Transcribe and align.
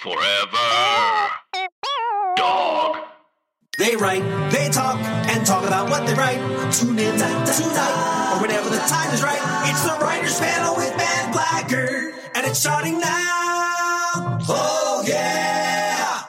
Forever. 0.00 1.28
Dog. 2.36 2.96
They 3.78 3.96
write, 3.96 4.22
they 4.50 4.68
talk, 4.68 4.96
and 5.00 5.44
talk 5.44 5.66
about 5.66 5.90
what 5.90 6.06
they 6.06 6.14
write. 6.14 6.38
Tune 6.72 6.98
in 6.98 7.14
tonight, 7.16 8.32
or 8.36 8.40
whenever 8.42 8.70
the 8.70 8.78
time 8.78 9.12
is 9.12 9.22
right. 9.24 9.40
It's 9.68 9.82
the 9.84 9.98
Writers 10.04 10.38
Panel 10.38 10.76
with 10.76 10.96
Ben 10.96 11.32
Blacker, 11.32 12.12
and 12.36 12.46
it's 12.46 12.60
starting 12.60 13.00
now. 13.00 14.38
Oh, 14.50 15.04
yeah! 15.06 16.22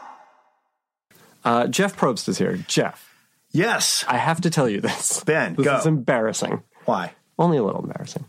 Uh, 1.44 1.68
Jeff 1.68 1.96
Probst 1.96 2.28
is 2.28 2.38
here. 2.40 2.58
Jeff, 2.68 3.16
Yes. 3.52 4.04
I 4.08 4.18
have 4.18 4.42
to 4.42 4.50
tell 4.50 4.68
you 4.68 4.82
this. 4.82 5.24
Ben, 5.24 5.56
this 5.56 5.66
go. 5.66 5.78
is 5.78 5.86
embarrassing. 5.86 6.64
Why? 6.86 7.14
Only 7.38 7.58
a 7.58 7.64
little 7.64 7.82
embarrassing. 7.84 8.26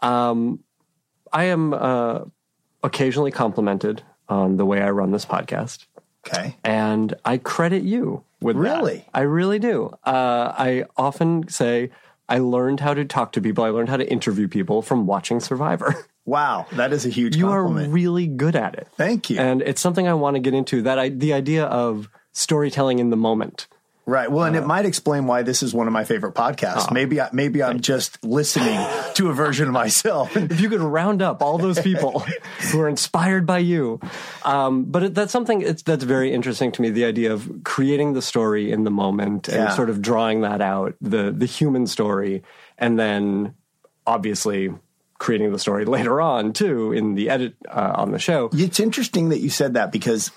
Um, 0.00 0.60
I 1.32 1.44
am 1.44 1.72
uh, 1.74 2.20
occasionally 2.82 3.30
complimented 3.30 4.02
on 4.32 4.56
the 4.56 4.66
way 4.66 4.80
I 4.82 4.90
run 4.90 5.10
this 5.12 5.24
podcast, 5.26 5.86
Okay. 6.26 6.56
and 6.64 7.14
I 7.24 7.38
credit 7.38 7.82
you 7.82 8.24
with 8.40 8.56
that. 8.56 8.62
Really? 8.62 9.04
I 9.14 9.20
really 9.22 9.58
do. 9.58 9.94
Uh, 10.04 10.52
I 10.56 10.84
often 10.96 11.48
say 11.48 11.90
I 12.28 12.38
learned 12.38 12.80
how 12.80 12.94
to 12.94 13.04
talk 13.04 13.32
to 13.32 13.40
people. 13.40 13.64
I 13.64 13.68
learned 13.70 13.88
how 13.88 13.96
to 13.98 14.10
interview 14.10 14.48
people 14.48 14.82
from 14.82 15.06
watching 15.06 15.40
Survivor. 15.40 15.94
Wow, 16.24 16.66
that 16.74 16.92
is 16.92 17.04
a 17.04 17.08
huge 17.08 17.34
you 17.34 17.48
are 17.50 17.66
really 17.66 18.28
good 18.28 18.54
at 18.54 18.76
it. 18.76 18.86
Thank 18.96 19.28
you. 19.28 19.40
And 19.40 19.60
it's 19.60 19.80
something 19.80 20.06
I 20.06 20.14
want 20.14 20.36
to 20.36 20.40
get 20.40 20.54
into. 20.54 20.80
That 20.82 20.96
I, 20.96 21.08
the 21.08 21.32
idea 21.32 21.64
of 21.64 22.08
storytelling 22.30 23.00
in 23.00 23.10
the 23.10 23.16
moment. 23.16 23.66
Right. 24.06 24.30
Well, 24.30 24.44
and 24.44 24.56
it 24.56 24.66
might 24.66 24.84
explain 24.84 25.26
why 25.26 25.42
this 25.42 25.62
is 25.62 25.72
one 25.74 25.86
of 25.86 25.92
my 25.92 26.04
favorite 26.04 26.34
podcasts. 26.34 26.92
maybe 26.92 27.20
I, 27.20 27.28
maybe 27.32 27.62
I'm 27.62 27.80
just 27.80 28.22
listening 28.24 28.78
to 29.14 29.30
a 29.30 29.32
version 29.32 29.68
of 29.68 29.72
myself. 29.72 30.36
if 30.36 30.60
you 30.60 30.68
could 30.68 30.80
round 30.80 31.22
up 31.22 31.42
all 31.42 31.58
those 31.58 31.78
people 31.80 32.20
who 32.70 32.80
are 32.80 32.88
inspired 32.88 33.46
by 33.46 33.58
you. 33.58 34.00
Um, 34.44 34.84
but 34.84 35.02
it, 35.04 35.14
that's 35.14 35.32
something 35.32 35.62
it's, 35.62 35.82
that's 35.82 36.04
very 36.04 36.32
interesting 36.32 36.72
to 36.72 36.82
me. 36.82 36.90
The 36.90 37.04
idea 37.04 37.32
of 37.32 37.50
creating 37.64 38.12
the 38.14 38.22
story 38.22 38.70
in 38.72 38.84
the 38.84 38.90
moment 38.90 39.48
and 39.48 39.56
Yeah. 39.56 39.70
sort 39.74 39.90
of 39.90 40.02
drawing 40.02 40.40
that 40.42 40.60
out, 40.60 40.94
the 41.00 41.30
the 41.30 41.46
human 41.46 41.86
story, 41.86 42.42
and 42.78 42.98
then 42.98 43.54
obviously 44.06 44.70
creating 45.18 45.52
the 45.52 45.58
story 45.58 45.84
later 45.96 46.20
on 46.20 46.52
too 46.52 46.92
in 46.92 47.14
the 47.14 47.30
edit 47.30 47.54
uh, 47.68 47.92
on 47.94 48.10
the 48.10 48.18
show. 48.18 48.50
It's 48.52 48.80
interesting 48.80 49.28
that 49.28 49.38
you 49.40 49.50
said 49.50 49.74
that 49.74 49.92
because 49.92 50.30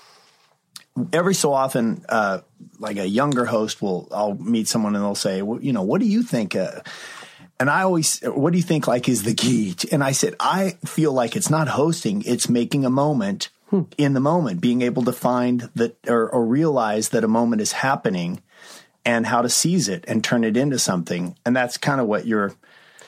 every 1.12 1.34
so 1.34 1.52
often, 1.52 2.04
uh, 2.08 2.40
like 2.78 2.96
a 2.98 3.08
younger 3.08 3.44
host 3.44 3.82
will, 3.82 4.08
I'll 4.10 4.34
meet 4.34 4.68
someone 4.68 4.94
and 4.94 5.04
they'll 5.04 5.14
say, 5.14 5.42
well, 5.42 5.60
you 5.60 5.72
know, 5.72 5.82
what 5.82 6.00
do 6.00 6.06
you 6.06 6.22
think? 6.22 6.54
Uh, 6.54 6.80
and 7.58 7.70
I 7.70 7.82
always, 7.82 8.20
what 8.20 8.52
do 8.52 8.58
you 8.58 8.64
think 8.64 8.86
like 8.86 9.08
is 9.08 9.22
the 9.22 9.34
key? 9.34 9.74
And 9.90 10.04
I 10.04 10.12
said, 10.12 10.34
I 10.38 10.76
feel 10.84 11.12
like 11.12 11.36
it's 11.36 11.50
not 11.50 11.68
hosting, 11.68 12.22
it's 12.22 12.48
making 12.48 12.84
a 12.84 12.90
moment 12.90 13.48
in 13.98 14.14
the 14.14 14.20
moment, 14.20 14.60
being 14.60 14.82
able 14.82 15.02
to 15.04 15.12
find 15.12 15.70
that 15.74 15.96
or, 16.06 16.28
or 16.28 16.44
realize 16.44 17.10
that 17.10 17.24
a 17.24 17.28
moment 17.28 17.62
is 17.62 17.72
happening 17.72 18.42
and 19.04 19.26
how 19.26 19.42
to 19.42 19.48
seize 19.48 19.88
it 19.88 20.04
and 20.06 20.22
turn 20.22 20.44
it 20.44 20.56
into 20.56 20.78
something. 20.78 21.36
And 21.44 21.56
that's 21.56 21.76
kind 21.76 22.00
of 22.00 22.06
what 22.06 22.26
you're 22.26 22.54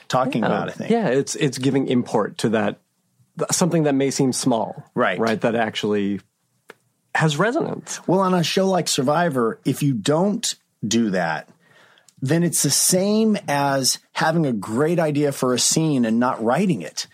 talking 0.08 0.44
about, 0.44 0.68
I 0.68 0.72
think. 0.72 0.90
Yeah, 0.90 1.08
it's 1.08 1.34
it's 1.36 1.58
giving 1.58 1.86
import 1.86 2.38
to 2.38 2.50
that 2.50 2.80
something 3.50 3.84
that 3.84 3.94
may 3.94 4.10
seem 4.10 4.32
small, 4.32 4.84
Right. 4.94 5.18
Right, 5.18 5.40
that 5.42 5.54
actually 5.54 6.20
has 7.18 7.36
resonance. 7.36 8.00
Well, 8.06 8.20
on 8.20 8.32
a 8.32 8.44
show 8.44 8.68
like 8.68 8.86
Survivor, 8.86 9.58
if 9.64 9.82
you 9.82 9.92
don't 9.92 10.54
do 10.86 11.10
that, 11.10 11.48
then 12.22 12.44
it's 12.44 12.62
the 12.62 12.70
same 12.70 13.36
as 13.48 13.98
having 14.12 14.46
a 14.46 14.52
great 14.52 15.00
idea 15.00 15.32
for 15.32 15.52
a 15.52 15.58
scene 15.58 16.04
and 16.04 16.20
not 16.20 16.42
writing 16.42 16.80
it 16.80 17.08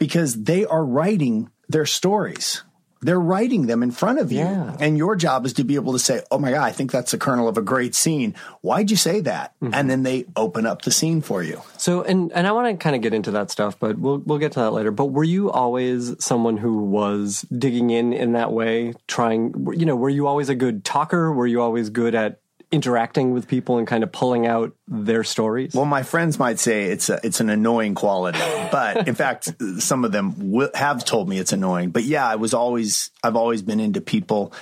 because 0.00 0.42
they 0.42 0.64
are 0.64 0.84
writing 0.84 1.50
their 1.68 1.86
stories. 1.86 2.64
They're 3.04 3.20
writing 3.20 3.66
them 3.66 3.82
in 3.82 3.90
front 3.90 4.18
of 4.18 4.32
you. 4.32 4.38
Yeah. 4.38 4.76
And 4.80 4.96
your 4.96 5.14
job 5.14 5.44
is 5.44 5.52
to 5.54 5.64
be 5.64 5.74
able 5.74 5.92
to 5.92 5.98
say, 5.98 6.22
Oh 6.30 6.38
my 6.38 6.50
God, 6.50 6.62
I 6.62 6.72
think 6.72 6.90
that's 6.90 7.10
the 7.10 7.18
kernel 7.18 7.48
of 7.48 7.58
a 7.58 7.62
great 7.62 7.94
scene. 7.94 8.34
Why'd 8.62 8.90
you 8.90 8.96
say 8.96 9.20
that? 9.20 9.52
Mm-hmm. 9.60 9.74
And 9.74 9.90
then 9.90 10.02
they 10.04 10.24
open 10.36 10.64
up 10.64 10.82
the 10.82 10.90
scene 10.90 11.20
for 11.20 11.42
you. 11.42 11.60
So, 11.76 12.02
and 12.02 12.32
and 12.32 12.46
I 12.46 12.52
want 12.52 12.68
to 12.68 12.82
kind 12.82 12.96
of 12.96 13.02
get 13.02 13.12
into 13.12 13.30
that 13.32 13.50
stuff, 13.50 13.78
but 13.78 13.98
we'll 13.98 14.18
we'll 14.18 14.38
get 14.38 14.52
to 14.52 14.60
that 14.60 14.70
later. 14.72 14.90
But 14.90 15.06
were 15.06 15.24
you 15.24 15.50
always 15.50 16.14
someone 16.24 16.56
who 16.56 16.84
was 16.84 17.42
digging 17.56 17.90
in 17.90 18.12
in 18.12 18.32
that 18.32 18.52
way, 18.52 18.94
trying? 19.06 19.66
You 19.76 19.84
know, 19.84 19.96
were 19.96 20.08
you 20.08 20.26
always 20.26 20.48
a 20.48 20.54
good 20.54 20.84
talker? 20.84 21.30
Were 21.30 21.46
you 21.46 21.60
always 21.60 21.90
good 21.90 22.14
at 22.14 22.40
interacting 22.74 23.32
with 23.32 23.46
people 23.48 23.78
and 23.78 23.86
kind 23.86 24.02
of 24.02 24.12
pulling 24.12 24.46
out 24.46 24.74
their 24.88 25.24
stories? 25.24 25.74
Well, 25.74 25.84
my 25.84 26.02
friends 26.02 26.38
might 26.38 26.58
say 26.58 26.84
it's 26.84 27.08
a, 27.08 27.20
it's 27.22 27.40
an 27.40 27.48
annoying 27.48 27.94
quality, 27.94 28.40
but 28.72 29.08
in 29.08 29.14
fact, 29.14 29.54
some 29.78 30.04
of 30.04 30.12
them 30.12 30.52
will, 30.52 30.70
have 30.74 31.04
told 31.04 31.28
me 31.28 31.38
it's 31.38 31.52
annoying. 31.52 31.90
But 31.90 32.02
yeah, 32.02 32.26
I 32.26 32.36
was 32.36 32.52
always 32.52 33.10
I've 33.22 33.36
always 33.36 33.62
been 33.62 33.80
into 33.80 34.00
people 34.00 34.52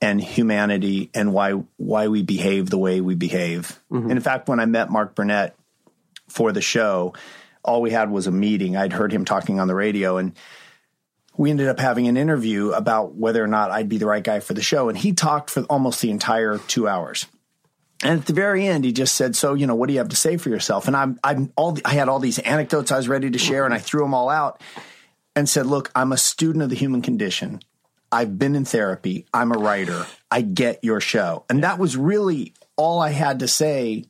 and 0.00 0.20
humanity 0.20 1.10
and 1.14 1.32
why 1.32 1.52
why 1.78 2.08
we 2.08 2.22
behave 2.22 2.70
the 2.70 2.78
way 2.78 3.00
we 3.00 3.14
behave. 3.14 3.80
Mm-hmm. 3.90 4.10
And 4.10 4.12
in 4.12 4.20
fact, 4.20 4.48
when 4.48 4.60
I 4.60 4.66
met 4.66 4.90
Mark 4.90 5.14
Burnett 5.14 5.56
for 6.28 6.52
the 6.52 6.60
show, 6.60 7.14
all 7.64 7.80
we 7.80 7.90
had 7.90 8.10
was 8.10 8.26
a 8.26 8.32
meeting. 8.32 8.76
I'd 8.76 8.92
heard 8.92 9.12
him 9.12 9.24
talking 9.24 9.58
on 9.58 9.66
the 9.66 9.74
radio 9.74 10.18
and 10.18 10.32
we 11.38 11.50
ended 11.50 11.68
up 11.68 11.78
having 11.78 12.08
an 12.08 12.16
interview 12.16 12.70
about 12.70 13.14
whether 13.14 13.42
or 13.42 13.46
not 13.46 13.70
I'd 13.70 13.88
be 13.88 13.98
the 13.98 14.06
right 14.06 14.22
guy 14.22 14.40
for 14.40 14.54
the 14.54 14.62
show. 14.62 14.88
And 14.88 14.96
he 14.96 15.12
talked 15.12 15.50
for 15.50 15.62
almost 15.64 16.00
the 16.00 16.10
entire 16.10 16.58
two 16.58 16.88
hours. 16.88 17.26
And 18.02 18.20
at 18.20 18.26
the 18.26 18.32
very 18.32 18.66
end, 18.66 18.84
he 18.84 18.92
just 18.92 19.14
said, 19.14 19.34
"So, 19.34 19.54
you 19.54 19.66
know, 19.66 19.74
what 19.74 19.86
do 19.86 19.94
you 19.94 20.00
have 20.00 20.10
to 20.10 20.16
say 20.16 20.36
for 20.36 20.50
yourself?" 20.50 20.86
And 20.86 20.96
I'm, 20.96 21.18
I'm 21.24 21.52
all, 21.56 21.78
I 21.84 21.94
had 21.94 22.08
all 22.08 22.18
these 22.18 22.38
anecdotes 22.40 22.92
I 22.92 22.96
was 22.96 23.08
ready 23.08 23.30
to 23.30 23.38
share, 23.38 23.64
and 23.64 23.72
I 23.72 23.78
threw 23.78 24.02
them 24.02 24.14
all 24.14 24.28
out, 24.28 24.60
and 25.34 25.48
said, 25.48 25.66
"Look, 25.66 25.90
I'm 25.94 26.12
a 26.12 26.18
student 26.18 26.62
of 26.62 26.70
the 26.70 26.76
human 26.76 27.00
condition. 27.00 27.60
I've 28.12 28.38
been 28.38 28.54
in 28.54 28.64
therapy. 28.64 29.26
I'm 29.32 29.50
a 29.50 29.58
writer. 29.58 30.06
I 30.30 30.42
get 30.42 30.84
your 30.84 31.00
show." 31.00 31.44
And 31.48 31.64
that 31.64 31.78
was 31.78 31.96
really 31.96 32.52
all 32.76 33.00
I 33.00 33.10
had 33.10 33.38
to 33.40 33.48
say. 33.48 34.04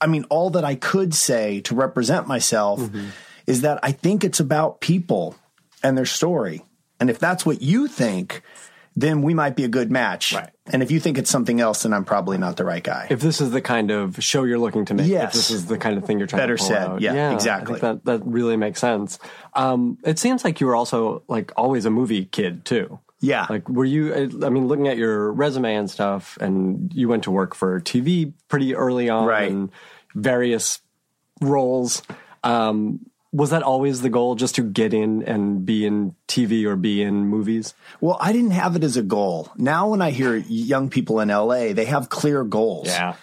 I 0.00 0.06
mean, 0.06 0.24
all 0.30 0.50
that 0.50 0.64
I 0.64 0.74
could 0.74 1.14
say 1.14 1.60
to 1.62 1.74
represent 1.74 2.26
myself 2.26 2.80
mm-hmm. 2.80 3.08
is 3.46 3.60
that 3.60 3.78
I 3.82 3.92
think 3.92 4.24
it's 4.24 4.40
about 4.40 4.80
people 4.80 5.36
and 5.82 5.96
their 5.96 6.06
story. 6.06 6.64
And 6.98 7.10
if 7.10 7.18
that's 7.18 7.44
what 7.44 7.62
you 7.62 7.88
think, 7.88 8.42
then 8.94 9.22
we 9.22 9.32
might 9.34 9.56
be 9.56 9.64
a 9.64 9.68
good 9.68 9.90
match. 9.90 10.32
Right. 10.34 10.50
And 10.66 10.82
if 10.82 10.90
you 10.90 11.00
think 11.00 11.18
it's 11.18 11.30
something 11.30 11.60
else, 11.60 11.82
then 11.82 11.92
I'm 11.92 12.04
probably 12.04 12.38
not 12.38 12.56
the 12.56 12.64
right 12.64 12.82
guy. 12.82 13.06
if 13.10 13.20
this 13.20 13.40
is 13.40 13.50
the 13.50 13.60
kind 13.60 13.90
of 13.90 14.22
show 14.22 14.44
you're 14.44 14.58
looking 14.58 14.84
to 14.86 14.94
make, 14.94 15.08
Yes. 15.08 15.28
if 15.28 15.32
this 15.34 15.50
is 15.50 15.66
the 15.66 15.78
kind 15.78 15.96
of 15.98 16.04
thing 16.04 16.18
you're 16.18 16.26
trying 16.28 16.42
Better 16.42 16.56
to 16.56 16.62
pull 16.62 16.68
said. 16.68 16.82
out, 16.88 17.00
Yeah, 17.00 17.30
I 17.30 17.34
exactly. 17.34 17.80
think 17.80 18.04
that 18.04 18.04
that 18.20 18.26
really 18.26 18.56
makes 18.56 18.80
sense. 18.80 19.18
Um, 19.54 19.98
it 20.04 20.18
seems 20.18 20.44
like 20.44 20.60
you 20.60 20.66
were 20.66 20.76
also 20.76 21.22
like 21.28 21.52
always 21.56 21.84
a 21.84 21.90
movie 21.90 22.26
kid 22.26 22.64
too. 22.64 22.98
Yeah. 23.20 23.46
Like, 23.48 23.68
were 23.68 23.84
you? 23.84 24.12
I 24.14 24.46
I 24.46 24.50
mean, 24.50 24.66
looking 24.66 24.88
at 24.88 24.96
your 24.96 25.32
resume 25.32 25.74
and 25.76 25.88
stuff, 25.90 26.36
and 26.40 26.92
you 26.92 27.08
went 27.08 27.22
to 27.24 27.30
work 27.30 27.54
for 27.54 27.80
TV 27.80 28.32
pretty 28.48 28.74
early 28.74 29.08
on, 29.08 29.26
Right. 29.26 29.54
various 30.14 30.80
roles. 31.40 32.02
Um, 32.44 33.00
was 33.32 33.50
that 33.50 33.62
always 33.62 34.02
the 34.02 34.10
goal, 34.10 34.34
just 34.34 34.54
to 34.56 34.62
get 34.62 34.92
in 34.92 35.22
and 35.22 35.64
be 35.64 35.86
in 35.86 36.14
TV 36.28 36.64
or 36.66 36.76
be 36.76 37.02
in 37.02 37.26
movies? 37.26 37.74
Well, 38.00 38.18
I 38.20 38.32
didn't 38.32 38.50
have 38.50 38.76
it 38.76 38.84
as 38.84 38.96
a 38.96 39.02
goal. 39.02 39.50
Now, 39.56 39.88
when 39.88 40.02
I 40.02 40.10
hear 40.10 40.36
young 40.36 40.90
people 40.90 41.20
in 41.20 41.28
LA, 41.28 41.72
they 41.72 41.86
have 41.86 42.08
clear 42.10 42.44
goals. 42.44 42.88
Yeah. 42.88 43.14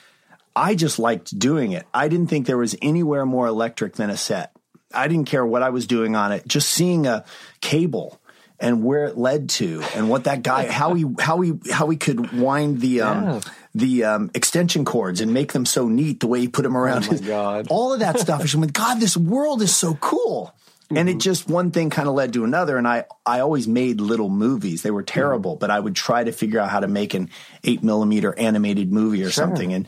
I 0.56 0.75
just 0.75 1.00
liked 1.00 1.38
doing 1.38 1.72
it. 1.72 1.86
I 1.94 2.08
didn't 2.08 2.28
think 2.28 2.47
there 2.47 2.58
was 2.58 2.75
anywhere 2.81 3.25
more 3.25 3.47
electric 3.47 3.96
than 3.96 4.09
a 4.09 4.18
set. 4.18 4.52
I 4.94 5.08
didn't 5.08 5.28
care 5.28 5.46
what 5.46 5.62
I 5.62 5.70
was 5.70 5.86
doing 5.86 6.16
on 6.16 6.31
it. 6.31 6.47
Just 6.47 6.70
seeing 6.70 7.06
a 7.06 7.24
cable 7.62 8.19
and 8.59 8.84
where 8.84 9.06
it 9.06 9.18
led 9.18 9.50
to 9.50 9.81
and 9.96 10.09
what 10.09 10.25
that 10.25 10.44
guy 10.44 10.70
how 10.72 10.94
he 10.94 11.06
how 11.20 11.40
he 11.42 11.53
how 11.72 11.90
he 11.90 11.97
could 11.97 12.31
wind 12.31 12.81
the 12.81 13.02
um 13.02 13.24
Yeah. 13.24 13.40
the 13.75 14.03
um 14.03 14.31
extension 14.34 14.86
cords 14.86 15.22
and 15.22 15.34
make 15.34 15.53
them 15.53 15.66
so 15.66 15.88
neat 15.88 16.20
the 16.20 16.28
way 16.28 16.40
he 16.42 16.47
put 16.47 16.64
them 16.64 16.75
around 16.78 17.03
Oh 17.06 17.08
my 17.08 17.12
his 17.14 17.22
God. 17.22 17.68
all 17.70 17.94
of 17.94 18.00
that 18.02 18.20
stuff 18.25 18.44
is 18.44 18.56
like 18.56 18.74
god 18.74 19.00
this 19.00 19.16
world 19.18 19.62
is 19.62 19.75
so 19.75 19.96
cool 19.96 20.53
and 20.92 20.97
Mm-hmm. 21.08 21.08
it 21.09 21.18
just 21.20 21.47
one 21.47 21.70
thing 21.70 21.92
kind 21.92 22.08
of 22.08 22.16
led 22.16 22.34
to 22.34 22.44
another 22.44 22.75
and 22.78 22.88
i 22.88 23.06
i 23.25 23.40
always 23.42 23.68
made 23.68 24.02
little 24.02 24.30
movies 24.30 24.81
they 24.81 24.91
were 24.91 25.03
terrible 25.03 25.52
Mm-hmm. 25.53 25.59
but 25.59 25.70
i 25.72 25.80
would 25.80 25.96
try 25.96 26.24
to 26.24 26.32
figure 26.32 26.59
out 26.59 26.70
how 26.70 26.79
to 26.79 26.88
make 26.88 27.14
an 27.14 27.29
eight 27.64 27.84
millimeter 27.84 28.38
animated 28.38 28.91
movie 28.91 29.23
or 29.23 29.29
something 29.29 29.72
and 29.72 29.88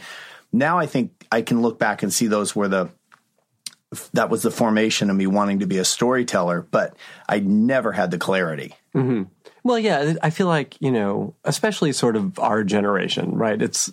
now 0.53 0.77
i 0.77 0.85
think 0.85 1.12
i 1.31 1.41
can 1.41 1.62
look 1.63 1.79
back 1.79 2.03
and 2.03 2.13
see 2.13 2.27
those 2.27 2.56
were 2.56 2.67
the 2.67 2.89
that 4.13 4.29
was 4.29 4.41
the 4.41 4.51
formation 4.51 5.09
of 5.09 5.15
me 5.15 5.27
wanting 5.27 5.59
to 5.59 5.65
be 5.65 5.77
a 5.77 5.85
storyteller 5.85 6.65
but 6.71 6.95
i 7.27 7.39
never 7.39 7.91
had 7.91 8.11
the 8.11 8.17
clarity 8.17 8.73
mm-hmm. 8.95 9.23
Well, 9.63 9.77
yeah, 9.77 10.15
I 10.23 10.31
feel 10.31 10.47
like, 10.47 10.75
you 10.81 10.89
know, 10.89 11.35
especially 11.43 11.91
sort 11.93 12.15
of 12.15 12.39
our 12.39 12.63
generation, 12.63 13.35
right? 13.35 13.61
It's 13.61 13.91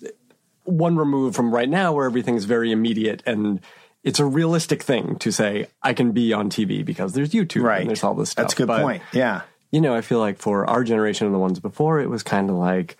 one 0.64 0.96
remove 0.96 1.36
from 1.36 1.52
right 1.54 1.68
now 1.68 1.92
where 1.92 2.06
everything's 2.06 2.44
very 2.46 2.72
immediate 2.72 3.22
and 3.26 3.60
it's 4.02 4.18
a 4.18 4.24
realistic 4.24 4.82
thing 4.82 5.16
to 5.16 5.30
say, 5.30 5.66
I 5.82 5.92
can 5.92 6.12
be 6.12 6.32
on 6.32 6.48
TV 6.48 6.82
because 6.82 7.12
there's 7.12 7.32
YouTube 7.32 7.64
right 7.64 7.80
and 7.82 7.90
there's 7.90 8.02
all 8.02 8.14
this 8.14 8.30
stuff. 8.30 8.44
that's 8.44 8.54
a 8.54 8.56
good 8.56 8.66
But, 8.68 8.80
point 8.80 9.02
yeah 9.12 9.42
You 9.70 9.82
know, 9.82 9.94
I 9.94 10.00
feel 10.00 10.20
like 10.20 10.38
for 10.38 10.64
our 10.64 10.84
generation 10.84 11.26
and 11.26 11.34
the 11.34 11.38
ones 11.38 11.60
before, 11.60 12.00
it 12.00 12.08
was 12.08 12.22
kind 12.22 12.48
of 12.48 12.56
like, 12.56 12.96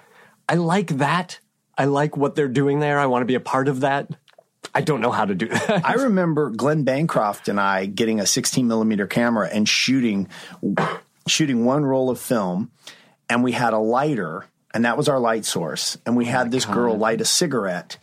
I 0.46 0.56
like 0.56 0.98
that. 0.98 1.40
I 1.78 1.86
like 1.86 2.18
what 2.18 2.34
they're 2.34 2.48
doing 2.48 2.80
there. 2.80 2.98
I 2.98 3.06
want 3.06 3.22
to 3.22 3.26
be 3.26 3.34
a 3.34 3.40
part 3.40 3.68
of 3.68 3.80
that. 3.80 4.10
I 4.74 4.80
don't 4.80 5.00
know 5.00 5.10
how 5.10 5.24
to 5.24 5.34
do 5.34 5.48
that. 5.48 5.82
I 5.84 5.94
remember 5.94 6.50
Glenn 6.50 6.84
Bancroft 6.84 7.48
and 7.48 7.60
I 7.60 7.86
getting 7.86 8.20
a 8.20 8.26
16 8.26 8.66
millimeter 8.66 9.06
camera 9.06 9.48
and 9.48 9.68
shooting 9.68 10.28
shooting 11.26 11.64
one 11.64 11.84
roll 11.84 12.10
of 12.10 12.18
film 12.20 12.70
and 13.28 13.42
we 13.44 13.52
had 13.52 13.72
a 13.74 13.78
lighter, 13.78 14.46
and 14.72 14.84
that 14.84 14.96
was 14.96 15.08
our 15.08 15.18
light 15.18 15.44
source. 15.44 15.98
And 16.06 16.16
we 16.16 16.24
oh 16.26 16.30
had 16.30 16.50
this 16.50 16.64
girl 16.64 16.96
light 16.96 17.20
a 17.20 17.24
cigarette. 17.24 17.98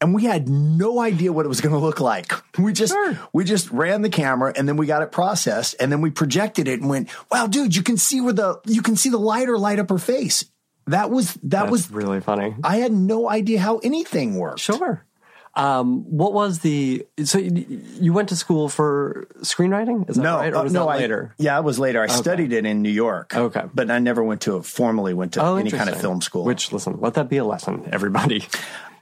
And 0.00 0.14
we 0.14 0.24
had 0.24 0.48
no 0.48 0.98
idea 0.98 1.32
what 1.32 1.46
it 1.46 1.48
was 1.48 1.60
going 1.60 1.72
to 1.74 1.78
look 1.78 2.00
like. 2.00 2.32
We 2.58 2.72
just 2.72 2.92
Sure. 2.92 3.16
we 3.32 3.44
just 3.44 3.70
ran 3.70 4.02
the 4.02 4.08
camera 4.08 4.52
and 4.56 4.68
then 4.68 4.76
we 4.76 4.86
got 4.86 5.02
it 5.02 5.12
processed 5.12 5.76
and 5.78 5.92
then 5.92 6.00
we 6.00 6.10
projected 6.10 6.66
it 6.66 6.80
and 6.80 6.90
went, 6.90 7.08
"Wow, 7.30 7.46
dude, 7.46 7.76
you 7.76 7.84
can 7.84 7.96
see 7.96 8.20
where 8.20 8.32
the 8.32 8.60
you 8.66 8.82
can 8.82 8.96
see 8.96 9.10
the 9.10 9.18
lighter 9.18 9.56
light 9.56 9.78
up 9.78 9.90
her 9.90 9.98
face." 9.98 10.44
That 10.88 11.10
was 11.10 11.34
that 11.34 11.50
That's 11.50 11.70
was 11.70 11.90
really 11.92 12.20
funny. 12.20 12.56
I 12.64 12.78
had 12.78 12.92
no 12.92 13.30
idea 13.30 13.60
how 13.60 13.78
anything 13.78 14.34
worked. 14.34 14.58
Sure. 14.58 15.04
Um, 15.54 16.04
what 16.04 16.32
was 16.32 16.60
the? 16.60 17.06
So 17.24 17.38
you, 17.38 17.82
you 18.00 18.12
went 18.12 18.30
to 18.30 18.36
school 18.36 18.68
for 18.68 19.26
screenwriting? 19.40 20.08
Is 20.08 20.16
that 20.16 20.22
No, 20.22 20.36
right? 20.38 20.52
Or 20.52 20.56
uh, 20.58 20.62
was 20.64 20.72
no, 20.72 20.86
that 20.86 20.92
I, 20.92 20.96
later? 20.98 21.34
yeah, 21.38 21.58
it 21.58 21.64
was 21.64 21.78
later. 21.78 22.02
I 22.02 22.06
studied 22.06 22.52
it 22.52 22.64
in 22.64 22.80
New 22.82 22.90
York. 22.90 23.34
Okay. 23.36 23.64
but 23.74 23.90
I 23.90 23.98
never 23.98 24.22
went 24.24 24.40
to 24.42 24.54
a 24.56 24.62
formally 24.62 25.12
went 25.14 25.34
to 25.34 25.42
Oh, 25.42 25.56
any 25.56 25.70
kind 25.70 25.90
of 25.90 26.00
film 26.00 26.20
school. 26.22 26.44
Which, 26.44 26.72
listen, 26.72 27.00
let 27.00 27.14
that 27.14 27.28
be 27.28 27.36
a 27.36 27.44
lesson, 27.44 27.88
everybody. 27.92 28.44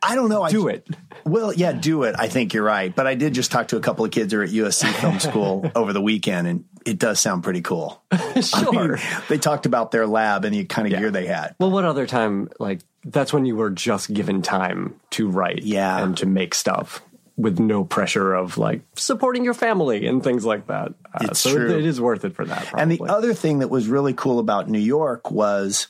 I 0.02 0.14
don't 0.14 0.30
know. 0.30 0.42
I, 0.42 0.50
Do 0.50 0.68
it. 0.68 0.88
Well, 1.24 1.52
yeah, 1.52 1.72
do 1.72 2.04
it. 2.04 2.14
I 2.18 2.28
think 2.28 2.54
you're 2.54 2.64
right. 2.64 2.94
But 2.94 3.06
I 3.06 3.14
did 3.14 3.34
just 3.34 3.52
talk 3.52 3.68
to 3.68 3.76
a 3.76 3.80
couple 3.80 4.04
of 4.06 4.10
kids 4.10 4.32
who 4.32 4.40
are 4.40 4.44
at 4.44 4.48
USC 4.48 4.90
Film 4.94 5.20
School 5.20 5.70
over 5.74 5.92
the 5.92 6.00
weekend, 6.00 6.48
and 6.48 6.64
it 6.86 6.98
does 6.98 7.20
sound 7.20 7.44
pretty 7.44 7.60
cool. 7.60 8.02
Sure. 8.40 8.98
they 9.28 9.36
talked 9.36 9.66
about 9.66 9.90
their 9.90 10.06
lab 10.06 10.46
and 10.46 10.54
the 10.54 10.64
kind 10.64 10.90
of 10.90 10.98
gear 10.98 11.10
they 11.10 11.26
had. 11.26 11.54
well, 11.60 11.70
what 11.70 11.84
other 11.84 12.06
time? 12.06 12.48
Like 12.58 12.80
that's 13.04 13.32
when 13.32 13.46
you 13.46 13.56
were 13.56 13.70
just 13.70 14.12
given 14.12 14.42
time 14.42 15.00
to 15.10 15.28
write, 15.28 15.62
Yeah. 15.62 16.02
and 16.02 16.16
to 16.18 16.26
make 16.26 16.54
stuff 16.54 17.02
with 17.36 17.58
no 17.58 17.84
pressure 17.84 18.34
of 18.34 18.58
like 18.58 18.82
supporting 18.96 19.44
your 19.44 19.54
family 19.54 20.06
and 20.06 20.22
things 20.22 20.44
like 20.44 20.66
that. 20.66 20.88
Uh, 21.14 21.18
It's 21.22 21.40
so 21.40 21.54
true. 21.54 21.70
it 21.78 21.86
is 21.86 21.98
worth 22.00 22.24
it 22.26 22.34
for 22.34 22.44
that. 22.44 22.66
Probably. 22.66 22.82
And 22.82 22.92
the 22.92 23.02
other 23.12 23.32
thing 23.32 23.60
that 23.60 23.68
was 23.68 23.88
really 23.88 24.12
cool 24.12 24.38
about 24.38 24.68
New 24.68 24.78
York 24.78 25.30
was, 25.30 25.88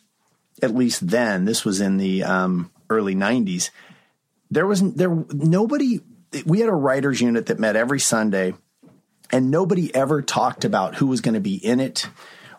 at 0.62 0.74
least 0.74 1.08
then, 1.08 1.46
this 1.46 1.64
was 1.64 1.80
in 1.80 1.96
the 1.96 2.22
um, 2.22 2.70
early 2.88 3.14
'90s. 3.16 3.70
There 4.50 4.66
wasn't 4.66 4.96
there 4.96 5.10
nobody. 5.32 6.00
We 6.46 6.60
had 6.60 6.68
a 6.68 6.72
writers 6.74 7.20
unit 7.20 7.46
that 7.46 7.58
met 7.58 7.74
every 7.74 7.98
Sunday, 7.98 8.54
and 9.32 9.50
nobody 9.50 9.92
ever 9.94 10.22
talked 10.22 10.64
about 10.64 10.96
who 10.96 11.06
was 11.08 11.20
going 11.20 11.34
to 11.34 11.40
be 11.40 11.54
in 11.56 11.80
it 11.80 12.08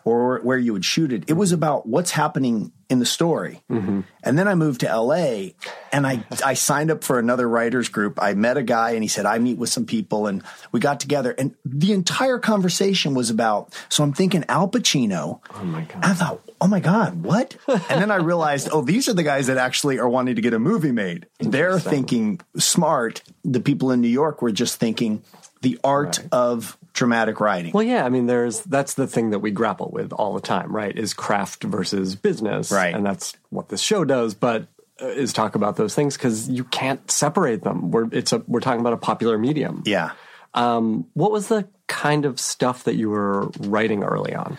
or 0.04 0.40
where 0.40 0.58
you 0.58 0.72
would 0.74 0.84
shoot 0.84 1.12
it. 1.12 1.24
It 1.28 1.34
was 1.34 1.52
about 1.52 1.86
what's 1.86 2.10
happening 2.10 2.72
in 2.92 2.98
the 2.98 3.06
story. 3.06 3.62
Mm-hmm. 3.70 4.02
And 4.22 4.38
then 4.38 4.46
I 4.46 4.54
moved 4.54 4.80
to 4.80 4.94
LA 4.96 5.52
and 5.92 6.06
I, 6.06 6.24
I 6.44 6.54
signed 6.54 6.90
up 6.90 7.02
for 7.02 7.18
another 7.18 7.48
writers 7.48 7.88
group. 7.88 8.18
I 8.22 8.34
met 8.34 8.58
a 8.58 8.62
guy 8.62 8.90
and 8.90 9.02
he 9.02 9.08
said, 9.08 9.24
I 9.24 9.38
meet 9.38 9.56
with 9.56 9.70
some 9.70 9.86
people 9.86 10.26
and 10.26 10.42
we 10.70 10.78
got 10.78 11.00
together 11.00 11.34
and 11.36 11.54
the 11.64 11.92
entire 11.92 12.38
conversation 12.38 13.14
was 13.14 13.30
about, 13.30 13.74
so 13.88 14.04
I'm 14.04 14.12
thinking 14.12 14.44
Al 14.48 14.68
Pacino. 14.68 15.40
Oh 15.54 15.64
my 15.64 15.82
God. 15.82 16.04
I 16.04 16.12
thought, 16.12 16.42
oh 16.60 16.68
my 16.68 16.80
God, 16.80 17.24
what? 17.24 17.56
and 17.66 17.80
then 18.02 18.10
I 18.10 18.16
realized, 18.16 18.68
oh, 18.70 18.82
these 18.82 19.08
are 19.08 19.14
the 19.14 19.22
guys 19.22 19.46
that 19.46 19.56
actually 19.56 19.98
are 19.98 20.08
wanting 20.08 20.36
to 20.36 20.42
get 20.42 20.52
a 20.52 20.58
movie 20.58 20.92
made. 20.92 21.26
They're 21.40 21.80
thinking 21.80 22.40
smart. 22.58 23.22
The 23.42 23.60
people 23.60 23.90
in 23.90 24.02
New 24.02 24.08
York 24.08 24.42
were 24.42 24.52
just 24.52 24.78
thinking 24.78 25.22
the 25.62 25.78
art 25.82 26.20
of 26.30 26.76
dramatic 26.92 27.40
writing. 27.40 27.72
Well, 27.72 27.84
yeah, 27.84 28.04
I 28.04 28.08
mean, 28.08 28.26
there's 28.26 28.60
that's 28.60 28.94
the 28.94 29.06
thing 29.06 29.30
that 29.30 29.38
we 29.38 29.50
grapple 29.50 29.90
with 29.92 30.12
all 30.12 30.34
the 30.34 30.40
time, 30.40 30.74
right? 30.74 30.96
Is 30.96 31.14
craft 31.14 31.64
versus 31.64 32.14
business, 32.16 32.70
Right. 32.70 32.81
And 32.90 33.04
that's 33.04 33.34
what 33.50 33.68
this 33.68 33.80
show 33.80 34.04
does, 34.04 34.34
but 34.34 34.66
uh, 35.00 35.06
is 35.06 35.32
talk 35.32 35.54
about 35.54 35.76
those 35.76 35.94
things 35.94 36.16
because 36.16 36.48
you 36.48 36.64
can't 36.64 37.10
separate 37.10 37.62
them. 37.62 37.90
We're 37.90 38.08
it's 38.12 38.32
a 38.32 38.42
we're 38.46 38.60
talking 38.60 38.80
about 38.80 38.92
a 38.92 38.98
popular 38.98 39.38
medium. 39.38 39.82
yeah. 39.86 40.12
Um, 40.54 41.06
what 41.14 41.32
was 41.32 41.48
the 41.48 41.66
kind 41.86 42.26
of 42.26 42.38
stuff 42.38 42.84
that 42.84 42.94
you 42.94 43.08
were 43.08 43.48
writing 43.58 44.04
early 44.04 44.34
on? 44.34 44.58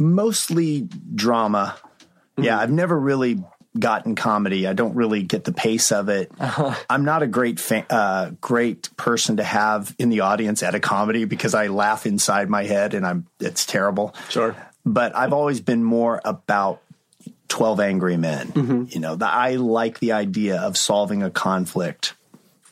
mostly 0.00 0.88
drama. 1.14 1.76
Yeah, 2.36 2.58
I've 2.58 2.70
never 2.70 2.98
really 2.98 3.42
gotten 3.78 4.16
comedy. 4.16 4.66
I 4.66 4.72
don't 4.72 4.94
really 4.94 5.22
get 5.22 5.44
the 5.44 5.52
pace 5.52 5.92
of 5.92 6.08
it. 6.08 6.32
I'm 6.90 7.04
not 7.04 7.22
a 7.22 7.26
great 7.26 7.60
fa- 7.60 7.86
uh, 7.90 8.30
great 8.40 8.96
person 8.96 9.36
to 9.36 9.44
have 9.44 9.94
in 9.98 10.08
the 10.08 10.20
audience 10.20 10.62
at 10.62 10.74
a 10.74 10.80
comedy 10.80 11.26
because 11.26 11.54
I 11.54 11.68
laugh 11.68 12.06
inside 12.06 12.48
my 12.48 12.64
head 12.64 12.94
and 12.94 13.06
I'm 13.06 13.26
it's 13.38 13.66
terrible. 13.66 14.14
Sure. 14.30 14.56
But 14.86 15.14
I've 15.14 15.34
always 15.34 15.60
been 15.60 15.84
more 15.84 16.20
about 16.24 16.80
12 17.50 17.80
angry 17.80 18.16
men. 18.16 18.48
Mm-hmm. 18.48 18.84
You 18.88 19.00
know, 19.00 19.16
the, 19.16 19.26
I 19.26 19.56
like 19.56 19.98
the 19.98 20.12
idea 20.12 20.58
of 20.60 20.76
solving 20.76 21.22
a 21.22 21.30
conflict 21.30 22.14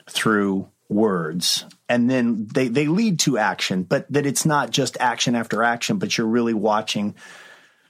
through 0.09 0.69
words 0.89 1.67
and 1.89 2.09
then 2.09 2.47
they, 2.47 2.69
they 2.69 2.87
lead 2.87 3.19
to 3.21 3.39
action, 3.39 3.83
but 3.83 4.11
that 4.13 4.25
it's 4.25 4.47
not 4.47 4.71
just 4.71 4.97
action 5.01 5.35
after 5.35 5.63
action, 5.63 5.99
but 5.99 6.17
you're 6.17 6.27
really 6.27 6.55
watching 6.55 7.15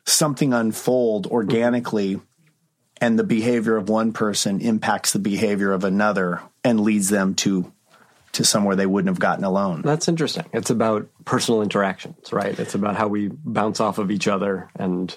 something 0.05 0.53
unfold 0.53 1.27
organically 1.27 2.21
and 3.01 3.19
the 3.19 3.25
behavior 3.25 3.77
of 3.77 3.89
one 3.89 4.13
person 4.13 4.61
impacts 4.61 5.13
the 5.13 5.19
behavior 5.19 5.73
of 5.73 5.85
another 5.85 6.41
and 6.65 6.81
leads 6.81 7.09
them 7.09 7.35
to 7.35 7.73
to 8.33 8.45
somewhere 8.45 8.77
they 8.77 8.87
wouldn't 8.87 9.09
have 9.09 9.19
gotten 9.19 9.43
alone. 9.45 9.83
That's 9.83 10.07
interesting. 10.07 10.45
It's 10.53 10.71
about 10.71 11.09
personal 11.25 11.63
interactions, 11.63 12.33
right? 12.33 12.59
It's 12.59 12.75
about 12.75 12.95
how 12.95 13.09
we 13.09 13.29
bounce 13.29 13.81
off 13.81 13.99
of 13.99 14.11
each 14.11 14.29
other 14.29 14.69
and 14.77 15.17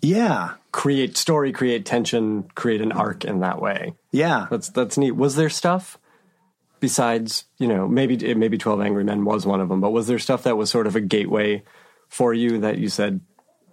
Yeah. 0.00 0.54
Create 0.72 1.16
story, 1.16 1.52
create 1.52 1.84
tension, 1.86 2.44
create 2.54 2.80
an 2.80 2.92
arc 2.92 3.24
in 3.24 3.40
that 3.40 3.60
way. 3.60 3.94
Yeah. 4.10 4.46
That's 4.50 4.70
that's 4.70 4.98
neat. 4.98 5.12
Was 5.12 5.36
there 5.36 5.50
stuff 5.50 5.98
besides 6.80 7.44
you 7.58 7.68
know 7.68 7.86
maybe 7.86 8.34
maybe 8.34 8.58
Twelve 8.58 8.80
Angry 8.80 9.04
Men 9.04 9.24
was 9.24 9.46
one 9.46 9.60
of 9.60 9.68
them, 9.68 9.80
but 9.80 9.90
was 9.92 10.06
there 10.06 10.18
stuff 10.18 10.44
that 10.44 10.56
was 10.56 10.70
sort 10.70 10.86
of 10.86 10.96
a 10.96 11.00
gateway 11.00 11.62
for 12.08 12.34
you 12.34 12.58
that 12.60 12.78
you 12.78 12.88
said 12.88 13.20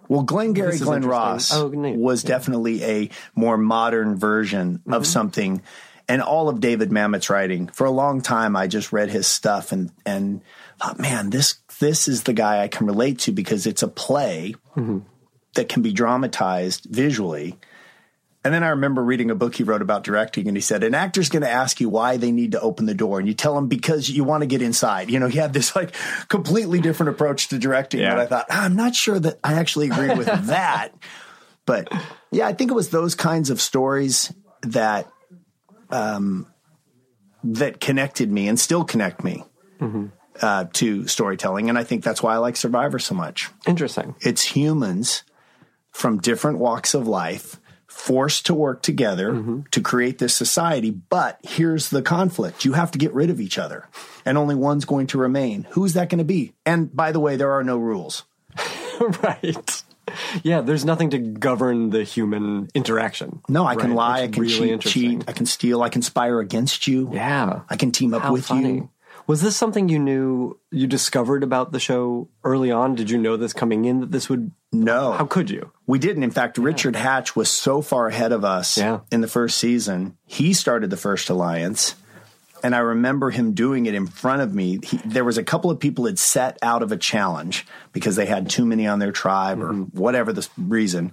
Well, 0.08 0.22
Glengarry 0.22 0.72
This 0.72 0.80
is 0.82 0.86
Glen. 0.86 1.02
Ross 1.02 1.52
Oh, 1.54 1.68
neat. 1.68 1.96
was 1.98 2.22
definitely 2.22 2.82
a 2.84 3.10
more 3.34 3.56
modern 3.56 4.16
version 4.16 4.78
Mm-hmm. 4.78 4.92
of 4.92 5.06
something. 5.06 5.62
And 6.08 6.20
all 6.22 6.48
of 6.48 6.58
David 6.58 6.90
Mamet's 6.90 7.30
writing, 7.30 7.68
for 7.68 7.84
a 7.86 7.90
long 7.92 8.20
time, 8.20 8.56
I 8.56 8.66
just 8.66 8.92
read 8.92 9.10
his 9.10 9.28
stuff 9.28 9.70
and 9.70 9.92
and 10.04 10.42
thought, 10.80 10.98
man, 10.98 11.30
this 11.30 11.56
this 11.78 12.08
is 12.08 12.24
the 12.24 12.32
guy 12.32 12.62
I 12.62 12.68
can 12.68 12.86
relate 12.86 13.20
to 13.20 13.32
because 13.32 13.66
it's 13.66 13.82
a 13.82 13.88
play 13.88 14.54
Mm-hmm. 14.76 14.98
That 15.60 15.68
can 15.68 15.82
be 15.82 15.92
dramatized 15.92 16.86
visually. 16.88 17.58
And 18.42 18.54
then 18.54 18.64
I 18.64 18.68
remember 18.68 19.04
reading 19.04 19.30
a 19.30 19.34
book 19.34 19.54
he 19.54 19.62
wrote 19.62 19.82
about 19.82 20.04
directing, 20.04 20.48
and 20.48 20.56
he 20.56 20.62
said, 20.62 20.82
An 20.82 20.94
actor's 20.94 21.28
going 21.28 21.42
to 21.42 21.50
ask 21.50 21.78
you 21.82 21.90
why 21.90 22.16
they 22.16 22.32
need 22.32 22.52
to 22.52 22.60
open 22.62 22.86
the 22.86 22.94
door. 22.94 23.18
And 23.18 23.28
you 23.28 23.34
tell 23.34 23.54
them 23.54 23.68
because 23.68 24.08
you 24.08 24.24
want 24.24 24.40
to 24.40 24.46
get 24.46 24.62
inside. 24.62 25.10
You 25.10 25.20
know, 25.20 25.28
he 25.28 25.38
had 25.38 25.52
this 25.52 25.76
like 25.76 25.94
completely 26.28 26.80
different 26.80 27.10
approach 27.10 27.48
to 27.48 27.58
directing. 27.58 28.00
Yeah. 28.00 28.14
But 28.14 28.20
I 28.20 28.26
thought, 28.26 28.46
"Ah, 28.48 28.64
I'm 28.64 28.74
not 28.74 28.94
sure 28.94 29.18
that 29.18 29.38
I 29.44 29.54
actually 29.54 29.90
agree 29.90 30.14
with 30.14 30.26
that. 30.46 30.94
But 31.66 31.92
yeah, 32.30 32.46
I 32.46 32.54
think 32.54 32.70
it 32.70 32.74
was 32.74 32.88
those 32.88 33.14
kinds 33.14 33.50
of 33.50 33.60
stories 33.60 34.32
that, 34.62 35.12
um, 35.90 36.46
that 37.44 37.80
connected 37.80 38.32
me 38.32 38.48
and 38.48 38.58
still 38.58 38.84
connect 38.84 39.22
me 39.22 39.44
uh, 40.40 40.64
to 40.72 41.06
storytelling. 41.06 41.68
And 41.68 41.76
I 41.76 41.84
think 41.84 42.02
that's 42.02 42.22
why 42.22 42.34
I 42.34 42.38
like 42.38 42.56
Survivor 42.56 42.98
so 42.98 43.14
much 43.14 43.50
interesting? 43.66 44.14
it's 44.20 44.42
humans 44.42 45.24
from 46.00 46.18
different 46.18 46.58
walks 46.58 46.94
of 46.94 47.06
life 47.06 47.60
forced 47.86 48.46
to 48.46 48.54
work 48.54 48.82
together 48.82 49.62
to 49.70 49.80
create 49.82 50.18
this 50.18 50.34
society. 50.34 50.90
But 50.90 51.38
here's 51.42 51.90
the 51.90 52.00
conflict 52.00 52.64
you 52.64 52.72
have 52.72 52.90
to 52.92 52.98
get 52.98 53.12
rid 53.12 53.28
of 53.28 53.40
each 53.40 53.58
other, 53.58 53.86
and 54.24 54.38
only 54.38 54.54
one's 54.54 54.86
going 54.86 55.08
to 55.08 55.18
remain. 55.18 55.66
Who's 55.70 55.92
that 55.92 56.08
going 56.08 56.18
to 56.18 56.24
be? 56.24 56.54
And 56.64 56.94
by 56.96 57.12
the 57.12 57.20
way, 57.20 57.36
there 57.36 57.50
are 57.52 57.62
no 57.62 57.76
rules. 57.76 58.24
right. 59.22 59.82
Yeah, 60.42 60.62
there's 60.62 60.84
nothing 60.84 61.10
to 61.10 61.18
govern 61.18 61.90
the 61.90 62.02
human 62.02 62.68
interaction. 62.74 63.42
No, 63.48 63.66
I 63.66 63.76
can 63.76 63.90
Right, 63.90 63.96
lie, 63.96 64.22
I 64.22 64.28
can 64.28 64.42
really 64.42 64.78
cheat, 64.78 64.92
cheat, 64.92 65.24
I 65.28 65.32
can 65.32 65.46
steal, 65.46 65.82
I 65.82 65.88
can 65.88 66.00
conspire 66.00 66.40
against 66.40 66.86
you. 66.86 67.10
Yeah. 67.12 67.60
I 67.68 67.76
can 67.76 67.92
team 67.92 68.14
up 68.14 68.22
How 68.22 68.32
with 68.32 68.46
funny. 68.46 68.74
you. 68.74 68.90
Was 69.26 69.42
this 69.42 69.56
something 69.56 69.88
you 69.88 69.98
knew 69.98 70.58
you 70.72 70.86
discovered 70.86 71.44
about 71.44 71.70
the 71.70 71.78
show 71.78 72.28
early 72.42 72.72
on? 72.72 72.94
Did 72.96 73.10
you 73.10 73.18
know 73.18 73.36
this 73.36 73.52
coming 73.52 73.84
in 73.84 74.00
that 74.00 74.10
this 74.10 74.28
would 74.28 74.50
No. 74.72 75.12
How 75.12 75.26
could 75.26 75.50
you? 75.50 75.72
We 75.86 75.98
didn't. 75.98 76.22
In 76.22 76.30
fact, 76.30 76.58
Richard 76.58 76.94
Hatch 76.94 77.34
was 77.34 77.50
so 77.50 77.82
far 77.82 78.06
ahead 78.06 78.32
of 78.32 78.44
us 78.44 78.78
Yeah. 78.78 79.00
in 79.10 79.20
the 79.20 79.28
first 79.28 79.58
season. 79.58 80.16
He 80.26 80.52
started 80.52 80.90
the 80.90 80.96
first 80.96 81.28
alliance. 81.28 81.96
And 82.62 82.74
I 82.74 82.78
remember 82.78 83.30
him 83.30 83.52
doing 83.52 83.86
it 83.86 83.94
in 83.94 84.06
front 84.06 84.42
of 84.42 84.54
me. 84.54 84.78
He, 84.82 84.98
there 84.98 85.24
was 85.24 85.38
a 85.38 85.42
couple 85.42 85.70
of 85.70 85.80
people 85.80 86.06
had 86.06 86.18
set 86.18 86.58
out 86.62 86.82
of 86.82 86.92
a 86.92 86.96
challenge 86.96 87.66
because 87.92 88.16
they 88.16 88.26
had 88.26 88.50
too 88.50 88.66
many 88.66 88.86
on 88.86 88.98
their 88.98 89.12
tribe 89.12 89.60
or 89.62 89.72
mm-hmm. 89.72 89.98
whatever 89.98 90.32
the 90.32 90.46
reason. 90.58 91.12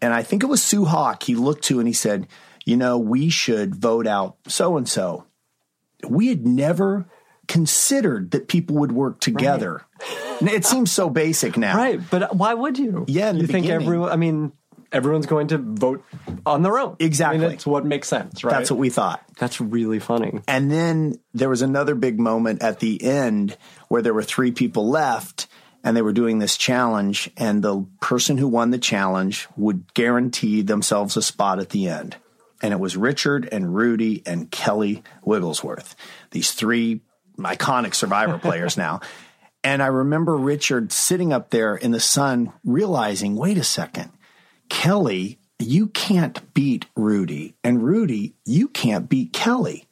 And 0.00 0.14
I 0.14 0.22
think 0.22 0.42
it 0.42 0.46
was 0.46 0.62
Sue 0.62 0.86
Hawk 0.86 1.22
he 1.22 1.34
looked 1.34 1.64
to 1.64 1.78
and 1.78 1.86
he 1.86 1.92
said, 1.92 2.26
You 2.64 2.76
know, 2.76 2.98
we 2.98 3.28
should 3.28 3.74
vote 3.74 4.06
out 4.06 4.36
so 4.48 4.76
and 4.76 4.88
so. 4.88 5.26
We 6.08 6.28
had 6.28 6.46
never 6.46 7.06
considered 7.50 8.30
that 8.30 8.46
people 8.46 8.76
would 8.76 8.92
work 8.92 9.18
together. 9.18 9.82
It 10.40 10.64
seems 10.64 10.92
so 10.92 11.10
basic 11.10 11.56
now. 11.56 11.76
Right, 11.76 12.00
but 12.08 12.36
why 12.36 12.54
would 12.54 12.78
you? 12.78 13.04
Yeah, 13.08 13.32
you 13.32 13.40
think 13.40 13.64
beginning. 13.64 13.72
everyone? 13.72 14.10
I 14.10 14.16
mean, 14.16 14.52
everyone's 14.92 15.26
going 15.26 15.48
to 15.48 15.58
vote 15.58 16.04
on 16.46 16.62
their 16.62 16.78
own. 16.78 16.94
Exactly. 17.00 17.38
I 17.38 17.40
mean, 17.40 17.50
that's 17.50 17.66
what 17.66 17.84
makes 17.84 18.06
sense, 18.06 18.44
right? 18.44 18.52
That's 18.52 18.70
what 18.70 18.78
we 18.78 18.88
thought. 18.88 19.24
That's 19.36 19.60
really 19.60 19.98
funny. 19.98 20.40
And 20.46 20.70
then 20.70 21.18
there 21.34 21.48
was 21.48 21.60
another 21.60 21.96
big 21.96 22.20
moment 22.20 22.62
at 22.62 22.78
the 22.78 23.02
end 23.02 23.58
where 23.88 24.00
there 24.00 24.14
were 24.14 24.22
three 24.22 24.52
people 24.52 24.88
left, 24.88 25.48
and 25.82 25.96
they 25.96 26.02
were 26.02 26.12
doing 26.12 26.38
this 26.38 26.56
challenge, 26.56 27.30
and 27.36 27.62
the 27.64 27.84
person 28.00 28.38
who 28.38 28.46
won 28.46 28.70
the 28.70 28.78
challenge 28.78 29.48
would 29.56 29.92
guarantee 29.92 30.62
themselves 30.62 31.16
a 31.16 31.22
spot 31.22 31.58
at 31.58 31.70
the 31.70 31.88
end. 31.88 32.16
And 32.62 32.72
it 32.72 32.78
was 32.78 32.96
Richard 32.96 33.48
and 33.50 33.74
Rudy 33.74 34.22
and 34.24 34.52
Kelly 34.52 35.02
Wigglesworth, 35.24 35.96
these 36.30 36.52
three 36.52 37.00
iconic 37.44 37.94
survivor 37.94 38.38
players 38.38 38.76
now. 38.76 39.00
And 39.62 39.82
I 39.82 39.88
remember 39.88 40.36
Richard 40.36 40.90
sitting 40.90 41.34
up 41.34 41.50
there 41.50 41.76
in 41.76 41.90
the 41.90 42.00
sun, 42.00 42.52
realizing, 42.64 43.36
wait 43.36 43.58
a 43.58 43.62
second, 43.62 44.10
Kelly, 44.70 45.38
you 45.58 45.88
can't 45.88 46.54
beat 46.54 46.86
Rudy. 46.96 47.54
And 47.62 47.84
Rudy, 47.84 48.34
you 48.46 48.68
can't 48.68 49.08
beat 49.08 49.32
Kelly. 49.32 49.86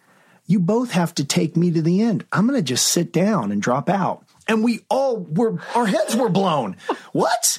You 0.47 0.61
both 0.61 0.93
have 0.93 1.15
to 1.17 1.25
take 1.25 1.57
me 1.57 1.71
to 1.73 1.83
the 1.83 2.01
end. 2.01 2.25
I'm 2.33 2.47
going 2.47 2.59
to 2.59 2.63
just 2.63 2.87
sit 2.87 3.13
down 3.13 3.53
and 3.53 3.61
drop 3.61 3.91
out. 3.91 4.25
And 4.47 4.65
we 4.65 4.81
all 4.89 5.19
were, 5.19 5.61
our 5.75 5.85
heads 5.85 6.17
were 6.17 6.31
blown. 6.31 6.79
what? 7.13 7.59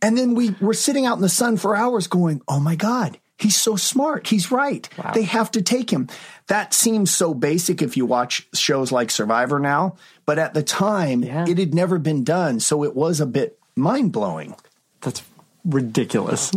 And 0.00 0.16
then 0.16 0.34
we 0.34 0.50
were 0.60 0.72
sitting 0.72 1.04
out 1.04 1.16
in 1.16 1.22
the 1.22 1.28
sun 1.28 1.58
for 1.58 1.76
hours 1.76 2.06
going, 2.06 2.40
oh 2.48 2.58
my 2.58 2.74
God, 2.74 3.18
he's 3.42 3.56
so 3.56 3.76
smart. 3.76 4.26
He's 4.28 4.50
right. 4.50 4.88
They 5.14 5.22
have 5.24 5.50
to 5.52 5.62
take 5.62 5.90
him. 5.92 6.08
That 6.46 6.72
seems 6.74 7.12
so 7.14 7.34
basic 7.34 7.82
if 7.82 7.96
you 7.96 8.06
watch 8.06 8.46
shows 8.54 8.90
like 8.92 9.10
Survivor 9.10 9.58
now. 9.58 9.96
But 10.26 10.38
at 10.38 10.54
the 10.54 10.62
time, 10.62 11.22
Yeah. 11.22 11.44
it 11.48 11.58
had 11.58 11.74
never 11.74 11.98
been 11.98 12.24
done. 12.24 12.60
So 12.60 12.84
it 12.84 12.94
was 12.94 13.20
a 13.20 13.26
bit 13.26 13.58
mind 13.76 14.12
blowing. 14.12 14.54
That's 15.00 15.22
ridiculous. 15.64 16.50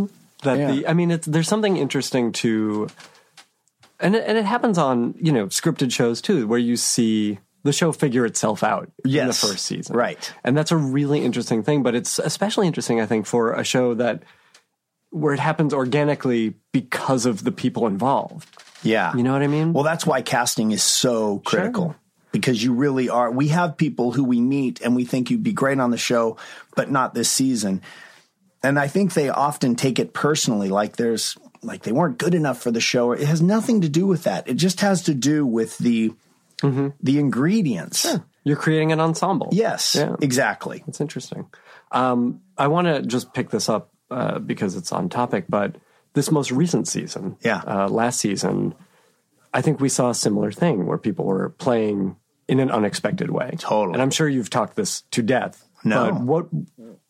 That 0.44 0.58
Yeah. 0.58 0.72
the 0.72 0.88
I 0.88 0.94
mean, 0.94 1.12
it's 1.12 1.26
there's 1.28 1.48
something 1.48 1.78
interesting 1.78 2.32
to, 2.34 2.88
and 4.00 4.16
it, 4.16 4.24
and 4.28 4.38
it 4.38 4.46
happens 4.46 4.78
on 4.78 5.16
you 5.20 5.32
know 5.32 5.48
scripted 5.48 5.92
shows 5.92 6.22
too, 6.22 6.48
where 6.48 6.60
you 6.60 6.76
see 6.78 7.40
the 7.64 7.74
show 7.74 7.92
figure 7.92 8.26
itself 8.28 8.64
out 8.64 8.92
in 9.04 9.26
the 9.28 9.34
first 9.34 9.66
season, 9.66 9.96
Right. 9.96 10.32
And 10.44 10.56
that's 10.56 10.72
a 10.72 10.78
really 10.78 11.26
interesting 11.26 11.64
thing. 11.64 11.82
But 11.82 11.96
it's 11.96 12.20
especially 12.20 12.68
interesting, 12.68 13.02
I 13.02 13.08
think, 13.08 13.26
for 13.26 13.54
a 13.54 13.64
show 13.64 13.96
that 13.96 14.22
where 15.16 15.34
it 15.34 15.40
happens 15.40 15.74
organically 15.74 16.54
because 16.72 17.26
of 17.26 17.44
the 17.44 17.52
people 17.52 17.88
involved. 17.88 18.48
Yeah. 18.84 19.16
You 19.16 19.24
know 19.24 19.32
what 19.34 19.42
I 19.42 19.48
mean? 19.48 19.74
Well, 19.74 19.84
that's 19.84 20.06
why 20.06 20.22
casting 20.22 20.72
is 20.72 20.84
so 20.84 21.40
critical 21.40 21.96
because 22.32 22.64
you 22.64 22.74
really 22.74 23.10
are. 23.10 23.32
We 23.32 23.48
have 23.48 23.78
people 23.78 24.12
who 24.12 24.24
we 24.24 24.42
meet 24.42 24.82
and 24.82 24.96
we 24.96 25.06
think 25.06 25.32
you'd 25.32 25.42
be 25.44 25.54
great 25.54 25.80
on 25.80 25.90
the 25.92 25.98
show, 25.98 26.38
but 26.76 26.92
not 26.92 27.14
this 27.14 27.30
season. 27.30 27.82
And 28.62 28.78
I 28.78 28.88
think 28.88 29.14
they 29.14 29.30
often 29.30 29.76
take 29.76 30.00
it 30.00 30.14
personally, 30.14 30.70
like 30.70 30.98
there's 30.98 31.38
like 31.64 31.84
they 31.84 31.92
weren't 31.92 32.18
good 32.18 32.36
enough 32.36 32.62
for 32.62 32.72
the 32.72 32.82
show. 32.82 33.12
It 33.14 33.22
has 33.28 33.42
nothing 33.42 33.82
to 33.82 33.90
do 33.90 34.06
with 34.06 34.24
that. 34.24 34.48
It 34.48 34.56
just 34.56 34.82
has 34.82 35.04
to 35.04 35.14
do 35.14 35.46
with 35.46 35.78
the 35.78 36.14
the 36.62 37.20
ingredients. 37.20 38.06
You're 38.44 38.56
creating 38.58 38.92
an 38.92 39.00
ensemble. 39.00 39.50
Yes, 39.52 39.96
Yeah. 39.96 40.16
exactly. 40.22 40.84
It's 40.88 41.00
interesting. 41.02 41.48
Um, 41.92 42.42
I 42.58 42.68
want 42.68 42.88
to 42.88 43.02
just 43.02 43.34
pick 43.34 43.50
this 43.50 43.70
up 43.70 43.92
uh, 44.12 44.40
because 44.40 44.76
it's 44.76 44.92
on 44.92 45.10
topic, 45.10 45.46
but 45.50 45.76
this 46.14 46.32
most 46.32 46.52
recent 46.52 46.88
season, 46.88 47.38
Yeah. 47.42 47.62
uh, 47.68 47.88
last 47.90 48.20
season, 48.20 48.74
I 49.54 49.62
think 49.62 49.80
we 49.80 49.90
saw 49.90 50.10
a 50.10 50.16
similar 50.16 50.52
thing 50.52 50.86
where 50.86 50.98
people 50.98 51.26
were 51.26 51.50
playing 51.50 52.16
in 52.48 52.60
an 52.60 52.70
unexpected 52.72 53.30
way. 53.32 53.56
Totally. 53.58 53.94
And 53.94 54.02
I'm 54.02 54.12
sure 54.12 54.28
you've 54.30 54.50
talked 54.50 54.76
this 54.76 55.02
to 55.12 55.22
death. 55.22 55.66
No. 55.84 56.12
But 56.12 56.22
what, 56.22 56.46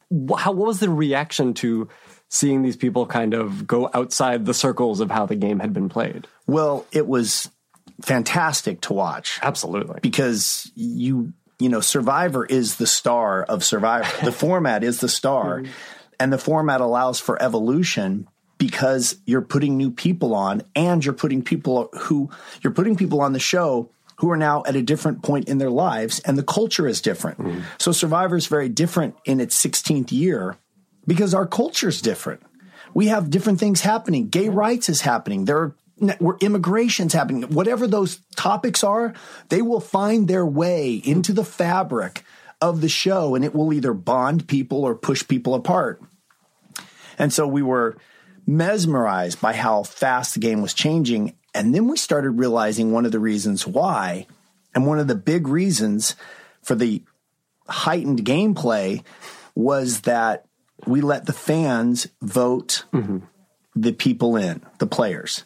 wh- 0.10 0.40
how, 0.42 0.52
what 0.54 0.68
was 0.68 0.80
the 0.80 0.90
reaction 0.90 1.54
to 1.56 1.88
seeing 2.30 2.62
these 2.64 2.76
people 2.78 3.06
kind 3.06 3.34
of 3.34 3.68
go 3.68 3.90
outside 3.94 4.46
the 4.46 4.54
circles 4.54 5.00
of 5.02 5.12
how 5.12 5.26
the 5.26 5.36
game 5.36 5.60
had 5.60 5.74
been 5.74 5.90
played? 5.90 6.28
Well, 6.48 6.86
it 6.92 7.06
was 7.08 7.50
fantastic 8.02 8.82
to 8.82 8.94
watch. 8.94 9.40
Absolutely. 9.42 10.00
because 10.02 10.72
you 10.76 11.34
you 11.60 11.70
know 11.70 11.80
survivor 11.80 12.46
is 12.46 12.76
the 12.76 12.86
star 12.88 13.44
of 13.44 13.64
survivor 13.64 14.26
the 14.26 14.32
format 14.44 14.84
is 14.84 15.00
the 15.00 15.08
star 15.08 15.64
and 16.20 16.32
the 16.32 16.38
format 16.38 16.82
allows 16.82 17.20
for 17.20 17.42
evolution 17.42 18.28
because 18.58 19.18
you're 19.26 19.42
putting 19.42 19.78
new 19.78 19.92
people 19.92 20.34
on 20.34 20.62
and 20.76 21.04
you're 21.04 21.14
putting 21.14 21.42
people 21.42 21.90
who 21.94 22.30
you're 22.62 22.74
putting 22.74 22.96
people 22.96 23.22
on 23.22 23.34
the 23.34 23.40
show 23.40 23.90
who 24.18 24.32
are 24.32 24.38
now 24.38 24.64
at 24.66 24.78
a 24.78 24.82
different 24.82 25.22
point 25.22 25.50
in 25.50 25.58
their 25.58 25.70
lives 25.70 26.20
and 26.22 26.38
the 26.38 26.44
culture 26.44 26.88
is 26.88 27.02
different 27.02 27.38
mm. 27.38 27.64
so 27.78 27.92
survivor 27.92 28.36
is 28.36 28.48
very 28.48 28.70
different 28.70 29.16
in 29.26 29.40
its 29.42 29.62
16th 29.62 30.12
year 30.12 30.56
because 31.06 31.34
our 31.34 31.46
culture 31.46 31.90
is 31.90 32.02
different 32.02 32.42
we 32.96 33.08
have 33.08 33.30
different 33.30 33.60
things 33.60 33.82
happening. 33.82 34.30
Gay 34.30 34.50
rights 34.50 34.90
is 34.90 35.02
happening. 35.02 35.46
There 35.46 35.58
are 35.58 35.76
where 36.20 36.38
immigration's 36.42 37.14
happening. 37.14 37.44
Whatever 37.44 37.88
those 37.88 38.20
topics 38.36 38.84
are, 38.84 39.14
they 39.50 39.62
will 39.62 39.80
find 39.80 40.28
their 40.28 40.46
way 40.46 40.96
into 40.96 41.32
the 41.32 41.46
fabric 41.46 42.24
of 42.70 42.82
the 42.82 42.90
show 42.90 43.36
and 43.36 43.46
it 43.46 43.54
will 43.54 43.72
either 43.72 43.94
bond 43.94 44.48
people 44.48 44.84
or 44.84 44.96
push 44.96 45.28
people 45.28 45.54
apart. 45.54 46.02
And 47.18 47.32
so 47.32 47.48
we 47.48 47.62
were 47.62 47.98
mesmerized 48.48 49.40
by 49.40 49.54
how 49.54 49.84
fast 49.84 50.34
the 50.34 50.40
game 50.40 50.62
was 50.62 50.74
changing. 50.74 51.36
And 51.54 51.74
then 51.74 51.88
we 51.88 51.98
started 51.98 52.32
realizing 52.32 52.92
one 52.92 53.06
of 53.06 53.12
the 53.12 53.20
reasons 53.20 53.66
why, 53.66 54.28
and 54.74 54.86
one 54.86 55.00
of 55.00 55.08
the 55.08 55.16
big 55.16 55.48
reasons 55.48 56.16
for 56.62 56.76
the 56.76 57.04
heightened 57.68 58.26
gameplay 58.26 59.04
was 59.54 60.02
that 60.02 60.46
we 60.86 61.02
let 61.02 61.26
the 61.26 61.34
fans 61.34 62.08
vote 62.22 62.86
mm-hmm. 62.92 63.20
the 63.76 63.94
people 63.94 64.36
in, 64.36 64.64
the 64.80 64.88
players. 64.88 65.46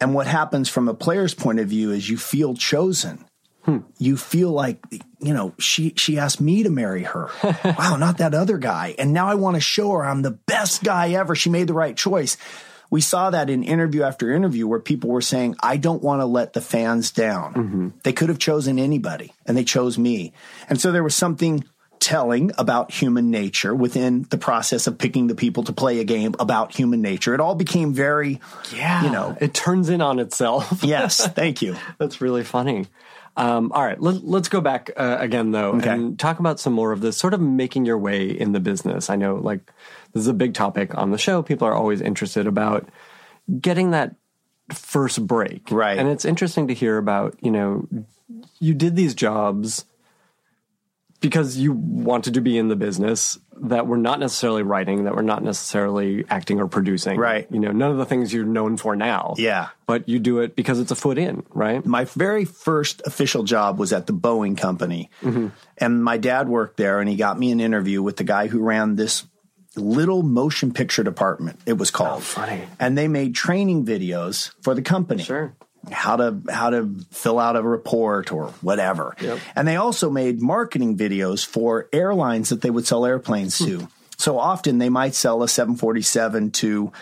And 0.00 0.14
what 0.14 0.26
happens 0.26 0.68
from 0.68 0.88
a 0.88 0.94
player's 0.94 1.34
point 1.34 1.60
of 1.60 1.68
view 1.68 1.90
is 1.90 2.08
you 2.08 2.16
feel 2.16 2.54
chosen. 2.54 3.24
Hmm. 3.64 3.78
You 3.98 4.16
feel 4.16 4.50
like, 4.50 4.84
you 5.20 5.32
know, 5.32 5.54
she 5.58 5.92
she 5.96 6.18
asked 6.18 6.40
me 6.40 6.64
to 6.64 6.70
marry 6.70 7.04
her. 7.04 7.28
wow, 7.78 7.96
not 7.96 8.18
that 8.18 8.34
other 8.34 8.58
guy. 8.58 8.94
And 8.98 9.12
now 9.12 9.28
I 9.28 9.36
want 9.36 9.54
to 9.56 9.60
show 9.60 9.92
her 9.92 10.04
I'm 10.04 10.22
the 10.22 10.32
best 10.32 10.82
guy 10.82 11.10
ever. 11.12 11.34
She 11.36 11.48
made 11.50 11.68
the 11.68 11.74
right 11.74 11.96
choice. 11.96 12.36
We 12.90 13.00
saw 13.00 13.30
that 13.30 13.48
in 13.48 13.62
interview 13.62 14.02
after 14.02 14.32
interview 14.32 14.66
where 14.66 14.80
people 14.80 15.10
were 15.10 15.22
saying, 15.22 15.56
I 15.62 15.76
don't 15.78 16.02
want 16.02 16.20
to 16.20 16.26
let 16.26 16.52
the 16.52 16.60
fans 16.60 17.10
down. 17.10 17.54
Mm-hmm. 17.54 17.88
They 18.02 18.12
could 18.12 18.28
have 18.28 18.38
chosen 18.38 18.78
anybody 18.78 19.32
and 19.46 19.56
they 19.56 19.64
chose 19.64 19.96
me. 19.96 20.32
And 20.68 20.78
so 20.80 20.92
there 20.92 21.02
was 21.02 21.14
something 21.14 21.64
telling 22.00 22.50
about 22.58 22.90
human 22.90 23.30
nature 23.30 23.72
within 23.74 24.26
the 24.30 24.36
process 24.36 24.88
of 24.88 24.98
picking 24.98 25.28
the 25.28 25.36
people 25.36 25.62
to 25.62 25.72
play 25.72 26.00
a 26.00 26.04
game 26.04 26.34
about 26.40 26.74
human 26.74 27.00
nature. 27.00 27.32
It 27.32 27.38
all 27.40 27.54
became 27.54 27.94
very, 27.94 28.40
Yeah. 28.74 29.04
you 29.04 29.10
know, 29.10 29.36
it 29.40 29.54
turns 29.54 29.88
in 29.88 30.00
on 30.02 30.18
itself. 30.18 30.82
yes, 30.82 31.24
thank 31.28 31.62
you. 31.62 31.76
That's 31.98 32.20
really 32.20 32.42
funny. 32.42 32.88
Um, 33.36 33.72
all 33.72 33.82
right, 33.84 33.98
let, 34.00 34.24
let's 34.24 34.48
go 34.48 34.60
back 34.60 34.90
uh, 34.96 35.16
again 35.18 35.52
though 35.52 35.72
Okay. 35.76 35.88
and 35.90 36.18
talk 36.18 36.38
about 36.38 36.60
some 36.60 36.74
more 36.74 36.92
of 36.92 37.00
this 37.00 37.16
sort 37.16 37.32
of 37.32 37.40
making 37.40 37.86
your 37.86 37.96
way 37.98 38.28
in 38.28 38.52
the 38.52 38.60
business. 38.60 39.08
I 39.08 39.16
know, 39.16 39.36
like, 39.36 39.60
this 40.12 40.20
is 40.20 40.26
a 40.28 40.34
big 40.34 40.52
topic 40.52 40.94
on 40.98 41.10
the 41.12 41.18
show. 41.18 41.42
People 41.42 41.66
are 41.66 41.74
always 41.74 42.02
interested 42.02 42.46
about 42.46 42.88
getting 43.60 43.92
that 43.92 44.14
first 44.72 45.26
break, 45.26 45.70
Right. 45.70 45.98
And 45.98 46.08
it's 46.08 46.24
interesting 46.26 46.68
to 46.68 46.74
hear 46.74 46.98
about. 46.98 47.36
You 47.42 47.50
know, 47.50 47.88
you 48.60 48.74
did 48.74 48.96
these 48.96 49.14
jobs 49.14 49.86
because 51.20 51.56
you 51.56 51.72
wanted 51.72 52.34
to 52.34 52.40
be 52.40 52.58
in 52.58 52.68
the 52.68 52.76
business 52.76 53.38
that 53.60 53.86
we're 53.86 53.96
not 53.96 54.18
necessarily 54.18 54.62
writing, 54.62 55.04
that 55.04 55.14
we're 55.14 55.22
not 55.22 55.42
necessarily 55.42 56.24
acting 56.28 56.60
or 56.60 56.68
producing, 56.68 57.18
Right. 57.18 57.46
You 57.50 57.60
know, 57.60 57.70
none 57.70 57.90
of 57.90 57.98
the 57.98 58.06
things 58.06 58.32
you're 58.32 58.44
known 58.44 58.76
for 58.76 58.96
now, 58.96 59.34
Yeah. 59.36 59.68
But 59.86 60.08
you 60.08 60.18
do 60.18 60.40
it 60.40 60.56
because 60.56 60.80
it's 60.80 60.90
a 60.90 60.96
foot 60.96 61.18
in, 61.18 61.44
right? 61.50 61.84
My 61.84 62.04
very 62.04 62.44
first 62.44 63.02
official 63.04 63.42
job 63.44 63.78
was 63.78 63.92
at 63.92 64.06
the 64.06 64.12
Boeing 64.12 64.56
company. 64.56 65.10
Mm-hmm. 65.22 65.48
And 65.78 66.02
my 66.02 66.16
dad 66.16 66.48
worked 66.48 66.76
there 66.76 67.00
and 67.00 67.08
he 67.08 67.16
got 67.16 67.38
me 67.38 67.50
an 67.52 67.60
interview 67.60 68.02
with 68.02 68.16
the 68.16 68.24
guy 68.24 68.46
who 68.46 68.60
ran 68.60 68.96
this 68.96 69.26
little 69.76 70.22
motion 70.22 70.72
picture 70.72 71.02
department, 71.02 71.58
it 71.66 71.78
was 71.78 71.90
called. 71.90 72.18
Oh, 72.18 72.20
funny. 72.20 72.62
And 72.78 72.96
they 72.96 73.08
made 73.08 73.34
training 73.34 73.84
videos 73.84 74.52
for 74.62 74.74
the 74.74 74.82
company. 74.82 75.22
Sure. 75.22 75.54
How 75.90 76.16
to 76.16 76.40
how 76.48 76.70
to 76.70 76.94
fill 77.10 77.38
out 77.38 77.56
a 77.56 77.62
report 77.62 78.32
or 78.32 78.48
whatever. 78.60 79.16
Yep. 79.20 79.38
And 79.56 79.66
they 79.66 79.76
also 79.76 80.10
made 80.10 80.40
marketing 80.40 80.96
videos 80.96 81.44
for 81.44 81.88
airlines 81.92 82.50
that 82.50 82.60
they 82.60 82.70
would 82.70 82.86
sell 82.86 83.04
airplanes 83.04 83.58
to. 83.58 83.80
Hmm. 83.80 83.86
So 84.16 84.38
often 84.38 84.78
they 84.78 84.88
might 84.88 85.14
sell 85.14 85.42
a 85.42 85.48
747 85.48 86.52
to 86.52 86.92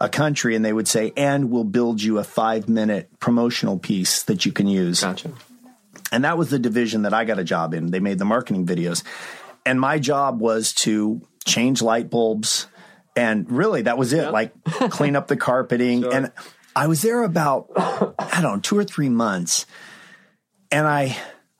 a 0.00 0.08
country 0.08 0.56
and 0.56 0.64
they 0.64 0.72
would 0.72 0.88
say, 0.88 1.12
and 1.16 1.50
we'll 1.50 1.64
build 1.64 2.02
you 2.02 2.18
a 2.18 2.24
five 2.24 2.68
minute 2.68 3.08
promotional 3.20 3.78
piece 3.78 4.22
that 4.24 4.46
you 4.46 4.52
can 4.52 4.66
use. 4.66 5.02
Gotcha. 5.02 5.32
And 6.10 6.24
that 6.24 6.36
was 6.36 6.50
the 6.50 6.58
division 6.58 7.02
that 7.02 7.14
I 7.14 7.24
got 7.24 7.38
a 7.38 7.44
job 7.44 7.72
in. 7.72 7.90
They 7.90 8.00
made 8.00 8.18
the 8.18 8.24
marketing 8.24 8.66
videos. 8.66 9.02
And 9.64 9.80
my 9.80 9.98
job 9.98 10.40
was 10.40 10.72
to 10.74 11.22
change 11.44 11.82
light 11.82 12.10
bulbs. 12.10 12.66
And 13.14 13.50
really, 13.50 13.82
that 13.82 13.96
was 13.96 14.12
it 14.12 14.30
like 14.30 14.52
clean 14.64 15.14
up 15.14 15.28
the 15.28 15.36
carpeting. 15.36 16.04
And 16.12 16.32
I 16.74 16.86
was 16.86 17.02
there 17.02 17.22
about, 17.22 17.70
I 17.76 18.40
don't 18.40 18.54
know, 18.54 18.60
two 18.60 18.78
or 18.78 18.84
three 18.84 19.08
months. 19.08 19.66
And 20.70 20.86
I, 20.86 21.16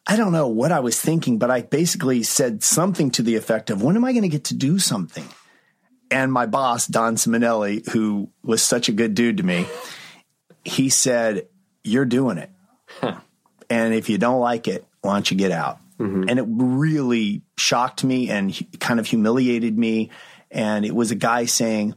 I 0.07 0.17
don't 0.17 0.33
know 0.33 0.49
what 0.49 0.73
I 0.73 0.81
was 0.81 1.01
thinking, 1.01 1.39
but 1.39 1.51
I 1.51 1.63
basically 1.63 2.23
said 2.23 2.63
something 2.63 3.11
to 3.13 3.23
the 3.23 3.37
effect 3.37 3.71
of, 3.71 3.83
when 3.83 3.97
am 3.97 4.05
I 4.05 4.13
going 4.13 4.23
to 4.23 4.29
get 4.29 4.45
to 4.45 4.55
do 4.55 4.79
something? 4.79 5.27
And 6.11 6.33
my 6.33 6.47
boss, 6.47 6.87
Don 6.87 7.17
Simonelli, 7.17 7.89
who 7.91 8.31
was 8.43 8.63
such 8.63 8.89
a 8.89 8.93
good 8.93 9.15
dude 9.15 9.39
to 9.39 9.43
me, 9.43 9.67
he 10.65 10.89
said, 10.89 11.49
You're 11.85 12.05
doing 12.05 12.39
it. 12.39 12.51
And 13.71 13.95
if 13.95 14.11
you 14.11 14.19
don't 14.19 14.41
like 14.41 14.69
it, 14.69 14.87
why 15.01 15.15
don't 15.15 15.31
you 15.31 15.37
get 15.37 15.51
out? 15.51 15.79
Mm-hmm. 15.99 16.29
and 16.29 16.39
it 16.41 16.47
really 16.49 17.43
shocked 17.57 18.03
me 18.03 18.29
and 18.29 18.53
kind 18.81 18.99
of 18.99 19.07
humiliated 19.07 19.79
me. 19.79 20.11
And 20.51 20.85
it 20.85 20.95
was 20.95 21.13
a 21.13 21.15
guy 21.15 21.45
saying, 21.45 21.95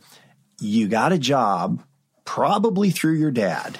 "You 0.60 0.88
got 0.88 1.12
a 1.12 1.18
job, 1.18 1.82
probably 2.25 2.89
through 2.89 3.13
your 3.13 3.32
dad." 3.32 3.79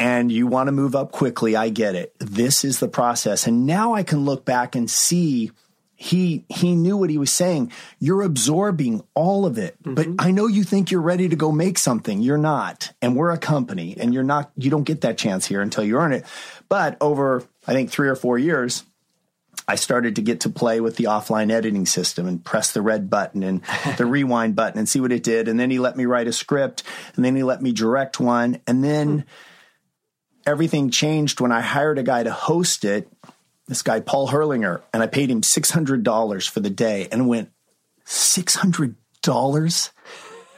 and 0.00 0.30
you 0.30 0.46
want 0.46 0.68
to 0.68 0.72
move 0.72 0.94
up 0.94 1.12
quickly, 1.12 1.56
I 1.56 1.70
get 1.70 1.94
it. 1.94 2.14
This 2.18 2.64
is 2.64 2.78
the 2.78 2.88
process. 2.88 3.46
And 3.46 3.66
now 3.66 3.94
I 3.94 4.02
can 4.02 4.24
look 4.24 4.44
back 4.44 4.76
and 4.76 4.88
see 4.88 5.50
he 6.00 6.44
he 6.48 6.76
knew 6.76 6.96
what 6.96 7.10
he 7.10 7.18
was 7.18 7.32
saying. 7.32 7.72
You're 7.98 8.22
absorbing 8.22 9.02
all 9.14 9.44
of 9.44 9.58
it. 9.58 9.76
But 9.82 10.06
mm-hmm. 10.06 10.20
I 10.20 10.30
know 10.30 10.46
you 10.46 10.62
think 10.62 10.92
you're 10.92 11.00
ready 11.00 11.28
to 11.28 11.34
go 11.34 11.50
make 11.50 11.76
something. 11.76 12.22
You're 12.22 12.38
not. 12.38 12.92
And 13.02 13.16
we're 13.16 13.32
a 13.32 13.38
company 13.38 13.96
and 13.98 14.14
you're 14.14 14.22
not 14.22 14.52
you 14.56 14.70
don't 14.70 14.84
get 14.84 15.00
that 15.00 15.18
chance 15.18 15.44
here 15.44 15.60
until 15.60 15.82
you 15.82 15.96
earn 15.96 16.12
it. 16.12 16.24
But 16.68 16.96
over 17.00 17.42
I 17.66 17.72
think 17.72 17.90
3 17.90 18.08
or 18.08 18.14
4 18.14 18.38
years 18.38 18.84
I 19.68 19.74
started 19.74 20.16
to 20.16 20.22
get 20.22 20.40
to 20.40 20.48
play 20.48 20.80
with 20.80 20.96
the 20.96 21.04
offline 21.04 21.52
editing 21.52 21.84
system 21.84 22.26
and 22.26 22.42
press 22.42 22.72
the 22.72 22.80
red 22.80 23.10
button 23.10 23.42
and 23.42 23.60
the 23.98 24.06
rewind 24.06 24.56
button 24.56 24.78
and 24.78 24.88
see 24.88 24.98
what 24.98 25.12
it 25.12 25.22
did. 25.22 25.46
And 25.46 25.60
then 25.60 25.70
he 25.70 25.78
let 25.78 25.96
me 25.96 26.06
write 26.06 26.26
a 26.26 26.32
script 26.32 26.82
and 27.14 27.24
then 27.24 27.36
he 27.36 27.42
let 27.42 27.60
me 27.60 27.72
direct 27.72 28.18
one. 28.18 28.60
And 28.66 28.82
then 28.82 29.18
hmm. 29.18 29.28
everything 30.46 30.90
changed 30.90 31.40
when 31.40 31.52
I 31.52 31.60
hired 31.60 31.98
a 31.98 32.02
guy 32.02 32.22
to 32.22 32.32
host 32.32 32.84
it, 32.86 33.12
this 33.66 33.82
guy, 33.82 34.00
Paul 34.00 34.28
Hurlinger, 34.28 34.80
and 34.94 35.02
I 35.02 35.06
paid 35.06 35.30
him 35.30 35.42
$600 35.42 36.48
for 36.48 36.60
the 36.60 36.70
day 36.70 37.06
and 37.12 37.28
went, 37.28 37.50
$600 38.06 39.90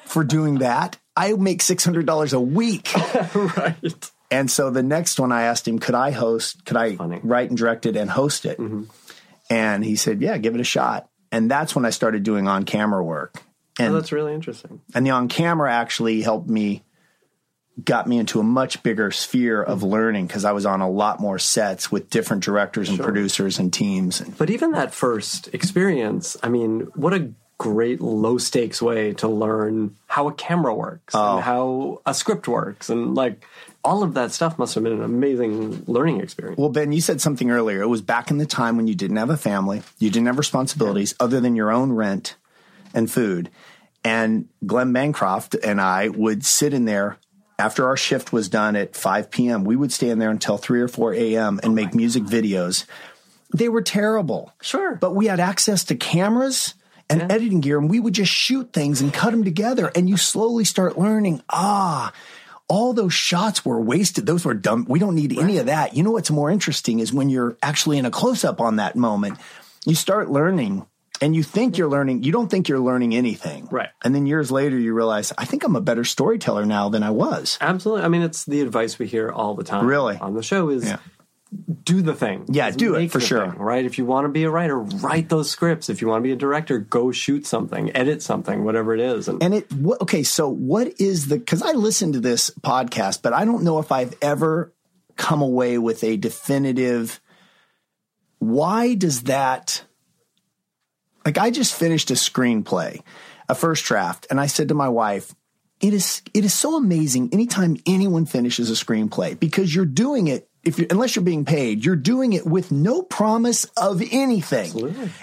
for 0.05 0.25
doing 0.25 0.59
that? 0.59 0.99
I 1.17 1.33
make 1.33 1.61
$600 1.61 2.33
a 2.33 2.41
week. 2.41 2.95
right. 3.35 4.11
And 4.31 4.49
so 4.49 4.71
the 4.71 4.83
next 4.83 5.19
one 5.19 5.33
I 5.33 5.43
asked 5.43 5.67
him, 5.67 5.81
could 5.81 5.97
I 5.97 6.13
host, 6.13 6.65
could 6.65 6.77
I 6.77 6.95
Funny. 6.95 7.21
write 7.23 7.49
and 7.49 7.59
direct 7.59 7.87
it 7.87 7.97
and 7.97 8.09
host 8.09 8.47
it? 8.47 8.59
Mm-hmm. 8.59 8.85
And 9.51 9.85
he 9.85 9.97
said, 9.97 10.23
yeah, 10.23 10.39
give 10.39 10.55
it 10.55 10.61
a 10.61 10.65
shot. 10.65 11.09
And 11.33 11.51
that's 11.51 11.75
when 11.75 11.85
I 11.85 11.91
started 11.91 12.23
doing 12.23 12.49
on 12.49 12.65
camera 12.65 13.03
work. 13.05 13.43
Oh, 13.79 13.85
and, 13.85 13.93
Oh, 13.93 13.97
that's 13.97 14.13
really 14.13 14.33
interesting. 14.35 14.81
and 14.95 15.05
the 15.05 15.11
on 15.11 15.29
camera 15.29 15.73
actually 15.73 16.23
helped 16.23 16.49
me, 16.49 16.83
got 17.85 18.07
me 18.07 18.19
into 18.19 18.41
a 18.41 18.45
much 18.45 18.83
bigger 18.83 19.11
sphere 19.11 19.63
of 19.63 19.83
learning 19.83 20.27
because 20.27 20.45
I 20.45 20.53
was 20.53 20.67
on 20.67 20.81
a 20.81 20.89
lot 20.91 21.19
more 21.21 21.39
sets 21.39 21.91
with 21.91 22.11
different 22.11 22.43
directors 22.45 22.89
and 22.89 22.99
producers 22.99 23.59
and 23.59 23.73
teams. 23.73 24.21
And 24.21 24.37
But 24.37 24.51
even 24.51 24.73
that 24.73 24.95
first 24.95 25.49
experience, 25.55 26.37
I 26.43 26.49
mean, 26.49 26.89
what 26.95 27.15
a 27.15 27.33
great 27.59 28.01
low 28.01 28.39
stakes 28.39 28.81
way 28.81 29.13
to 29.15 29.29
learn 29.29 29.95
how 30.07 30.29
a 30.29 30.33
camera 30.33 30.75
works 30.75 31.15
Oh. 31.15 31.37
and 31.37 31.45
how 31.45 32.01
a 32.07 32.15
script 32.15 32.49
works 32.49 32.89
and 32.91 33.15
like 33.15 33.45
all 33.83 34.03
of 34.03 34.15
that 34.15 34.33
stuff 34.33 34.59
must 34.59 34.75
have 34.75 34.85
been 34.85 34.93
an 34.93 35.03
amazing 35.03 35.85
learning 35.87 36.21
experience. 36.21 36.59
Well, 36.59 36.69
Ben, 36.69 36.93
you 36.93 37.01
said 37.01 37.21
something 37.21 37.51
earlier. 37.51 37.81
It 37.83 37.89
was 37.89 38.03
back 38.03 38.31
in 38.31 38.39
the 38.39 38.47
time 38.47 38.77
when 38.77 38.87
you 38.87 38.95
didn't 38.95 39.17
have 39.17 39.31
a 39.31 39.37
family, 39.37 39.83
you 39.99 40.11
didn't 40.11 40.27
have 40.27 40.39
responsibilities 40.39 41.15
other 41.19 41.41
than 41.41 41.57
your 41.57 41.71
own 41.71 41.93
rent 41.93 42.37
and 42.93 43.11
food. 43.11 43.51
And 44.05 44.49
Glenn 44.67 44.93
Bancroft 44.93 45.55
and 45.63 45.81
I 45.81 46.09
would 46.09 46.45
sit 46.45 46.73
in 46.73 46.85
there 46.85 47.19
after 47.59 47.87
our 47.87 47.97
shift 47.97 48.33
was 48.33 48.49
done 48.49 48.75
at 48.77 48.97
5 48.97 49.31
p.m. 49.31 49.65
We 49.65 49.77
would 49.77 49.93
stay 49.93 50.09
in 50.09 50.19
there 50.19 50.31
until 50.31 50.57
3 50.57 50.81
or 50.81 50.89
4 50.89 51.15
a.m. 51.15 51.61
and 51.63 51.75
make 51.75 51.95
music 51.95 52.23
videos. 52.23 52.87
They 53.55 53.69
were 53.69 53.83
terrible. 53.83 54.53
Sure. 54.63 54.95
But 54.97 55.15
we 55.15 55.27
had 55.27 55.41
access 55.41 55.85
to 55.85 55.97
cameras 55.97 56.75
and 57.11 57.31
editing 57.31 57.61
gear, 57.61 57.79
and 57.79 57.91
we 57.91 58.01
would 58.01 58.15
just 58.15 58.33
shoot 58.33 58.73
things 58.73 59.01
and 59.01 59.13
cut 59.13 59.33
them 59.33 59.45
together. 59.45 59.91
And 59.95 60.09
you 60.09 60.17
slowly 60.17 60.65
start 60.65 60.97
learning, 60.97 61.43
ah, 61.51 62.13
all 62.71 62.95
those 62.95 63.13
shots 63.13 63.65
were 63.65 63.81
wasted. 63.81 64.27
Those 64.27 64.45
were 64.45 64.55
dumb. 64.55 64.87
We 64.89 65.01
don't 65.01 65.17
need 65.17 65.37
any 65.37 65.59
of 65.59 65.67
that. 65.67 65.97
You 65.97 66.05
know 66.05 66.13
what's 66.13 66.31
more 66.31 66.51
interesting 66.51 67.01
is 67.01 67.13
when 67.13 67.29
you're 67.29 67.59
actually 67.63 67.99
in 67.99 68.07
a 68.07 68.13
close 68.13 68.45
up 68.45 68.61
on 68.61 68.77
that 68.77 68.95
moment, 68.95 69.39
you 69.85 69.97
start 69.97 70.31
learning 70.31 70.87
and 71.21 71.35
you 71.35 71.43
think 71.43 71.77
you're 71.77 71.89
learning, 71.89 72.23
you 72.23 72.31
don't 72.31 72.49
think 72.49 72.69
you're 72.69 72.79
learning 72.79 73.15
anything. 73.15 73.67
Right. 73.73 73.89
And 74.05 74.15
then 74.15 74.25
years 74.25 74.53
later, 74.53 74.79
you 74.79 74.95
realize, 74.95 75.33
I 75.37 75.47
think 75.47 75.65
I'm 75.65 75.75
a 75.75 75.81
better 75.81 76.05
storyteller 76.05 76.65
now 76.65 76.89
than 76.89 77.03
I 77.03 77.11
was. 77.11 77.59
Absolutely. 77.61 78.05
I 78.05 78.09
mean, 78.09 78.23
it's 78.23 78.45
the 78.45 78.61
advice 78.61 79.01
we 79.01 79.09
hear 79.09 79.31
all 79.31 79.55
the 79.55 79.65
time. 79.65 79.85
Really? 79.85 80.17
On 80.17 80.35
the 80.35 80.43
show 80.43 80.71
is 80.71 80.85
Yeah. 80.85 80.99
Do 81.83 82.01
the 82.01 82.15
thing. 82.15 82.45
Yeah, 82.49 82.71
do 82.71 82.95
it, 82.95 83.11
for 83.11 83.21
sure. 83.21 83.51
thing, 83.51 83.59
right? 83.59 83.85
If 83.85 83.99
you 83.99 84.05
want 84.05 84.25
to 84.27 84.29
be 84.29 84.45
a 84.45 84.51
writer, 84.51 84.79
write 84.79 85.29
those 85.29 85.51
scripts. 85.51 85.89
If 85.89 86.01
you 86.01 86.09
want 86.09 86.21
to 86.21 86.23
be 86.23 86.33
a 86.33 86.37
director, 86.37 86.79
go 86.79 87.11
shoot 87.11 87.45
something, 87.47 87.95
edit 87.97 88.23
something, 88.23 88.65
whatever 88.65 88.95
it 88.95 89.01
is. 89.01 89.29
And, 89.29 89.43
And 89.43 89.55
it, 89.55 89.73
what, 89.73 90.01
okay, 90.03 90.23
so 90.23 90.49
what 90.49 91.01
is 91.01 91.29
the, 91.29 91.39
because 91.39 91.63
I 91.63 91.73
listened 91.73 92.15
to 92.15 92.21
this 92.21 92.51
podcast, 92.61 93.23
but 93.23 93.33
I 93.33 93.45
don't 93.45 93.65
know 93.65 93.79
if 93.81 93.91
I've 93.91 94.15
ever 94.23 94.73
come 95.17 95.43
away 95.43 95.77
with 95.79 96.05
a 96.05 96.17
definitive, 96.17 97.21
why 98.39 98.95
does 98.95 99.23
that, 99.23 99.83
like 101.25 101.37
I 101.37 101.51
just 101.51 101.75
finished 101.75 102.11
a 102.11 102.15
screenplay, 102.15 103.03
a 103.49 103.55
first 103.57 103.85
draft, 103.85 104.27
and 104.31 104.41
I 104.41 104.47
said 104.47 104.69
to 104.69 104.75
my 104.75 104.89
wife, 104.89 105.35
it 105.81 105.95
is 105.95 106.21
it 106.35 106.45
is 106.45 106.53
so 106.53 106.77
amazing 106.77 107.31
anytime 107.33 107.79
anyone 107.87 108.27
finishes 108.27 108.71
a 108.71 108.75
screenplay 108.75 109.41
because 109.41 109.75
you're 109.75 109.87
doing 109.87 110.27
it 110.29 110.50
if 110.63 110.79
you 110.79 110.87
unless 110.91 111.17
you're 111.17 111.25
being 111.25 111.45
paid 111.45 111.85
you're 111.85 111.97
doing 111.97 112.33
it 112.33 112.47
with 112.47 112.71
no 112.71 113.03
promise 113.03 113.65
of 113.77 114.03
anything. 114.11 114.71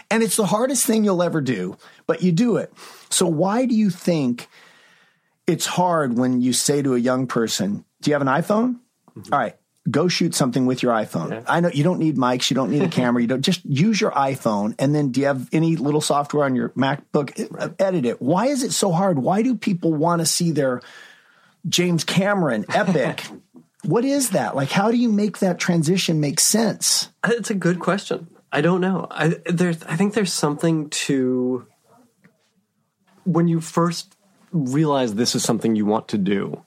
And 0.10 0.24
it's 0.24 0.36
the 0.36 0.46
hardest 0.46 0.86
thing 0.86 1.04
you'll 1.04 1.24
ever 1.24 1.42
do 1.42 1.78
but 2.06 2.22
you 2.22 2.32
do 2.32 2.58
it. 2.58 2.72
So 3.10 3.28
why 3.28 3.66
do 3.66 3.76
you 3.76 3.90
think 3.90 4.48
it's 5.46 5.66
hard 5.66 6.18
when 6.18 6.42
you 6.42 6.54
say 6.54 6.82
to 6.82 6.96
a 6.96 7.00
young 7.00 7.28
person 7.28 7.86
do 8.02 8.10
you 8.12 8.14
have 8.14 8.22
an 8.22 8.28
iphone? 8.28 8.78
All 9.32 9.40
right 9.40 9.56
go 9.90 10.08
shoot 10.08 10.36
something 10.36 10.66
with 10.66 10.84
your 10.84 10.94
iphone. 10.94 11.44
I 11.48 11.60
know 11.60 11.70
you 11.74 11.84
don't 11.84 12.00
need 12.00 12.18
mics 12.18 12.50
you 12.50 12.56
don't 12.56 12.72
need 12.72 12.82
a 12.82 12.90
camera 12.90 13.22
you 13.22 13.28
don't 13.28 13.42
just 13.42 13.64
use 13.66 14.00
your 14.00 14.12
iphone 14.12 14.76
and 14.80 14.94
then 14.94 15.12
do 15.12 15.22
you 15.22 15.28
have 15.28 15.48
any 15.54 15.76
little 15.76 16.02
software 16.02 16.46
on 16.46 16.56
your 16.56 16.70
macbook? 16.70 17.48
Uh, 17.58 17.70
edit 17.80 18.06
it. 18.06 18.22
Why 18.22 18.48
is 18.48 18.64
it 18.64 18.74
so 18.74 18.92
hard? 18.92 19.20
Why 19.20 19.42
do 19.42 19.56
people 19.56 19.94
want 19.94 20.22
to 20.22 20.26
see 20.26 20.52
their 20.52 20.82
james 21.68 22.04
cameron 22.04 22.66
epic 22.70 23.26
what 23.84 24.04
is 24.04 24.32
that 24.32 24.56
like 24.56 24.70
how 24.70 24.92
do 24.92 24.98
you 24.98 25.12
make 25.12 25.40
that 25.40 25.60
transition 25.60 26.20
make 26.20 26.40
sense 26.40 27.10
It's 27.26 27.50
a 27.50 27.56
good 27.56 27.80
question. 27.80 28.28
I 28.52 28.62
don't 28.62 28.82
know. 28.82 29.08
I 29.12 29.36
there 29.46 29.70
I 29.88 29.96
think 29.96 30.14
there's 30.14 30.34
something 30.34 30.90
to 30.90 31.68
when 33.26 33.48
you 33.48 33.60
first 33.60 34.16
realize 34.52 35.16
this 35.16 35.36
is 35.36 35.44
something 35.44 35.76
you 35.76 35.86
want 35.86 36.08
to 36.10 36.18
do. 36.18 36.64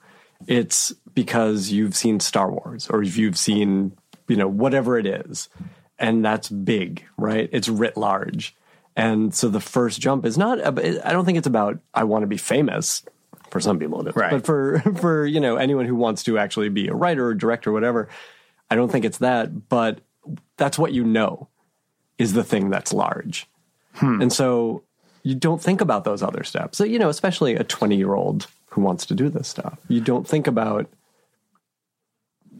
It's 0.47 0.93
because 1.13 1.71
you've 1.71 1.95
seen 1.95 2.19
Star 2.19 2.51
Wars 2.51 2.87
or 2.89 3.01
you've 3.01 3.37
seen, 3.37 3.97
you 4.27 4.35
know, 4.35 4.47
whatever 4.47 4.97
it 4.97 5.05
is. 5.05 5.49
And 5.97 6.23
that's 6.23 6.49
big, 6.49 7.03
right? 7.17 7.49
It's 7.51 7.69
writ 7.69 7.97
large. 7.97 8.55
And 8.95 9.33
so 9.33 9.49
the 9.49 9.59
first 9.59 9.99
jump 9.99 10.25
is 10.25 10.37
not 10.37 10.63
I 10.63 11.11
don't 11.11 11.25
think 11.25 11.37
it's 11.37 11.47
about 11.47 11.79
I 11.93 12.03
want 12.03 12.23
to 12.23 12.27
be 12.27 12.37
famous. 12.37 13.03
For 13.51 13.59
some 13.59 13.79
people 13.79 14.01
it 14.01 14.09
is. 14.09 14.15
Right. 14.15 14.31
But 14.31 14.45
for 14.45 14.79
for, 14.99 15.25
you 15.25 15.39
know, 15.39 15.57
anyone 15.57 15.85
who 15.85 15.95
wants 15.95 16.23
to 16.23 16.37
actually 16.37 16.69
be 16.69 16.87
a 16.87 16.93
writer 16.93 17.27
or 17.27 17.33
director 17.33 17.69
or 17.69 17.73
whatever, 17.73 18.09
I 18.69 18.75
don't 18.75 18.91
think 18.91 19.05
it's 19.05 19.19
that, 19.19 19.69
but 19.69 19.99
that's 20.57 20.79
what 20.79 20.93
you 20.93 21.03
know 21.03 21.49
is 22.17 22.33
the 22.33 22.43
thing 22.43 22.69
that's 22.69 22.93
large. 22.93 23.47
Hmm. 23.95 24.21
And 24.21 24.33
so 24.33 24.83
you 25.23 25.35
don't 25.35 25.61
think 25.61 25.81
about 25.81 26.03
those 26.03 26.23
other 26.23 26.43
steps. 26.43 26.77
So, 26.77 26.83
you 26.83 26.99
know, 26.99 27.09
especially 27.09 27.55
a 27.55 27.63
20 27.63 27.95
year 27.95 28.13
old 28.13 28.47
who 28.69 28.81
wants 28.81 29.05
to 29.07 29.15
do 29.15 29.29
this 29.29 29.47
stuff. 29.47 29.79
You 29.87 30.01
don't 30.01 30.27
think 30.27 30.47
about 30.47 30.89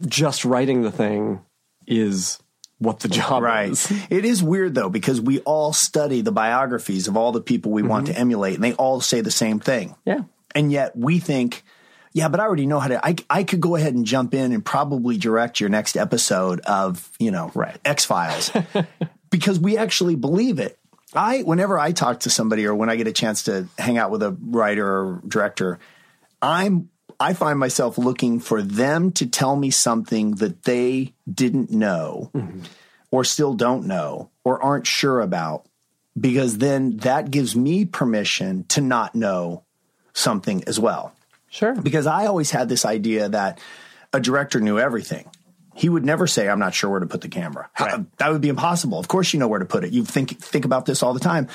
just 0.06 0.44
writing 0.44 0.82
the 0.82 0.92
thing 0.92 1.40
is 1.86 2.38
what 2.78 3.00
the 3.00 3.08
job 3.08 3.42
Right. 3.42 3.70
is. 3.70 3.90
It 4.10 4.24
is 4.24 4.42
weird 4.42 4.74
though 4.74 4.88
because 4.88 5.20
we 5.20 5.38
all 5.40 5.72
study 5.72 6.20
the 6.20 6.32
biographies 6.32 7.08
of 7.08 7.16
all 7.16 7.32
the 7.32 7.40
people 7.40 7.72
we 7.72 7.82
want 7.82 8.06
mm-hmm. 8.06 8.14
to 8.14 8.20
emulate 8.20 8.54
and 8.56 8.64
they 8.64 8.74
all 8.74 9.00
say 9.00 9.20
the 9.20 9.30
same 9.30 9.60
thing. 9.60 9.94
Yeah. 10.04 10.22
And 10.54 10.70
yet 10.70 10.96
we 10.96 11.18
think, 11.18 11.64
yeah, 12.12 12.28
but 12.28 12.40
I 12.40 12.44
already 12.44 12.66
know 12.66 12.80
how 12.80 12.88
to 12.88 13.04
I 13.04 13.16
I 13.30 13.44
could 13.44 13.60
go 13.60 13.76
ahead 13.76 13.94
and 13.94 14.04
jump 14.04 14.34
in 14.34 14.52
and 14.52 14.64
probably 14.64 15.16
direct 15.16 15.60
your 15.60 15.70
next 15.70 15.96
episode 15.96 16.60
of, 16.60 17.10
you 17.18 17.30
know, 17.30 17.50
Right. 17.54 17.78
X-Files. 17.84 18.50
because 19.30 19.58
we 19.58 19.76
actually 19.78 20.14
believe 20.14 20.58
it. 20.58 20.78
I 21.14 21.42
whenever 21.42 21.78
I 21.78 21.92
talk 21.92 22.20
to 22.20 22.30
somebody 22.30 22.66
or 22.66 22.74
when 22.74 22.88
I 22.88 22.96
get 22.96 23.06
a 23.06 23.12
chance 23.12 23.44
to 23.44 23.66
hang 23.78 23.98
out 23.98 24.10
with 24.10 24.22
a 24.22 24.36
writer 24.40 24.86
or 24.86 25.22
director, 25.26 25.78
I'm 26.40 26.90
I 27.18 27.34
find 27.34 27.58
myself 27.58 27.98
looking 27.98 28.40
for 28.40 28.62
them 28.62 29.12
to 29.12 29.26
tell 29.26 29.54
me 29.54 29.70
something 29.70 30.32
that 30.36 30.64
they 30.64 31.14
didn't 31.32 31.70
know 31.70 32.30
mm-hmm. 32.34 32.62
or 33.10 33.24
still 33.24 33.54
don't 33.54 33.86
know 33.86 34.30
or 34.44 34.62
aren't 34.62 34.86
sure 34.86 35.20
about 35.20 35.66
because 36.18 36.58
then 36.58 36.96
that 36.98 37.30
gives 37.30 37.54
me 37.54 37.84
permission 37.84 38.64
to 38.68 38.80
not 38.80 39.14
know 39.14 39.64
something 40.12 40.64
as 40.66 40.78
well. 40.78 41.12
Sure. 41.48 41.74
Because 41.74 42.06
I 42.06 42.26
always 42.26 42.50
had 42.50 42.68
this 42.68 42.84
idea 42.84 43.28
that 43.28 43.60
a 44.12 44.20
director 44.20 44.60
knew 44.60 44.78
everything. 44.78 45.28
He 45.74 45.88
would 45.88 46.04
never 46.04 46.26
say, 46.26 46.48
"I'm 46.48 46.58
not 46.58 46.74
sure 46.74 46.90
where 46.90 47.00
to 47.00 47.06
put 47.06 47.22
the 47.22 47.28
camera." 47.28 47.70
How- 47.72 48.04
that 48.18 48.32
would 48.32 48.40
be 48.40 48.48
impossible. 48.48 48.98
Of 48.98 49.08
course, 49.08 49.32
you 49.32 49.40
know 49.40 49.48
where 49.48 49.58
to 49.58 49.64
put 49.64 49.84
it. 49.84 49.92
You 49.92 50.04
think 50.04 50.38
think 50.38 50.64
about 50.64 50.86
this 50.86 51.02
all 51.02 51.14
the 51.14 51.20
time. 51.20 51.48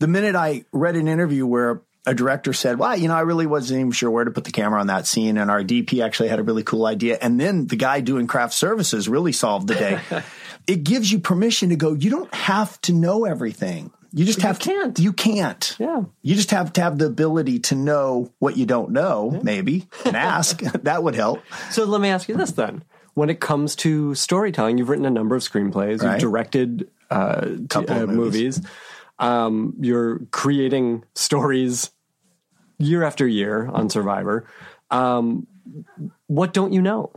The 0.00 0.06
minute 0.06 0.34
I 0.34 0.64
read 0.72 0.96
an 0.96 1.08
interview 1.08 1.46
where 1.46 1.80
a 2.06 2.14
director 2.14 2.52
said, 2.52 2.78
"Well, 2.78 2.94
you 2.96 3.08
know, 3.08 3.14
I 3.14 3.20
really 3.20 3.46
wasn't 3.46 3.80
even 3.80 3.92
sure 3.92 4.10
where 4.10 4.24
to 4.24 4.30
put 4.30 4.44
the 4.44 4.50
camera 4.50 4.80
on 4.80 4.88
that 4.88 5.06
scene," 5.06 5.38
and 5.38 5.50
our 5.50 5.62
DP 5.62 6.02
actually 6.02 6.28
had 6.28 6.38
a 6.38 6.42
really 6.42 6.62
cool 6.62 6.84
idea, 6.84 7.16
and 7.22 7.40
then 7.40 7.66
the 7.66 7.76
guy 7.76 8.00
doing 8.00 8.26
craft 8.26 8.52
services 8.52 9.08
really 9.08 9.32
solved 9.32 9.68
the 9.68 9.74
day. 9.74 9.98
it 10.66 10.84
gives 10.84 11.10
you 11.10 11.18
permission 11.18 11.70
to 11.70 11.76
go, 11.76 11.92
you 11.94 12.10
don't 12.10 12.32
have 12.34 12.80
to 12.82 12.92
know 12.92 13.24
everything. 13.24 13.90
You 14.16 14.24
just 14.24 14.42
have 14.42 14.60
can't. 14.60 14.94
to, 14.96 15.02
you 15.02 15.12
can't. 15.12 15.74
Yeah. 15.80 16.04
You 16.22 16.36
just 16.36 16.52
have 16.52 16.72
to 16.74 16.80
have 16.82 16.98
the 16.98 17.06
ability 17.06 17.58
to 17.60 17.74
know 17.74 18.32
what 18.38 18.56
you 18.56 18.64
don't 18.64 18.90
know, 18.92 19.40
maybe, 19.42 19.88
and 20.04 20.16
ask. 20.16 20.60
that 20.84 21.02
would 21.02 21.16
help. 21.16 21.42
So 21.72 21.84
let 21.84 22.00
me 22.00 22.08
ask 22.10 22.28
you 22.28 22.36
this 22.36 22.52
then. 22.52 22.84
When 23.14 23.28
it 23.28 23.40
comes 23.40 23.74
to 23.76 24.14
storytelling, 24.14 24.78
you've 24.78 24.88
written 24.88 25.04
a 25.06 25.10
number 25.10 25.34
of 25.34 25.42
screenplays, 25.42 26.00
Right. 26.02 26.12
you've 26.12 26.20
directed 26.20 26.88
uh, 27.10 27.40
t- 27.68 27.86
uh, 27.86 28.02
of 28.02 28.08
movies, 28.08 28.58
movies. 28.58 28.60
um, 29.18 29.74
you're 29.80 30.20
creating 30.30 31.02
stories 31.14 31.90
year 32.78 33.02
after 33.02 33.26
year 33.26 33.66
on 33.72 33.90
Survivor. 33.90 34.46
Um, 34.90 35.46
what 36.28 36.52
don't 36.52 36.72
you 36.72 36.82
know? 36.82 37.10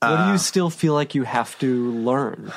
What 0.00 0.10
Uh, 0.10 0.26
do 0.26 0.32
you 0.32 0.38
still 0.38 0.68
feel 0.70 0.92
like 0.94 1.14
you 1.14 1.22
have 1.24 1.58
to 1.60 1.90
learn? 1.92 2.50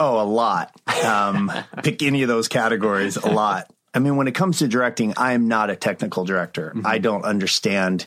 Oh, 0.00 0.20
a 0.20 0.24
lot. 0.24 0.72
Um, 1.04 1.52
pick 1.82 2.02
any 2.02 2.22
of 2.22 2.28
those 2.28 2.48
categories, 2.48 3.16
a 3.16 3.30
lot. 3.30 3.70
I 3.94 4.00
mean, 4.00 4.16
when 4.16 4.26
it 4.26 4.34
comes 4.34 4.58
to 4.58 4.66
directing, 4.68 5.14
I 5.16 5.34
am 5.34 5.46
not 5.46 5.70
a 5.70 5.76
technical 5.76 6.24
director. 6.24 6.74
I 6.84 6.98
don't 6.98 7.24
understand 7.24 8.06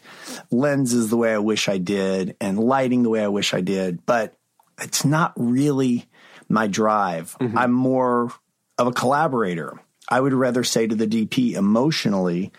lenses 0.52 1.10
the 1.10 1.15
way 1.15 1.34
I 1.34 1.38
wish 1.38 1.69
I 1.69 1.78
did 1.78 2.36
and 2.41 2.60
lighting 2.60 3.04
the 3.04 3.10
way 3.10 3.23
I 3.23 3.30
wish 3.30 3.54
I 3.54 3.62
did, 3.62 4.06
but 4.06 4.38
it's 4.82 5.06
not 5.06 5.32
really 5.38 6.06
my 6.50 6.67
drive. 6.67 7.38
I'm 7.39 7.71
more 7.71 8.34
of 8.78 8.88
a 8.88 8.91
collaborator. 8.91 9.80
I 10.10 10.19
would 10.19 10.34
rather 10.34 10.65
say 10.65 10.88
to 10.88 10.95
the 10.95 11.08
DP 11.08 11.54
emotionally, 11.54 12.52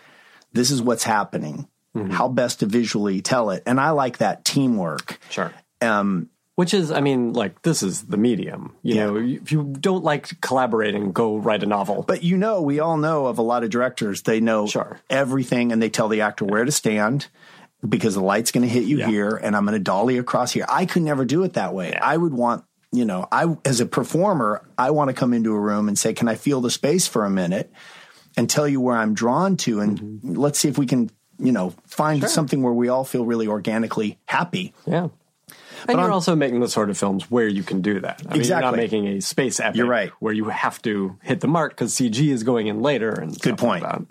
this 0.51 0.71
is 0.71 0.81
what's 0.81 1.03
happening, 1.03 1.67
how 2.11 2.29
best 2.29 2.61
to 2.61 2.65
visually 2.65 3.21
tell 3.21 3.51
it. 3.51 3.61
And 3.67 3.79
I 3.79 3.91
like 3.91 4.17
that 4.17 4.43
teamwork. 4.43 5.19
Sure. 5.29 5.53
Um, 5.81 6.29
Which 6.59 6.73
is, 6.73 6.91
I 6.91 6.99
mean, 6.99 7.31
like 7.31 7.61
this 7.61 7.81
is 7.81 8.01
the 8.07 8.17
medium. 8.17 8.73
You 8.83 8.95
Yeah. 8.95 9.05
know, 9.05 9.15
if 9.15 9.49
you 9.49 9.63
don't 9.79 10.03
like 10.03 10.41
collaborating, 10.41 11.13
go 11.13 11.37
write 11.37 11.63
a 11.63 11.65
novel. 11.65 12.03
But 12.05 12.21
you 12.21 12.35
know, 12.35 12.61
we 12.61 12.81
all 12.81 12.97
know 12.97 13.27
of 13.27 13.37
a 13.37 13.41
lot 13.41 13.63
of 13.63 13.69
directors. 13.69 14.23
They 14.23 14.41
know 14.41 14.67
Sure. 14.67 14.99
everything, 15.09 15.71
and 15.71 15.81
they 15.81 15.89
tell 15.89 16.09
the 16.09 16.19
actor 16.19 16.43
where 16.43 16.65
to 16.65 16.71
stand 16.73 17.27
because 17.87 18.13
the 18.15 18.21
light's 18.21 18.51
going 18.51 18.63
to 18.67 18.73
hit 18.73 18.83
you 18.83 18.97
Yeah. 18.97 19.07
here, 19.07 19.39
and 19.41 19.55
I'm 19.55 19.63
going 19.65 19.77
to 19.77 19.83
dolly 19.83 20.17
across 20.17 20.51
here. 20.51 20.65
I 20.67 20.85
could 20.85 21.01
never 21.03 21.23
do 21.23 21.43
it 21.43 21.53
that 21.53 21.73
way. 21.73 21.93
I 21.95 22.17
would 22.17 22.33
want, 22.33 22.65
you 22.91 23.05
know, 23.05 23.25
I 23.31 23.55
as 23.63 23.79
a 23.79 23.85
performer, 23.85 24.61
I 24.77 24.91
want 24.91 25.07
to 25.07 25.13
come 25.13 25.33
into 25.33 25.53
a 25.55 25.59
room 25.59 25.87
and 25.87 25.97
say, 25.97 26.11
"Can 26.13 26.27
I 26.27 26.35
feel 26.35 26.59
the 26.59 26.69
space 26.71 27.07
for 27.07 27.23
a 27.23 27.29
minute?" 27.29 27.71
and 28.35 28.49
tell 28.49 28.67
you 28.67 28.81
where 28.81 28.97
I'm 28.97 29.13
drawn 29.13 29.55
to, 29.63 29.79
and 29.79 29.97
Mm-hmm. 29.99 30.33
let's 30.35 30.59
see 30.59 30.67
if 30.67 30.77
we 30.77 30.85
can, 30.85 31.09
you 31.39 31.53
know, 31.53 31.73
find 31.87 32.21
something 32.29 32.61
where 32.61 32.73
we 32.73 32.89
all 32.89 33.05
feel 33.05 33.23
really 33.23 33.47
organically 33.47 34.17
happy. 34.25 34.73
Yeah. 34.85 35.07
And 35.87 35.97
you're 35.97 36.05
on- 36.07 36.11
also 36.11 36.35
making 36.35 36.59
the 36.59 36.67
sort 36.69 36.89
of 36.89 36.97
films 36.97 37.29
where 37.31 37.47
you 37.47 37.63
can 37.63 37.81
do 37.81 37.99
that. 38.01 38.21
I 38.27 38.33
mean, 38.37 38.43
you're 38.43 38.59
not 38.61 38.75
making 38.75 39.07
a 39.07 39.21
space 39.21 39.59
epic 39.59 39.77
You're 39.77 39.87
right. 39.87 40.11
where 40.19 40.33
you 40.33 40.45
have 40.45 40.81
to 40.83 41.17
hit 41.23 41.41
the 41.41 41.47
mark 41.47 41.71
because 41.71 41.93
CG 41.93 42.29
is 42.31 42.43
going 42.43 42.67
in 42.67 42.81
later. 42.81 43.09
And 43.11 43.39
Good 43.39 43.51
like 43.51 43.59
point. 43.59 43.83
that. 43.83 44.01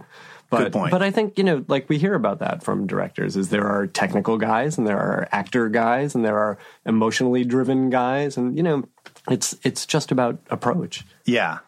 But, 0.50 0.58
Good 0.64 0.72
point. 0.72 0.90
But 0.92 1.02
I 1.02 1.10
think, 1.10 1.36
you 1.36 1.44
know, 1.44 1.64
like 1.68 1.88
we 1.90 1.98
hear 1.98 2.14
about 2.14 2.38
that 2.38 2.62
from 2.62 2.86
directors 2.86 3.36
is 3.36 3.50
there 3.50 3.66
are 3.66 3.86
technical 3.86 4.38
guys 4.38 4.78
and 4.78 4.86
there 4.86 4.98
are 4.98 5.28
actor 5.30 5.68
guys 5.68 6.14
and 6.14 6.24
there 6.24 6.38
are 6.38 6.56
emotionally 6.86 7.44
driven 7.44 7.90
guys. 7.90 8.38
And, 8.38 8.56
you 8.56 8.62
know, 8.62 8.84
it's, 9.30 9.54
it's 9.62 9.84
just 9.84 10.10
about 10.10 10.38
approach. 10.48 11.04
Yeah. 11.26 11.58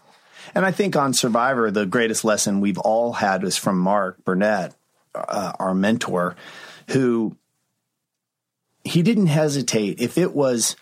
And 0.55 0.65
I 0.65 0.73
think 0.73 0.97
on 0.97 1.13
Survivor, 1.13 1.71
the 1.71 1.85
greatest 1.85 2.25
lesson 2.25 2.61
we've 2.61 2.79
all 2.79 3.13
had 3.13 3.45
is 3.45 3.59
from 3.59 3.79
Mark 3.79 4.25
Burnett, 4.25 4.75
uh, 5.15 5.53
our 5.59 5.75
mentor, 5.75 6.37
who 6.89 7.37
he 8.85 9.03
didn't 9.03 9.27
hesitate. 9.27 10.01
If 10.01 10.19
it 10.19 10.35
was, 10.35 10.77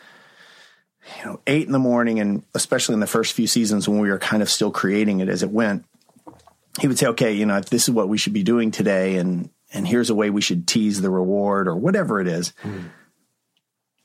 you 1.19 1.25
know, 1.25 1.41
eight 1.47 1.67
in 1.67 1.73
the 1.73 1.79
morning, 1.79 2.21
and 2.21 2.43
especially 2.55 2.95
in 2.95 3.01
the 3.01 3.07
first 3.07 3.33
few 3.33 3.47
seasons 3.47 3.89
when 3.89 3.99
we 3.99 4.11
were 4.11 4.19
kind 4.19 4.43
of 4.43 4.51
still 4.51 4.71
creating 4.71 5.21
it 5.21 5.29
as 5.29 5.43
it 5.43 5.51
went, 5.51 5.85
he 6.81 6.87
would 6.87 6.99
say, 6.99 7.09
okay, 7.09 7.33
you 7.33 7.47
know, 7.47 7.61
this 7.61 7.85
is 7.85 7.91
what 7.91 8.09
we 8.09 8.19
should 8.19 8.33
be 8.33 8.43
doing 8.43 8.71
today. 8.71 9.17
And, 9.17 9.51
and 9.73 9.87
here's 9.87 10.11
a 10.11 10.15
way 10.15 10.31
we 10.31 10.41
should 10.41 10.67
tease 10.67 11.01
the 11.01 11.11
reward 11.11 11.69
or 11.69 11.77
whatever 11.77 12.21
it 12.21 12.29
is 12.29 12.53
mm-hmm. 12.63 12.87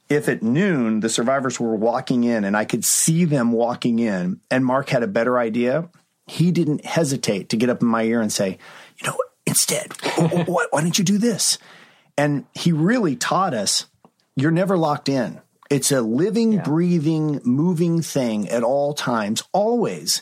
if 0.09 0.27
at 0.27 0.43
noon 0.43 0.99
the 0.99 1.09
survivors 1.09 1.59
were 1.59 1.75
walking 1.75 2.23
in 2.23 2.43
and 2.43 2.57
I 2.57 2.65
could 2.65 2.83
see 2.83 3.25
them 3.25 3.51
walking 3.51 3.99
in 3.99 4.41
and 4.49 4.65
Mark 4.65 4.89
had 4.89 5.03
a 5.03 5.07
better 5.07 5.37
idea, 5.37 5.89
he 6.25 6.51
didn't 6.51 6.85
hesitate 6.85 7.49
to 7.49 7.57
get 7.57 7.69
up 7.69 7.81
in 7.81 7.87
my 7.87 8.03
ear 8.03 8.21
and 8.21 8.31
say, 8.31 8.57
you 8.99 9.07
know, 9.07 9.17
instead, 9.45 9.93
wh- 10.03 10.45
wh- 10.45 10.73
why 10.73 10.81
don't 10.81 10.97
you 10.97 11.05
do 11.05 11.17
this? 11.17 11.57
And 12.17 12.45
he 12.53 12.71
really 12.71 13.15
taught 13.15 13.53
us 13.53 13.85
you're 14.35 14.51
never 14.51 14.77
locked 14.77 15.09
in. 15.09 15.41
It's 15.69 15.91
a 15.91 16.01
living, 16.01 16.59
breathing, 16.59 17.41
moving 17.43 18.01
thing 18.01 18.49
at 18.49 18.63
all 18.63 18.93
times, 18.93 19.43
always. 19.53 20.21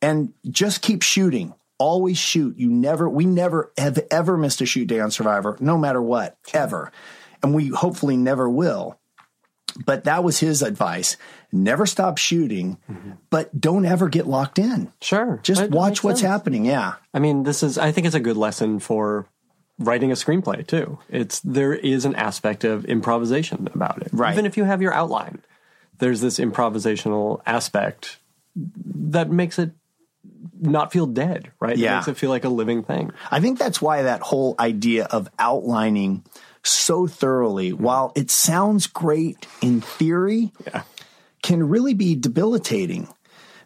And 0.00 0.32
just 0.48 0.82
keep 0.82 1.02
shooting. 1.02 1.54
Always 1.78 2.16
shoot. 2.16 2.56
You 2.56 2.70
never, 2.70 3.08
we 3.08 3.26
never 3.26 3.72
have 3.76 3.98
ever 4.10 4.36
missed 4.38 4.60
a 4.60 4.66
shoot 4.66 4.86
day 4.86 5.00
on 5.00 5.10
Survivor, 5.10 5.56
no 5.60 5.76
matter 5.76 6.00
what, 6.00 6.38
ever. 6.54 6.92
And 7.42 7.54
we 7.54 7.68
hopefully 7.68 8.16
never 8.16 8.48
will 8.48 8.98
but 9.84 10.04
that 10.04 10.24
was 10.24 10.38
his 10.38 10.62
advice. 10.62 11.16
Never 11.52 11.86
stop 11.86 12.18
shooting, 12.18 12.78
mm-hmm. 12.90 13.12
but 13.30 13.58
don't 13.58 13.84
ever 13.84 14.08
get 14.08 14.26
locked 14.26 14.58
in. 14.58 14.92
Sure. 15.00 15.40
Just 15.42 15.70
watch 15.70 16.02
what's 16.02 16.20
sense. 16.20 16.30
happening. 16.30 16.64
Yeah. 16.64 16.94
I 17.12 17.18
mean, 17.18 17.42
this 17.42 17.62
is, 17.62 17.78
I 17.78 17.92
think 17.92 18.06
it's 18.06 18.16
a 18.16 18.20
good 18.20 18.36
lesson 18.36 18.78
for 18.78 19.26
writing 19.78 20.10
a 20.10 20.14
screenplay 20.14 20.66
too. 20.66 20.98
It's, 21.10 21.40
there 21.40 21.74
is 21.74 22.04
an 22.04 22.14
aspect 22.14 22.64
of 22.64 22.84
improvisation 22.86 23.68
about 23.74 24.02
it. 24.02 24.08
Right. 24.12 24.32
Even 24.32 24.46
if 24.46 24.56
you 24.56 24.64
have 24.64 24.80
your 24.82 24.92
outline, 24.94 25.42
there's 25.98 26.20
this 26.20 26.38
improvisational 26.38 27.40
aspect 27.46 28.18
that 28.54 29.30
makes 29.30 29.58
it 29.58 29.72
not 30.60 30.92
feel 30.92 31.06
dead, 31.06 31.50
right? 31.60 31.74
It 31.74 31.78
Yeah. 31.78 31.96
makes 31.96 32.08
it 32.08 32.16
feel 32.16 32.30
like 32.30 32.44
a 32.44 32.48
living 32.48 32.82
thing. 32.82 33.12
I 33.30 33.40
think 33.40 33.58
that's 33.58 33.80
why 33.82 34.02
that 34.02 34.22
whole 34.22 34.54
idea 34.58 35.04
of 35.04 35.28
outlining 35.38 36.24
so 36.62 37.06
thoroughly, 37.06 37.72
while 37.72 38.12
it 38.16 38.30
sounds 38.30 38.86
great 38.86 39.46
in 39.60 39.80
theory, 39.80 40.52
Yeah. 40.66 40.82
can 41.42 41.68
really 41.68 41.94
be 41.94 42.14
debilitating 42.16 43.08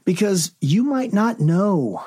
because 0.05 0.53
you 0.61 0.83
might 0.85 1.13
not 1.13 1.41
know 1.41 2.05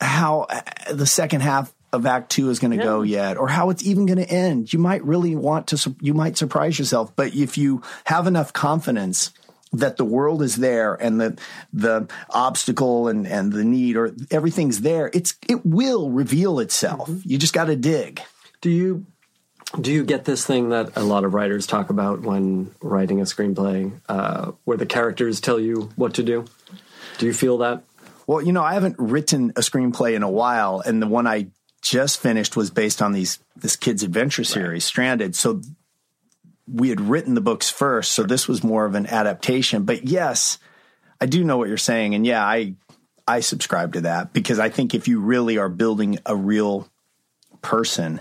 how 0.00 0.42
uh, 0.48 0.60
the 0.92 1.04
second 1.06 1.40
half 1.42 1.74
of 1.92 2.06
act 2.06 2.30
2 2.30 2.50
is 2.50 2.58
going 2.58 2.76
to 2.76 2.82
go 2.82 3.02
yet 3.02 3.36
or 3.36 3.48
how 3.48 3.70
it's 3.70 3.84
even 3.84 4.06
going 4.06 4.18
to 4.18 4.28
end. 4.28 4.72
You 4.72 4.78
might 4.78 5.04
really 5.04 5.34
want 5.34 5.68
to 5.68 5.96
you 6.00 6.14
might 6.14 6.36
surprise 6.36 6.78
yourself 6.78 7.14
but 7.16 7.34
if 7.34 7.58
you 7.58 7.82
have 8.04 8.26
enough 8.26 8.52
confidence 8.52 9.32
that 9.72 9.96
the 9.96 10.04
world 10.04 10.42
is 10.42 10.56
there 10.56 10.94
and 10.94 11.20
the 11.20 11.38
the 11.72 12.08
obstacle 12.30 13.08
and 13.08 13.26
and 13.26 13.52
the 13.52 13.64
need 13.64 13.96
or 13.96 14.14
everything's 14.30 14.80
there 14.80 15.10
it's 15.12 15.34
it 15.48 15.64
will 15.64 16.10
reveal 16.10 16.60
itself. 16.60 17.10
You 17.24 17.38
just 17.38 17.54
got 17.54 17.66
to 17.66 17.76
dig. 17.76 18.20
Do 18.60 18.70
you 18.70 19.06
do 19.78 19.92
you 19.92 20.04
get 20.04 20.24
this 20.24 20.46
thing 20.46 20.70
that 20.70 20.96
a 20.96 21.02
lot 21.02 21.24
of 21.24 21.34
writers 21.34 21.66
talk 21.66 21.90
about 21.90 22.22
when 22.22 22.70
writing 22.80 23.20
a 23.20 23.24
screenplay, 23.24 23.92
uh, 24.08 24.52
where 24.64 24.78
the 24.78 24.86
characters 24.86 25.40
tell 25.40 25.60
you 25.60 25.90
what 25.96 26.14
to 26.14 26.22
do? 26.22 26.46
Do 27.18 27.26
you 27.26 27.34
feel 27.34 27.58
that? 27.58 27.82
Well, 28.26 28.42
you 28.42 28.52
know, 28.52 28.62
I 28.62 28.74
haven't 28.74 28.96
written 28.98 29.50
a 29.50 29.60
screenplay 29.60 30.14
in 30.14 30.22
a 30.22 30.30
while, 30.30 30.80
and 30.80 31.02
the 31.02 31.06
one 31.06 31.26
I 31.26 31.48
just 31.82 32.20
finished 32.20 32.56
was 32.56 32.70
based 32.70 33.00
on 33.00 33.12
these 33.12 33.38
this 33.56 33.76
kids 33.76 34.02
adventure 34.02 34.44
series, 34.44 34.84
Stranded. 34.84 35.34
So 35.34 35.62
we 36.66 36.90
had 36.90 37.00
written 37.00 37.34
the 37.34 37.40
books 37.40 37.70
first, 37.70 38.12
so 38.12 38.22
this 38.22 38.46
was 38.48 38.62
more 38.62 38.84
of 38.84 38.94
an 38.94 39.06
adaptation. 39.06 39.84
But 39.84 40.06
yes, 40.06 40.58
I 41.20 41.26
do 41.26 41.44
know 41.44 41.56
what 41.56 41.68
you're 41.68 41.76
saying, 41.76 42.14
and 42.14 42.26
yeah, 42.26 42.44
I 42.44 42.74
I 43.26 43.40
subscribe 43.40 43.94
to 43.94 44.02
that 44.02 44.32
because 44.32 44.58
I 44.58 44.68
think 44.68 44.94
if 44.94 45.08
you 45.08 45.20
really 45.20 45.58
are 45.58 45.68
building 45.68 46.18
a 46.26 46.34
real 46.34 46.88
person 47.62 48.20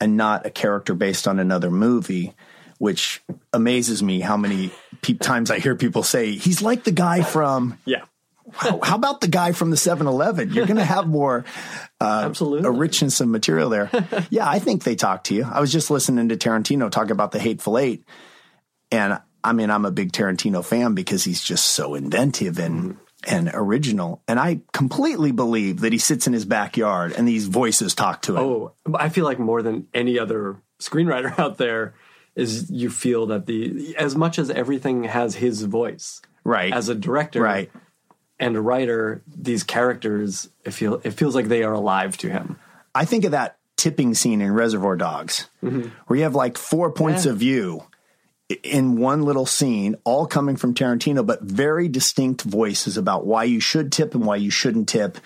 and 0.00 0.16
not 0.16 0.46
a 0.46 0.50
character 0.50 0.94
based 0.94 1.26
on 1.28 1.38
another 1.38 1.70
movie, 1.70 2.34
which 2.78 3.22
amazes 3.52 4.02
me 4.02 4.20
how 4.20 4.36
many 4.36 4.70
pe- 5.02 5.14
times 5.14 5.50
I 5.50 5.60
hear 5.60 5.76
people 5.76 6.02
say 6.02 6.32
he's 6.32 6.60
like 6.60 6.84
the 6.84 6.92
guy 6.92 7.22
from 7.22 7.78
Yeah, 7.86 8.04
how, 8.52 8.80
how 8.82 8.96
about 8.96 9.20
the 9.20 9.28
guy 9.28 9.52
from 9.52 9.70
the 9.70 9.76
7-Eleven? 9.76 10.52
You're 10.52 10.66
going 10.66 10.76
to 10.76 10.84
have 10.84 11.06
more 11.06 11.44
Uh, 12.04 12.22
absolutely. 12.26 12.68
a 12.68 12.70
richness 12.70 13.20
of 13.20 13.28
material 13.28 13.70
there. 13.70 13.90
yeah, 14.30 14.48
I 14.48 14.58
think 14.58 14.84
they 14.84 14.94
talk 14.94 15.24
to 15.24 15.34
you. 15.34 15.44
I 15.44 15.60
was 15.60 15.72
just 15.72 15.90
listening 15.90 16.28
to 16.28 16.36
Tarantino 16.36 16.90
talk 16.90 17.10
about 17.10 17.32
the 17.32 17.38
Hateful 17.38 17.78
Eight, 17.78 18.04
and 18.90 19.18
I 19.44 19.52
mean, 19.52 19.70
I'm 19.70 19.84
a 19.84 19.90
big 19.90 20.12
Tarantino 20.12 20.64
fan 20.64 20.94
because 20.94 21.22
he's 21.22 21.42
just 21.42 21.66
so 21.66 21.94
inventive 21.94 22.58
and 22.58 22.94
mm-hmm. 22.94 23.34
and 23.34 23.50
original. 23.52 24.22
And 24.26 24.40
I 24.40 24.62
completely 24.72 25.32
believe 25.32 25.80
that 25.80 25.92
he 25.92 25.98
sits 25.98 26.26
in 26.26 26.32
his 26.32 26.46
backyard 26.46 27.12
and 27.12 27.28
these 27.28 27.46
voices 27.46 27.94
talk 27.94 28.22
to 28.22 28.36
him. 28.36 28.42
Oh, 28.42 28.72
I 28.94 29.10
feel 29.10 29.24
like 29.24 29.38
more 29.38 29.62
than 29.62 29.86
any 29.92 30.18
other 30.18 30.56
screenwriter 30.80 31.38
out 31.38 31.58
there 31.58 31.94
is 32.34 32.70
you 32.70 32.90
feel 32.90 33.26
that 33.26 33.46
the 33.46 33.94
as 33.96 34.16
much 34.16 34.38
as 34.38 34.50
everything 34.50 35.04
has 35.04 35.36
his 35.36 35.62
voice, 35.62 36.20
Right. 36.44 36.72
As 36.72 36.88
a 36.88 36.94
director, 36.94 37.42
Right. 37.42 37.70
And 38.40 38.56
a 38.56 38.60
writer, 38.60 39.22
these 39.26 39.62
characters, 39.62 40.48
it 40.64 40.72
feel 40.72 41.00
it 41.04 41.12
feels 41.12 41.34
like 41.34 41.46
they 41.48 41.62
are 41.62 41.72
alive 41.72 42.16
to 42.18 42.30
him. 42.30 42.58
I 42.94 43.04
think 43.04 43.24
of 43.24 43.30
that 43.32 43.58
tipping 43.76 44.14
scene 44.14 44.40
in 44.40 44.52
Reservoir 44.52 44.96
Dogs, 44.96 45.48
where 45.60 46.16
you 46.16 46.22
have 46.22 46.34
like 46.34 46.56
four 46.58 46.90
points 46.92 47.24
Yeah. 47.26 47.32
of 47.32 47.38
view, 47.38 47.84
in 48.62 48.96
one 48.98 49.22
little 49.22 49.46
scene, 49.46 49.96
all 50.04 50.26
coming 50.26 50.56
from 50.56 50.74
Tarantino, 50.74 51.24
but 51.24 51.42
very 51.42 51.88
distinct 51.88 52.42
voices 52.42 52.96
about 52.96 53.26
why 53.26 53.44
you 53.44 53.58
should 53.60 53.90
tip 53.90 54.14
and 54.14 54.24
why 54.24 54.36
you 54.36 54.50
shouldn't 54.50 54.88
tip, 54.88 55.18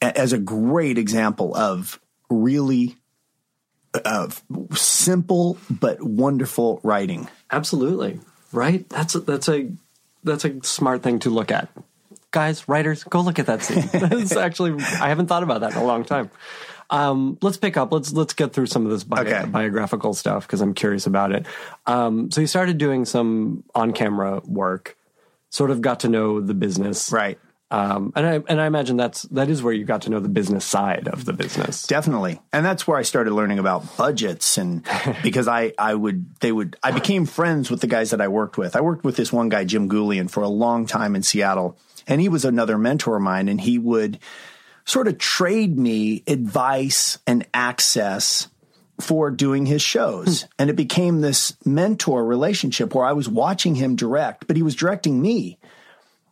as 0.00 0.32
a 0.32 0.38
great 0.38 0.96
example 0.98 1.54
of 1.56 2.00
really 2.30 2.96
uh, 4.04 4.28
simple 4.74 5.58
but 5.70 6.02
wonderful 6.02 6.80
writing. 6.82 7.28
Absolutely. 7.50 8.20
Right? 8.52 8.88
That's 8.88 9.14
a, 9.14 9.20
that's 9.20 9.48
a 9.48 9.70
that's 10.24 10.44
a 10.44 10.62
smart 10.62 11.02
thing 11.02 11.18
to 11.20 11.30
look 11.30 11.50
at. 11.50 11.68
Guys, 12.32 12.66
writers, 12.68 13.04
go 13.04 13.20
look 13.20 13.38
at 13.38 13.46
that 13.46 13.62
scene. 13.62 13.88
That's 13.92 14.34
actually 14.36 14.82
I 14.82 15.08
haven't 15.08 15.26
thought 15.28 15.42
about 15.44 15.60
that 15.60 15.72
in 15.72 15.78
a 15.78 15.84
long 15.84 16.04
time. 16.04 16.30
Um, 16.90 17.38
let's 17.40 17.56
pick 17.56 17.76
up. 17.76 17.92
Let's 17.92 18.12
let's 18.12 18.32
get 18.34 18.52
through 18.52 18.66
some 18.66 18.84
of 18.84 18.90
this 18.90 19.04
bi- 19.04 19.20
Okay. 19.20 19.44
biographical 19.48 20.12
stuff 20.14 20.46
because 20.46 20.60
I'm 20.60 20.74
curious 20.74 21.06
about 21.06 21.32
it. 21.32 21.46
Um, 21.86 22.30
so 22.30 22.40
you 22.40 22.46
started 22.46 22.76
doing 22.78 23.04
some 23.04 23.64
on 23.74 23.92
camera 23.92 24.40
work, 24.44 24.96
sort 25.48 25.70
of 25.70 25.80
got 25.80 26.00
to 26.00 26.08
know 26.08 26.40
the 26.40 26.54
business, 26.54 27.12
Right. 27.12 27.38
Um, 27.70 28.12
and 28.14 28.26
I 28.26 28.40
and 28.48 28.60
I 28.60 28.66
imagine 28.66 28.98
that's 28.98 29.22
that 29.30 29.48
is 29.48 29.62
where 29.62 29.72
you 29.72 29.86
got 29.86 30.02
to 30.02 30.10
know 30.10 30.20
the 30.20 30.28
business 30.28 30.62
side 30.66 31.08
of 31.08 31.24
the 31.24 31.32
business. 31.32 31.86
Definitely. 31.86 32.38
And 32.52 32.66
that's 32.66 32.86
where 32.86 32.98
I 32.98 33.02
started 33.02 33.32
learning 33.32 33.58
about 33.58 33.96
budgets 33.96 34.58
and 34.58 34.84
because 35.22 35.48
I, 35.48 35.72
I 35.78 35.94
would, 35.94 36.38
they 36.40 36.52
would, 36.52 36.76
I 36.82 36.90
became 36.90 37.24
friends 37.24 37.70
with 37.70 37.80
the 37.80 37.86
guys 37.86 38.10
that 38.10 38.20
I 38.20 38.28
worked 38.28 38.58
with. 38.58 38.76
I 38.76 38.82
worked 38.82 39.04
with 39.04 39.16
this 39.16 39.32
one 39.32 39.48
guy, 39.48 39.64
Jim 39.64 39.88
Goulian, 39.88 40.30
for 40.30 40.42
a 40.42 40.48
long 40.48 40.84
time 40.84 41.16
in 41.16 41.22
Seattle. 41.22 41.78
And 42.06 42.20
he 42.20 42.28
was 42.28 42.44
another 42.44 42.78
mentor 42.78 43.16
of 43.16 43.22
mine 43.22 43.48
and 43.48 43.60
he 43.60 43.78
would 43.78 44.18
sort 44.84 45.08
of 45.08 45.18
trade 45.18 45.78
me 45.78 46.22
advice 46.26 47.18
and 47.26 47.46
access 47.54 48.48
for 49.00 49.30
doing 49.30 49.66
his 49.66 49.82
shows. 49.82 50.42
Hmm. 50.42 50.48
And 50.58 50.70
it 50.70 50.76
became 50.76 51.20
this 51.20 51.56
mentor 51.64 52.24
relationship 52.24 52.94
where 52.94 53.04
I 53.04 53.12
was 53.12 53.28
watching 53.28 53.74
him 53.74 53.96
direct, 53.96 54.46
but 54.46 54.56
he 54.56 54.62
was 54.62 54.74
directing 54.74 55.20
me. 55.20 55.58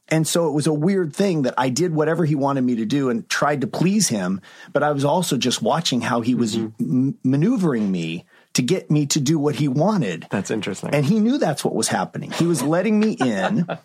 And 0.08 0.26
so 0.26 0.48
it 0.48 0.52
was 0.52 0.66
a 0.66 0.72
weird 0.72 1.14
thing 1.14 1.42
that 1.42 1.54
I 1.56 1.68
did 1.68 1.94
whatever 1.94 2.24
he 2.24 2.34
wanted 2.34 2.62
me 2.62 2.76
to 2.76 2.84
do 2.84 3.10
and 3.10 3.28
tried 3.28 3.60
to 3.60 3.68
please 3.68 4.08
him, 4.08 4.40
but 4.72 4.82
I 4.82 4.90
was 4.90 5.04
also 5.04 5.36
just 5.36 5.62
watching 5.62 6.00
how 6.00 6.20
he 6.20 6.34
was 6.34 6.56
mm-hmm. 6.56 7.08
m- 7.08 7.18
maneuvering 7.22 7.90
me 7.90 8.24
to 8.54 8.62
get 8.62 8.90
me 8.90 9.06
to 9.06 9.20
do 9.20 9.38
what 9.38 9.54
he 9.54 9.68
wanted. 9.68 10.26
That's 10.30 10.50
interesting. 10.50 10.90
And 10.92 11.06
he 11.06 11.20
knew 11.20 11.38
that's 11.38 11.64
what 11.64 11.76
was 11.76 11.86
happening. 11.86 12.32
He 12.32 12.46
was 12.46 12.62
letting 12.62 12.98
me 12.98 13.12
in. 13.12 13.66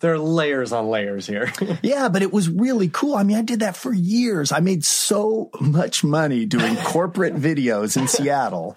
there 0.00 0.14
are 0.14 0.18
layers 0.18 0.72
on 0.72 0.88
layers 0.88 1.26
here. 1.26 1.52
yeah, 1.82 2.08
but 2.08 2.22
it 2.22 2.32
was 2.32 2.48
really 2.48 2.88
cool. 2.88 3.14
I 3.14 3.22
mean, 3.22 3.36
I 3.36 3.42
did 3.42 3.60
that 3.60 3.76
for 3.76 3.92
years. 3.92 4.52
I 4.52 4.60
made 4.60 4.84
so 4.84 5.50
much 5.60 6.04
money 6.04 6.46
doing 6.46 6.76
corporate 6.84 7.34
videos 7.34 7.96
in 7.96 8.08
Seattle 8.08 8.76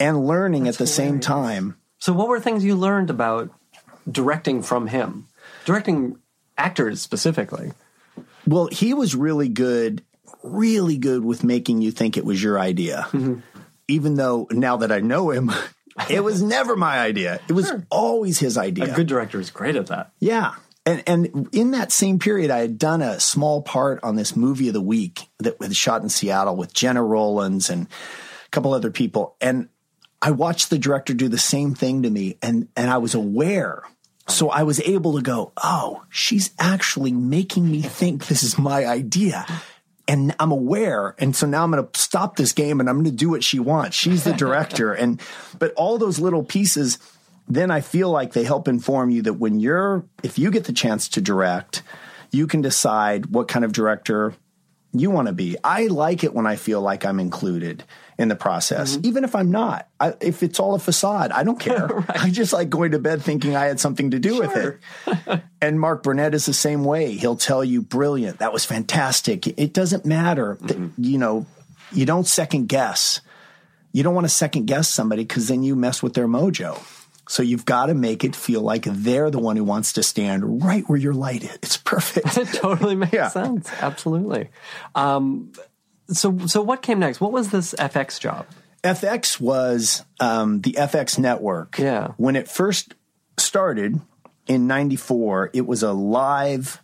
and 0.00 0.26
learning 0.26 0.68
at 0.68 0.76
the 0.76 0.86
same 0.86 1.20
time. 1.20 1.76
so, 1.98 2.12
what 2.12 2.28
were 2.28 2.40
things 2.40 2.64
you 2.64 2.74
learned 2.74 3.10
about 3.10 3.50
directing 4.10 4.62
from 4.62 4.86
him? 4.86 5.26
Directing 5.64 6.18
actors 6.56 7.00
specifically. 7.00 7.72
Well, 8.46 8.66
he 8.66 8.94
was 8.94 9.14
really 9.14 9.48
good, 9.48 10.02
really 10.42 10.98
good 10.98 11.24
with 11.24 11.44
making 11.44 11.80
you 11.80 11.90
think 11.90 12.16
it 12.16 12.24
was 12.24 12.42
your 12.42 12.58
idea. 12.58 13.06
Mm-hmm. 13.12 13.40
Even 13.88 14.14
though 14.14 14.46
now 14.50 14.78
that 14.78 14.92
I 14.92 15.00
know 15.00 15.30
him, 15.30 15.52
it 16.10 16.22
was 16.22 16.42
never 16.42 16.76
my 16.76 16.98
idea. 16.98 17.40
It 17.48 17.52
was 17.52 17.72
always 17.90 18.38
his 18.38 18.58
idea. 18.58 18.92
A 18.92 18.96
good 18.96 19.06
director 19.06 19.40
is 19.40 19.50
great 19.50 19.76
at 19.76 19.86
that. 19.88 20.12
Yeah. 20.20 20.54
And 20.86 21.02
and 21.06 21.48
in 21.52 21.70
that 21.70 21.92
same 21.92 22.18
period, 22.18 22.50
I 22.50 22.58
had 22.58 22.78
done 22.78 23.00
a 23.00 23.18
small 23.18 23.62
part 23.62 24.00
on 24.02 24.16
this 24.16 24.36
movie 24.36 24.68
of 24.68 24.74
the 24.74 24.80
week 24.80 25.28
that 25.38 25.58
was 25.58 25.76
shot 25.76 26.02
in 26.02 26.08
Seattle 26.08 26.56
with 26.56 26.74
Jenna 26.74 27.02
Rollins 27.02 27.70
and 27.70 27.86
a 27.86 28.48
couple 28.50 28.74
other 28.74 28.90
people. 28.90 29.36
And 29.40 29.68
I 30.20 30.32
watched 30.32 30.70
the 30.70 30.78
director 30.78 31.14
do 31.14 31.28
the 31.28 31.38
same 31.38 31.74
thing 31.74 32.02
to 32.02 32.10
me, 32.10 32.38
and 32.42 32.68
and 32.76 32.90
I 32.90 32.98
was 32.98 33.14
aware. 33.14 33.82
So 34.26 34.48
I 34.48 34.62
was 34.62 34.80
able 34.80 35.16
to 35.16 35.22
go, 35.22 35.52
oh, 35.62 36.04
she's 36.08 36.50
actually 36.58 37.12
making 37.12 37.70
me 37.70 37.82
think 37.82 38.26
this 38.26 38.42
is 38.42 38.58
my 38.58 38.86
idea. 38.86 39.44
And 40.06 40.34
I'm 40.38 40.52
aware. 40.52 41.14
And 41.18 41.34
so 41.34 41.46
now 41.46 41.64
I'm 41.64 41.70
going 41.70 41.86
to 41.86 41.98
stop 41.98 42.36
this 42.36 42.52
game 42.52 42.80
and 42.80 42.88
I'm 42.88 42.96
going 42.96 43.04
to 43.06 43.10
do 43.10 43.30
what 43.30 43.42
she 43.42 43.58
wants. 43.58 43.96
She's 43.96 44.24
the 44.24 44.32
director. 44.32 44.92
and, 44.94 45.20
but 45.58 45.72
all 45.74 45.96
those 45.96 46.18
little 46.18 46.44
pieces, 46.44 46.98
then 47.48 47.70
I 47.70 47.80
feel 47.80 48.10
like 48.10 48.32
they 48.32 48.44
help 48.44 48.68
inform 48.68 49.10
you 49.10 49.22
that 49.22 49.34
when 49.34 49.60
you're, 49.60 50.04
if 50.22 50.38
you 50.38 50.50
get 50.50 50.64
the 50.64 50.72
chance 50.72 51.08
to 51.10 51.20
direct, 51.20 51.82
you 52.30 52.46
can 52.46 52.60
decide 52.60 53.26
what 53.26 53.48
kind 53.48 53.64
of 53.64 53.72
director 53.72 54.34
you 54.92 55.10
want 55.10 55.28
to 55.28 55.34
be. 55.34 55.56
I 55.64 55.86
like 55.86 56.22
it 56.22 56.34
when 56.34 56.46
I 56.46 56.56
feel 56.56 56.80
like 56.80 57.04
I'm 57.04 57.20
included 57.20 57.84
in 58.18 58.28
the 58.28 58.36
process, 58.36 58.98
even 59.02 59.24
if 59.24 59.34
I'm 59.34 59.50
not. 59.50 59.88
I, 59.98 60.14
if 60.20 60.42
it's 60.42 60.60
all 60.60 60.74
a 60.74 60.78
facade, 60.78 61.32
I 61.32 61.42
don't 61.42 61.58
care. 61.58 61.88
I 62.08 62.30
just 62.30 62.52
like 62.52 62.70
going 62.70 62.92
to 62.92 62.98
bed 62.98 63.22
thinking 63.22 63.56
I 63.56 63.64
had 63.66 63.80
something 63.80 64.12
to 64.12 64.18
do 64.18 64.38
with 64.38 64.56
it. 64.56 65.42
and 65.60 65.80
Mark 65.80 66.02
Burnett 66.04 66.34
is 66.34 66.46
the 66.46 66.52
same 66.52 66.84
way. 66.84 67.12
He'll 67.12 67.36
tell 67.36 67.64
you, 67.64 67.82
brilliant, 67.82 68.38
that 68.38 68.52
was 68.52 68.64
fantastic. 68.64 69.46
It 69.58 69.72
doesn't 69.72 70.04
matter. 70.04 70.58
that, 70.62 70.78
you 70.96 71.18
know, 71.18 71.46
you 71.92 72.06
don't 72.06 72.26
second 72.26 72.68
guess. 72.68 73.20
You 73.92 74.02
don't 74.02 74.14
want 74.14 74.26
to 74.26 74.32
second 74.32 74.66
guess 74.66 74.88
somebody 74.88 75.22
because 75.24 75.48
then 75.48 75.62
you 75.62 75.74
mess 75.76 76.02
with 76.02 76.14
their 76.14 76.26
mojo. 76.28 76.80
So 77.28 77.42
you've 77.42 77.64
got 77.64 77.86
to 77.86 77.94
make 77.94 78.22
it 78.22 78.36
feel 78.36 78.60
like 78.60 78.84
they're 78.84 79.30
the 79.30 79.38
one 79.38 79.56
who 79.56 79.64
wants 79.64 79.94
to 79.94 80.02
stand 80.02 80.62
right 80.62 80.84
where 80.88 80.98
your 80.98 81.14
light 81.14 81.42
is. 81.42 81.54
It's 81.62 81.76
perfect. 81.78 82.36
It 82.36 82.48
totally 82.52 82.94
makes 82.96 83.12
Yeah. 83.14 83.28
sense. 83.28 83.70
Absolutely. 83.80 84.50
Um, 84.94 85.50
so, 86.08 86.38
so 86.46 86.62
what 86.62 86.82
came 86.82 86.98
next? 86.98 87.20
What 87.20 87.32
was 87.32 87.50
this 87.50 87.74
FX 87.74 88.18
job? 88.20 88.46
FX 88.82 89.40
was 89.40 90.04
um, 90.20 90.60
the 90.60 90.72
FX 90.72 91.18
network. 91.18 91.78
Yeah. 91.78 92.08
When 92.16 92.36
it 92.36 92.48
first 92.48 92.94
started 93.38 94.00
in 94.46 94.66
94, 94.66 95.50
it 95.54 95.66
was 95.66 95.82
a 95.82 95.92
live 95.92 96.82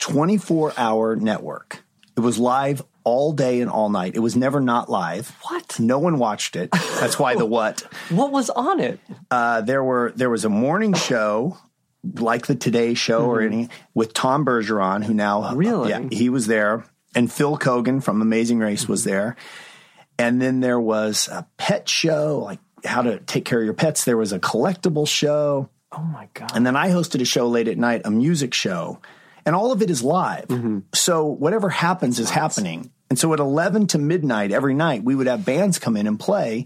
24 0.00 0.72
hour 0.76 1.16
network. 1.16 1.82
It 2.16 2.20
was 2.20 2.38
live 2.38 2.82
all 3.04 3.32
day 3.32 3.60
and 3.60 3.70
all 3.70 3.88
night. 3.88 4.14
It 4.14 4.20
was 4.20 4.36
never 4.36 4.60
not 4.60 4.88
live. 4.88 5.34
What? 5.42 5.80
No 5.80 5.98
one 5.98 6.18
watched 6.18 6.54
it. 6.56 6.70
That's 7.00 7.18
why 7.18 7.34
the 7.34 7.46
what. 7.46 7.82
What 8.10 8.30
was 8.30 8.50
on 8.50 8.78
it? 8.80 9.00
Uh, 9.30 9.62
there 9.62 9.82
were 9.82 10.12
there 10.14 10.30
was 10.30 10.44
a 10.44 10.48
morning 10.48 10.92
show 10.94 11.56
like 12.16 12.46
the 12.46 12.54
Today 12.54 12.94
Show 12.94 13.24
or 13.26 13.40
any 13.40 13.68
with 13.94 14.12
Tom 14.12 14.44
Bergeron, 14.44 15.02
who 15.04 15.14
now 15.14 15.42
Mm-hmm. 15.42 15.56
Really? 15.56 15.90
yeah 15.90 16.08
he 16.10 16.28
was 16.28 16.46
there, 16.46 16.84
and 17.14 17.30
Phil 17.32 17.56
Keoghan 17.58 18.02
from 18.02 18.22
Amazing 18.22 18.58
Race 18.58 18.88
was 18.88 19.04
there, 19.04 19.36
and 20.18 20.40
then 20.40 20.60
there 20.60 20.80
was 20.80 21.28
a 21.28 21.46
pet 21.56 21.88
show 21.88 22.38
like 22.44 22.60
how 22.84 23.02
to 23.02 23.18
take 23.20 23.44
care 23.44 23.58
of 23.60 23.64
your 23.64 23.74
pets. 23.74 24.04
There 24.04 24.16
was 24.16 24.32
a 24.32 24.40
collectible 24.40 25.06
show, 25.06 25.68
Oh 25.92 26.02
my 26.02 26.28
god! 26.34 26.52
and 26.54 26.66
then 26.66 26.76
I 26.76 26.88
hosted 26.90 27.20
a 27.20 27.24
show 27.24 27.48
late 27.48 27.68
at 27.68 27.78
night, 27.78 28.02
a 28.04 28.10
music 28.10 28.54
show, 28.54 29.00
and 29.46 29.54
all 29.54 29.72
of 29.72 29.82
it 29.82 29.90
is 29.90 30.02
live. 30.02 30.46
So 30.94 31.26
whatever 31.26 31.68
happens 31.68 32.18
is 32.18 32.30
happening. 32.30 32.90
And 33.10 33.18
so 33.18 33.32
at 33.34 33.40
11 33.40 33.88
to 33.88 33.98
midnight 33.98 34.52
every 34.52 34.72
night, 34.72 35.04
we 35.04 35.14
would 35.14 35.26
have 35.26 35.44
bands 35.44 35.78
come 35.78 35.98
in 35.98 36.06
and 36.06 36.18
play. 36.18 36.64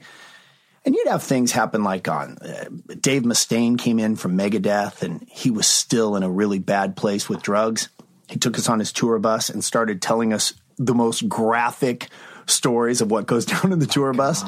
And 0.84 0.94
you'd 0.94 1.08
have 1.08 1.24
things 1.24 1.50
happen 1.50 1.82
like 1.82 2.06
on 2.06 2.38
uh, 2.38 2.66
Dave 3.00 3.22
Mustaine 3.22 3.76
came 3.76 3.98
in 3.98 4.14
from 4.14 4.38
Megadeth 4.38 5.02
and 5.02 5.26
he 5.28 5.50
was 5.50 5.66
still 5.66 6.14
in 6.14 6.22
a 6.22 6.30
really 6.30 6.60
bad 6.60 6.94
place 6.94 7.28
with 7.28 7.42
drugs. 7.42 7.88
He 8.28 8.38
took 8.38 8.58
us 8.58 8.68
on 8.68 8.78
his 8.78 8.92
tour 8.92 9.18
bus 9.18 9.50
and 9.50 9.64
started 9.64 10.02
telling 10.02 10.32
us 10.32 10.54
the 10.78 10.94
most 10.94 11.28
graphic 11.28 12.08
stories 12.46 13.00
of 13.00 13.10
what 13.10 13.26
goes 13.26 13.44
down 13.46 13.72
in 13.72 13.78
the 13.78 13.86
tour 13.86 14.12
bus. 14.12 14.44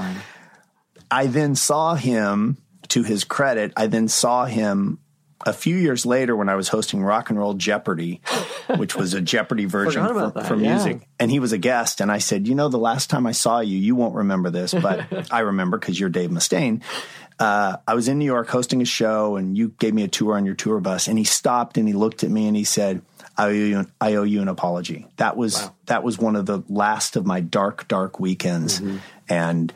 I 1.10 1.26
then 1.26 1.54
saw 1.54 1.94
him, 1.94 2.58
to 2.88 3.02
his 3.02 3.24
credit, 3.24 3.72
I 3.76 3.86
then 3.86 4.08
saw 4.08 4.46
him 4.46 4.98
a 5.46 5.52
few 5.52 5.76
years 5.76 6.04
later 6.04 6.34
when 6.34 6.48
I 6.48 6.56
was 6.56 6.68
hosting 6.68 7.02
Rock 7.02 7.30
and 7.30 7.38
Roll 7.38 7.54
Jeopardy, 7.54 8.20
which 8.76 8.96
was 8.96 9.14
a 9.14 9.20
Jeopardy 9.20 9.66
version 9.66 10.06
for, 10.06 10.30
that, 10.30 10.46
for 10.46 10.56
yeah. 10.56 10.74
music. 10.74 11.08
And 11.18 11.30
he 11.30 11.38
was 11.38 11.52
a 11.52 11.58
guest. 11.58 12.00
And 12.00 12.10
I 12.10 12.18
said, 12.18 12.48
You 12.48 12.54
know, 12.54 12.68
the 12.68 12.78
last 12.78 13.10
time 13.10 13.26
I 13.26 13.32
saw 13.32 13.60
you, 13.60 13.78
you 13.78 13.94
won't 13.94 14.14
remember 14.14 14.50
this, 14.50 14.74
but 14.74 15.30
I 15.30 15.40
remember 15.40 15.78
because 15.78 15.98
you're 15.98 16.08
Dave 16.08 16.30
Mustaine. 16.30 16.82
Uh, 17.38 17.76
I 17.86 17.94
was 17.94 18.08
in 18.08 18.18
New 18.18 18.24
York 18.24 18.48
hosting 18.48 18.82
a 18.82 18.84
show 18.84 19.36
and 19.36 19.56
you 19.56 19.68
gave 19.78 19.94
me 19.94 20.02
a 20.02 20.08
tour 20.08 20.36
on 20.36 20.44
your 20.44 20.56
tour 20.56 20.80
bus. 20.80 21.06
And 21.06 21.16
he 21.16 21.24
stopped 21.24 21.78
and 21.78 21.86
he 21.86 21.94
looked 21.94 22.24
at 22.24 22.30
me 22.30 22.48
and 22.48 22.56
he 22.56 22.64
said, 22.64 23.00
I 23.38 23.44
owe 23.46 23.50
you, 23.50 23.86
I 24.00 24.14
owe 24.14 24.24
you 24.24 24.42
an 24.42 24.48
apology. 24.48 25.06
That 25.16 25.36
was 25.36 25.70
that 25.86 26.02
was 26.02 26.18
one 26.18 26.34
of 26.34 26.44
the 26.46 26.62
last 26.68 27.14
of 27.14 27.24
my 27.24 27.40
dark, 27.40 27.86
dark 27.86 28.18
weekends. 28.18 28.80
Mm-hmm. 28.80 28.96
And 29.28 29.72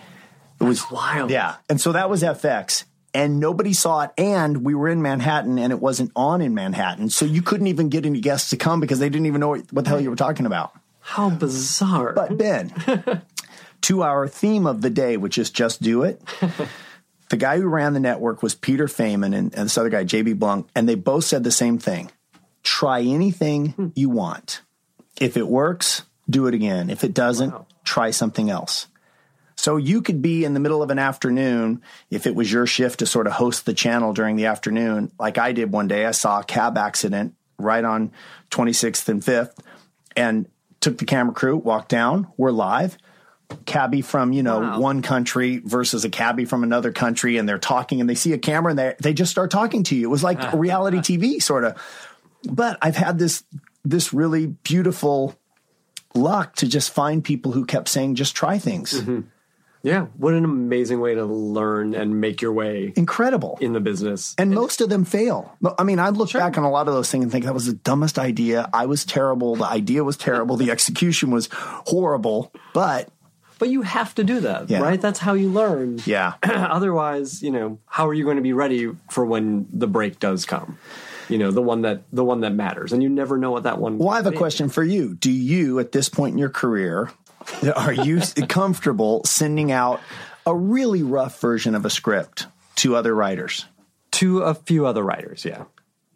it 0.61 0.65
was 0.65 0.91
wild. 0.91 1.31
Yeah. 1.31 1.57
And 1.69 1.81
so 1.81 1.93
that 1.93 2.11
was 2.11 2.23
FX. 2.23 2.85
And 3.15 3.39
nobody 3.39 3.73
saw 3.73 4.03
it. 4.03 4.11
And 4.19 4.65
we 4.65 4.75
were 4.75 4.89
in 4.89 5.01
Manhattan 5.01 5.59
and 5.59 5.73
it 5.73 5.81
wasn't 5.81 6.11
on 6.17 6.41
in 6.41 6.55
Manhattan. 6.55 7.11
So 7.11 7.25
you 7.25 7.43
couldn't 7.43 7.69
even 7.69 7.89
get 7.89 8.05
any 8.05 8.21
guests 8.21 8.51
to 8.51 8.57
come 8.57 8.81
because 8.81 8.99
they 8.99 9.09
didn't 9.09 9.27
even 9.27 9.41
know 9.41 9.51
what, 9.51 9.73
what 9.73 9.85
the 9.85 9.91
hell 9.91 10.01
you 10.01 10.11
were 10.11 10.17
talking 10.17 10.47
about. 10.47 10.73
How 11.01 11.31
bizarre! 11.31 12.13
But 12.13 12.39
Ben, 12.39 12.73
to 13.83 14.03
our 14.03 14.29
theme 14.29 14.67
of 14.67 14.83
the 14.83 14.91
day, 14.91 15.17
which 15.17 15.37
is 15.37 15.51
just 15.51 15.83
do 15.83 16.05
it. 16.05 16.23
the 17.29 17.37
guy 17.37 17.59
who 17.59 17.67
ran 17.67 17.93
the 17.93 18.01
network 18.01 18.43
was 18.43 18.55
Peter 18.55 18.87
Feynman 18.87 19.37
and, 19.37 19.53
and 19.55 19.65
this 19.65 19.77
other 19.77 19.89
guy, 19.89 20.05
JB 20.05 20.39
Blanc, 20.39 20.69
and 20.77 20.89
they 20.89 20.95
both 20.95 21.25
said 21.25 21.43
the 21.43 21.51
same 21.51 21.79
thing. 21.79 22.11
Try 22.63 23.03
anything 23.03 23.71
hmm. 23.71 23.89
you 23.95 24.11
want. 24.11 24.63
If 25.21 25.37
it 25.37 25.47
works, 25.47 26.03
do 26.29 26.47
it 26.47 26.55
again. 26.55 26.91
If 26.91 27.05
it 27.05 27.15
doesn't, 27.15 27.55
try 27.85 28.11
something 28.11 28.51
else. 28.51 28.87
So 29.57 29.77
you 29.77 30.03
could 30.03 30.23
be 30.23 30.45
in 30.45 30.55
the 30.55 30.61
middle 30.61 30.83
of 30.83 30.91
an 30.91 30.99
afternoon 30.99 31.83
if 32.11 32.27
it 32.27 32.35
was 32.35 32.51
your 32.51 32.67
shift 32.67 32.99
to 32.99 33.07
sort 33.07 33.27
of 33.27 33.35
host 33.35 33.65
the 33.67 33.75
channel 33.75 34.13
during 34.13 34.37
the 34.37 34.47
afternoon, 34.47 35.13
like 35.21 35.39
I 35.39 35.53
did 35.53 35.71
one 35.71 35.89
day. 35.89 36.05
I 36.05 36.11
saw 36.11 36.41
a 36.41 36.45
cab 36.45 36.77
accident 36.77 37.35
right 37.59 37.85
on 37.85 38.11
26th 38.51 39.09
and 39.09 39.23
5th 39.23 39.57
and 40.17 40.49
took 40.81 40.99
the 40.99 41.05
camera 41.05 41.33
crew, 41.33 41.57
walked 41.57 41.91
down, 41.91 42.27
we're 42.37 42.51
live. 42.51 42.99
Cabbie 43.67 44.01
from, 44.01 44.33
you 44.33 44.43
know, 44.43 44.61
Wow. 44.61 44.81
one 44.81 45.03
country 45.03 45.63
versus 45.65 46.05
a 46.05 46.11
cabbie 46.11 46.47
from 46.47 46.65
another 46.65 46.91
country 46.91 47.37
and 47.37 47.49
they're 47.49 47.59
talking 47.59 48.01
and 48.01 48.09
they 48.09 48.15
see 48.15 48.33
a 48.33 48.39
camera 48.39 48.71
and 48.71 48.79
they 48.79 48.95
they 48.99 49.13
just 49.13 49.31
start 49.31 49.51
talking 49.51 49.85
to 49.85 49.95
you. 49.95 50.09
It 50.09 50.11
was 50.11 50.25
like 50.25 50.53
reality 50.55 50.99
TV 50.99 51.41
sort 51.41 51.65
of. 51.65 51.77
But 52.51 52.79
I've 52.83 52.97
had 52.97 53.19
this 53.19 53.45
this 53.85 54.13
really 54.13 54.47
beautiful 54.47 55.35
luck 56.15 56.55
to 56.57 56.69
just 56.69 56.93
find 56.93 57.25
people 57.25 57.53
who 57.53 57.65
kept 57.65 57.89
saying 57.89 58.15
just 58.17 58.35
try 58.37 58.59
things. 58.59 58.93
Mm-hmm. 59.01 59.21
Yeah. 59.85 60.07
What 60.17 60.35
an 60.35 60.45
amazing 60.45 61.01
way 61.01 61.17
to 61.17 61.25
learn 61.25 61.95
and 61.95 62.21
make 62.21 62.41
your 62.41 62.53
way 62.53 62.93
Incredible. 62.95 63.59
in 63.61 63.73
the 63.73 63.81
business. 63.81 64.33
and 64.39 64.53
most 64.53 64.81
of 64.81 64.89
them 64.89 65.05
fail. 65.05 65.57
I 65.77 65.83
mean, 65.83 65.99
I 65.99 66.11
look 66.11 66.33
back 66.33 66.57
on 66.57 66.63
a 66.63 66.71
lot 66.71 66.87
of 66.87 66.95
those 66.95 67.11
things 67.11 67.25
and 67.25 67.33
think 67.33 67.47
that 67.47 67.55
was 67.55 67.67
the 67.67 67.73
dumbest 67.73 68.17
idea. 68.17 68.71
I 68.73 68.87
was 68.87 69.05
terrible. 69.05 69.57
The 69.57 69.65
idea 69.67 70.05
was 70.05 70.17
terrible. 70.17 70.57
The 70.57 70.71
execution 70.71 71.33
was 71.33 71.49
horrible. 71.53 72.53
But 72.73 73.09
But 73.59 73.71
you 73.71 73.83
have 73.83 74.15
to 74.17 74.23
do 74.25 74.39
that, 74.41 74.71
Yeah. 74.71 74.81
right? 74.83 75.01
That's 75.01 75.19
how 75.19 75.33
you 75.35 75.49
learn. 75.49 75.99
yeah, 76.07 76.35
Otherwise, 76.45 77.43
you 77.43 77.51
know, 77.51 77.79
how 77.87 78.07
are 78.09 78.15
you 78.15 78.23
going 78.25 78.37
to 78.37 78.43
be 78.43 78.53
ready 78.53 78.93
for 79.11 79.25
when 79.25 79.67
the 79.73 79.89
break 79.89 80.21
does 80.21 80.45
come? 80.47 80.79
You 81.29 81.39
know, 81.39 81.51
the 81.51 81.63
one 81.63 81.83
that 81.83 82.03
the 82.13 82.25
one 82.25 82.41
that 82.41 82.55
matters, 82.55 82.93
and 82.93 83.03
you 83.03 83.09
never 83.09 83.39
know 83.39 83.51
what 83.51 83.63
that 83.65 83.79
one. 83.79 83.99
Well, 83.99 84.11
I 84.11 84.17
have 84.17 84.27
a 84.27 84.33
question 84.33 84.69
for 84.69 84.83
you. 84.83 85.15
Do 85.15 85.31
you, 85.31 85.79
at 85.79 85.93
this 85.93 86.09
point 86.09 86.33
in 86.33 86.39
your 86.39 86.49
career, 86.51 87.11
are 87.77 87.93
you 87.93 88.21
comfortable 88.49 89.23
sending 89.25 89.71
out 89.73 90.01
a 90.47 90.55
really 90.55 91.03
rough 91.03 91.41
version 91.41 91.75
of 91.75 91.85
a 91.85 91.91
script 91.91 92.47
to 92.77 92.97
other 92.97 93.15
writers? 93.15 93.67
to 94.13 94.41
a 94.41 94.53
few 94.55 94.85
other 94.85 95.03
writers, 95.03 95.43
yeah. 95.43 95.65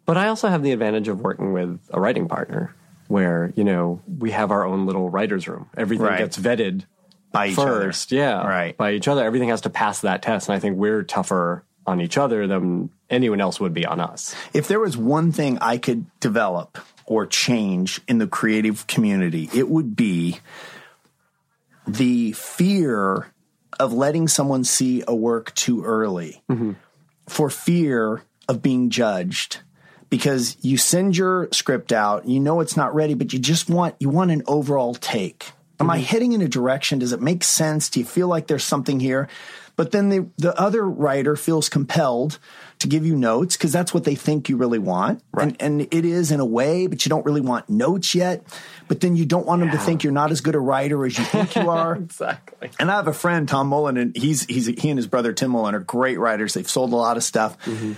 But 0.05 0.17
I 0.17 0.27
also 0.27 0.49
have 0.49 0.61
the 0.61 0.71
advantage 0.71 1.07
of 1.07 1.19
working 1.19 1.51
with 1.51 1.79
a 1.89 1.99
writing 1.99 2.27
partner, 2.27 2.75
where 3.07 3.51
you 3.55 3.63
know 3.63 4.01
we 4.19 4.29
have 4.31 4.51
our 4.51 4.63
own 4.65 4.85
little 4.85 5.09
writers' 5.09 5.47
room. 5.47 5.67
Everything 5.75 6.05
Right. 6.05 6.19
gets 6.19 6.37
vetted 6.37 6.83
By 7.31 7.47
each 7.47 7.55
first, 7.55 8.13
other. 8.13 8.21
yeah, 8.21 8.47
Right. 8.47 8.77
by 8.77 8.91
each 8.93 9.07
other. 9.07 9.23
Everything 9.25 9.49
has 9.49 9.61
to 9.61 9.71
pass 9.71 10.01
that 10.01 10.21
test, 10.21 10.47
and 10.47 10.55
I 10.55 10.59
think 10.59 10.77
we're 10.77 11.01
tougher 11.01 11.63
on 11.87 12.01
each 12.01 12.17
other 12.17 12.45
than 12.45 12.89
anyone 13.09 13.39
else 13.39 13.59
would 13.59 13.73
be 13.73 13.85
on 13.85 13.99
us. 13.99 14.35
If 14.53 14.67
there 14.67 14.79
was 14.79 14.97
one 14.97 15.31
thing 15.31 15.57
I 15.59 15.77
could 15.77 16.05
develop 16.19 16.77
or 17.05 17.25
change 17.25 18.01
in 18.07 18.17
the 18.17 18.27
creative 18.27 18.85
community, 18.85 19.49
it 19.53 19.69
would 19.69 19.95
be 19.95 20.39
the 21.87 22.33
fear 22.33 23.31
of 23.79 23.93
letting 23.93 24.27
someone 24.27 24.65
see 24.65 25.03
a 25.07 25.15
work 25.15 25.55
too 25.55 25.83
early. 25.83 26.43
Mm-hmm. 26.49 26.73
For 27.27 27.49
fear 27.49 28.23
of 28.47 28.61
being 28.61 28.89
judged. 28.89 29.59
Because 30.09 30.55
you 30.61 30.77
send 30.77 31.17
your 31.17 31.49
script 31.51 31.91
out 31.91 32.25
you 32.25 32.39
know 32.39 32.61
it's 32.61 32.77
not 32.77 32.95
ready 32.95 33.13
but 33.13 33.33
you 33.33 33.39
just 33.39 33.69
want 33.69 33.95
you 33.99 34.09
want 34.09 34.31
an 34.31 34.41
overall 34.47 34.95
take. 34.95 35.51
Am 35.81 35.89
i 35.89 35.97
mm-hmm. 35.97 36.05
heading 36.05 36.31
in 36.31 36.41
a 36.41 36.47
direction? 36.47 36.99
Does 36.99 37.11
it 37.11 37.21
make 37.21 37.43
sense? 37.43 37.89
Do 37.89 37.99
you 37.99 38.05
feel 38.05 38.29
like 38.29 38.47
there's 38.47 38.63
something 38.63 39.01
here 39.01 39.27
but 39.77 39.91
then 39.91 40.09
the 40.09 40.27
the 40.37 40.53
other 40.59 40.83
writer 40.87 41.37
feels 41.37 41.69
compelled 41.69 42.39
to 42.79 42.87
give 42.87 43.05
you 43.05 43.15
notes 43.15 43.55
because 43.57 43.71
that's 43.71 43.93
what 43.93 44.03
they 44.03 44.13
think 44.13 44.49
you 44.49 44.57
really 44.57 44.77
want 44.77 45.23
and, 45.35 45.55
and 45.59 45.81
it 45.81 46.05
is 46.05 46.31
in 46.31 46.39
a 46.39 46.45
way 46.45 46.85
but 46.87 47.05
you 47.05 47.09
don't 47.09 47.25
really 47.25 47.41
want 47.41 47.67
notes 47.69 48.13
yet 48.13 48.43
but 48.87 48.99
then 48.99 49.15
you 49.15 49.25
don't 49.25 49.47
want 49.47 49.61
them 49.61 49.71
to 49.71 49.77
think 49.79 50.03
you're 50.03 50.13
not 50.13 50.29
as 50.31 50.41
good 50.41 50.53
a 50.53 50.59
writer 50.59 51.05
as 51.05 51.17
you 51.17 51.23
think 51.23 51.55
you 51.55 51.69
are 51.69 51.95
Exactly. 52.07 52.69
and 52.79 52.91
I 52.91 52.95
have 52.95 53.07
a 53.07 53.13
friend, 53.13 53.47
Tom 53.47 53.67
Mullen, 53.67 53.97
and 53.97 54.15
he's 54.15 54.45
he's 54.45 54.65
he 54.65 54.89
and 54.89 54.97
his 54.97 55.07
brother 55.07 55.33
Tim 55.33 55.51
Mullen 55.51 55.75
are 55.75 55.79
great 55.79 56.17
writers. 56.19 56.53
They've 56.53 56.69
sold 56.69 56.91
a 56.93 56.95
lot 56.95 57.15
of 57.17 57.23
stuff. 57.23 57.59
Mm-hmm. 57.65 57.93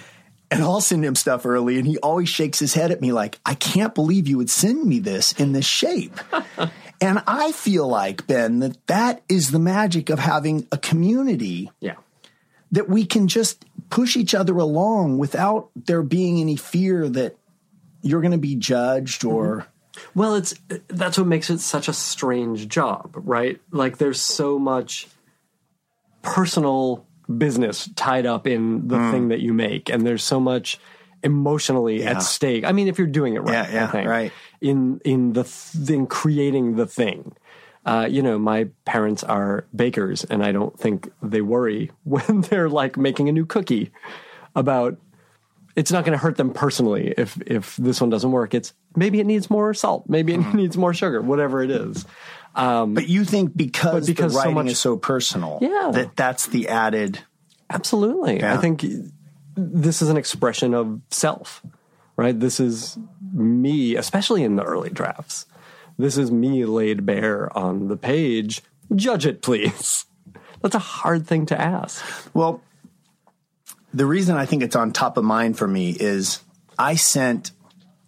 And 0.51 0.63
I'll 0.63 0.81
send 0.81 1.05
him 1.05 1.15
stuff 1.15 1.45
early, 1.45 1.77
and 1.77 1.85
he 1.85 1.97
always 1.99 2.27
shakes 2.27 2.57
his 2.59 2.73
head 2.73 2.89
at 2.91 3.01
me 3.01 3.11
like, 3.11 3.39
I 3.45 3.53
can't 3.53 3.93
believe 3.93 4.27
you 4.27 4.37
would 4.37 4.49
send 4.49 4.83
me 4.83 4.99
this 4.99 5.31
in 5.33 5.51
this 5.51 5.65
shape. 5.65 6.19
and 7.01 7.23
I 7.27 7.51
feel 7.51 7.87
like, 7.87 8.27
Ben, 8.27 8.59
that 8.59 8.87
that 8.87 9.21
is 9.29 9.51
the 9.51 9.59
magic 9.59 10.09
of 10.09 10.19
having 10.19 10.67
a 10.71 10.77
community 10.77 11.71
Yeah. 11.79 11.95
that 12.71 12.89
we 12.89 13.05
can 13.05 13.27
just 13.27 13.65
push 13.89 14.17
each 14.17 14.35
other 14.35 14.57
along 14.57 15.17
without 15.17 15.69
there 15.75 16.03
being 16.03 16.39
any 16.39 16.55
fear 16.55 17.07
that 17.09 17.37
you're 18.01 18.21
going 18.21 18.31
to 18.31 18.37
be 18.37 18.55
judged 18.55 19.23
or. 19.23 19.57
Mm-hmm. 19.57 19.69
Well, 20.15 20.35
it's 20.35 20.53
that's 20.87 21.17
what 21.17 21.27
makes 21.27 21.49
it 21.49 21.59
such 21.59 21.89
a 21.89 21.93
strange 21.93 22.69
job, 22.69 23.11
right? 23.15 23.59
Like 23.71 23.97
there's 23.97 24.21
so 24.21 24.57
much 24.57 25.07
personal 26.21 27.05
business 27.37 27.89
tied 27.95 28.25
up 28.25 28.47
in 28.47 28.87
the 28.87 28.95
mm. 28.95 29.11
thing 29.11 29.27
that 29.29 29.41
you 29.41 29.53
make, 29.53 29.89
and 29.89 30.05
there's 30.07 30.23
so 30.23 30.39
much 30.39 30.79
emotionally 31.23 32.01
Yeah. 32.03 32.11
at 32.11 32.23
stake. 32.23 32.63
I 32.65 32.71
mean, 32.71 32.87
if 32.87 32.97
you're 32.97 33.07
doing 33.07 33.35
it 33.35 33.39
right, 33.41 33.71
Yeah, 33.71 33.91
yeah, 33.93 34.05
right. 34.07 34.31
in 34.61 34.99
in 35.05 35.33
the 35.33 35.43
th- 35.43 35.89
in 35.89 36.07
creating 36.07 36.75
the 36.75 36.85
thing. 36.85 37.33
Uh, 37.85 38.05
you 38.09 38.21
know, 38.21 38.37
my 38.37 38.67
parents 38.85 39.23
are 39.23 39.65
bakers, 39.75 40.23
and 40.25 40.43
I 40.43 40.51
don't 40.51 40.77
think 40.77 41.09
they 41.23 41.41
worry 41.41 41.91
when 42.03 42.41
they're 42.41 42.69
like 42.69 42.97
making 42.97 43.29
a 43.29 43.31
new 43.31 43.45
cookie 43.45 43.91
about 44.55 44.97
it's 45.75 45.91
not 45.91 46.03
going 46.03 46.11
to 46.17 46.21
hurt 46.21 46.35
them 46.35 46.51
personally 46.51 47.13
if 47.17 47.39
if 47.47 47.77
this 47.77 48.01
one 48.01 48.09
doesn't 48.09 48.31
work. 48.31 48.53
It's 48.53 48.73
maybe 48.95 49.19
it 49.19 49.25
needs 49.25 49.49
more 49.49 49.73
salt, 49.73 50.05
maybe 50.09 50.33
it 50.33 50.53
needs 50.53 50.75
more 50.77 50.93
sugar, 50.93 51.21
whatever 51.21 51.63
it 51.63 51.71
is. 51.71 52.05
Um, 52.55 52.95
But 52.95 53.07
you 53.07 53.23
think 53.23 53.55
because, 53.55 54.07
because 54.07 54.33
the 54.33 54.39
so 54.39 54.43
writing 54.43 54.55
much- 54.55 54.67
is 54.71 54.79
so 54.79 54.97
personal, 54.97 55.59
Yeah. 55.61 55.91
that 55.93 56.15
that's 56.15 56.47
the 56.47 56.67
added. 56.67 57.19
Absolutely, 57.69 58.37
Yeah. 58.39 58.55
I 58.55 58.57
think 58.57 58.83
this 59.59 60.01
is 60.01 60.09
an 60.09 60.17
expression 60.17 60.73
of 60.73 61.01
self, 61.09 61.61
right? 62.15 62.37
This 62.39 62.59
is 62.59 62.97
me, 63.33 63.95
especially 63.95 64.43
in 64.43 64.55
the 64.55 64.63
early 64.63 64.89
drafts. 64.89 65.45
This 65.97 66.17
is 66.17 66.31
me 66.31 66.65
laid 66.65 67.05
bare 67.05 67.55
on 67.57 67.89
the 67.89 67.97
page. 67.97 68.61
Judge 68.95 69.25
it, 69.25 69.41
please. 69.41 70.05
That's 70.61 70.75
a 70.75 70.79
hard 70.79 71.27
thing 71.27 71.45
to 71.47 71.59
ask. 71.59 72.03
Well, 72.33 72.61
the 73.93 74.05
reason 74.05 74.35
I 74.35 74.45
think 74.45 74.63
it's 74.63 74.75
on 74.75 74.91
top 74.91 75.17
of 75.17 75.23
mind 75.23 75.57
for 75.57 75.67
me 75.67 75.91
is 75.91 76.41
I 76.77 76.95
sent 76.95 77.51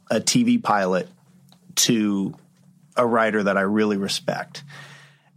a 0.09 0.19
TV 0.19 0.61
pilot 0.61 1.07
to 1.75 2.35
a 2.95 3.05
writer 3.05 3.43
that 3.43 3.57
I 3.57 3.61
really 3.61 3.97
respect 3.97 4.63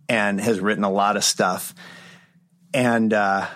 and 0.08 0.40
has 0.40 0.60
written 0.60 0.84
a 0.84 0.90
lot 0.90 1.16
of 1.16 1.24
stuff. 1.24 1.74
And 2.72 3.12
uh, 3.12 3.46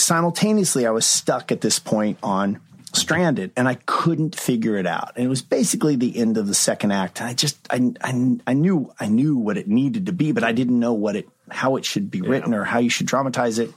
simultaneously, 0.00 0.86
I 0.86 0.90
was 0.90 1.06
stuck 1.06 1.52
at 1.52 1.60
this 1.60 1.78
point 1.78 2.18
on 2.22 2.60
Stranded 2.92 3.52
and 3.56 3.68
I 3.68 3.74
couldn't 3.86 4.34
figure 4.34 4.76
it 4.76 4.86
out. 4.86 5.12
And 5.16 5.24
it 5.24 5.28
was 5.28 5.42
basically 5.42 5.96
the 5.96 6.18
end 6.18 6.36
of 6.36 6.46
the 6.48 6.54
second 6.54 6.90
act. 6.90 7.20
And 7.20 7.28
I 7.28 7.34
just, 7.34 7.56
I, 7.70 7.92
I, 8.02 8.38
I 8.46 8.52
knew, 8.54 8.92
I 8.98 9.06
knew 9.06 9.36
what 9.36 9.56
it 9.56 9.68
needed 9.68 10.06
to 10.06 10.12
be, 10.12 10.32
but 10.32 10.42
I 10.42 10.52
didn't 10.52 10.78
know 10.78 10.94
what 10.94 11.14
it, 11.14 11.28
how 11.50 11.76
it 11.76 11.84
should 11.84 12.10
be 12.10 12.20
written 12.20 12.52
or 12.52 12.64
how 12.64 12.78
you 12.80 12.90
should 12.90 13.06
dramatize 13.06 13.58
it 13.58 13.70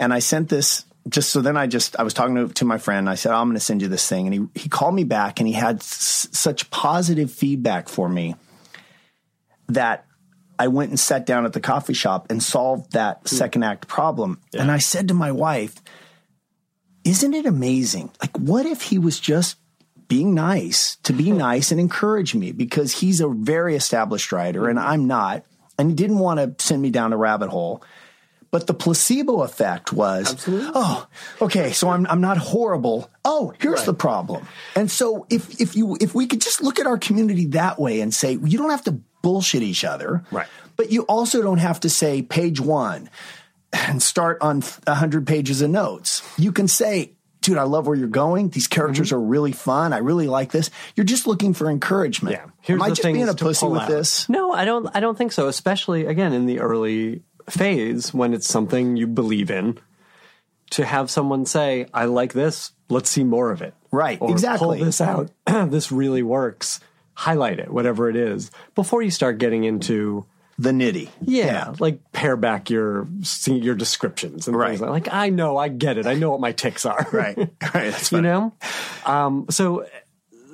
and 0.00 0.14
I 0.14 0.18
sent 0.18 0.48
this 0.48 0.86
just 1.08 1.30
so 1.30 1.40
then 1.40 1.56
I 1.56 1.66
just 1.66 1.96
I 1.98 2.02
was 2.02 2.14
talking 2.14 2.34
to, 2.34 2.48
to 2.48 2.64
my 2.64 2.78
friend. 2.78 3.08
I 3.08 3.14
said, 3.14 3.32
oh, 3.32 3.36
"I'm 3.36 3.48
going 3.48 3.54
to 3.54 3.60
send 3.60 3.82
you 3.82 3.88
this 3.88 4.08
thing," 4.08 4.26
and 4.26 4.34
he 4.34 4.62
he 4.62 4.68
called 4.68 4.94
me 4.94 5.04
back 5.04 5.38
and 5.38 5.46
he 5.46 5.52
had 5.52 5.76
s- 5.76 6.28
such 6.32 6.70
positive 6.70 7.30
feedback 7.30 7.88
for 7.88 8.08
me 8.08 8.34
that 9.68 10.06
I 10.60 10.68
went 10.68 10.90
and 10.90 11.00
sat 11.00 11.24
down 11.24 11.46
at 11.46 11.54
the 11.54 11.60
coffee 11.60 11.94
shop 11.94 12.26
and 12.28 12.42
solved 12.42 12.92
that 12.92 13.20
hmm. 13.20 13.34
second 13.34 13.62
act 13.62 13.88
problem. 13.88 14.42
And 14.52 14.70
I 14.70 14.76
said 14.76 15.08
to 15.08 15.14
my 15.14 15.32
wife, 15.32 15.76
"Isn't 17.02 17.32
it 17.32 17.46
amazing? 17.46 18.10
Like, 18.20 18.36
what 18.36 18.66
if 18.66 18.82
he 18.82 18.98
was 18.98 19.18
just 19.18 19.56
being 20.06 20.34
nice 20.34 20.96
to 21.04 21.14
be 21.14 21.30
nice 21.48 21.70
and 21.70 21.80
encourage 21.80 22.34
me 22.34 22.52
because 22.52 22.92
he's 22.92 23.22
a 23.22 23.28
very 23.28 23.74
established 23.74 24.32
writer 24.32 24.68
and 24.68 24.78
hmm. 24.78 24.84
I'm 24.84 25.06
not, 25.06 25.44
and 25.78 25.88
he 25.88 25.96
didn't 25.96 26.18
want 26.18 26.58
to 26.58 26.62
send 26.62 26.82
me 26.82 26.90
down 26.90 27.14
a 27.14 27.16
rabbit 27.16 27.48
hole." 27.48 27.82
But 28.52 28.66
the 28.66 28.74
placebo 28.74 29.42
effect 29.42 29.92
was, 29.92 30.44
oh, 30.48 31.06
okay, 31.40 31.70
so 31.70 31.88
I'm 31.88 32.04
I'm 32.08 32.20
not 32.20 32.36
horrible. 32.36 33.08
Oh, 33.24 33.54
here's 33.60 33.84
the 33.84 33.94
problem. 33.94 34.44
And 34.74 34.90
so 34.90 35.24
if 35.30 35.60
if 35.60 35.76
you 35.76 35.96
if 36.00 36.16
we 36.16 36.26
could 36.26 36.40
just 36.40 36.60
look 36.60 36.80
at 36.80 36.86
our 36.86 36.98
community 36.98 37.46
that 37.46 37.78
way 37.78 38.00
and 38.00 38.12
say 38.12 38.32
you 38.32 38.58
don't 38.58 38.70
have 38.70 38.82
to 38.84 39.00
bullshit 39.22 39.62
each 39.62 39.84
other, 39.84 40.24
Right. 40.30 40.46
But 40.76 40.90
you 40.90 41.02
also 41.02 41.42
don't 41.42 41.58
have 41.58 41.80
to 41.80 41.90
say 41.90 42.22
page 42.22 42.58
one 42.58 43.10
and 43.70 44.02
start 44.02 44.38
on 44.40 44.62
a 44.86 44.94
hundred 44.94 45.26
pages 45.26 45.60
of 45.60 45.70
notes. 45.70 46.22
You 46.38 46.52
can 46.52 46.68
say. 46.68 47.12
Dude, 47.42 47.56
I 47.56 47.62
love 47.62 47.86
where 47.86 47.96
you're 47.96 48.06
going. 48.06 48.50
These 48.50 48.66
characters 48.66 49.08
mm-hmm. 49.08 49.16
are 49.16 49.20
really 49.20 49.52
fun. 49.52 49.94
I 49.94 49.98
really 49.98 50.26
like 50.26 50.52
this. 50.52 50.70
You're 50.94 51.04
just 51.04 51.26
looking 51.26 51.54
for 51.54 51.70
encouragement. 51.70 52.36
Yeah. 52.36 52.50
Here's 52.60 52.76
Am 52.76 52.82
I 52.82 52.88
the 52.90 52.94
just 52.96 53.02
things 53.02 53.16
being 53.16 53.28
a 53.30 53.34
pussy 53.34 53.66
with 53.66 53.80
out. 53.80 53.88
this? 53.88 54.28
No, 54.28 54.52
I 54.52 54.66
don't. 54.66 54.88
I 54.94 55.00
don't 55.00 55.16
think 55.16 55.32
so. 55.32 55.48
Especially 55.48 56.04
again 56.04 56.34
in 56.34 56.44
the 56.44 56.60
early 56.60 57.22
phase 57.48 58.12
when 58.12 58.34
it's 58.34 58.46
something 58.46 58.96
you 58.96 59.06
believe 59.06 59.50
in. 59.50 59.78
To 60.72 60.84
have 60.84 61.10
someone 61.10 61.46
say, 61.46 61.86
"I 61.92 62.04
like 62.04 62.32
this. 62.34 62.72
Let's 62.90 63.08
see 63.08 63.24
more 63.24 63.50
of 63.50 63.62
it." 63.62 63.74
Right, 63.90 64.18
Or 64.20 64.30
exactly. 64.30 64.78
Pull 64.78 64.86
this 64.86 65.00
out. 65.00 65.30
this 65.46 65.90
really 65.90 66.22
works. 66.22 66.80
Highlight 67.20 67.58
it, 67.58 67.70
whatever 67.70 68.08
it 68.08 68.16
is, 68.16 68.50
before 68.74 69.02
you 69.02 69.10
start 69.10 69.36
getting 69.38 69.64
into 69.64 70.24
the 70.58 70.70
nitty. 70.70 71.08
Yeah, 71.20 71.74
like 71.78 72.00
pare 72.12 72.36
back 72.36 72.70
your 72.70 73.06
your 73.46 73.74
descriptions 73.74 74.48
and 74.48 74.56
Right. 74.56 74.70
things 74.70 74.80
like. 74.80 74.90
Like 75.06 75.08
I 75.12 75.28
know, 75.28 75.56
I 75.58 75.68
get 75.68 75.98
it. 75.98 76.06
I 76.06 76.14
know 76.14 76.30
what 76.30 76.40
my 76.40 76.52
ticks 76.52 76.84
are. 76.86 77.06
Right. 77.12 77.36
Right. 77.74 77.90
That's 77.92 78.10
you 78.12 78.20
know. 78.22 78.54
Um, 79.04 79.46
so, 79.50 79.86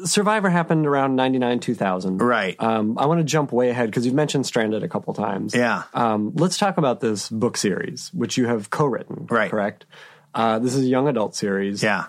Survivor 0.05 0.51
happened 0.51 0.87
around 0.87 1.17
ninety 1.17 1.39
nine 1.39 1.59
two 1.61 1.75
thousand. 1.75 2.19
Right. 2.19 2.55
Um, 2.61 2.99
I 2.99 3.07
want 3.07 3.19
to 3.21 3.25
jump 3.25 3.51
way 3.53 3.71
ahead 3.71 3.89
because 3.91 4.05
you've 4.05 4.14
mentioned 4.14 4.45
Stranded 4.47 4.83
a 4.83 4.89
couple 4.89 5.14
times. 5.14 5.55
Yeah. 5.55 5.85
Um, 5.95 6.33
let's 6.35 6.59
talk 6.59 6.79
about 6.79 7.01
this 7.01 7.29
book 7.31 7.57
series, 7.57 8.11
which 8.12 8.37
you 8.37 8.47
have 8.47 8.71
co-written. 8.71 9.27
Right. 9.31 9.51
Correct. 9.51 9.87
Uh, 10.35 10.59
this 10.59 10.75
is 10.75 10.85
a 10.85 10.89
young 10.89 11.09
adult 11.09 11.35
series. 11.35 11.83
Yeah. 11.83 12.07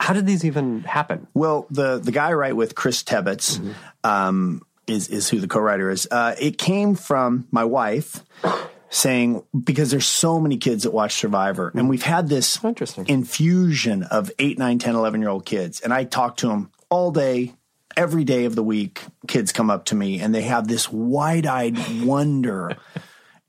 How 0.00 0.12
did 0.12 0.26
these 0.26 0.44
even 0.44 0.80
happen? 0.82 1.26
Well, 1.34 1.66
the 1.70 1.98
the 1.98 2.12
guy 2.12 2.28
I 2.28 2.34
write 2.34 2.56
with, 2.56 2.74
Chris 2.74 3.02
Tebbetts, 3.02 3.60
um, 4.02 4.62
is 4.86 5.08
is 5.08 5.28
who 5.28 5.40
the 5.40 5.48
co-writer 5.48 5.90
is. 5.90 6.06
Uh, 6.10 6.34
it 6.38 6.58
came 6.58 6.94
from 6.94 7.46
my 7.50 7.64
wife 7.64 8.22
saying 8.90 9.42
because 9.64 9.90
there's 9.90 10.06
so 10.06 10.38
many 10.40 10.56
kids 10.56 10.82
that 10.84 10.92
watch 10.92 11.14
Survivor, 11.14 11.72
and 11.74 11.88
we've 11.88 12.02
had 12.02 12.28
this 12.28 12.62
Interesting. 12.64 13.06
infusion 13.08 14.02
of 14.04 14.30
8, 14.38 14.58
9, 14.58 14.78
10, 14.78 14.94
11 14.94 15.20
year 15.20 15.30
old 15.30 15.44
kids, 15.46 15.80
and 15.80 15.92
I 15.92 16.04
talk 16.04 16.36
to 16.38 16.48
them 16.48 16.70
all 16.90 17.10
day. 17.10 17.54
Every 17.96 18.24
day 18.24 18.44
of 18.44 18.56
the 18.56 18.62
week, 18.64 19.02
kids 19.28 19.52
come 19.52 19.70
up 19.70 19.84
to 19.84 19.94
me 19.94 20.18
and 20.18 20.34
they 20.34 20.42
have 20.42 20.66
this 20.66 20.90
wide 20.90 21.46
eyed 21.46 21.78
wonder 22.02 22.76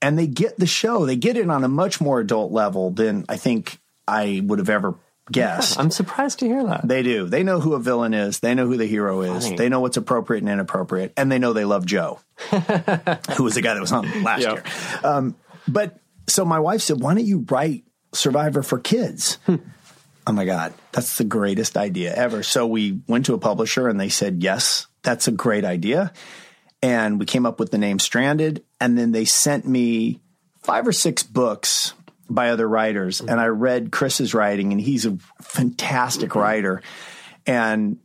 and 0.03 0.19
they 0.19 0.27
get 0.27 0.59
the 0.59 0.67
show. 0.67 1.07
They 1.07 1.15
get 1.15 1.35
it 1.35 1.49
on 1.49 1.63
a 1.63 1.67
much 1.67 1.99
more 1.99 2.19
adult 2.19 2.51
level 2.51 2.91
than 2.91 3.25
I 3.27 3.37
think 3.37 3.79
I 4.07 4.43
would 4.45 4.59
have 4.59 4.69
ever 4.69 4.93
guessed. 5.31 5.79
I'm 5.79 5.91
surprised 5.91 6.39
to 6.39 6.47
hear 6.47 6.63
that. 6.65 6.87
They 6.87 7.03
do. 7.03 7.25
They 7.27 7.43
know 7.43 7.59
who 7.59 7.73
a 7.73 7.79
villain 7.79 8.13
is. 8.13 8.39
They 8.39 8.53
know 8.53 8.67
who 8.67 8.77
the 8.77 8.85
hero 8.85 9.21
is. 9.21 9.45
Funny. 9.45 9.57
They 9.57 9.69
know 9.69 9.79
what's 9.79 9.97
appropriate 9.97 10.41
and 10.43 10.49
inappropriate, 10.49 11.13
and 11.17 11.31
they 11.31 11.39
know 11.39 11.53
they 11.53 11.65
love 11.65 11.85
Joe, 11.85 12.19
who 13.35 13.43
was 13.43 13.55
the 13.55 13.61
guy 13.63 13.73
that 13.73 13.81
was 13.81 13.91
on 13.91 14.23
last 14.23 14.41
Yeah. 14.41 14.53
year. 14.53 14.63
Um, 15.03 15.35
but 15.67 15.97
so 16.27 16.45
my 16.45 16.59
wife 16.59 16.81
said, 16.81 17.01
"Why 17.01 17.13
don't 17.15 17.25
you 17.25 17.45
write 17.49 17.83
Survivor 18.13 18.61
for 18.63 18.79
kids?" 18.79 19.37
oh 19.47 20.31
my 20.31 20.45
god, 20.45 20.73
that's 20.91 21.17
the 21.17 21.23
greatest 21.23 21.77
idea 21.77 22.13
ever. 22.15 22.43
So 22.43 22.65
we 22.67 23.01
went 23.07 23.25
to 23.27 23.33
a 23.33 23.39
publisher, 23.39 23.87
and 23.87 23.99
they 23.99 24.09
said, 24.09 24.43
"Yes, 24.43 24.87
that's 25.03 25.27
a 25.27 25.31
great 25.31 25.65
idea." 25.65 26.13
And 26.81 27.19
we 27.19 27.25
came 27.25 27.45
up 27.47 27.59
with 27.59 27.71
the 27.71 27.77
name 27.79 27.97
Stranded, 27.97 28.63
and 28.79 28.95
then 28.97 29.11
they 29.11 29.25
sent 29.25 29.67
me 29.67 30.19
five 30.61 30.87
or 30.87 30.91
six 30.91 31.23
books 31.23 31.93
by 32.29 32.49
other 32.49 32.67
writers, 32.67 33.21
and 33.21 33.39
I 33.39 33.47
read 33.47 33.91
Chris's 33.91 34.33
writing, 34.33 34.71
and 34.71 34.81
he's 34.81 35.05
a 35.05 35.17
fantastic 35.41 36.29
mm-hmm. 36.29 36.39
writer. 36.39 36.81
And 37.45 37.97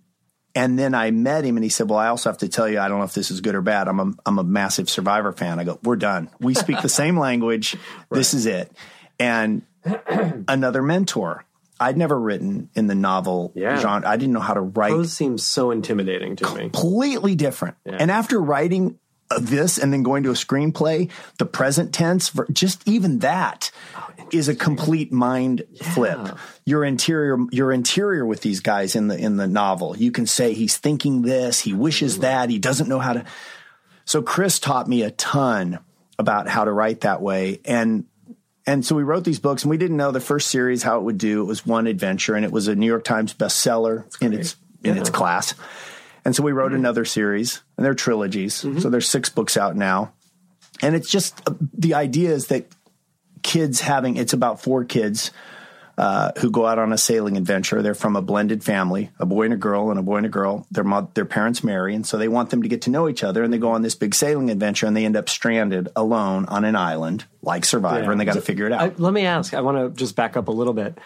and 0.55 0.79
then 0.79 0.95
I 0.95 1.11
met 1.11 1.45
him, 1.45 1.57
and 1.57 1.65
he 1.65 1.71
said, 1.71 1.89
"Well, 1.89 1.99
I 1.99 2.09
also 2.09 2.29
have 2.29 2.39
to 2.39 2.49
tell 2.49 2.69
you, 2.69 2.81
I 2.81 2.89
don't 2.89 2.99
know 2.99 3.05
if 3.05 3.15
this 3.15 3.31
is 3.31 3.41
good 3.41 3.55
or 3.55 3.63
bad. 3.63 3.89
I'm 3.89 4.01
a 4.01 4.13
I'm 4.27 4.39
a 4.39 4.45
massive 4.45 4.91
Survivor 4.91 5.33
fan." 5.33 5.59
I 5.59 5.65
go, 5.65 5.79
"We're 5.83 5.97
done. 5.97 6.29
We 6.41 6.55
speak 6.55 6.83
the 6.83 6.89
same 6.89 7.19
language. 7.19 7.77
This 8.11 8.35
is 8.35 8.47
it." 8.47 8.71
And 9.19 9.63
another 10.49 10.83
mentor. 10.83 11.45
I'd 11.83 11.97
never 11.97 12.21
written 12.21 12.69
in 12.75 12.89
the 12.89 12.95
novel 12.95 13.53
Yeah. 13.55 13.81
genre. 13.81 14.07
I 14.07 14.19
didn't 14.19 14.35
know 14.35 14.41
how 14.41 14.53
to 14.53 14.61
write 14.61 14.91
Those 14.91 15.15
seem 15.15 15.39
so 15.39 15.71
intimidating 15.71 16.37
to 16.37 16.55
me. 16.55 16.69
completely 16.69 17.35
different. 17.35 17.77
And 17.87 18.11
after 18.11 18.39
writing 18.39 18.99
this 19.39 19.79
and 19.79 19.93
then 19.93 20.03
going 20.03 20.23
to 20.25 20.31
a 20.31 20.35
screenplay, 20.35 21.11
the 21.39 21.47
present 21.47 21.93
tense, 21.95 22.33
just 22.53 22.87
even 22.89 23.21
that 23.21 23.71
oh, 23.97 24.11
is 24.33 24.49
a 24.49 24.55
complete 24.55 25.13
mind 25.13 25.63
flip. 25.83 26.19
Your 26.65 26.85
interior, 26.85 27.39
your 27.51 27.73
interior 27.73 28.27
with 28.27 28.41
these 28.41 28.61
guys 28.61 28.97
in 28.97 29.09
the 29.09 29.17
in 29.17 29.37
the 29.37 29.47
novel. 29.47 29.97
You 29.97 30.11
can 30.11 30.27
say 30.27 30.53
he's 30.53 30.77
thinking 30.77 31.23
this, 31.23 31.61
he 31.61 31.73
wishes 31.73 32.15
mm-hmm. 32.15 32.23
that, 32.23 32.51
he 32.51 32.59
doesn't 32.59 32.89
know 32.89 32.99
how 32.99 33.15
to. 33.15 33.25
So 34.05 34.23
Chris 34.23 34.59
taught 34.59 34.89
me 34.89 35.03
a 35.03 35.11
ton 35.13 35.79
about 36.19 36.49
how 36.49 36.65
to 36.65 36.73
write 36.73 37.03
that 37.03 37.23
way, 37.23 37.61
and 37.65 38.05
and 38.67 38.85
so 38.85 38.95
we 38.95 39.03
wrote 39.03 39.25
these 39.25 39.39
books, 39.39 39.63
and 39.63 39.71
we 39.71 39.79
didn't 39.79 39.97
know 39.97 40.11
the 40.11 40.21
first 40.21 40.49
series 40.49 40.83
how 40.83 40.99
it 40.99 41.03
would 41.03 41.19
do. 41.19 41.43
It 41.43 41.47
was 41.47 41.65
one 41.65 41.87
adventure, 41.87 42.35
and 42.35 42.45
it 42.45 42.53
was 42.53 42.69
a 42.69 42.75
New 42.75 42.87
York 42.87 43.05
Times 43.05 43.33
bestseller 43.33 44.05
in 44.21 44.33
its 44.33 44.57
in 44.83 44.99
its 44.99 45.11
class. 45.11 45.55
And 46.25 46.37
so 46.37 46.43
we 46.43 46.53
wrote 46.53 46.73
another 46.73 47.05
series, 47.05 47.63
and 47.77 47.85
they're 47.85 47.95
trilogies. 47.95 48.55
So 48.55 48.91
there's 48.91 49.09
six 49.09 49.29
books 49.29 49.57
out 49.57 49.77
now, 49.77 50.13
and 50.83 50.95
it's 50.95 51.11
just 51.11 51.41
uh, 51.47 51.55
the 51.75 51.95
idea 51.95 52.31
is 52.31 52.49
that 52.49 52.67
kids 53.43 53.81
having 53.81 54.17
it's 54.17 54.33
about 54.35 54.61
four 54.61 54.85
kids 54.85 55.31
uh, 55.97 56.33
who 56.39 56.51
go 56.51 56.67
out 56.67 56.79
on 56.79 56.93
a 56.93 56.99
sailing 56.99 57.37
adventure. 57.37 57.83
They're 57.83 57.95
from 57.95 58.17
a 58.17 58.23
blended 58.23 58.63
family, 58.65 59.11
a 59.19 59.27
boy 59.27 59.45
and 59.45 59.55
a 59.55 59.57
girl, 59.57 59.91
and 59.91 59.99
a 59.99 60.03
boy 60.03 60.17
and 60.17 60.27
a 60.27 60.31
girl. 60.31 60.67
Their 60.71 60.85
mo- 60.85 61.11
their 61.15 61.25
parents 61.27 61.63
marry, 61.65 61.95
and 61.95 62.07
so 62.07 62.17
they 62.17 62.29
want 62.29 62.51
them 62.51 62.63
to 62.63 62.69
get 62.69 62.83
to 62.83 62.91
know 62.91 63.09
each 63.09 63.23
other. 63.25 63.43
And 63.43 63.53
they 63.53 63.59
go 63.59 63.71
on 63.73 63.83
this 63.83 63.95
big 63.95 64.15
sailing 64.15 64.51
adventure, 64.51 64.87
and 64.87 64.97
they 64.97 65.05
end 65.05 65.17
up 65.17 65.29
stranded 65.29 65.89
alone 65.97 66.47
on 66.47 66.65
an 66.65 66.77
island, 66.77 67.25
like 67.43 67.65
Survivor, 67.65 68.11
and 68.13 68.21
they 68.21 68.25
got 68.25 68.35
to 68.35 68.41
figure 68.41 68.67
it 68.67 68.73
out. 68.73 68.81
I, 68.81 68.93
let 68.97 69.13
me 69.13 69.25
ask. 69.27 69.53
I 69.53 69.61
want 69.63 69.77
to 69.79 69.99
just 69.99 70.17
back 70.17 70.37
up 70.37 70.49
a 70.49 70.53
little 70.53 70.75
bit. 70.75 70.99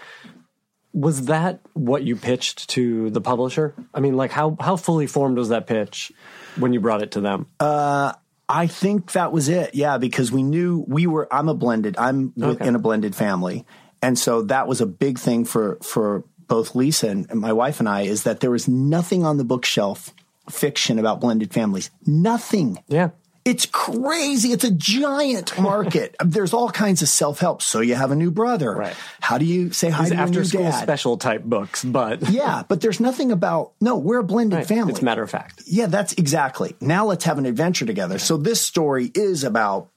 Was 0.95 1.26
that 1.26 1.61
what 1.74 2.05
you 2.05 2.16
pitched 2.16 2.70
to 2.70 3.11
the 3.11 3.20
publisher? 3.20 3.74
I 3.92 4.01
mean, 4.01 4.16
like 4.16 4.30
how 4.30 4.57
how 4.61 4.76
fully 4.76 5.07
formed 5.07 5.36
was 5.36 5.49
that 5.51 5.66
pitch 5.66 6.12
when 6.57 6.72
you 6.72 6.80
brought 6.80 7.03
it 7.03 7.11
to 7.12 7.20
them? 7.20 7.47
Uh, 7.61 8.12
I 8.49 8.68
think 8.68 9.12
that 9.12 9.32
was 9.32 9.49
it. 9.49 9.74
Yeah, 9.74 9.99
because 9.99 10.30
we 10.30 10.42
knew 10.45 10.84
we 10.86 11.07
were. 11.09 11.26
I'm 11.34 11.49
a 11.49 11.55
blended. 11.55 11.97
I'm 11.99 12.32
Okay. 12.40 12.66
in 12.66 12.74
a 12.76 12.78
blended 12.78 13.14
family, 13.16 13.66
and 14.01 14.16
so 14.18 14.42
that 14.42 14.68
was 14.68 14.80
a 14.80 14.86
big 14.86 15.18
thing 15.18 15.45
for 15.45 15.78
for 15.82 16.22
both 16.47 16.76
Lisa 16.76 17.09
and 17.09 17.26
and 17.28 17.40
my 17.40 17.53
wife 17.53 17.80
and 17.80 17.88
I. 17.88 18.03
Is 18.03 18.22
that 18.22 18.38
there 18.40 18.53
was 18.53 18.68
nothing 18.68 19.24
on 19.26 19.36
the 19.36 19.45
bookshelf 19.45 20.14
fiction 20.49 20.99
about 21.01 21.20
blended 21.20 21.53
families. 21.53 21.90
Nothing. 22.07 22.78
yeah. 22.86 23.11
It's 23.45 23.66
crazy. 23.66 24.53
It's 24.53 24.64
a 24.64 24.70
giant 24.70 25.59
market. 25.61 26.16
There's 26.24 26.55
all 26.55 26.70
kinds 26.70 27.03
of 27.03 27.09
self 27.11 27.40
help. 27.40 27.61
So 27.61 27.80
you 27.80 27.95
have 27.95 28.11
a 28.11 28.16
new 28.16 28.30
brother. 28.30 28.74
Right. 28.74 28.97
How 29.20 29.36
do 29.36 29.45
you 29.45 29.70
say 29.70 29.90
hi 29.90 30.05
These 30.05 30.11
to 30.11 30.14
your 30.16 30.22
after 30.24 30.38
new 30.38 30.45
school 30.47 30.62
dad? 30.62 30.82
special 30.82 31.18
type 31.18 31.45
books, 31.45 31.84
but 31.84 32.28
Yeah, 32.30 32.62
but 32.68 32.80
there's 32.80 33.01
nothing 33.01 33.32
about. 33.32 33.72
No, 33.82 33.97
we're 33.99 34.20
a 34.20 34.24
blended 34.24 34.59
Right. 34.61 34.66
family. 34.66 34.92
it's 34.92 35.03
a 35.03 35.05
matter 35.05 35.22
of 35.22 35.30
fact. 35.30 35.62
Yeah, 35.66 35.86
that's 35.86 36.14
exactly. 36.14 36.74
Now 36.80 37.05
let's 37.05 37.24
have 37.24 37.36
an 37.38 37.45
adventure 37.45 37.84
together. 37.84 38.18
So 38.18 38.38
this 38.38 38.62
story 38.62 39.11
is 39.14 39.45
about 39.45 39.90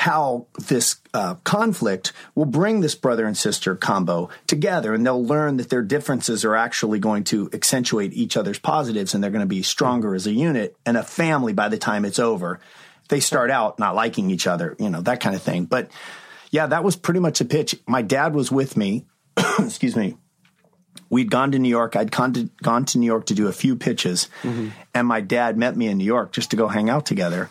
how 0.00 0.46
this 0.58 0.96
uh, 1.12 1.34
conflict 1.44 2.14
will 2.34 2.46
bring 2.46 2.80
this 2.80 2.94
brother 2.94 3.26
and 3.26 3.36
sister 3.36 3.76
combo 3.76 4.30
together, 4.46 4.94
and 4.94 5.04
they'll 5.04 5.22
learn 5.22 5.58
that 5.58 5.68
their 5.68 5.82
differences 5.82 6.42
are 6.42 6.56
actually 6.56 6.98
going 6.98 7.22
to 7.22 7.50
accentuate 7.52 8.14
each 8.14 8.34
other's 8.34 8.58
positives, 8.58 9.12
and 9.12 9.22
they're 9.22 9.30
going 9.30 9.40
to 9.40 9.46
be 9.46 9.62
stronger 9.62 10.14
as 10.14 10.26
a 10.26 10.32
unit 10.32 10.74
and 10.86 10.96
a 10.96 11.02
family 11.02 11.52
by 11.52 11.68
the 11.68 11.76
time 11.76 12.06
it's 12.06 12.18
over. 12.18 12.60
They 13.10 13.20
start 13.20 13.50
out 13.50 13.78
not 13.78 13.94
liking 13.94 14.30
each 14.30 14.46
other, 14.46 14.74
you 14.78 14.88
know, 14.88 15.02
that 15.02 15.20
kind 15.20 15.36
of 15.36 15.42
thing. 15.42 15.66
But 15.66 15.90
yeah, 16.50 16.68
that 16.68 16.82
was 16.82 16.96
pretty 16.96 17.20
much 17.20 17.42
a 17.42 17.44
pitch. 17.44 17.74
My 17.86 18.00
dad 18.00 18.34
was 18.34 18.50
with 18.50 18.78
me. 18.78 19.04
excuse 19.58 19.96
me 19.96 20.16
we'd 21.10 21.30
gone 21.30 21.52
to 21.52 21.58
New 21.58 21.68
York. 21.68 21.94
I'd 21.94 22.10
gone 22.10 22.32
to, 22.32 22.50
gone 22.62 22.84
to 22.86 22.98
New 22.98 23.06
York 23.06 23.26
to 23.26 23.34
do 23.34 23.48
a 23.48 23.52
few 23.52 23.76
pitches, 23.76 24.28
and 24.94 25.06
my 25.06 25.20
dad 25.20 25.58
met 25.58 25.76
me 25.76 25.88
in 25.88 25.98
New 25.98 26.04
York 26.04 26.32
just 26.32 26.50
to 26.50 26.56
go 26.56 26.68
hang 26.68 26.88
out 26.88 27.04
together. 27.04 27.50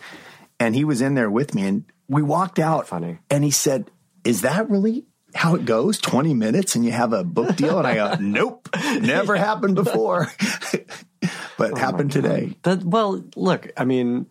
And 0.58 0.74
he 0.74 0.84
was 0.84 1.00
in 1.00 1.14
there 1.14 1.30
with 1.30 1.54
me, 1.54 1.66
and 1.66 1.84
we 2.10 2.22
walked 2.22 2.58
out. 2.58 2.88
Funny. 2.88 3.18
And 3.30 3.44
he 3.44 3.50
said, 3.50 3.90
"Is 4.24 4.42
that 4.42 4.68
really 4.68 5.06
how 5.34 5.54
it 5.54 5.64
goes? 5.64 5.98
Twenty 5.98 6.34
minutes, 6.34 6.74
and 6.74 6.84
you 6.84 6.90
have 6.90 7.12
a 7.12 7.24
book 7.24 7.56
deal?" 7.56 7.78
And 7.78 7.86
I 7.86 7.94
go, 7.94 8.16
"Nope, 8.20 8.68
never 9.00 9.36
happened 9.36 9.76
before, 9.76 10.30
but 11.56 11.72
oh 11.72 11.76
happened 11.76 12.10
today." 12.10 12.56
That 12.64 12.84
well, 12.84 13.24
look. 13.36 13.70
I 13.76 13.84
mean, 13.84 14.26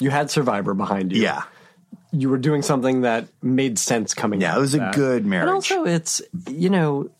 you 0.00 0.10
had 0.10 0.30
Survivor 0.30 0.74
behind 0.74 1.12
you. 1.12 1.22
Yeah, 1.22 1.44
you 2.10 2.30
were 2.30 2.38
doing 2.38 2.62
something 2.62 3.02
that 3.02 3.28
made 3.42 3.78
sense 3.78 4.14
coming. 4.14 4.40
Yeah, 4.40 4.52
out 4.52 4.58
it 4.58 4.60
was 4.60 4.74
a 4.74 4.90
good 4.94 5.26
marriage. 5.26 5.48
And 5.48 5.54
also, 5.54 5.84
it's 5.84 6.22
you 6.48 6.70
know, 6.70 7.10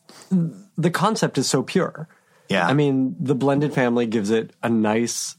the 0.79 0.91
concept 0.91 1.37
is 1.37 1.49
so 1.49 1.63
pure. 1.63 2.09
Yeah. 2.49 2.67
I 2.67 2.73
mean, 2.73 3.15
the 3.21 3.35
blended 3.35 3.75
family 3.75 4.07
gives 4.07 4.31
it 4.31 4.55
a 4.63 4.71
nice, 4.71 5.37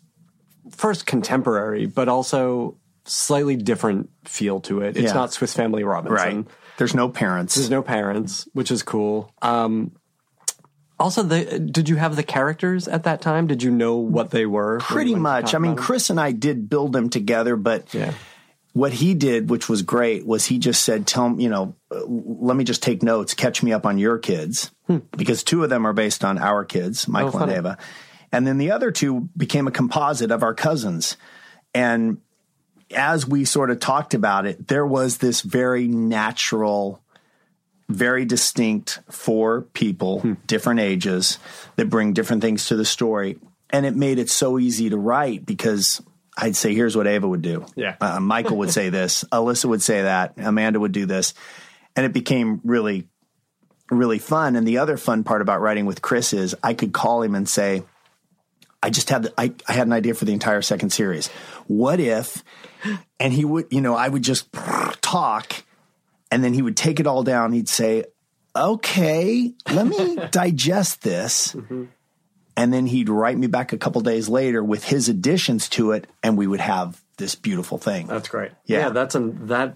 first 0.69 1.07
contemporary, 1.07 1.87
but 1.87 2.07
also 2.07 2.77
slightly 3.09 3.55
different 3.55 4.09
feel 4.25 4.59
to 4.61 4.81
it. 4.81 4.95
It's 4.97 5.07
Yeah. 5.07 5.13
not 5.13 5.33
Swiss 5.33 5.53
Family 5.53 5.83
Robinson. 5.83 6.35
right. 6.37 6.47
There's 6.77 6.95
no 6.95 7.09
parents. 7.09 7.55
There's 7.55 7.69
no 7.69 7.81
parents, 7.81 8.47
which 8.53 8.71
is 8.71 8.83
cool. 8.83 9.31
Um, 9.41 9.91
also, 10.99 11.23
the, 11.23 11.59
did 11.59 11.87
you 11.89 11.95
have 11.95 12.15
the 12.15 12.23
characters 12.23 12.87
at 12.87 13.03
that 13.03 13.21
time? 13.21 13.47
Did 13.47 13.63
you 13.63 13.71
know 13.71 13.97
what 13.97 14.31
they 14.31 14.45
were? 14.45 14.79
Pretty 14.79 15.15
much. 15.15 15.55
I 15.55 15.57
mean? 15.59 15.75
Chris 15.75 16.09
and 16.09 16.19
I 16.19 16.31
did 16.31 16.69
build 16.69 16.93
them 16.93 17.09
together, 17.09 17.55
but 17.55 17.93
Yeah. 17.93 18.13
what 18.73 18.91
he 18.93 19.13
did, 19.13 19.49
which 19.49 19.67
was 19.69 19.81
great, 19.81 20.25
was 20.25 20.45
he 20.45 20.57
just 20.59 20.83
said, 20.83 21.07
"Tell 21.07 21.25
him, 21.27 21.39
you 21.39 21.49
know, 21.49 21.75
uh, 21.93 21.99
let 22.07 22.55
me 22.57 22.63
just 22.65 22.83
take 22.83 23.01
notes, 23.01 23.33
catch 23.33 23.63
me 23.63 23.71
up 23.73 23.85
on 23.85 23.97
your 23.97 24.17
kids, 24.17 24.71
because 25.17 25.43
two 25.43 25.63
of 25.63 25.69
them 25.69 25.85
are 25.87 25.93
based 25.93 26.23
on 26.25 26.37
our 26.37 26.65
kids, 26.65 27.07
Michael 27.07 27.29
and 27.31 27.39
funny. 27.39 27.53
Ava, 27.53 27.77
and 28.31 28.45
then 28.45 28.57
the 28.57 28.71
other 28.71 28.91
two 28.91 29.29
became 29.37 29.67
a 29.67 29.71
composite 29.71 30.31
of 30.31 30.43
our 30.43 30.53
cousins, 30.53 31.15
and 31.73 32.17
as 32.95 33.27
we 33.27 33.45
sort 33.45 33.71
of 33.71 33.79
talked 33.79 34.13
about 34.13 34.45
it, 34.45 34.67
there 34.67 34.85
was 34.85 35.17
this 35.17 35.41
very 35.41 35.87
natural." 35.87 37.01
Very 37.91 38.23
distinct 38.23 38.99
four 39.09 39.61
people, 39.61 40.37
different 40.45 40.79
ages 40.79 41.39
that 41.75 41.89
bring 41.89 42.13
different 42.13 42.43
things 42.43 42.67
to 42.67 42.75
the 42.75 42.85
story. 42.85 43.39
And 43.71 43.83
it 43.83 43.95
made 43.95 44.19
it 44.19 44.29
so 44.29 44.59
easy 44.59 44.91
to 44.91 44.97
write 44.97 45.43
because 45.43 45.99
I'd 46.41 46.55
say, 46.55 46.73
here's 46.73 46.95
what 46.95 47.05
Ava 47.07 47.27
would 47.27 47.41
do. 47.41 47.65
Yeah. 47.75 47.95
Uh, 47.99 48.19
Michael 48.19 48.57
would 48.57 48.71
say 48.71 48.89
this. 48.89 49.25
Alyssa 49.31 49.65
would 49.65 49.81
say 49.81 50.03
that. 50.03 50.33
Amanda 50.37 50.79
would 50.79 50.93
do 50.93 51.05
this. 51.05 51.33
And 51.95 52.05
it 52.05 52.13
became 52.13 52.61
really, 52.63 53.07
really 53.91 54.19
fun. 54.19 54.55
And 54.55 54.67
the 54.67 54.77
other 54.77 54.95
fun 54.95 55.23
part 55.23 55.41
about 55.41 55.59
writing 55.59 55.85
with 55.85 56.01
Chris 56.01 56.31
is 56.31 56.55
I 56.63 56.73
could 56.73 56.93
call 56.93 57.21
him 57.21 57.35
and 57.35 57.47
say, 57.47 57.83
I 58.81 58.89
just 58.89 59.09
had, 59.09 59.23
the, 59.23 59.33
I, 59.37 59.53
I 59.67 59.73
had 59.73 59.87
an 59.87 59.93
idea 59.93 60.13
for 60.13 60.23
the 60.23 60.31
entire 60.31 60.61
second 60.61 60.91
series. 60.91 61.27
What 61.67 61.99
if, 61.99 62.43
and 63.19 63.33
he 63.33 63.45
would, 63.45 63.67
you 63.71 63.81
know, 63.81 63.95
I 63.95 64.07
would 64.07 64.23
just 64.23 64.51
talk 65.01 65.63
and 66.31 66.43
then 66.43 66.53
he 66.53 66.61
would 66.61 66.77
take 66.77 66.99
it 66.99 67.07
all 67.07 67.23
down. 67.23 67.51
He'd 67.53 67.69
say, 67.69 68.05
okay, 68.55 69.53
let 69.71 69.87
me 69.87 70.17
digest 70.31 71.01
this. 71.01 71.53
Mm-hmm. 71.53 71.85
And 72.57 72.73
then 72.73 72.85
he'd 72.87 73.07
write 73.09 73.37
me 73.37 73.47
back 73.47 73.71
a 73.71 73.77
couple 73.77 74.01
days 74.01 74.27
later 74.27 74.61
with 74.63 74.83
his 74.83 75.07
additions 75.07 75.69
to 75.69 75.91
it, 75.93 76.07
and 76.21 76.37
we 76.37 76.45
would 76.45 76.59
have 76.59 77.01
this 77.17 77.35
beautiful 77.35 77.77
thing. 77.77 78.07
That's 78.07 78.27
great. 78.27 78.51
Yeah. 78.65 78.89
that's 78.89 79.15
an, 79.15 79.47
that 79.47 79.75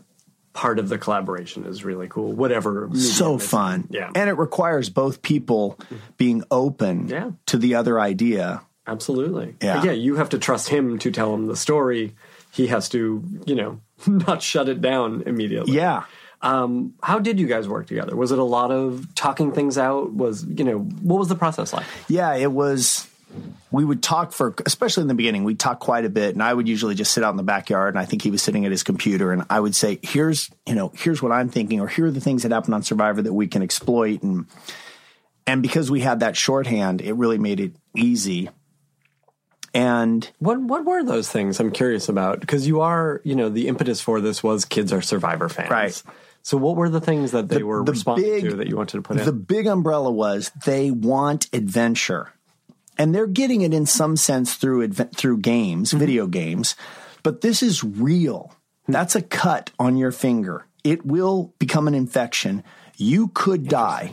part 0.51 0.79
of 0.79 0.89
the 0.89 0.97
collaboration 0.97 1.65
is 1.65 1.85
really 1.85 2.09
cool. 2.09 2.33
Whatever. 2.33 2.89
so 2.93 3.37
fun. 3.37 3.87
Yeah. 3.89 4.11
And 4.13 4.29
it 4.29 4.33
requires 4.33 4.89
both 4.89 5.21
people 5.21 5.79
being 6.17 6.43
open 6.51 7.07
Yeah. 7.07 7.31
to 7.47 7.57
the 7.57 7.75
other 7.75 7.99
idea. 8.01 8.61
Absolutely. 8.85 9.55
Yeah. 9.61 9.81
Yeah, 9.83 9.91
you 9.93 10.15
have 10.17 10.29
to 10.29 10.37
trust 10.37 10.67
him 10.67 10.99
to 10.99 11.09
tell 11.11 11.33
him 11.33 11.47
the 11.47 11.55
story. 11.55 12.15
He 12.53 12.67
has 12.67 12.87
to, 12.89 13.23
you 13.45 13.55
know, 13.55 13.81
not 14.07 14.41
shut 14.41 14.69
it 14.69 14.81
down 14.81 15.23
immediately. 15.25 15.73
Yeah. 15.73 16.03
Um, 16.41 16.95
how 17.01 17.19
did 17.19 17.39
you 17.39 17.47
guys 17.47 17.69
work 17.69 17.87
together? 17.87 18.15
Was 18.15 18.31
it 18.31 18.37
a 18.37 18.43
lot 18.43 18.69
of 18.69 19.15
talking 19.15 19.53
things 19.53 19.77
out? 19.77 20.13
Was, 20.13 20.43
you 20.43 20.65
know, 20.65 20.79
what 20.79 21.17
was 21.17 21.29
the 21.29 21.35
process 21.35 21.71
like? 21.71 21.85
Yeah, 22.09 22.35
it 22.35 22.51
was. 22.51 23.07
We 23.71 23.83
would 23.83 24.03
talk 24.03 24.31
for, 24.33 24.53
especially 24.65 25.01
in 25.01 25.07
the 25.07 25.15
beginning, 25.15 25.43
we'd 25.43 25.59
talk 25.59 25.79
quite 25.79 26.05
a 26.05 26.09
bit. 26.09 26.35
And 26.35 26.43
I 26.43 26.53
would 26.53 26.67
usually 26.67 26.93
just 26.93 27.13
sit 27.13 27.23
out 27.23 27.31
in 27.31 27.37
the 27.37 27.43
backyard 27.43 27.95
and 27.95 27.99
I 27.99 28.05
think 28.05 28.21
he 28.21 28.29
was 28.29 28.43
sitting 28.43 28.65
at 28.65 28.71
his 28.71 28.83
computer 28.83 29.31
and 29.31 29.43
I 29.49 29.59
would 29.59 29.73
say, 29.73 29.97
here's, 30.03 30.51
you 30.67 30.75
know, 30.75 30.91
here's 30.95 31.23
what 31.23 31.31
I'm 31.31 31.49
thinking, 31.49 31.79
or 31.79 31.87
here 31.87 32.05
are 32.05 32.11
the 32.11 32.21
things 32.21 32.43
that 32.43 32.51
happen 32.51 32.75
on 32.75 32.83
Survivor 32.83 33.23
that 33.23 33.33
we 33.33 33.47
can 33.47 33.63
exploit. 33.63 34.21
And, 34.21 34.45
and 35.47 35.63
because 35.63 35.89
we 35.89 36.01
had 36.01 36.19
that 36.19 36.37
shorthand, 36.37 37.01
it 37.01 37.13
really 37.13 37.39
made 37.39 37.59
it 37.59 37.73
easy. 37.95 38.49
And 39.73 40.29
What 40.39 40.61
what 40.61 40.85
were 40.85 41.03
those 41.03 41.29
things? 41.29 41.59
I'm 41.59 41.71
curious 41.71 42.07
about 42.09 42.39
because 42.39 42.67
you 42.67 42.81
are, 42.81 43.21
you 43.23 43.35
know, 43.35 43.49
the 43.49 43.67
impetus 43.67 44.01
for 44.01 44.21
this 44.21 44.43
was 44.43 44.65
kids 44.65 44.93
are 44.93 45.01
Survivor 45.01 45.49
fans, 45.49 45.69
Right. 45.71 46.03
So 46.43 46.57
what 46.57 46.75
were 46.75 46.89
the 46.89 46.99
things 47.01 47.31
that 47.31 47.47
they 47.49 47.63
were 47.63 47.83
the 47.83 47.91
responding 47.93 48.29
big- 48.29 48.49
to 48.49 48.55
that 48.57 48.67
you 48.67 48.75
wanted 48.75 48.97
to 48.97 49.01
put 49.01 49.15
the 49.15 49.21
in? 49.21 49.25
The 49.25 49.31
big 49.33 49.65
umbrella 49.65 50.11
was 50.11 50.51
they 50.65 50.91
want 50.91 51.47
adventure, 51.53 52.33
and 52.97 53.15
they're 53.15 53.27
getting 53.27 53.61
it 53.61 53.73
in 53.73 53.85
some 53.85 54.17
sense 54.17 54.53
through 54.55 54.87
adve- 54.89 55.15
through 55.15 55.37
games, 55.37 55.89
Mm-hmm. 55.89 55.99
video 55.99 56.27
games. 56.27 56.75
But 57.23 57.41
this 57.41 57.63
is 57.63 57.83
real. 57.83 58.53
That's 58.89 59.15
a 59.15 59.21
cut 59.21 59.71
on 59.79 59.95
your 59.95 60.11
finger. 60.11 60.67
It 60.83 61.05
will 61.05 61.53
become 61.59 61.87
an 61.87 61.95
infection. 61.95 62.61
You 62.97 63.29
could 63.29 63.69
die. 63.69 64.11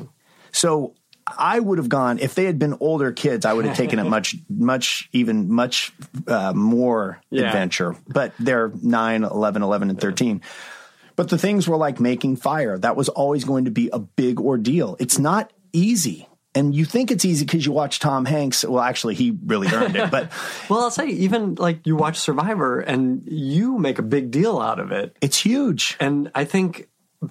So 0.52 0.94
I 1.38 1.58
would 1.60 1.78
have 1.78 1.88
gone 1.88 2.18
if 2.18 2.34
they 2.34 2.44
had 2.44 2.58
been 2.58 2.76
older 2.80 3.12
kids. 3.12 3.44
I 3.44 3.52
would 3.52 3.64
have 3.64 3.76
taken 3.76 3.98
it 3.98 4.04
much, 4.08 4.34
much, 4.48 5.08
even 5.12 5.50
much 5.52 5.92
uh, 6.26 6.52
more 6.54 7.20
Yeah. 7.30 7.46
adventure. 7.46 7.96
But 8.08 8.32
they're 8.38 8.70
9, 8.82 9.24
11, 9.24 9.62
11, 9.62 9.90
and 9.90 10.00
13. 10.00 10.40
But 11.16 11.28
the 11.28 11.38
things 11.38 11.68
were 11.68 11.76
like 11.76 12.00
making 12.00 12.36
fire. 12.36 12.78
That 12.78 12.96
was 12.96 13.08
always 13.08 13.44
going 13.44 13.66
to 13.66 13.70
be 13.70 13.90
a 13.92 13.98
big 13.98 14.40
ordeal. 14.40 14.96
It's 14.98 15.18
not 15.18 15.52
easy. 15.72 16.26
And 16.54 16.74
you 16.74 16.84
think 16.84 17.10
it's 17.12 17.24
easy 17.24 17.44
because 17.44 17.64
you 17.64 17.70
watch 17.72 18.00
Tom 18.00 18.24
Hanks. 18.24 18.64
Well, 18.64 18.82
actually, 18.82 19.14
he 19.14 19.38
really 19.46 19.68
earned 19.68 19.94
it. 19.94 20.10
But 20.10 20.32
well, 20.68 20.80
I'll 20.80 20.90
say 20.90 21.06
even 21.08 21.54
like 21.56 21.86
you 21.86 21.94
watch 21.94 22.18
Survivor 22.18 22.80
and 22.80 23.22
you 23.26 23.78
make 23.78 23.98
a 24.00 24.02
big 24.02 24.30
deal 24.32 24.58
out 24.58 24.80
of 24.80 24.90
it, 24.90 25.16
it's 25.20 25.36
huge. 25.36 25.96
and 26.00 26.30
I 26.34 26.44
think 26.44 26.88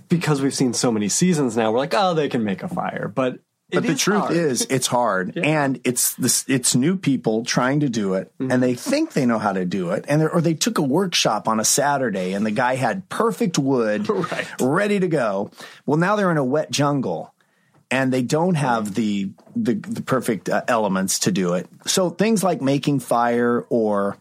because 0.08 0.42
we've 0.42 0.54
seen 0.54 0.72
so 0.74 0.92
many 0.92 1.10
seasons 1.10 1.58
now, 1.58 1.72
we're 1.72 1.80
like, 1.80 1.94
oh, 1.96 2.14
they 2.14 2.30
can 2.30 2.44
make 2.46 2.64
a 2.64 2.68
fire, 2.70 3.12
but 3.14 3.40
But 3.72 3.84
the 3.86 3.96
truth 3.96 4.32
is, 4.32 4.66
it's 4.70 4.88
hard, 4.88 5.38
and 5.44 5.80
it's 5.84 6.16
this. 6.16 6.44
It's 6.48 6.76
new 6.76 6.98
people 6.98 7.46
trying 7.46 7.82
to 7.82 7.90
do 7.90 8.16
it, 8.16 8.32
Mm-hmm. 8.40 8.52
and 8.52 8.64
they 8.64 8.74
think 8.74 9.14
they 9.14 9.26
know 9.26 9.38
how 9.40 9.54
to 9.54 9.66
do 9.66 9.92
it, 9.92 10.06
and 10.08 10.24
or 10.24 10.42
they 10.42 10.54
took 10.56 10.78
a 10.80 10.82
workshop 10.84 11.48
on 11.48 11.60
a 11.60 11.66
Saturday, 11.66 12.34
and 12.34 12.46
the 12.46 12.52
guy 12.52 12.76
had 12.76 13.08
perfect 13.10 13.60
wood, 13.60 14.10
Right. 14.32 14.48
ready 14.60 15.00
to 15.00 15.08
go. 15.08 15.52
Well, 15.86 15.98
now 15.98 16.16
they're 16.16 16.32
in 16.32 16.38
a 16.38 16.44
wet 16.44 16.72
jungle, 16.72 17.34
and 17.92 18.12
they 18.12 18.24
don't 18.24 18.56
have 18.56 18.96
the 18.96 19.30
the, 19.56 19.76
the 19.76 20.02
perfect 20.02 20.50
uh, 20.50 20.64
elements 20.68 21.20
to 21.20 21.32
do 21.32 21.54
it. 21.54 21.68
So 21.86 22.10
things 22.10 22.44
like 22.44 22.62
making 22.62 23.00
fire 23.02 23.66
or 23.70 24.18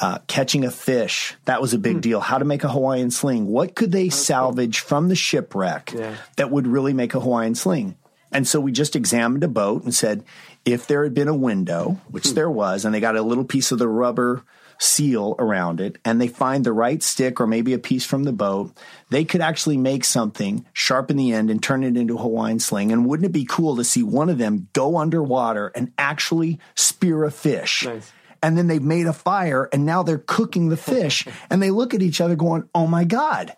uh, 0.00 0.18
catching 0.26 0.64
a 0.64 0.70
fish 0.70 1.34
that 1.44 1.60
was 1.60 1.74
a 1.74 1.78
big 1.78 2.00
deal. 2.00 2.20
How 2.20 2.38
to 2.38 2.44
make 2.46 2.64
a 2.64 2.68
Hawaiian 2.68 3.10
sling? 3.10 3.46
What 3.46 3.74
could 3.74 3.92
they 3.92 4.08
salvage 4.08 4.78
from 4.80 5.08
the 5.08 5.14
shipwreck 5.16 5.92
Yeah. 5.94 6.14
that 6.36 6.50
would 6.50 6.66
really 6.66 6.94
make 6.94 7.14
a 7.14 7.20
Hawaiian 7.20 7.54
sling? 7.54 7.96
And 8.32 8.46
so 8.46 8.60
we 8.60 8.72
just 8.72 8.96
examined 8.96 9.44
a 9.44 9.48
boat 9.48 9.84
and 9.84 9.94
said, 9.94 10.24
if 10.64 10.86
there 10.86 11.04
had 11.04 11.14
been 11.14 11.28
a 11.28 11.34
window, 11.34 11.98
which 12.10 12.28
Hmm. 12.28 12.34
there 12.34 12.50
was, 12.50 12.84
and 12.84 12.94
they 12.94 13.00
got 13.00 13.16
a 13.16 13.22
little 13.22 13.44
piece 13.44 13.72
of 13.72 13.78
the 13.78 13.88
rubber 13.88 14.42
seal 14.78 15.36
around 15.38 15.80
it, 15.80 15.98
and 16.04 16.20
they 16.20 16.26
find 16.28 16.64
the 16.64 16.72
right 16.72 17.02
stick 17.02 17.40
or 17.40 17.46
maybe 17.46 17.72
a 17.72 17.78
piece 17.78 18.04
from 18.04 18.24
the 18.24 18.32
boat, 18.32 18.72
they 19.10 19.24
could 19.24 19.40
actually 19.40 19.76
make 19.76 20.04
something, 20.04 20.64
sharpen 20.72 21.16
the 21.16 21.32
end, 21.32 21.50
and 21.50 21.62
turn 21.62 21.84
it 21.84 21.96
into 21.96 22.16
a 22.16 22.22
Hawaiian 22.22 22.58
sling. 22.58 22.90
And 22.90 23.06
wouldn't 23.06 23.26
it 23.26 23.32
be 23.32 23.44
cool 23.44 23.76
to 23.76 23.84
see 23.84 24.02
one 24.02 24.28
of 24.28 24.38
them 24.38 24.68
go 24.72 24.96
underwater 24.96 25.68
and 25.76 25.92
actually 25.98 26.58
spear 26.74 27.24
a 27.24 27.30
fish? 27.30 27.84
Nice. 27.86 28.10
And 28.42 28.58
then 28.58 28.66
they've 28.66 28.82
made 28.82 29.06
a 29.06 29.12
fire 29.12 29.68
and 29.72 29.86
now 29.86 30.02
they're 30.02 30.18
cooking 30.18 30.68
the 30.68 30.76
fish 30.76 31.28
and 31.50 31.62
they 31.62 31.70
look 31.70 31.94
at 31.94 32.02
each 32.02 32.20
other 32.20 32.34
going, 32.34 32.68
Oh 32.74 32.88
my 32.88 33.04
God, 33.04 33.54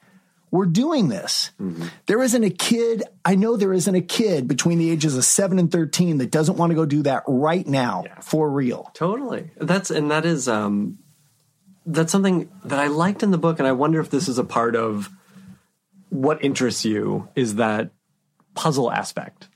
we're 0.54 0.66
doing 0.66 1.08
this. 1.08 1.50
There 2.06 2.22
isn't 2.22 2.44
a 2.44 2.48
kid, 2.48 3.02
I 3.24 3.34
know 3.34 3.56
there 3.56 3.72
isn't 3.72 3.92
a 3.94 4.00
kid 4.00 4.46
between 4.46 4.78
the 4.78 4.88
ages 4.88 5.16
of 5.16 5.24
seven 5.24 5.58
and 5.58 5.68
13 5.70 6.18
that 6.18 6.30
doesn't 6.30 6.56
want 6.56 6.70
to 6.70 6.76
go 6.76 6.86
do 6.86 7.02
that 7.02 7.24
right 7.26 7.66
now 7.66 8.04
for 8.22 8.48
real. 8.48 8.88
Totally. 8.94 9.50
That's 9.56 9.90
and 9.90 10.12
that 10.12 10.24
is 10.24 10.46
um 10.46 10.98
that's 11.84 12.12
something 12.12 12.48
that 12.64 12.78
I 12.78 12.86
liked 12.86 13.24
in 13.24 13.32
the 13.32 13.36
book 13.38 13.58
and 13.58 13.66
I 13.66 13.72
wonder 13.72 13.98
if 13.98 14.10
this 14.10 14.28
is 14.28 14.38
a 14.38 14.44
part 14.44 14.76
of 14.76 15.10
what 16.10 16.44
interests 16.44 16.84
you 16.84 17.28
is 17.34 17.56
that 17.56 17.90
puzzle 18.54 18.92
aspect. 18.92 19.48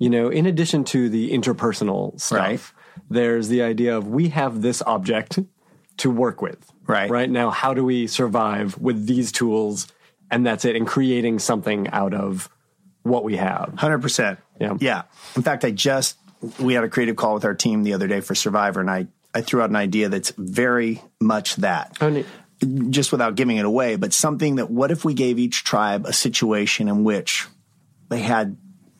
You 0.00 0.10
know, 0.10 0.28
in 0.28 0.44
addition 0.44 0.82
to 0.86 1.08
the 1.08 1.30
interpersonal 1.30 2.20
stuff, 2.20 2.38
Right. 2.38 2.60
there's 3.08 3.46
the 3.46 3.62
idea 3.62 3.96
of 3.96 4.08
we 4.08 4.30
have 4.30 4.60
this 4.60 4.82
object 4.84 5.38
to 5.98 6.10
work 6.10 6.42
with. 6.42 6.58
Right. 6.88 7.08
Right 7.08 7.30
now, 7.30 7.50
how 7.50 7.74
do 7.74 7.84
we 7.84 8.08
survive 8.08 8.76
with 8.78 9.06
these 9.06 9.30
tools 9.30 9.86
and 10.30 10.46
that's 10.46 10.64
it, 10.64 10.76
and 10.76 10.86
creating 10.86 11.38
something 11.38 11.88
out 11.88 12.14
of 12.14 12.48
what 13.02 13.24
we 13.24 13.36
have. 13.36 13.70
100%. 13.76 14.38
Yeah. 14.60 14.76
Yeah. 14.80 15.02
In 15.34 15.42
fact, 15.42 15.64
I 15.64 15.70
just, 15.70 16.16
we 16.58 16.74
had 16.74 16.84
a 16.84 16.88
creative 16.88 17.16
call 17.16 17.34
with 17.34 17.44
our 17.44 17.54
team 17.54 17.82
the 17.82 17.94
other 17.94 18.08
day 18.08 18.20
for 18.20 18.34
Survivor, 18.34 18.80
and 18.80 18.90
I, 18.90 19.06
I 19.34 19.42
threw 19.42 19.62
out 19.62 19.70
an 19.70 19.76
idea 19.76 20.08
that's 20.08 20.30
very 20.36 21.02
much 21.20 21.56
that. 21.56 21.96
Oh, 22.00 22.08
neat. 22.08 22.26
just 22.90 23.12
without 23.12 23.34
giving 23.34 23.58
it 23.58 23.64
away, 23.64 23.96
but 23.96 24.12
something 24.12 24.56
that 24.56 24.70
what 24.70 24.90
if 24.90 25.04
we 25.04 25.14
gave 25.14 25.38
each 25.38 25.64
tribe 25.64 26.06
a 26.06 26.12
situation 26.12 26.88
in 26.88 27.04
which 27.04 27.46
they 28.08 28.20
had 28.20 28.56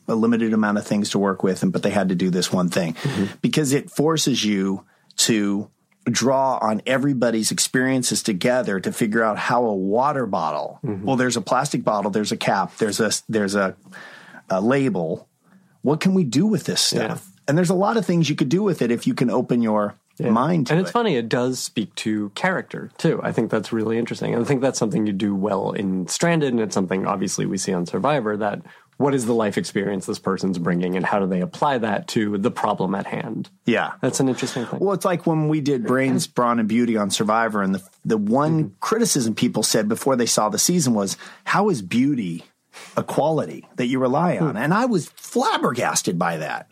a 0.07 0.15
limited 0.15 0.53
amount 0.53 0.77
of 0.77 0.85
things 0.85 1.09
to 1.11 1.19
work 1.19 1.43
with, 1.43 1.63
and 1.63 1.73
but 1.73 1.83
they 1.83 1.89
had 1.89 2.09
to 2.09 2.15
do 2.15 2.29
this 2.29 2.51
one 2.51 2.69
thing 2.69 2.93
mm-hmm. 2.93 3.25
because 3.41 3.73
it 3.73 3.89
forces 3.89 4.43
you 4.43 4.85
to 5.17 5.69
draw 6.09 6.57
on 6.61 6.81
everybody's 6.85 7.51
experiences 7.51 8.23
together 8.23 8.79
to 8.79 8.91
figure 8.91 9.23
out 9.23 9.37
how 9.37 9.65
a 9.65 9.75
water 9.75 10.25
bottle. 10.25 10.79
Mm-hmm. 10.85 11.05
Well, 11.05 11.15
there's 11.15 11.37
a 11.37 11.41
plastic 11.41 11.83
bottle, 11.83 12.11
there's 12.11 12.31
a 12.31 12.37
cap, 12.37 12.77
there's 12.77 12.99
a 12.99 13.11
there's 13.29 13.55
a, 13.55 13.75
a 14.49 14.61
label. 14.61 15.27
What 15.81 15.99
can 15.99 16.13
we 16.13 16.23
do 16.23 16.45
with 16.45 16.65
this 16.65 16.81
stuff? 16.81 17.31
And 17.47 17.57
there's 17.57 17.69
a 17.69 17.75
lot 17.75 17.95
of 17.95 18.05
things 18.05 18.29
you 18.29 18.35
could 18.35 18.49
do 18.49 18.61
with 18.61 18.81
it 18.81 18.91
if 18.91 19.07
you 19.07 19.13
can 19.13 19.29
open 19.29 19.61
your 19.61 19.95
mind 20.19 20.67
to 20.67 20.73
and 20.73 20.79
it. 20.79 20.83
it's 20.83 20.91
funny, 20.91 21.15
it 21.15 21.29
does 21.29 21.59
speak 21.59 21.93
to 21.95 22.29
character 22.29 22.91
too. 22.97 23.19
I 23.23 23.31
think 23.31 23.51
that's 23.51 23.71
really 23.71 23.97
interesting. 23.97 24.33
And 24.33 24.43
I 24.43 24.47
think 24.47 24.61
that's 24.61 24.79
something 24.79 25.05
you 25.05 25.13
do 25.13 25.35
well 25.35 25.71
in 25.71 26.07
Stranded, 26.07 26.51
and 26.51 26.59
it's 26.59 26.73
something 26.73 27.05
obviously 27.05 27.45
we 27.45 27.57
see 27.57 27.73
on 27.73 27.85
Survivor 27.85 28.35
that 28.37 28.61
what 28.97 29.13
is 29.13 29.25
the 29.25 29.33
life 29.33 29.57
experience 29.57 30.05
this 30.05 30.19
person's 30.19 30.57
bringing, 30.57 30.95
and 30.95 31.05
how 31.05 31.19
do 31.19 31.27
they 31.27 31.41
apply 31.41 31.77
that 31.77 32.07
to 32.09 32.37
the 32.37 32.51
problem 32.51 32.95
at 32.95 33.05
hand? 33.05 33.49
Yeah. 33.65 33.93
That's 34.01 34.19
an 34.19 34.27
interesting 34.27 34.65
thing. 34.65 34.79
Well, 34.79 34.93
it's 34.93 35.05
like 35.05 35.27
when 35.27 35.47
we 35.47 35.61
did 35.61 35.85
Brains, 35.85 36.25
Brawn, 36.27 36.59
and 36.59 36.67
Beauty 36.67 36.97
on 36.97 37.11
Survivor, 37.11 37.61
and 37.61 37.75
the 37.75 37.87
the 38.03 38.17
one 38.17 38.63
mm-hmm. 38.63 38.73
criticism 38.79 39.35
people 39.35 39.63
said 39.63 39.87
before 39.87 40.15
they 40.15 40.25
saw 40.25 40.49
the 40.49 40.57
season 40.57 40.93
was, 40.93 41.15
"How 41.43 41.69
is 41.69 41.81
beauty 41.81 42.45
a 42.95 43.03
quality 43.03 43.67
that 43.75 43.85
you 43.85 43.99
rely 43.99 44.37
on?" 44.37 44.51
Hmm. 44.51 44.57
And 44.57 44.73
I 44.73 44.85
was 44.85 45.09
flabbergasted 45.09 46.17
by 46.17 46.37
that. 46.37 46.67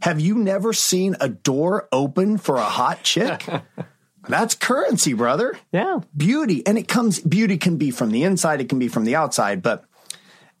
Have 0.00 0.20
you 0.20 0.36
never 0.36 0.72
seen 0.72 1.16
a 1.20 1.28
door 1.28 1.88
open 1.92 2.38
for 2.38 2.56
a 2.56 2.62
hot 2.62 3.02
chick? 3.02 3.44
That's 4.28 4.54
currency, 4.54 5.14
brother. 5.14 5.58
yeah. 5.72 6.00
Beauty, 6.16 6.66
and 6.66 6.78
it 6.78 6.88
comes. 6.88 7.20
Beauty 7.20 7.56
can 7.56 7.76
be 7.76 7.90
from 7.90 8.10
the 8.10 8.24
inside, 8.24 8.60
it 8.60 8.68
can 8.68 8.78
be 8.78 8.88
from 8.88 9.04
the 9.04 9.16
outside, 9.16 9.62
but 9.62 9.84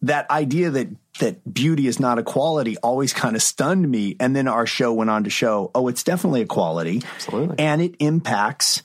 that 0.02 0.30
idea 0.30 0.70
that 0.70 0.88
that 1.20 1.52
beauty 1.52 1.86
is 1.86 1.98
not 1.98 2.18
a 2.18 2.22
quality 2.22 2.76
always 2.78 3.12
kind 3.12 3.34
of 3.34 3.42
stunned 3.42 3.90
me. 3.90 4.16
And 4.20 4.36
then 4.36 4.46
our 4.46 4.66
show 4.66 4.92
went 4.92 5.10
on 5.10 5.24
to 5.24 5.30
show, 5.30 5.70
oh, 5.74 5.88
it's 5.88 6.04
definitely 6.04 6.42
a 6.42 6.46
quality. 6.46 7.02
Absolutely. 7.16 7.56
And 7.58 7.82
it 7.82 7.96
impacts 7.98 8.82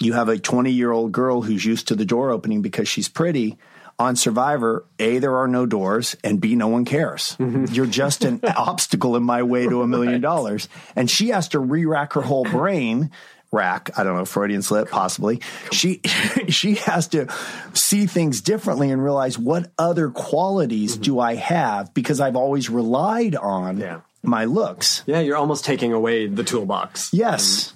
you 0.00 0.12
have 0.12 0.28
a 0.28 0.38
20 0.38 0.70
year 0.70 0.92
old 0.92 1.12
girl 1.12 1.42
who's 1.42 1.64
used 1.64 1.88
to 1.88 1.96
the 1.96 2.04
door 2.04 2.30
opening 2.30 2.62
because 2.62 2.88
she's 2.88 3.08
pretty. 3.08 3.58
On 4.00 4.14
Survivor, 4.14 4.84
A, 5.00 5.18
there 5.18 5.36
are 5.38 5.48
no 5.48 5.66
doors, 5.66 6.16
and 6.22 6.40
B, 6.40 6.54
no 6.54 6.68
one 6.68 6.84
cares. 6.84 7.36
Mm-hmm. 7.40 7.64
You're 7.74 7.86
just 7.86 8.24
an 8.24 8.40
obstacle 8.56 9.16
in 9.16 9.24
my 9.24 9.42
way 9.42 9.66
to 9.66 9.82
a 9.82 9.88
million 9.88 10.20
dollars. 10.20 10.68
And 10.94 11.10
she 11.10 11.30
has 11.30 11.48
to 11.48 11.58
re 11.58 11.84
rack 11.84 12.12
her 12.12 12.20
whole 12.20 12.44
brain. 12.44 13.10
Rack, 13.50 13.90
I 13.96 14.04
don't 14.04 14.14
know, 14.16 14.24
Freudian 14.26 14.60
slip, 14.62 14.90
possibly. 14.90 15.40
She 15.72 16.00
she 16.48 16.74
has 16.76 17.08
to 17.08 17.28
see 17.72 18.06
things 18.06 18.40
differently 18.42 18.90
and 18.90 19.02
realize 19.02 19.38
what 19.38 19.70
other 19.78 20.10
qualities 20.10 20.96
do 20.96 21.18
I 21.18 21.34
have 21.36 21.94
because 21.94 22.20
I've 22.20 22.36
always 22.36 22.68
relied 22.68 23.34
on 23.36 23.78
Yeah. 23.78 24.00
my 24.22 24.44
looks. 24.44 25.02
Yeah, 25.06 25.20
you're 25.20 25.36
almost 25.36 25.64
taking 25.64 25.92
away 25.94 26.26
the 26.26 26.44
toolbox. 26.44 27.10
Yes. 27.14 27.72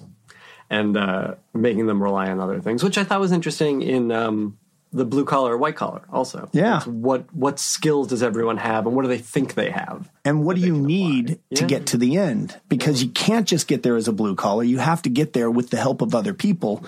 and 0.69 0.95
uh, 0.97 1.35
making 1.53 1.87
them 1.87 2.01
rely 2.01 2.29
on 2.29 2.39
other 2.39 2.59
things, 2.59 2.83
which 2.83 2.97
I 2.97 3.03
thought 3.03 3.19
was 3.19 3.31
interesting 3.31 3.81
in 3.81 4.11
um, 4.11 4.57
the 4.93 5.05
blue 5.05 5.25
collar, 5.25 5.53
or 5.53 5.57
white 5.57 5.75
collar. 5.75 6.01
Also, 6.11 6.47
Yeah. 6.53 6.77
It's 6.77 6.87
what 6.87 7.25
what 7.33 7.59
skills 7.59 8.07
does 8.07 8.21
everyone 8.23 8.57
have, 8.57 8.85
and 8.87 8.95
what 8.95 9.01
do 9.01 9.07
they 9.09 9.17
think 9.17 9.55
they 9.55 9.71
have? 9.71 10.09
And 10.23 10.43
what 10.45 10.55
do 10.55 10.61
you 10.61 10.73
need 10.77 11.39
to 11.55 11.61
Yeah. 11.61 11.67
get 11.67 11.85
to 11.87 11.97
the 11.97 12.15
end? 12.17 12.59
Because 12.69 13.03
you 13.03 13.09
can't 13.09 13.47
just 13.47 13.67
get 13.67 13.83
there 13.83 13.95
as 13.95 14.07
a 14.07 14.13
blue 14.13 14.35
collar. 14.35 14.63
You 14.63 14.77
have 14.77 15.01
to 15.01 15.09
get 15.09 15.33
there 15.33 15.49
with 15.51 15.69
the 15.71 15.77
help 15.77 16.01
of 16.01 16.13
other 16.15 16.33
people. 16.33 16.83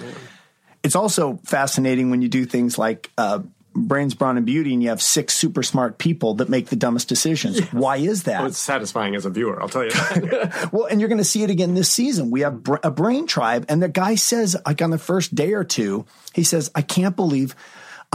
It's 0.84 0.96
also 0.96 1.40
fascinating 1.44 2.12
when 2.12 2.22
you 2.22 2.28
do 2.30 2.46
things 2.46 2.78
like 2.78 3.10
uh, 3.18 3.40
brains, 3.74 4.14
brawn, 4.14 4.38
and 4.38 4.46
beauty, 4.46 4.72
and 4.72 4.84
you 4.84 4.90
have 4.90 5.02
six 5.02 5.34
super 5.34 5.64
smart 5.64 5.98
people 5.98 6.36
that 6.36 6.48
make 6.48 6.68
the 6.68 6.76
dumbest 6.76 7.10
decisions. 7.10 7.60
Why 7.74 7.98
is 7.98 8.24
that? 8.24 8.46
It's 8.46 8.58
satisfying 8.60 9.16
as 9.16 9.26
a 9.26 9.30
viewer, 9.32 9.60
I'll 9.62 9.68
tell 9.68 9.84
you. 9.84 9.92
Well, 10.72 10.86
and 10.86 11.00
you're 11.02 11.10
going 11.10 11.18
to 11.18 11.24
see 11.26 11.44
it 11.44 11.50
again 11.50 11.74
this 11.74 11.90
season. 11.92 12.30
We 12.32 12.42
have 12.42 12.64
br- 12.64 12.78
a 12.84 12.92
brain 12.92 13.26
tribe, 13.28 13.66
and 13.68 13.82
the 13.82 13.90
guy 13.90 14.16
says, 14.16 14.56
like 14.66 14.82
on 14.82 14.92
the 14.92 14.98
first 14.98 15.34
day 15.36 15.54
or 15.54 15.64
two, 15.64 16.06
he 16.34 16.44
says, 16.44 16.70
"I 16.76 16.82
can't 16.84 17.16
believe." 17.16 17.56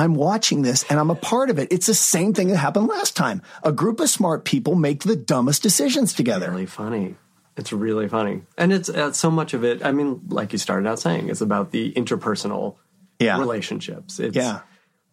I'm 0.01 0.15
watching 0.15 0.63
this 0.63 0.85
and 0.91 0.99
I'm 1.01 1.11
a 1.11 1.15
part 1.15 1.51
of 1.51 1.59
it. 1.59 1.73
It's 1.73 1.87
the 1.87 1.95
same 1.95 2.33
thing 2.35 2.49
that 2.49 2.57
happened 2.57 2.89
last 2.89 3.17
time. 3.17 3.43
A 3.63 3.73
group 3.73 4.01
of 4.01 4.09
smart 4.11 4.45
people 4.45 4.75
make 4.75 5.03
the 5.05 5.17
dumbest 5.17 5.63
decisions 5.63 6.13
together. 6.15 6.51
really 6.51 6.67
funny. 6.67 7.17
It's 7.57 7.73
really 7.73 8.09
funny, 8.09 8.43
and 8.57 8.73
it's 8.73 8.89
uh, 8.89 9.13
so 9.13 9.31
much 9.31 9.53
of 9.53 9.65
it. 9.65 9.85
I 9.85 9.93
mean, 9.93 10.23
like 10.29 10.53
you 10.53 10.59
started 10.59 10.89
out 10.89 10.99
saying, 10.99 11.29
it's 11.29 11.43
about 11.43 11.73
the 11.73 11.93
interpersonal 11.93 12.77
Yeah. 13.19 13.39
relationships. 13.39 14.19
It's 14.19 14.35
Yeah. 14.37 14.61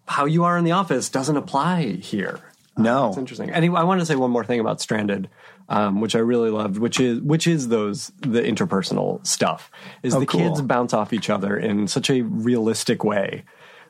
how 0.06 0.26
you 0.26 0.46
are 0.46 0.58
in 0.58 0.64
the 0.64 0.72
office 0.72 1.10
doesn't 1.10 1.36
apply 1.36 1.84
here. 2.00 2.40
No. 2.78 3.10
It's 3.10 3.18
interesting. 3.18 3.50
Anyway, 3.50 3.78
I 3.80 3.84
want 3.84 4.00
to 4.02 4.06
say 4.06 4.16
one 4.16 4.30
more 4.32 4.46
thing 4.46 4.60
about 4.62 4.80
Stranded, 4.80 5.30
um, 5.68 6.00
which 6.00 6.16
I 6.16 6.20
really 6.20 6.52
loved, 6.52 6.78
which 6.78 7.00
is 7.00 7.20
which 7.22 7.48
is 7.48 7.68
those 7.70 8.12
the 8.22 8.42
interpersonal 8.42 9.26
stuff. 9.26 9.70
Is 10.04 10.14
Oh, 10.16 10.20
the 10.20 10.28
cool. 10.28 10.40
kids 10.42 10.62
bounce 10.62 10.94
off 10.94 11.12
each 11.12 11.30
other 11.30 11.58
in 11.58 11.88
such 11.88 12.10
a 12.12 12.22
realistic 12.22 13.04
way. 13.04 13.44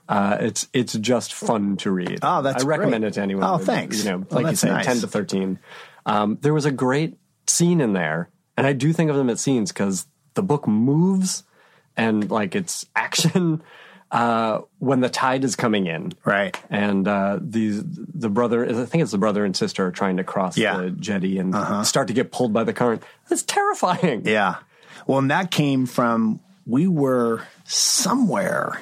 Uh, 0.09 0.37
it's 0.39 0.67
it's 0.73 0.93
just 0.93 1.33
fun 1.33 1.77
to 1.77 1.91
read. 1.91 2.19
Oh, 2.21 2.41
that's 2.41 2.63
I 2.63 2.67
recommend 2.67 3.01
great. 3.03 3.09
it 3.09 3.13
to 3.15 3.21
anyone. 3.21 3.43
Oh, 3.43 3.57
with, 3.57 3.65
thanks. 3.65 4.03
You 4.05 4.11
know, 4.11 4.25
like 4.29 4.41
you 4.41 4.47
that's 4.47 4.59
say, 4.61 4.69
nice. 4.69 4.85
ten 4.85 4.97
to 4.99 5.07
thirteen. 5.07 5.59
Um, 6.05 6.37
there 6.41 6.53
was 6.53 6.65
a 6.65 6.71
great 6.71 7.17
scene 7.47 7.81
in 7.81 7.93
there, 7.93 8.29
and 8.55 8.65
I 8.65 8.73
do 8.73 8.93
think 8.93 9.09
of 9.09 9.15
them 9.17 9.29
as 9.29 9.41
scenes 9.41 9.71
because 9.71 10.07
the 10.35 10.43
book 10.43 10.67
moves 10.67 11.43
and 11.97 12.29
like 12.31 12.55
it's 12.55 12.85
action 12.95 13.61
uh, 14.11 14.61
when 14.79 15.01
the 15.01 15.09
tide 15.09 15.43
is 15.43 15.57
coming 15.57 15.87
in, 15.87 16.13
Right. 16.23 16.57
and 16.69 17.05
uh, 17.07 17.39
these 17.41 17.81
the 17.85 18.29
brother 18.29 18.65
I 18.65 18.85
think 18.85 19.01
it's 19.01 19.11
the 19.11 19.17
brother 19.17 19.43
and 19.43 19.53
sister 19.57 19.85
are 19.87 19.91
trying 19.91 20.15
to 20.17 20.23
cross 20.23 20.57
Yeah. 20.57 20.73
Uh-huh. 20.75 20.81
the 20.83 20.91
jetty 20.91 21.37
and 21.39 21.53
start 21.85 22.07
to 22.07 22.13
get 22.13 22.31
pulled 22.31 22.53
by 22.53 22.63
the 22.63 22.71
current. 22.73 23.03
It's 23.29 23.43
terrifying. 23.43 24.21
Yeah. 24.25 24.57
Well, 25.05 25.19
and 25.19 25.31
that 25.31 25.51
came 25.51 25.85
from 25.85 26.39
we 26.65 26.87
were 26.87 27.41
somewhere. 27.65 28.81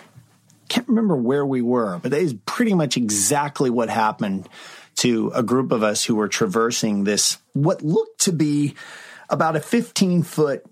I 0.76 0.80
can't 0.80 0.90
remember 0.90 1.16
where 1.16 1.46
we 1.46 1.62
were, 1.62 2.00
but 2.04 2.12
that 2.12 2.20
is 2.20 2.36
pretty 2.46 2.74
much 2.74 2.98
exactly 2.98 3.70
what 3.70 3.90
happened 3.90 4.50
to 4.96 5.32
a 5.34 5.42
group 5.42 5.72
of 5.72 5.84
us 5.84 6.04
who 6.04 6.16
were 6.16 6.28
traversing 6.28 7.06
this 7.06 7.38
what 7.54 7.82
looked 7.82 8.20
to 8.22 8.34
be 8.34 8.76
about 9.30 9.56
a 9.56 9.62
15 9.62 10.24
foot 10.24 10.66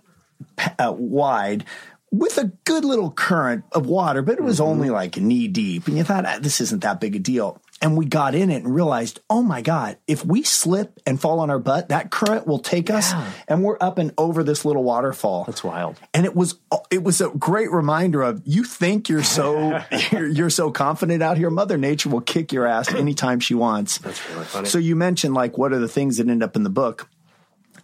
uh, 0.78 0.92
wide 0.92 1.64
with 2.12 2.38
a 2.38 2.52
good 2.66 2.84
little 2.84 3.12
current 3.12 3.64
of 3.72 3.86
water, 3.86 4.22
but 4.22 4.38
it 4.38 4.44
was 4.44 4.60
only 4.60 4.90
like 4.90 5.16
knee 5.16 5.48
deep. 5.48 5.88
And 5.88 5.98
you 5.98 6.04
thought, 6.04 6.26
ah, 6.26 6.38
this 6.38 6.60
isn't 6.60 6.82
that 6.82 7.00
big 7.00 7.16
a 7.16 7.20
deal. 7.20 7.62
And 7.84 7.98
we 7.98 8.06
got 8.06 8.34
in 8.34 8.50
it 8.50 8.64
and 8.64 8.74
realized, 8.74 9.20
oh 9.30 9.44
my 9.44 9.62
God, 9.62 9.98
if 10.08 10.26
we 10.26 10.44
slip 10.44 11.02
and 11.06 11.20
fall 11.20 11.42
on 11.42 11.50
our 11.50 11.60
butt, 11.60 11.90
that 11.90 12.12
current 12.12 12.48
will 12.48 12.60
take 12.60 12.90
us 12.90 13.14
and 13.48 13.62
we're 13.62 13.78
up 13.82 13.98
and 13.98 14.14
over 14.18 14.42
this 14.42 14.64
little 14.64 14.84
waterfall. 14.84 15.44
That's 15.44 15.66
wild. 15.66 16.00
And 16.14 16.26
it 16.26 16.34
was 16.34 16.56
it 16.90 17.04
was 17.04 17.20
a 17.20 17.30
great 17.30 17.72
reminder 17.72 18.22
of 18.22 18.42
you 18.46 18.64
think 18.64 19.10
you're 19.10 19.22
so 19.22 19.82
you're, 20.12 20.28
you're 20.28 20.50
so 20.50 20.72
confident 20.72 21.22
out 21.22 21.38
here. 21.38 21.50
Mother 21.50 21.78
Nature 21.78 22.08
will 22.08 22.22
kick 22.22 22.54
your 22.54 22.66
ass 22.66 22.94
anytime 22.94 23.42
she 23.42 23.54
wants. 23.54 23.98
That's 23.98 24.30
really 24.30 24.46
funny. 24.46 24.70
So 24.70 24.78
you 24.78 24.96
mentioned 24.96 25.34
like 25.34 25.58
what 25.58 25.74
are 25.74 25.80
the 25.80 25.90
things 25.90 26.18
that 26.18 26.30
end 26.30 26.42
up 26.42 26.56
in 26.56 26.64
the 26.64 26.70
book? 26.70 27.10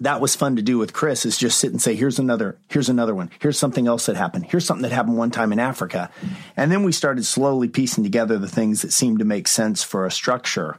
That 0.02 0.22
was 0.22 0.36
fun 0.36 0.56
to 0.56 0.62
do 0.62 0.78
with 0.78 0.94
Chris. 0.94 1.26
Is 1.26 1.38
just 1.38 1.60
sit 1.60 1.72
and 1.72 1.82
say, 1.82 1.96
here's 1.96 2.20
another, 2.20 2.58
here's 2.70 2.88
another 2.90 3.14
one. 3.14 3.30
Here's 3.40 3.58
something 3.60 3.88
else 3.88 4.06
that 4.06 4.16
happened. 4.16 4.46
Here's 4.46 4.66
something 4.66 4.84
that 4.84 4.92
happened 4.94 5.18
one 5.18 5.32
time 5.32 5.52
in 5.52 5.60
Africa, 5.60 6.10
and 6.56 6.72
then 6.72 6.84
we 6.84 6.92
started 6.92 7.26
slowly 7.26 7.68
piecing 7.68 8.04
together 8.04 8.38
the 8.38 8.48
things 8.48 8.82
that 8.82 8.94
seemed 8.94 9.20
to 9.20 9.26
make 9.26 9.48
sense 9.48 9.84
for 9.84 10.06
a 10.06 10.12
structure. 10.12 10.78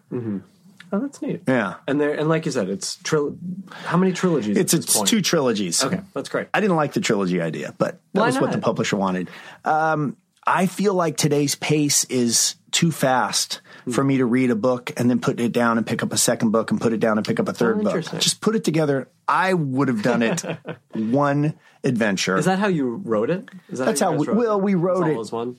Oh, 0.92 0.98
that's 0.98 1.22
neat. 1.22 1.42
Yeah. 1.46 1.74
and 1.86 2.00
there 2.00 2.12
and 2.14 2.28
like 2.28 2.46
you 2.46 2.52
said, 2.52 2.68
it's 2.68 2.96
tril- 2.96 3.36
how 3.84 3.96
many 3.96 4.12
trilogies? 4.12 4.56
It's 4.56 4.74
it's 4.74 5.00
two 5.02 5.22
trilogies. 5.22 5.84
Okay, 5.84 6.00
that's 6.14 6.28
great. 6.28 6.48
I 6.52 6.60
didn't 6.60 6.76
like 6.76 6.94
the 6.94 7.00
trilogy 7.00 7.40
idea, 7.40 7.74
but 7.78 8.00
that 8.14 8.20
Why 8.20 8.26
was 8.26 8.36
what 8.40 8.46
not? 8.46 8.52
the 8.56 8.58
publisher 8.60 8.96
wanted. 8.96 9.28
Um, 9.64 10.16
I 10.46 10.66
feel 10.66 10.94
like 10.94 11.16
today's 11.16 11.54
pace 11.54 12.04
is 12.06 12.56
too 12.72 12.90
fast 12.90 13.60
Hmm. 13.90 13.94
for 13.94 14.04
me 14.04 14.18
to 14.18 14.26
read 14.26 14.50
a 14.50 14.56
book 14.56 14.92
and 14.96 15.08
then 15.10 15.20
put 15.20 15.40
it 15.40 15.52
down 15.52 15.78
and 15.78 15.86
pick 15.86 16.02
up 16.02 16.12
a 16.12 16.16
second 16.16 16.50
book 16.50 16.70
and 16.70 16.80
put 16.80 16.92
it 16.92 17.00
down 17.00 17.18
and 17.18 17.26
pick 17.26 17.38
up 17.40 17.48
a 17.48 17.52
third 17.52 17.76
book. 17.78 17.86
Oh, 17.86 17.88
interesting. 17.90 18.20
Just 18.20 18.40
put 18.40 18.54
it 18.56 18.64
together. 18.64 19.08
I 19.28 19.54
would 19.54 19.88
have 19.88 20.02
done 20.02 20.22
it 20.22 20.42
one 20.94 21.54
adventure. 21.84 22.36
Is 22.36 22.44
that 22.46 22.58
how 22.58 22.68
you 22.68 22.96
wrote 23.04 23.30
it? 23.30 23.48
Is 23.68 23.78
that 23.78 23.84
That's 23.86 24.00
you 24.00 24.06
how 24.06 24.12
we- 24.16 24.26
wrote 24.26 24.36
well, 24.36 24.60
we 24.60 24.74
wrote 24.74 25.06
It's 25.08 25.16
it- 25.16 25.20
as 25.20 25.32
one. 25.32 25.58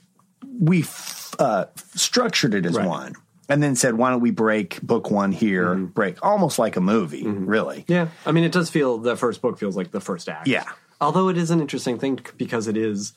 we 0.59 0.81
f- 0.81 1.35
uh, 1.39 1.65
structured 1.95 2.53
it 2.53 2.65
as 2.65 2.75
Right. 2.75 2.87
one. 2.87 3.13
And 3.49 3.61
then 3.61 3.75
said, 3.75 3.95
why 3.95 4.11
don't 4.11 4.21
we 4.21 4.31
break 4.31 4.81
book 4.81 5.11
one 5.11 5.33
here, 5.33 5.67
Mm-hmm. 5.75 5.85
break 5.87 6.23
almost 6.23 6.57
like 6.57 6.77
a 6.77 6.81
movie, 6.81 7.27
really. 7.27 7.83
Yeah, 7.87 8.07
I 8.25 8.31
mean, 8.31 8.45
it 8.45 8.51
does 8.53 8.69
feel 8.69 8.97
the 8.97 9.17
first 9.17 9.41
book 9.41 9.57
feels 9.59 9.75
like 9.75 9.91
the 9.91 9.99
first 9.99 10.29
act. 10.29 10.47
Yeah. 10.47 10.63
although 11.01 11.27
it 11.29 11.37
is 11.37 11.51
an 11.51 11.59
interesting 11.59 11.97
thing 11.99 12.19
because 12.37 12.67
it 12.67 12.77
is 12.77 13.13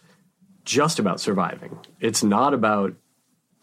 just 0.64 0.98
about 0.98 1.20
surviving. 1.20 1.78
It's 2.00 2.22
not 2.24 2.52
about 2.54 2.94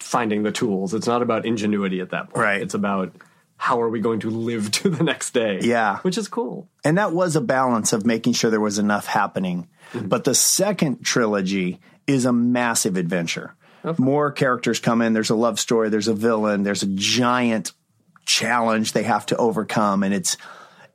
finding 0.02 0.44
the 0.44 0.52
tools. 0.52 0.94
It's 0.94 1.08
not 1.08 1.22
about 1.22 1.46
ingenuity 1.46 2.00
at 2.00 2.12
that 2.12 2.30
point. 2.30 2.44
Right. 2.44 2.62
It's 2.62 2.74
about 2.74 3.16
how 3.58 3.82
are 3.82 3.90
we 3.90 4.00
going 4.00 4.22
to 4.22 4.30
live 4.30 4.72
to 4.82 4.90
the 4.90 5.04
next 5.04 5.34
day. 5.34 5.60
Yeah. 5.62 6.00
which 6.00 6.18
is 6.18 6.28
cool. 6.28 6.68
And 6.84 6.98
that 6.98 7.14
was 7.14 7.36
a 7.36 7.42
balance 7.42 7.94
of 7.94 8.06
making 8.06 8.34
sure 8.34 8.50
there 8.50 8.60
was 8.60 8.80
enough 8.80 9.06
happening. 9.06 9.70
Mm-hmm. 9.94 10.08
But 10.08 10.24
the 10.24 10.36
second 10.36 11.04
trilogy 11.04 11.80
is 12.08 12.26
a 12.26 12.34
massive 12.34 12.98
adventure. 12.98 13.56
More 13.98 14.32
characters 14.32 14.80
come 14.80 15.02
in. 15.02 15.14
There's 15.14 15.32
a 15.32 15.36
love 15.36 15.60
story. 15.60 15.90
There's 15.90 16.08
a 16.08 16.14
villain. 16.14 16.62
There's 16.62 16.84
a 16.84 16.88
giant 16.88 17.72
challenge 18.26 18.94
they 18.94 19.04
have 19.04 19.26
to 19.28 19.38
overcome. 19.38 20.04
And 20.04 20.14
it's, 20.14 20.38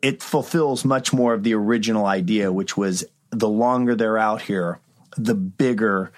it 0.02 0.22
fulfills 0.22 0.84
much 0.84 1.12
more 1.12 1.34
of 1.34 1.42
the 1.42 1.54
original 1.54 2.06
idea, 2.06 2.52
which 2.52 2.76
was 2.76 3.04
the 3.30 3.48
longer 3.48 3.96
they're 3.96 4.18
out 4.18 4.42
here, 4.42 4.78
the 5.16 5.34
bigger 5.34 6.12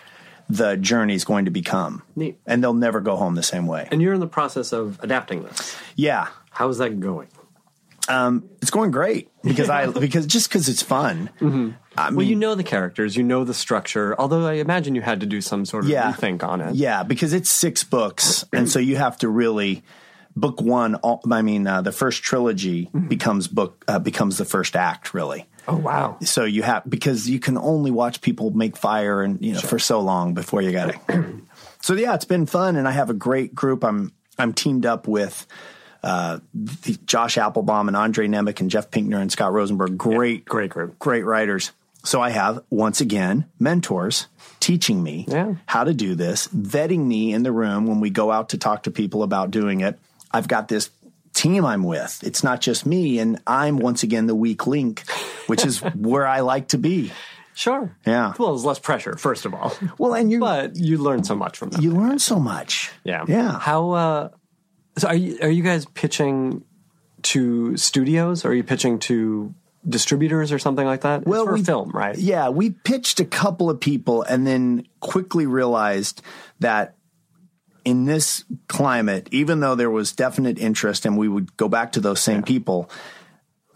the 0.49 0.77
journey 0.77 1.15
is 1.15 1.25
going 1.25 1.45
to 1.45 1.51
become. 1.51 2.03
Neat. 2.17 2.39
And 2.47 2.63
they'll 2.63 2.75
never 2.75 3.01
go 3.01 3.17
home 3.17 3.35
the 3.35 3.43
same 3.43 3.67
way. 3.67 3.87
And 3.91 4.01
you're 4.01 4.15
in 4.15 4.21
the 4.21 4.27
process 4.27 4.73
of 4.73 4.99
adapting 5.03 5.43
this. 5.43 5.77
Yeah. 5.97 6.29
How's 6.51 6.79
that 6.79 6.99
going? 7.01 7.29
It's 8.09 8.71
going 8.71 8.91
great 8.91 9.29
because 9.45 9.69
I, 9.69 9.87
because 10.01 10.27
just 10.27 10.49
because 10.49 10.69
it's 10.69 10.83
fun. 10.83 11.31
I 11.41 11.45
mean, 11.45 11.77
Well, 12.17 12.23
you 12.27 12.37
know 12.37 12.55
the 12.55 12.65
characters, 12.65 13.17
you 13.17 13.23
know 13.23 13.45
the 13.45 13.55
structure. 13.55 14.15
Although 14.19 14.47
I 14.47 14.55
imagine 14.55 14.95
you 14.95 15.03
had 15.03 15.21
to 15.21 15.27
do 15.27 15.41
some 15.41 15.65
sort 15.65 15.85
of 15.85 15.91
yeah. 15.91 16.13
rethink 16.13 16.43
on 16.43 16.61
it. 16.61 16.75
Yeah, 16.77 17.03
because 17.03 17.33
it's 17.33 17.51
six 17.53 17.85
books, 17.85 18.45
and 18.53 18.69
so 18.69 18.79
you 18.79 18.97
have 18.97 19.19
to 19.19 19.29
really 19.29 19.83
book 20.37 20.61
one. 20.61 20.95
all- 20.97 21.21
I 21.31 21.43
mean, 21.43 21.67
uh, 21.67 21.83
the 21.83 21.93
first 21.93 22.23
trilogy 22.23 22.87
Mm-hmm. 22.87 23.09
becomes 23.09 23.49
book 23.49 23.85
uh, 23.89 23.99
becomes 23.99 24.39
the 24.39 24.45
first 24.45 24.77
act, 24.77 25.13
really. 25.13 25.47
Oh 25.71 25.77
wow. 25.77 26.17
So 26.23 26.45
you 26.45 26.63
have 26.63 26.89
because 26.89 27.29
you 27.29 27.39
can 27.39 27.59
only 27.59 27.91
watch 27.91 28.21
people 28.23 28.51
make 28.51 28.77
fire 28.77 29.23
and 29.23 29.41
you 29.45 29.53
know 29.53 29.61
for 29.61 29.79
so 29.79 30.01
long 30.01 30.33
before 30.35 30.63
you 30.63 30.73
got 30.73 30.89
it. 30.95 30.97
so 31.83 31.93
yeah, 31.95 32.15
it's 32.15 32.25
been 32.25 32.47
fun, 32.47 32.77
and 32.77 32.89
I 32.89 32.93
have 32.93 33.11
a 33.11 33.15
great 33.15 33.55
group. 33.55 33.85
I'm 33.85 34.13
I'm 34.39 34.53
teamed 34.53 34.87
up 34.87 35.07
with. 35.07 35.47
Uh, 36.01 36.39
the, 36.55 36.97
Josh 37.07 37.37
Applebaum 37.37 37.89
and 37.89 37.97
Andre 37.97 38.29
Nemec 38.29 38.61
and 38.61 38.71
Jeff 38.71 38.89
Pinkner 38.89 39.21
and 39.21 39.33
Scott 39.33 39.53
Rosenberg, 39.53 39.99
great, 39.99 40.45
great 40.45 40.71
group. 40.71 40.97
great 41.01 41.25
writers. 41.25 41.73
So 42.05 42.21
I 42.21 42.31
have 42.31 42.63
once 42.71 43.01
again 43.01 43.47
mentors 43.59 44.29
teaching 44.61 45.03
me 45.03 45.25
Yeah. 45.29 45.57
how 45.67 45.83
to 45.83 45.93
do 45.93 46.15
this, 46.15 46.47
vetting 46.49 47.05
me 47.05 47.33
in 47.33 47.43
the 47.43 47.51
room 47.51 47.89
when 47.89 47.99
we 47.99 48.11
go 48.11 48.31
out 48.31 48.51
to 48.51 48.59
talk 48.59 48.85
to 48.85 48.93
people 48.93 49.25
about 49.25 49.51
doing 49.51 49.81
it. 49.81 49.99
I've 50.31 50.47
got 50.47 50.69
this 50.69 50.89
team 51.39 51.65
I'm 51.65 51.85
with. 51.85 52.21
It's 52.25 52.43
not 52.43 52.61
just 52.61 52.85
me, 52.87 53.19
and 53.19 53.41
I'm 53.47 53.79
once 53.79 54.03
again 54.03 54.27
the 54.27 54.35
weak 54.35 54.67
link, 54.67 55.09
which 55.47 55.65
is 55.65 55.79
where 55.95 56.27
I 56.27 56.41
like 56.41 56.69
to 56.69 56.79
be. 56.79 57.13
Sure. 57.55 57.97
Yeah. 58.07 58.35
Well, 58.39 58.51
there's 58.53 58.65
less 58.65 58.79
pressure, 58.79 59.17
first 59.17 59.45
of 59.45 59.53
all. 59.55 59.73
Well, 59.99 60.15
and 60.15 60.31
you 60.31 60.39
but 60.41 60.77
you 60.77 60.99
learn 60.99 61.25
so 61.25 61.35
much 61.35 61.57
from 61.59 61.71
that. 61.71 61.83
you 61.83 61.91
learn 61.93 62.19
so 62.19 62.39
much. 62.39 62.93
yeah. 63.05 63.25
Yeah. 63.27 63.59
How 63.59 63.91
uh 63.91 64.29
so 64.97 65.09
are 65.09 65.15
you 65.17 65.39
are 65.43 65.49
you 65.51 65.63
guys 65.65 65.85
pitching 65.87 66.63
to 67.23 67.77
studios? 67.77 68.45
Or 68.45 68.51
are 68.51 68.55
you 68.55 68.63
pitching 68.63 68.99
to 69.01 69.53
distributors 69.89 70.53
or 70.53 70.59
something 70.61 70.87
like 70.87 71.01
that? 71.01 71.27
Well, 71.27 71.43
it's 71.43 71.49
for 71.49 71.55
we- 71.55 71.65
film, 71.65 71.91
right? 71.91 72.17
Yeah, 72.17 72.49
we 72.51 72.71
pitched 72.71 73.19
a 73.21 73.25
couple 73.25 73.71
of 73.71 73.81
people 73.81 74.23
and 74.23 74.47
then 74.47 74.87
quickly 75.01 75.47
realized 75.47 76.23
that 76.61 76.95
in 77.89 78.05
this 78.05 78.45
climate, 78.69 79.29
even 79.33 79.61
though 79.61 79.75
there 79.75 79.91
was 79.91 80.13
definite 80.13 80.59
interest 80.59 81.07
and 81.07 81.17
we 81.17 81.27
would 81.27 81.57
go 81.57 81.69
back 81.69 81.93
to 81.93 82.01
those 82.01 82.21
same 82.21 82.43
people, 82.43 82.91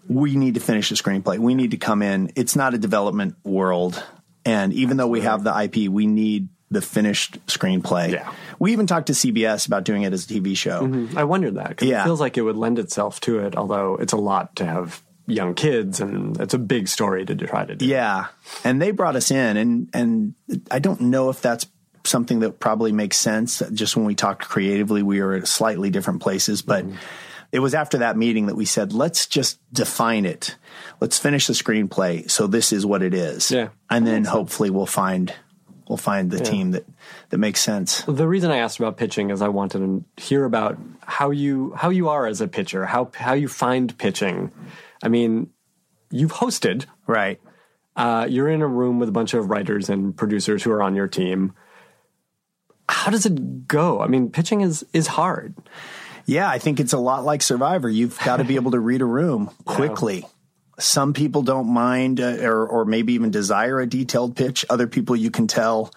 we 0.07 0.37
need 0.37 0.53
to 0.55 0.61
finish 0.61 0.91
the 0.91 0.97
screenplay. 0.97 1.39
We 1.39 1.55
need 1.55 1.71
to 1.71 1.79
come 1.79 2.03
in. 2.03 2.31
It's 2.37 2.55
not 2.55 2.75
a 2.75 2.79
development 2.79 3.37
world. 3.43 4.03
And 4.45 4.75
even 4.75 4.99
though 4.99 5.07
we 5.07 5.23
have 5.23 5.45
the 5.45 5.59
IP, 5.63 5.89
we 5.91 6.07
need 6.07 6.49
the 6.71 6.83
finished 6.83 7.39
screenplay. 7.47 8.13
Yeah. 8.13 8.31
We 8.59 8.73
even 8.73 8.87
talked 8.87 9.07
to 9.07 9.15
CBS 9.15 9.67
about 9.67 9.85
doing 9.85 10.03
it 10.03 10.13
as 10.13 10.31
a 10.31 10.35
TV 10.35 10.55
show. 10.57 10.83
Mm-hmm. 10.83 11.17
I 11.17 11.25
wondered 11.25 11.55
that 11.55 11.71
because 11.71 11.89
Yeah. 11.89 12.03
it 12.03 12.05
feels 12.05 12.21
like 12.21 12.37
it 12.37 12.43
would 12.43 12.57
lend 12.57 12.79
itself 12.79 13.19
to 13.23 13.39
it, 13.41 13.57
although 13.57 13.97
it's 13.97 14.13
a 14.13 14.19
lot 14.19 14.57
to 14.57 14.67
have 14.67 15.03
young 15.27 15.55
kids 15.55 16.01
and 16.01 16.39
it's 16.39 16.53
a 16.53 16.59
big 16.59 16.89
story 16.89 17.25
to 17.25 17.35
try 17.35 17.65
to 17.65 17.75
do. 17.77 17.87
Yeah, 17.87 18.27
and 18.65 18.83
they 18.83 18.91
brought 18.91 19.17
us 19.17 19.31
in, 19.31 19.57
and 19.57 19.89
and 19.95 20.35
I 20.71 20.81
don't 20.81 21.01
know 21.01 21.31
if 21.31 21.41
that's 21.41 21.67
something 22.05 22.41
that 22.41 22.59
probably 22.61 22.93
makes 22.93 23.19
sense. 23.19 23.63
Just 23.73 23.97
when 23.97 24.05
we 24.05 24.15
talked 24.15 24.49
creatively, 24.49 25.03
we 25.03 25.21
were 25.21 25.35
at 25.35 25.49
slightly 25.49 25.91
different 25.91 26.23
places, 26.23 26.63
but 26.63 26.85
it 27.53 27.59
was 27.59 27.75
after 27.75 27.99
that 27.99 28.17
meeting 28.17 28.47
that 28.47 28.55
we 28.55 28.65
said, 28.65 28.93
let's 28.93 29.27
just 29.27 29.61
define 29.73 30.25
it. 30.25 30.57
Let's 31.01 31.19
finish 31.19 31.47
the 31.47 31.53
screenplay. 31.53 32.31
So 32.31 32.47
this 32.47 32.73
is 32.73 32.87
what 32.87 33.03
it 33.03 33.15
is. 33.15 33.51
Yeah. 33.51 33.69
and 33.91 34.07
then 34.07 34.25
hopefully 34.25 34.71
we'll 34.71 34.87
find 34.87 35.33
we'll 35.89 35.99
find 35.99 36.31
the 36.31 36.41
team 36.41 36.71
that 36.71 36.87
that 37.31 37.39
makes 37.39 37.61
sense. 37.61 38.03
The 38.03 38.27
reason 38.27 38.51
I 38.51 38.59
asked 38.59 38.79
about 38.79 38.97
pitching 38.97 39.31
is 39.31 39.43
I 39.43 39.49
wanted 39.49 39.81
to 39.81 40.23
hear 40.23 40.45
about 40.45 40.79
how 41.03 41.31
you 41.31 41.75
how 41.77 41.91
you 41.91 42.09
are 42.09 42.27
as 42.27 42.41
a 42.41 42.49
pitcher, 42.49 42.87
how 42.87 43.11
how 43.15 43.35
you 43.35 43.49
find 43.49 43.97
pitching. 43.99 44.51
I 45.03 45.09
mean, 45.09 45.51
you've 46.11 46.33
hosted. 46.33 46.87
Right. 47.07 47.41
Uh, 47.95 48.27
you're 48.31 48.49
in 48.49 48.63
a 48.63 48.67
room 48.67 48.99
with 48.99 49.11
a 49.11 49.13
bunch 49.13 49.35
of 49.35 49.51
writers 49.51 49.91
and 49.91 50.17
producers 50.17 50.63
who 50.63 50.71
are 50.73 50.83
on 50.83 50.95
your 50.95 51.09
team. 51.09 51.53
How 52.93 53.11
does 53.11 53.25
it 53.25 53.67
go? 53.67 54.01
I 54.01 54.07
mean, 54.07 54.31
pitching 54.31 54.61
is 54.61 54.85
is 54.93 55.07
hard. 55.07 55.55
Yeah, 56.27 56.49
I 56.49 56.59
think 56.59 56.79
it's 56.79 56.93
a 56.93 56.99
lot 56.99 57.25
like 57.25 57.41
Survivor. 57.41 57.89
You've 57.89 58.19
got 58.21 58.37
to 58.37 58.45
be 58.45 58.55
able 58.57 58.73
to 58.73 58.79
read 58.79 59.01
a 59.01 59.07
room 59.07 59.51
quickly. 59.65 60.27
Some 60.79 61.15
people 61.15 61.43
don't 61.43 61.69
mind 61.69 62.21
uh, 62.21 62.37
or, 62.43 62.67
or 62.67 62.85
maybe 62.85 63.15
even 63.15 63.31
desire 63.31 63.81
a 63.81 63.87
detailed 63.87 64.37
pitch. 64.37 64.65
Other 64.71 64.87
people, 64.87 65.17
you 65.17 65.31
can 65.31 65.47
tell. 65.47 65.93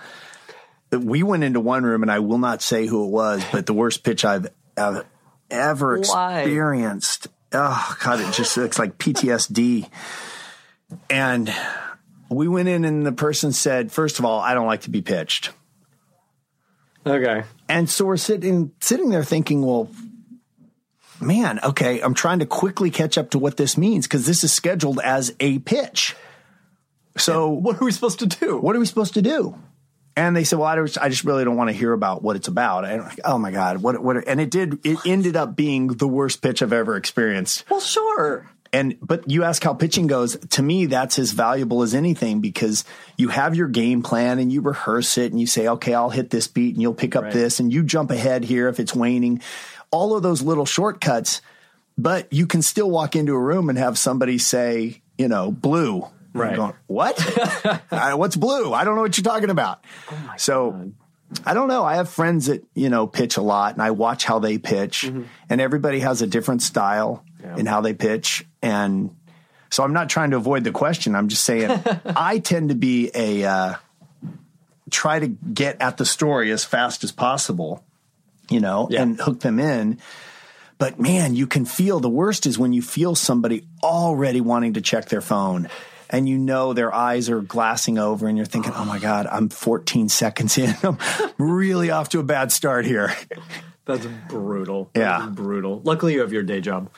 We 0.89 1.21
went 1.21 1.43
into 1.43 1.59
one 1.59 1.83
room, 1.83 2.01
and 2.01 2.09
I 2.09 2.19
will 2.19 2.37
not 2.37 2.61
say 2.61 2.87
who 2.87 3.05
it 3.05 3.09
was, 3.09 3.43
but 3.51 3.65
the 3.65 3.73
worst 3.73 4.03
pitch 4.03 4.23
I've, 4.23 4.47
I've 4.77 5.05
ever 5.51 5.99
Why? 5.99 6.41
experienced. 6.41 7.27
Oh, 7.51 7.97
God, 8.01 8.21
it 8.21 8.33
just 8.33 8.55
looks 8.57 8.79
like 8.79 8.97
PTSD. 8.97 9.89
And 11.09 11.53
we 12.29 12.47
went 12.47 12.69
in, 12.69 12.85
and 12.85 13.05
the 13.05 13.11
person 13.11 13.51
said, 13.51 13.91
First 13.91 14.17
of 14.19 14.25
all, 14.25 14.39
I 14.39 14.53
don't 14.53 14.67
like 14.67 14.81
to 14.81 14.89
be 14.89 15.01
pitched. 15.01 15.51
Okay. 17.06 17.43
And 17.70 17.89
so 17.89 18.06
we're 18.06 18.18
sitting 18.18 18.72
sitting 18.82 19.10
there 19.10 19.24
thinking, 19.24 19.62
well, 19.62 19.89
man, 21.22 21.60
okay, 21.64 22.01
I'm 22.01 22.14
trying 22.14 22.39
to 22.39 22.45
quickly 22.45 22.89
catch 22.89 23.18
up 23.18 23.32
to 23.32 23.39
what 23.39 23.58
this 23.58 23.78
means 23.78 24.08
because 24.08 24.26
this 24.26 24.43
is 24.43 24.51
scheduled 24.51 24.99
as 24.99 25.34
a 25.39 25.60
pitch. 25.60 26.16
So 27.18 27.49
What 27.49 27.82
are 27.82 27.86
we 27.86 27.91
supposed 27.91 28.20
to 28.20 28.26
do? 28.26 28.58
what 28.58 28.76
are 28.76 28.80
we 28.80 28.86
supposed 28.86 29.14
to 29.14 29.22
do? 29.22 29.56
And 30.18 30.36
they 30.36 30.45
said, 30.45 30.60
well, 30.60 30.68
I 30.70 30.78
just, 30.78 30.97
I 30.97 31.10
just 31.10 31.26
really 31.26 31.43
don't 31.43 31.58
want 31.58 31.70
to 31.70 31.76
hear 31.76 31.91
about 31.91 32.24
what 32.24 32.38
it's 32.38 32.47
about. 32.47 32.86
And 32.86 33.01
I'm 33.01 33.08
like, 33.08 33.20
oh 33.26 33.38
my 33.38 33.51
God, 33.51 33.82
what, 33.82 34.01
what, 34.01 34.26
and 34.28 34.39
it 34.39 34.49
did, 34.49 34.80
it 34.86 34.97
ended 35.06 35.36
up 35.36 35.58
being 35.58 35.88
the 35.88 36.08
worst 36.08 36.41
pitch 36.41 36.62
I've 36.62 36.72
ever 36.72 36.95
experienced. 36.95 37.70
Well, 37.70 37.82
sure. 37.82 38.49
And 38.74 38.97
but 39.01 39.30
you 39.32 39.43
ask 39.43 39.63
how 39.63 39.74
pitching 39.74 40.07
goes. 40.07 40.36
To 40.38 40.61
me, 40.61 40.86
that's 40.88 41.18
as 41.18 41.32
valuable 41.32 41.82
as 41.82 41.93
anything 41.93 42.41
because 42.41 42.84
you 43.18 43.30
have 43.30 43.55
your 43.55 43.68
game 43.70 44.03
plan 44.03 44.38
and 44.39 44.51
you 44.51 44.59
rehearse 44.61 45.18
it 45.18 45.32
and 45.32 45.39
you 45.39 45.47
say, 45.47 45.68
okay, 45.68 45.93
I'll 45.93 46.09
hit 46.09 46.30
this 46.30 46.47
beat 46.47 46.74
and 46.76 46.82
you'll 46.82 46.93
pick 46.93 47.16
up 47.16 47.24
Right. 47.26 47.34
this 47.34 47.59
and 47.61 47.72
you 47.72 47.84
jump 47.84 48.11
ahead 48.11 48.43
here 48.43 48.68
if 48.68 48.80
it's 48.80 48.93
waning. 48.93 49.41
All 49.91 50.16
of 50.18 50.24
those 50.24 50.41
little 50.41 50.66
shortcuts, 50.66 51.41
but 51.97 52.32
you 52.34 52.47
can 52.47 52.61
still 52.61 52.89
walk 52.91 53.16
into 53.16 53.34
a 53.34 53.39
room 53.39 53.70
and 53.70 53.78
have 53.78 53.97
somebody 53.97 54.38
say, 54.38 55.01
you 55.18 55.30
know, 55.30 55.51
blue. 55.51 56.05
Right. 56.34 56.55
going, 56.57 56.74
what? 56.88 57.18
Uh, 57.91 58.11
What's 58.18 58.36
blue? 58.36 58.74
I 58.74 58.84
don't 58.84 58.95
know 58.95 59.01
what 59.01 59.18
you're 59.18 59.24
talking 59.24 59.49
about. 59.49 59.86
so 60.38 60.91
I 61.45 61.53
don't 61.53 61.70
know. 61.70 61.84
I 61.86 61.95
have 61.95 62.09
friends 62.09 62.47
that, 62.47 62.66
you 62.74 62.89
know, 62.89 63.07
pitch 63.07 63.38
a 63.38 63.41
lot 63.41 63.74
and 63.74 63.82
I 63.82 63.91
watch 63.91 64.26
how 64.26 64.39
they 64.39 64.57
pitch 64.57 65.03
and 65.49 65.61
everybody 65.61 65.99
has 66.01 66.22
a 66.22 66.28
different 66.28 66.61
style 66.61 67.24
in 67.57 67.66
how 67.68 67.80
they 67.82 67.93
pitch. 67.93 68.45
And 68.66 69.16
so 69.70 69.84
I'm 69.84 69.93
not 69.93 70.09
trying 70.09 70.32
to 70.32 70.38
avoid 70.38 70.63
the 70.63 70.72
question. 70.72 71.16
I'm 71.16 71.28
just 71.28 71.43
saying 71.43 71.70
I 72.05 72.39
tend 72.39 72.70
to 72.70 72.76
be 72.76 73.11
a, 73.13 73.43
uh, 73.43 73.74
try 74.89 75.20
to 75.20 75.28
get 75.28 75.82
at 75.82 75.97
the 75.97 76.05
story 76.05 76.51
as 76.51 76.63
fast 76.66 77.03
as 77.03 77.11
possible, 77.11 77.84
you 78.49 78.59
know, 78.59 78.88
Yeah. 78.89 79.01
and 79.03 79.20
hook 79.20 79.39
them 79.41 79.59
in. 79.59 79.99
But 80.78 80.99
man, 80.99 81.36
you 81.36 81.47
can 81.47 81.66
feel 81.66 81.99
the 81.99 82.09
worst 82.09 82.45
is 82.45 82.57
when 82.59 82.74
you 82.74 82.82
feel 82.82 83.16
somebody 83.16 83.66
already 83.84 84.41
wanting 84.41 84.74
to 84.74 84.82
check 84.82 85.09
their 85.09 85.22
phone 85.22 85.70
and 86.09 86.28
you 86.30 86.38
know 86.38 86.74
their 86.74 86.93
eyes 86.93 87.30
are 87.30 87.41
glassing 87.41 87.97
over 87.97 88.28
and 88.28 88.38
you're 88.38 88.45
thinking, 88.45 88.74
oh 88.76 88.86
my 88.86 88.99
God, 88.99 89.26
I'm 89.28 89.49
14 89.49 90.09
seconds 90.09 90.57
in. 90.57 90.76
I'm 90.84 90.97
really 91.38 91.91
off 91.91 92.09
to 92.09 92.20
a 92.20 92.24
bad 92.24 92.51
start 92.51 92.86
here. 92.86 93.16
That's 93.86 94.05
brutal. 94.28 94.89
Yeah. 94.95 95.20
That 95.20 95.30
is 95.30 95.36
brutal. 95.36 95.82
Luckily, 95.84 96.13
you 96.13 96.22
have 96.22 96.34
your 96.34 96.43
day 96.43 96.59
job. 96.61 96.89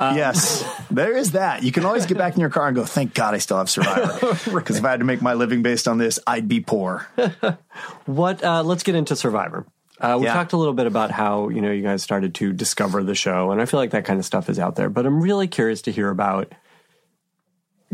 Yes, 0.00 0.64
there 0.90 1.16
is 1.16 1.32
that. 1.32 1.62
You 1.62 1.72
can 1.72 1.84
always 1.84 2.06
get 2.06 2.16
back 2.18 2.34
in 2.34 2.40
your 2.40 2.50
car 2.50 2.66
and 2.68 2.74
go, 2.76 2.84
thank 2.84 3.14
God 3.14 3.34
I 3.34 3.38
still 3.38 3.58
have 3.58 3.68
Survivor. 3.70 4.38
Because 4.58 4.78
if 4.78 4.84
I 4.84 4.90
had 4.90 5.00
to 5.00 5.06
make 5.06 5.20
my 5.22 5.34
living 5.34 5.62
based 5.62 5.86
on 5.88 5.98
this, 5.98 6.18
I'd 6.26 6.48
be 6.48 6.60
poor. 6.60 7.06
What? 8.06 8.42
Uh, 8.42 8.62
let's 8.62 8.82
get 8.82 8.94
into 8.94 9.14
Survivor. 9.16 9.66
Uh, 10.00 10.16
we 10.18 10.26
Yeah. 10.26 10.32
talked 10.32 10.52
a 10.52 10.56
little 10.56 10.72
bit 10.74 10.86
about 10.86 11.10
how 11.10 11.50
you 11.50 11.60
know 11.60 11.70
you 11.70 11.82
guys 11.82 12.02
started 12.02 12.34
to 12.36 12.52
discover 12.52 13.02
the 13.04 13.14
show, 13.14 13.50
and 13.50 13.60
I 13.60 13.66
feel 13.66 13.78
like 13.78 13.90
that 13.90 14.04
kind 14.06 14.18
of 14.18 14.24
stuff 14.24 14.48
is 14.48 14.58
out 14.58 14.74
there. 14.76 14.88
But 14.88 15.04
I'm 15.06 15.20
really 15.22 15.46
curious 15.46 15.82
to 15.82 15.92
hear 15.92 16.08
about 16.08 16.52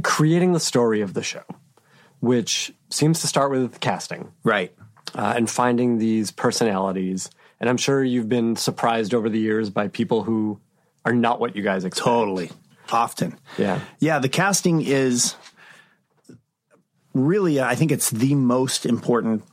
creating 0.03 0.53
the 0.53 0.61
story 0.61 1.01
of 1.01 1.15
the 1.15 1.23
show, 1.23 1.43
which 2.21 2.73
seems 2.91 3.21
to 3.23 3.27
start 3.27 3.51
with 3.51 3.81
casting 3.81 4.33
Right. 4.45 4.73
uh, 5.15 5.35
and 5.37 5.49
finding 5.51 5.99
these 5.99 6.31
personalities. 6.31 7.31
And 7.61 7.69
I'm 7.71 7.77
sure 7.79 8.05
you've 8.05 8.29
been 8.29 8.57
surprised 8.57 9.15
over 9.15 9.29
the 9.29 9.39
years 9.39 9.71
by 9.71 9.89
people 9.89 10.23
who 10.25 10.61
are 11.07 11.15
not 11.15 11.41
what 11.41 11.57
you 11.57 11.63
guys 11.63 11.85
expect. 11.85 12.05
Totally. 12.05 12.51
Often. 12.91 13.39
Yeah. 13.57 13.81
Yeah, 13.99 14.19
the 14.19 14.29
casting 14.29 14.83
is 14.83 15.35
really, 17.15 17.61
I 17.61 17.75
think 17.75 17.93
it's 17.93 18.11
the 18.11 18.35
most 18.35 18.85
important 18.85 19.45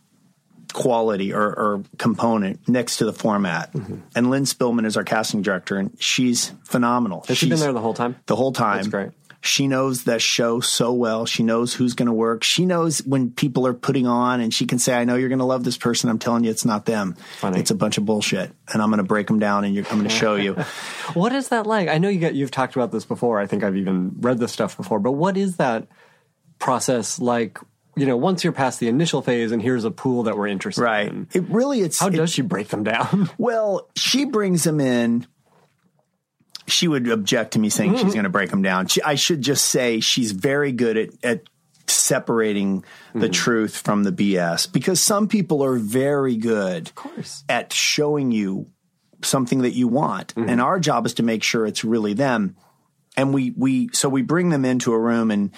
quality 0.73 1.31
or, 1.31 1.43
or 1.43 1.83
component 1.97 2.67
next 2.67 2.97
to 2.97 3.05
the 3.05 3.13
format. 3.13 3.71
Mm-hmm. 3.73 3.97
And 4.15 4.29
Lynn 4.29 4.43
Spillman 4.43 4.85
is 4.85 4.97
our 4.97 5.03
casting 5.03 5.41
director, 5.41 5.77
and 5.77 5.95
she's 5.99 6.51
phenomenal. 6.65 7.23
Has 7.27 7.37
she 7.37 7.47
been 7.47 7.59
there 7.59 7.71
the 7.71 7.79
whole 7.79 7.93
time? 7.93 8.17
the 8.25 8.35
whole 8.35 8.51
time. 8.51 8.77
That's 8.77 8.87
great. 8.87 9.09
She 9.45 9.67
knows 9.67 10.05
that 10.05 10.21
show 10.21 10.61
so 10.61 10.93
well. 10.93 11.25
She 11.25 11.43
knows 11.43 11.73
who's 11.73 11.95
going 11.95 12.07
to 12.07 12.13
work. 12.13 12.43
She 12.43 12.65
knows 12.65 12.99
when 12.99 13.29
people 13.31 13.67
are 13.67 13.73
putting 13.73 14.07
on, 14.07 14.39
and 14.39 14.53
she 14.53 14.65
can 14.65 14.79
say, 14.79 14.93
"I 14.95 15.03
know 15.03 15.15
you're 15.15 15.27
going 15.27 15.39
to 15.39 15.45
love 15.45 15.65
this 15.65 15.77
person. 15.77 16.09
I'm 16.09 16.17
telling 16.17 16.45
you, 16.45 16.49
it's 16.51 16.63
not 16.63 16.85
them. 16.85 17.15
Funny. 17.39 17.59
It's 17.59 17.69
a 17.69 17.75
bunch 17.75 17.97
of 17.97 18.05
bullshit, 18.05 18.51
and 18.71 18.81
I'm 18.81 18.89
going 18.89 18.99
to 18.99 19.03
break 19.03 19.27
them 19.27 19.39
down, 19.39 19.65
and 19.65 19.75
you're, 19.75 19.83
I'm 19.91 19.97
going 19.97 20.09
to 20.09 20.15
show 20.15 20.35
you." 20.35 20.55
What 21.13 21.33
is 21.33 21.49
that 21.49 21.67
like? 21.67 21.89
I 21.89 21.97
know 21.97 22.07
you 22.07 22.19
get 22.19 22.33
you've 22.35 22.49
talked 22.51 22.75
about 22.77 22.91
this 22.93 23.03
before. 23.03 23.37
I 23.39 23.45
think 23.45 23.63
I've 23.65 23.75
even 23.75 24.15
read 24.21 24.39
this 24.39 24.53
stuff 24.53 24.77
before. 24.77 24.99
But 25.01 25.11
what 25.11 25.35
is 25.35 25.57
that 25.57 25.87
process 26.59 27.19
like? 27.19 27.59
You 27.95 28.07
know, 28.07 28.17
once 28.17 28.43
you're 28.43 28.53
past 28.53 28.79
the 28.79 28.87
initial 28.87 29.21
phase, 29.21 29.51
and 29.51 29.61
here's 29.61 29.83
a 29.85 29.91
pool 29.91 30.23
that 30.23 30.35
we're 30.35 30.47
interested 30.47 30.81
right? 30.81 31.07
in. 31.09 31.27
It 31.31 31.43
really, 31.49 31.81
it's 31.81 31.99
How 31.99 32.07
it- 32.07 32.15
does 32.15 32.31
she 32.31 32.41
break 32.41 32.69
them 32.69 32.83
down? 32.83 33.29
Well, 33.37 33.89
she 33.95 34.25
brings 34.25 34.63
them 34.63 34.79
in. 34.79 35.27
She 36.67 36.87
would 36.87 37.07
object 37.09 37.53
to 37.53 37.59
me 37.59 37.69
saying 37.69 37.97
she's 37.97 38.05
mm. 38.05 38.13
going 38.13 38.23
to 38.23 38.29
break 38.29 38.49
them 38.49 38.61
down. 38.61 38.87
She, 38.87 39.01
I 39.01 39.15
should 39.15 39.41
just 39.41 39.65
say 39.65 39.99
she's 39.99 40.31
very 40.31 40.71
good 40.71 40.97
at, 40.97 41.09
at 41.23 41.41
separating 41.87 42.85
the 43.13 43.27
mm. 43.27 43.33
truth 43.33 43.75
from 43.75 44.03
the 44.03 44.11
BS 44.11 44.71
because 44.71 45.01
some 45.01 45.27
people 45.27 45.63
are 45.63 45.75
very 45.75 46.37
good 46.37 46.87
of 46.87 46.95
course. 46.95 47.43
at 47.49 47.73
showing 47.73 48.31
you 48.31 48.67
something 49.25 49.61
that 49.63 49.73
you 49.73 49.87
want. 49.87 50.33
Mm-hmm. 50.35 50.49
And 50.49 50.61
our 50.61 50.79
job 50.79 51.05
is 51.05 51.15
to 51.15 51.23
make 51.23 51.43
sure 51.43 51.65
it's 51.65 51.83
really 51.83 52.13
them. 52.13 52.55
And 53.15 53.33
we, 53.33 53.51
we, 53.51 53.89
so 53.93 54.09
we 54.09 54.21
bring 54.21 54.49
them 54.49 54.65
into 54.65 54.93
a 54.93 54.99
room 54.99 55.31
and 55.31 55.51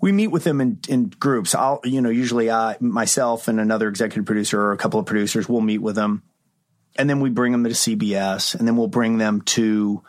we 0.00 0.12
meet 0.12 0.28
with 0.28 0.44
them 0.44 0.60
in, 0.60 0.78
in 0.88 1.08
groups. 1.08 1.54
I'll, 1.54 1.80
you 1.84 2.00
know, 2.00 2.10
usually 2.10 2.50
I, 2.50 2.76
myself 2.80 3.48
and 3.48 3.60
another 3.60 3.88
executive 3.88 4.26
producer 4.26 4.60
or 4.60 4.72
a 4.72 4.76
couple 4.76 5.00
of 5.00 5.06
producers 5.06 5.48
will 5.48 5.60
meet 5.60 5.78
with 5.78 5.96
them. 5.96 6.22
And 6.98 7.08
then 7.08 7.20
we 7.20 7.30
bring 7.30 7.52
them 7.52 7.64
to 7.64 7.70
CBS 7.70 8.54
and 8.54 8.66
then 8.66 8.76
we'll 8.76 8.88
bring 8.88 9.18
them 9.18 9.42
to, 9.42 10.02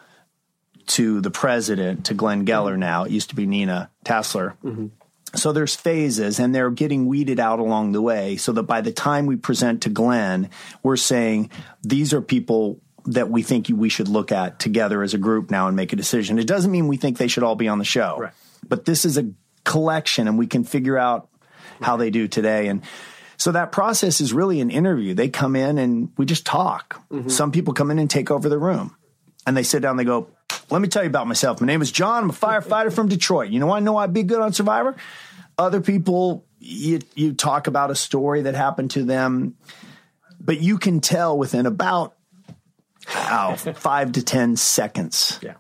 to 0.88 1.22
the 1.22 1.32
president, 1.32 2.06
to 2.08 2.14
Glenn 2.14 2.46
Geller 2.46 2.72
mm-hmm. 2.72 2.80
now. 2.80 3.04
It 3.04 3.12
used 3.12 3.30
to 3.30 3.36
be 3.36 3.46
Nina 3.46 3.90
Tassler. 4.06 4.56
Mm-hmm. 4.64 4.88
So 5.36 5.52
there's 5.52 5.76
phases 5.76 6.40
and 6.40 6.56
they're 6.56 6.72
getting 6.72 7.06
weeded 7.06 7.40
out 7.40 7.60
along 7.60 7.92
the 7.92 8.02
way 8.02 8.38
so 8.38 8.54
that 8.54 8.64
by 8.64 8.82
the 8.82 8.94
time 8.94 9.26
we 9.26 9.36
present 9.36 9.84
to 9.84 9.90
Glenn, 9.90 10.50
we're 10.84 10.96
saying 10.96 11.52
these 11.84 12.14
are 12.14 12.22
people 12.22 12.80
that 13.06 13.30
we 13.30 13.44
think 13.44 13.68
we 13.70 13.90
should 13.90 14.08
look 14.08 14.32
at 14.32 14.60
together 14.60 15.04
as 15.04 15.14
a 15.14 15.18
group 15.18 15.52
now 15.52 15.68
and 15.68 15.76
make 15.76 15.94
a 15.94 15.96
decision. 15.96 16.40
It 16.40 16.48
doesn't 16.48 16.72
mean 16.72 16.88
we 16.88 16.98
think 16.98 17.18
they 17.18 17.28
should 17.28 17.44
all 17.44 17.56
be 17.56 17.68
on 17.68 17.78
the 17.78 17.86
show. 17.86 18.18
Right. 18.20 18.34
But 18.68 18.86
this 18.86 19.06
is 19.06 19.18
a 19.18 19.32
collection 19.64 20.28
and 20.28 20.38
we 20.38 20.48
can 20.48 20.64
figure 20.64 20.98
out 20.98 21.30
how 21.82 21.98
they 21.98 22.10
do 22.10 22.28
today 22.28 22.68
and 22.68 22.82
so 23.38 23.52
that 23.52 23.72
process 23.72 24.20
is 24.20 24.34
really 24.34 24.60
an 24.62 24.70
interview. 24.70 25.14
They 25.14 25.30
come 25.30 25.56
in 25.56 25.78
and 25.78 26.12
we 26.18 26.26
just 26.26 26.46
talk. 26.46 27.02
Mm-hmm. 27.12 27.30
Some 27.30 27.52
people 27.52 27.74
come 27.74 27.92
in 27.92 28.00
and 28.00 28.10
take 28.10 28.32
over 28.32 28.50
the 28.50 28.58
room. 28.58 28.96
And 29.46 29.56
they 29.56 29.64
sit 29.64 29.82
down, 29.82 29.96
they 29.96 30.04
go, 30.04 30.28
Let 30.70 30.82
me 30.82 30.88
tell 30.90 31.04
you 31.04 31.10
about 31.10 31.28
myself. 31.28 31.62
My 31.62 31.68
name 31.68 31.82
is 31.82 31.92
John. 31.92 32.24
I'm 32.24 32.30
a 32.30 32.34
firefighter 32.34 32.92
from 32.92 33.08
Detroit. 33.08 33.50
You 33.52 33.60
know, 33.60 33.72
I 33.72 33.80
know 33.80 33.96
I'd 33.96 34.12
be 34.12 34.24
good 34.24 34.42
on 34.42 34.52
Survivor. 34.54 34.96
Other 35.58 35.80
people, 35.82 36.46
you, 36.60 37.00
you 37.16 37.34
talk 37.34 37.68
about 37.68 37.90
a 37.92 37.96
story 37.96 38.42
that 38.42 38.56
happened 38.56 38.92
to 38.92 39.04
them, 39.04 39.56
but 40.40 40.60
you 40.60 40.78
can 40.78 41.00
tell 41.00 41.38
within 41.38 41.66
about 41.66 42.16
oh, 43.16 43.56
five 43.76 44.12
to 44.14 44.22
10 44.24 44.58
seconds 44.58 45.40
Yeah. 45.42 45.54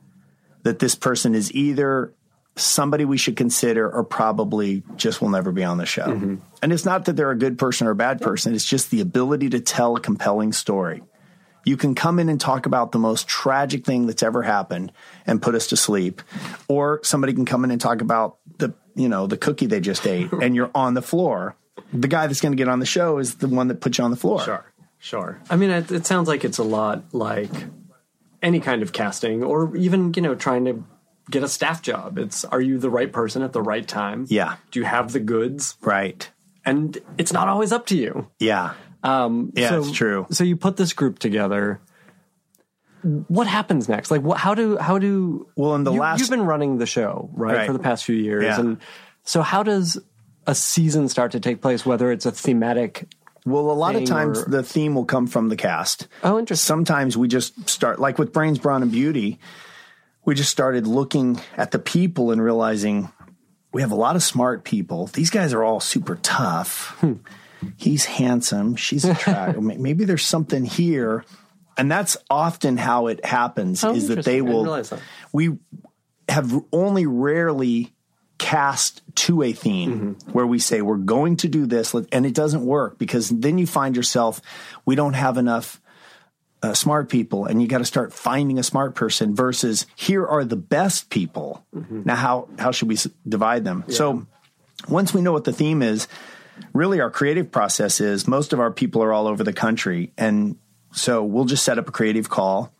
that 0.64 0.80
this 0.80 0.96
person 0.96 1.34
is 1.36 1.52
either 1.54 2.14
somebody 2.58 3.06
we 3.06 3.18
should 3.18 3.36
consider 3.36 3.90
or 3.90 4.04
probably 4.04 4.84
just 4.96 5.22
will 5.22 5.30
never 5.30 5.52
be 5.52 5.64
on 5.64 5.78
the 5.78 5.86
show. 5.86 6.08
Mm-hmm. 6.08 6.36
And 6.62 6.74
it's 6.74 6.86
not 6.86 7.06
that 7.06 7.16
they're 7.16 7.32
a 7.32 7.38
good 7.38 7.58
person 7.58 7.88
or 7.88 7.92
a 7.92 7.96
bad 7.96 8.22
person, 8.22 8.54
it's 8.54 8.66
just 8.66 8.92
the 8.92 9.02
ability 9.02 9.50
to 9.52 9.60
tell 9.60 9.96
a 9.96 10.00
compelling 10.00 10.54
story. 10.54 11.04
You 11.66 11.78
can 11.78 11.96
come 11.96 12.20
in 12.20 12.30
and 12.30 12.40
talk 12.40 12.66
about 12.66 12.94
the 12.94 13.00
most 13.00 13.28
tragic 13.28 13.86
thing 13.86 14.08
that's 14.08 14.24
ever 14.24 14.42
happened 14.42 14.92
and 15.26 15.42
put 15.42 15.54
us 15.54 15.68
to 15.68 15.78
sleep, 15.78 16.22
or 16.68 17.02
somebody 17.04 17.34
can 17.34 17.46
come 17.46 17.66
in 17.66 17.72
and 17.72 17.82
talk 17.82 18.02
about 18.02 18.38
the, 18.58 18.74
you 18.96 19.10
know, 19.10 19.28
the 19.28 19.38
cookie 19.38 19.66
they 19.66 19.82
just 19.82 20.08
ate 20.08 20.32
and 20.32 20.56
you're 20.56 20.72
on 20.74 20.94
the 20.94 21.02
floor. 21.02 21.56
The 21.92 22.08
guy 22.08 22.26
that's 22.28 22.42
going 22.42 22.54
to 22.54 22.58
get 22.58 22.70
on 22.70 22.80
the 22.80 22.86
show 22.86 23.18
is 23.18 23.36
the 23.36 23.50
one 23.50 23.68
that 23.68 23.82
put 23.82 23.98
you 23.98 24.04
on 24.04 24.12
the 24.12 24.18
floor. 24.18 24.42
Sure, 24.42 24.66
sure. 24.98 25.42
I 25.50 25.58
mean, 25.58 25.70
it, 25.70 25.92
it 25.92 26.06
sounds 26.06 26.28
like 26.28 26.46
it's 26.46 26.58
a 26.58 26.64
lot 26.64 27.04
like 27.14 27.52
any 28.42 28.60
kind 28.62 28.82
of 28.82 28.94
casting, 28.94 29.44
or 29.44 29.76
even 29.76 30.14
you 30.16 30.22
know, 30.22 30.36
trying 30.36 30.66
to 30.66 30.84
get 31.30 31.44
a 31.44 31.48
staff 31.48 31.82
job. 31.82 32.18
It's 32.18 32.46
are 32.46 32.62
you 32.62 32.78
the 32.80 32.90
right 32.90 33.12
person 33.12 33.42
at 33.42 33.54
the 33.54 33.62
right 33.62 33.88
time? 33.88 34.26
Yeah. 34.30 34.56
Do 34.72 34.80
you 34.80 34.86
have 34.86 35.12
the 35.14 35.20
goods? 35.20 35.76
Right. 35.82 36.30
And 36.66 36.98
it's 37.18 37.32
not 37.34 37.48
always 37.48 37.72
up 37.72 37.86
to 37.88 37.98
you. 37.98 38.30
Yeah. 38.40 38.74
Um, 39.04 39.52
Yeah, 39.56 39.70
so, 39.70 39.80
it's 39.82 39.92
true. 39.92 40.28
So 40.32 40.44
you 40.44 40.56
put 40.58 40.76
this 40.78 40.94
group 40.94 41.20
together. 41.20 41.80
What 43.04 43.48
happens 43.48 43.88
next? 43.88 44.12
Like, 44.12 44.22
what, 44.22 44.38
how 44.38 44.54
do 44.56 44.78
how 44.78 44.98
do? 44.98 45.48
Well, 45.56 45.76
in 45.76 45.84
the 45.84 45.94
you, 45.94 46.00
last- 46.00 46.20
you've 46.20 46.30
been 46.30 46.42
running 46.46 46.78
the 46.78 46.86
show 46.88 47.30
right, 47.34 47.56
Right. 47.58 47.68
for 47.68 47.74
the 47.74 47.80
past 47.80 48.04
few 48.04 48.16
years, 48.16 48.44
Yeah. 48.44 48.60
and 48.60 48.78
so 49.24 49.42
how 49.42 49.64
does 49.64 49.98
a 50.46 50.56
season 50.56 51.08
start 51.08 51.32
to 51.34 51.40
take 51.40 51.62
place? 51.62 51.86
Whether 51.86 52.12
it's 52.12 52.26
a 52.26 52.32
thematic 52.32 53.08
Well, 53.46 53.70
a 53.70 53.74
lot 53.74 53.96
of 53.96 54.04
times 54.06 54.40
or- 54.42 54.46
the 54.50 54.64
theme 54.64 54.96
will 54.96 55.06
come 55.06 55.28
from 55.28 55.48
the 55.50 55.56
cast. 55.56 56.08
Oh, 56.24 56.38
interesting. 56.40 56.66
Sometimes 56.66 57.16
we 57.16 57.28
just 57.28 57.70
start, 57.70 58.00
like 58.00 58.18
with 58.18 58.34
Brains, 58.34 58.58
Brawn, 58.60 58.82
and 58.82 58.92
Beauty, 58.92 59.40
we 60.28 60.36
just 60.36 60.52
started 60.52 60.86
looking 60.86 61.40
at 61.56 61.72
the 61.72 61.80
people 61.80 62.32
and 62.32 62.42
realizing 62.44 63.10
we 63.72 63.82
have 63.82 63.92
a 63.92 63.96
lot 63.96 64.16
of 64.16 64.22
smart 64.24 64.64
people. 64.66 65.08
These 65.08 65.30
guys 65.30 65.54
are 65.54 65.64
all 65.64 65.80
super 65.80 66.18
tough. 66.22 66.98
Hmm. 67.00 67.14
He's 67.78 68.06
handsome. 68.06 68.76
She's 68.76 69.06
attractive. 69.14 69.64
Maybe 69.64 70.04
there's 70.06 70.26
something 70.26 70.66
here. 70.66 71.24
And 71.78 71.90
that's 71.90 72.18
often 72.30 72.76
how 72.78 73.08
it 73.08 73.24
happens 73.26 73.84
Oh, 73.84 73.94
is 73.94 74.10
that 74.10 74.26
they 74.26 74.42
will, 74.42 74.64
that. 74.66 75.02
we 75.32 75.58
have 76.28 76.54
only 76.74 77.06
rarely 77.06 77.94
cast 78.38 79.02
to 79.16 79.42
a 79.44 79.52
theme 79.54 80.16
Mm-hmm. 80.16 80.32
where 80.34 80.46
we 80.46 80.60
say 80.60 80.82
we're 80.82 80.98
going 80.98 81.38
to 81.38 81.48
do 81.48 81.66
this 81.66 81.94
and 82.12 82.26
it 82.26 82.36
doesn't 82.36 82.66
work 82.66 82.98
because 83.00 83.30
then 83.30 83.58
you 83.58 83.66
find 83.66 83.96
yourself 83.96 84.42
we 84.86 84.94
don't 84.96 85.14
have 85.14 85.38
enough 85.38 85.82
uh, 86.64 86.74
smart 86.74 87.10
people 87.10 87.46
and 87.46 87.62
you 87.62 87.68
got 87.68 87.78
to 87.80 87.86
start 87.86 88.12
finding 88.14 88.58
a 88.58 88.64
smart 88.64 88.96
person 88.96 89.36
versus 89.36 89.86
here 89.96 90.26
are 90.26 90.44
the 90.44 90.56
best 90.56 91.10
people. 91.10 91.66
Mm-hmm. 91.76 92.02
now 92.06 92.16
how 92.16 92.50
how 92.58 92.72
should 92.72 92.88
we 92.88 92.96
s- 92.96 93.08
divide 93.28 93.64
them? 93.64 93.84
So 93.90 94.26
once 94.90 95.14
we 95.14 95.22
know 95.22 95.32
what 95.32 95.44
the 95.44 95.54
theme 95.54 95.82
is 95.82 96.08
really 96.74 97.00
our 97.02 97.12
creative 97.12 97.52
process 97.52 98.02
is 98.02 98.28
most 98.28 98.54
of 98.54 98.60
our 98.60 98.72
people 98.72 99.04
are 99.04 99.14
all 99.14 99.28
over 99.28 99.44
the 99.44 99.54
country 99.54 100.12
and 100.18 100.58
so 100.92 101.24
we'll 101.24 101.46
just 101.46 101.64
set 101.64 101.78
up 101.78 101.88
a 101.88 101.92
creative 101.92 102.30
call 102.30 102.72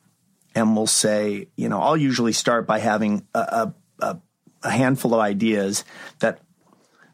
and 0.56 0.76
we'll 0.76 0.88
say, 0.88 1.48
you 1.56 1.70
know, 1.70 1.80
I'll 1.82 1.98
usually 1.98 2.34
start 2.34 2.66
by 2.66 2.80
having 2.80 3.28
a, 3.36 3.72
a, 4.00 4.18
a 4.64 4.72
handful 4.72 5.14
of 5.14 5.20
ideas 5.20 5.86
that 6.20 6.40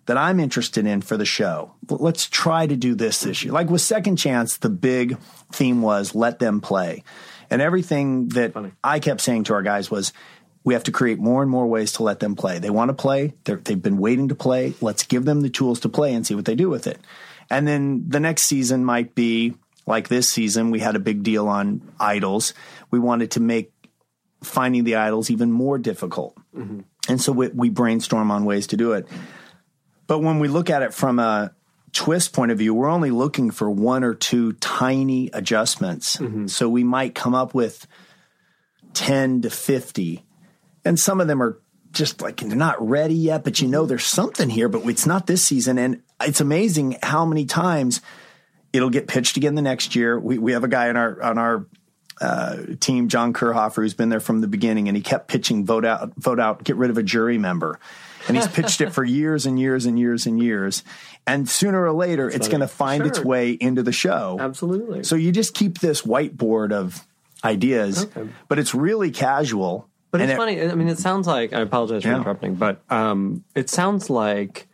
that 0.05 0.17
I'm 0.17 0.39
interested 0.39 0.85
in 0.85 1.01
for 1.01 1.17
the 1.17 1.25
show. 1.25 1.73
Let's 1.89 2.27
try 2.27 2.67
to 2.67 2.75
do 2.75 2.95
this 2.95 3.21
this 3.21 3.43
year. 3.43 3.53
Like 3.53 3.69
with 3.69 3.81
Second 3.81 4.17
Chance, 4.17 4.57
the 4.57 4.69
big 4.69 5.17
theme 5.51 5.81
was 5.81 6.13
let 6.15 6.39
them 6.39 6.61
play, 6.61 7.03
and 7.49 7.61
everything 7.61 8.29
that 8.29 8.53
I 8.83 8.99
kept 8.99 9.21
saying 9.21 9.45
to 9.45 9.53
our 9.53 9.63
guys 9.63 9.89
was. 9.91 10.13
We 10.65 10.75
have 10.75 10.83
to 10.85 10.93
create 10.93 11.19
more 11.19 11.41
and 11.41 11.51
more 11.51 11.67
ways 11.67 11.91
to 11.93 12.03
let 12.03 12.21
them 12.21 12.37
play. 12.37 12.57
They 12.57 12.69
want 12.69 12.87
to 12.87 12.93
play. 12.93 13.33
They've 13.43 13.81
been 13.81 13.97
waiting 13.97 14.29
to 14.29 14.35
play. 14.35 14.73
Let's 14.79 15.03
give 15.03 15.25
them 15.25 15.41
the 15.41 15.49
tools 15.49 15.81
to 15.81 15.89
play 15.89 16.13
and 16.13 16.25
see 16.25 16.35
what 16.35 16.45
they 16.45 16.55
do 16.55 16.69
with 16.69 16.87
it. 16.87 17.01
And 17.49 17.67
then 17.67 18.05
the 18.07 18.21
next 18.21 18.43
season 18.43 18.85
might 18.85 19.13
be 19.13 19.55
like 19.85 20.07
this 20.07 20.29
season. 20.29 20.71
We 20.71 20.79
had 20.79 20.95
a 20.95 20.99
big 20.99 21.21
deal 21.21 21.49
on 21.49 21.81
idols. 21.99 22.53
We 22.91 22.99
wanted 22.99 23.31
to 23.31 23.41
make 23.41 23.73
finding 24.41 24.85
the 24.85 24.95
idols 24.95 25.29
even 25.29 25.51
more 25.51 25.77
difficult. 25.77 26.37
Mm-hmm. 26.55 26.79
And 27.09 27.21
so 27.21 27.33
we, 27.33 27.49
we 27.49 27.69
brainstorm 27.69 28.31
on 28.31 28.45
ways 28.45 28.67
to 28.67 28.77
do 28.77 28.93
it. 28.93 29.05
But 30.07 30.19
when 30.19 30.39
we 30.39 30.47
look 30.47 30.69
at 30.69 30.81
it 30.81 30.93
from 30.93 31.19
a 31.19 31.53
twist 31.91 32.33
point 32.33 32.51
of 32.51 32.57
view, 32.57 32.73
we're 32.73 32.89
only 32.89 33.11
looking 33.11 33.51
for 33.51 33.69
one 33.69 34.03
or 34.03 34.13
two 34.13 34.53
tiny 34.53 35.29
adjustments. 35.33 36.17
So 36.51 36.67
we 36.69 36.83
might 36.83 37.15
come 37.15 37.35
up 37.35 37.53
with 37.53 37.87
10 38.93 39.43
to 39.43 39.49
50. 39.49 40.25
And 40.85 40.99
some 40.99 41.21
of 41.21 41.27
them 41.27 41.41
are 41.41 41.59
just 41.91 42.21
like 42.21 42.37
they're 42.37 42.55
not 42.55 42.85
ready 42.85 43.13
yet, 43.13 43.43
but 43.43 43.61
you 43.61 43.67
know 43.67 43.85
there's 43.85 44.05
something 44.05 44.49
here, 44.49 44.67
but 44.67 44.85
it's 44.85 45.05
not 45.05 45.27
this 45.27 45.43
season. 45.43 45.77
And 45.77 46.01
it's 46.19 46.41
amazing 46.41 46.97
how 47.03 47.25
many 47.25 47.45
times 47.45 48.01
it'll 48.73 48.89
get 48.89 49.07
pitched 49.07 49.37
again 49.37 49.55
the 49.55 49.61
next 49.61 49.95
year. 49.95 50.19
We 50.19 50.39
we 50.39 50.53
have 50.53 50.63
a 50.63 50.67
guy 50.67 50.89
on 50.89 50.97
our 50.97 51.21
on 51.21 51.37
our 51.37 51.67
uh, 52.19 52.57
team, 52.79 53.07
John 53.07 53.33
Kirhoffer, 53.33 53.75
who's 53.75 53.93
been 53.93 54.09
there 54.09 54.19
from 54.19 54.41
the 54.41 54.47
beginning, 54.47 54.87
and 54.87 54.97
he 54.97 55.03
kept 55.03 55.27
pitching 55.27 55.65
vote 55.65 55.85
out, 55.85 56.13
vote 56.15 56.39
out, 56.39 56.63
get 56.63 56.75
rid 56.75 56.89
of 56.89 56.97
a 56.97 57.03
jury 57.03 57.37
member, 57.37 57.79
and 58.27 58.37
he's 58.37 58.47
pitched 58.47 58.81
it 58.81 58.91
for 58.91 59.03
years 59.03 59.45
and 59.45 59.59
years 59.59 59.85
and 59.85 59.97
years 59.99 60.25
and 60.25 60.41
years. 60.41 60.83
And 61.25 61.47
sooner 61.47 61.83
or 61.83 61.91
later, 61.93 62.29
it's 62.29 62.47
going 62.47 62.61
to 62.61 62.67
find 62.67 63.05
its 63.05 63.19
way 63.19 63.51
into 63.51 63.83
the 63.83 63.91
show. 63.91 64.37
Absolutely. 64.39 65.03
So 65.03 65.15
you 65.15 65.31
just 65.31 65.53
keep 65.53 65.79
this 65.79 66.01
whiteboard 66.03 66.71
of 66.71 67.05
ideas, 67.43 68.05
Okay. 68.05 68.29
but 68.47 68.59
it's 68.59 68.73
really 68.75 69.11
casual. 69.11 69.89
But 70.11 70.21
it's 70.21 70.33
it- 70.33 70.37
funny. 70.37 70.61
I 70.61 70.75
mean, 70.75 70.87
it 70.89 70.99
sounds 70.99 71.27
like 71.27 71.53
I 71.53 71.61
apologize 71.61 72.03
for 72.03 72.09
Yeah. 72.09 72.17
interrupting, 72.17 72.55
but 72.55 72.81
um, 72.91 73.43
it 73.55 73.69
sounds 73.69 74.09
like 74.09 74.67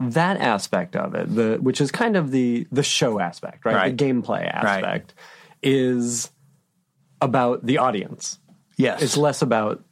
that 0.00 0.40
aspect 0.40 0.94
of 0.96 1.14
it, 1.14 1.34
the 1.34 1.58
which 1.60 1.80
is 1.80 1.90
kind 1.90 2.16
of 2.16 2.30
the 2.30 2.66
the 2.72 2.82
show 2.84 3.18
aspect, 3.20 3.64
right? 3.64 3.74
Right. 3.74 3.96
The 3.98 4.04
gameplay 4.04 4.48
aspect 4.48 5.14
is 5.62 6.30
about 7.20 7.66
the 7.66 7.78
audience. 7.78 8.38
Yes, 8.76 9.02
It's 9.02 9.16
less 9.16 9.42
about 9.42 9.82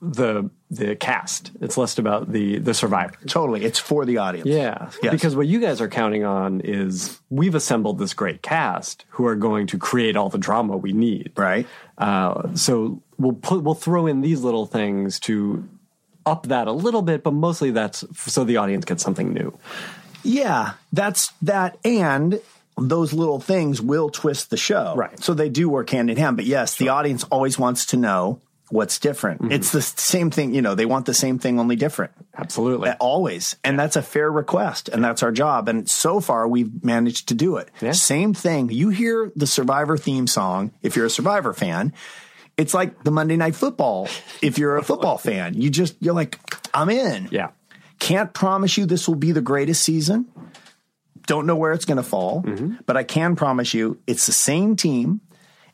the 0.00 0.48
the 0.70 0.94
cast. 0.96 1.50
It's 1.60 1.76
less 1.78 1.98
about 1.98 2.30
the 2.32 2.58
the 2.58 2.74
survivor. 2.74 3.14
totally. 3.26 3.64
It's 3.64 3.78
for 3.78 4.04
the 4.04 4.18
audience. 4.18 4.46
Yeah, 4.48 4.90
Yes. 5.02 5.12
because 5.12 5.34
what 5.34 5.46
you 5.46 5.60
guys 5.60 5.80
are 5.80 5.88
counting 5.88 6.24
on 6.24 6.60
is 6.60 7.18
we've 7.30 7.54
assembled 7.54 7.98
this 7.98 8.12
great 8.14 8.42
cast 8.42 9.04
who 9.10 9.26
are 9.26 9.34
going 9.36 9.66
to 9.68 9.78
create 9.78 10.16
all 10.16 10.28
the 10.28 10.38
drama 10.38 10.76
we 10.76 10.92
need. 10.92 11.32
Right. 11.36 11.66
Uh, 11.96 12.54
so 12.54 13.02
we'll 13.18 13.32
put 13.32 13.62
we'll 13.62 13.74
throw 13.74 14.06
in 14.06 14.20
these 14.20 14.42
little 14.42 14.66
things 14.66 15.18
to 15.20 15.66
up 16.26 16.48
that 16.48 16.68
a 16.68 16.72
little 16.72 17.00
bit, 17.02 17.22
but 17.22 17.32
mostly 17.32 17.70
that's 17.70 18.04
so 18.30 18.44
the 18.44 18.58
audience 18.58 18.84
gets 18.84 19.02
something 19.02 19.32
new. 19.32 19.56
Yeah, 20.22 20.72
that's 20.92 21.32
that. 21.42 21.78
And 21.84 22.40
those 22.76 23.12
little 23.12 23.40
things 23.40 23.80
will 23.80 24.10
twist 24.10 24.50
the 24.50 24.56
show. 24.56 24.94
Right. 24.96 25.18
So 25.22 25.32
they 25.34 25.48
do 25.48 25.68
work 25.68 25.88
hand 25.90 26.10
in 26.10 26.16
hand. 26.16 26.36
But 26.36 26.44
yes, 26.44 26.76
the 26.76 26.90
audience 26.90 27.24
always 27.24 27.58
wants 27.58 27.86
to 27.86 27.96
know 27.96 28.40
what's 28.70 28.98
different. 28.98 29.40
Mm-hmm. 29.42 29.52
It's 29.52 29.72
the 29.72 29.82
same 29.82 30.30
thing, 30.30 30.54
you 30.54 30.62
know, 30.62 30.74
they 30.74 30.86
want 30.86 31.06
the 31.06 31.14
same 31.14 31.38
thing, 31.38 31.58
only 31.58 31.76
different. 31.76 32.12
Absolutely. 32.36 32.90
Always. 33.00 33.56
And 33.64 33.78
that's 33.78 33.96
a 33.96 34.02
fair 34.02 34.30
request. 34.30 34.88
And 34.88 35.02
that's 35.02 35.22
our 35.22 35.32
job. 35.32 35.68
And 35.68 35.88
so 35.88 36.20
far, 36.20 36.46
we've 36.46 36.84
managed 36.84 37.28
to 37.28 37.34
do 37.34 37.56
it. 37.56 37.70
Yeah. 37.80 37.92
Same 37.92 38.34
thing. 38.34 38.70
You 38.70 38.90
hear 38.90 39.32
the 39.34 39.46
Survivor 39.46 39.96
theme 39.96 40.26
song, 40.26 40.72
if 40.82 40.96
you're 40.96 41.06
a 41.06 41.10
Survivor 41.10 41.52
fan. 41.52 41.92
It's 42.56 42.74
like 42.74 43.04
the 43.04 43.10
Monday 43.12 43.36
Night 43.36 43.54
Football. 43.54 44.08
If 44.42 44.58
you're 44.58 44.76
a 44.76 44.82
football 44.82 45.16
fan, 45.28 45.54
you 45.54 45.70
just, 45.70 45.96
you're 46.00 46.14
like, 46.14 46.38
I'm 46.74 46.90
in. 46.90 47.28
Yeah. 47.30 47.50
Can't 48.00 48.32
promise 48.34 48.76
you 48.76 48.84
this 48.86 49.08
will 49.08 49.14
be 49.16 49.32
the 49.32 49.40
greatest 49.40 49.82
season. 49.82 50.26
Don't 51.26 51.46
know 51.46 51.56
where 51.56 51.72
it's 51.72 51.84
going 51.84 51.98
to 51.98 52.02
fall, 52.02 52.42
Mm-hmm. 52.42 52.76
but 52.86 52.96
I 52.96 53.02
can 53.04 53.36
promise 53.36 53.74
you 53.74 53.98
it's 54.06 54.26
the 54.26 54.32
same 54.32 54.76
team 54.76 55.20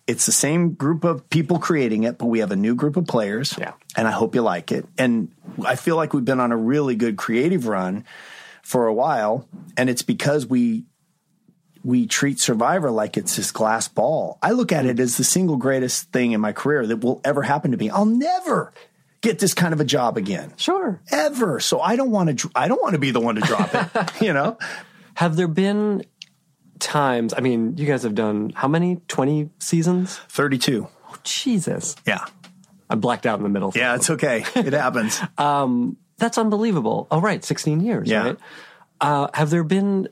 it's 0.07 0.26
the 0.26 0.32
same 0.32 0.74
group 0.74 1.05
of 1.05 1.28
people 1.30 1.59
creating 1.59 2.05
it, 2.05 2.18
but 2.18 2.26
we 2.26 2.40
have 2.40 2.50
a 2.50 2.57
new 2.57 2.74
group 2.74 2.96
of 2.96 3.07
players. 3.07 3.55
Yeah. 3.59 3.72
And 3.96 4.07
I 4.07 4.11
hope 4.11 4.34
you 4.34 4.42
like 4.42 4.70
it. 4.70 4.86
And 4.98 5.30
I 5.64 5.76
feel 5.76 5.96
like 5.96 6.12
we've 6.12 6.24
been 6.24 6.40
on 6.40 6.52
a 6.52 6.57
really 6.57 6.94
good 6.94 7.16
creative 7.16 7.66
run 7.66 8.05
for 8.62 8.86
a 8.86 8.94
while. 8.94 9.48
And 9.76 9.88
it's 9.88 10.02
because 10.02 10.46
we 10.46 10.84
we 11.82 12.07
treat 12.07 12.40
Survivor 12.40 12.90
like 12.90 13.16
it's 13.16 13.36
this 13.36 13.50
glass 13.50 13.88
ball. 13.88 14.38
I 14.42 14.52
look 14.52 14.72
at 14.72 14.86
it 14.86 14.98
as 14.98 15.18
the 15.18 15.24
single 15.24 15.57
greatest 15.57 16.11
thing 16.12 16.32
in 16.32 16.40
my 16.40 16.52
career 16.52 16.86
that 16.86 17.05
will 17.05 17.20
ever 17.24 17.42
happen 17.42 17.72
to 17.72 17.76
me. 17.76 17.90
I'll 17.90 18.07
never 18.07 18.72
get 19.20 19.38
this 19.38 19.52
kind 19.52 19.74
of 19.74 19.80
a 19.80 19.84
job 19.84 20.16
again. 20.16 20.55
Sure. 20.57 21.00
Ever. 21.11 21.61
So 21.61 21.80
I 21.80 21.96
don't 21.96 22.11
want 22.11 22.38
to 22.38 22.50
I 22.55 22.68
don't 22.68 22.82
want 22.82 22.94
to 22.94 22.98
be 22.98 23.11
the 23.11 23.20
one 23.20 23.36
to 23.36 23.42
drop 23.42 23.74
it, 23.74 24.11
you 24.22 24.32
know? 24.32 24.59
Have 25.14 25.36
there 25.36 25.48
been 25.48 26.05
times? 26.79 27.35
I 27.37 27.41
mean, 27.41 27.77
you 27.77 27.87
guys 27.87 28.03
have 28.03 28.14
done 28.14 28.51
how 28.55 28.68
many? 28.68 29.01
Twenty 29.09 29.51
seasons? 29.59 30.18
32. 30.29 30.87
Oh, 31.11 31.16
Jesus, 31.22 31.97
Yeah. 32.07 32.25
I 32.91 32.97
blacked 32.97 33.25
out 33.27 33.39
in 33.39 33.43
the 33.45 33.49
middle. 33.49 33.72
Yeah, 33.75 33.95
it's 33.95 34.11
okay. 34.11 34.45
It 34.55 34.72
happens. 34.75 35.20
That's 36.18 36.39
unbelievable. 36.39 37.07
Oh, 37.11 37.20
right, 37.20 37.43
sixteen 37.45 37.81
years. 37.81 38.09
Yeah. 38.09 38.22
Right. 38.25 38.39
Uh, 39.01 39.29
have 39.35 39.51
there 39.51 39.64
been 39.64 40.09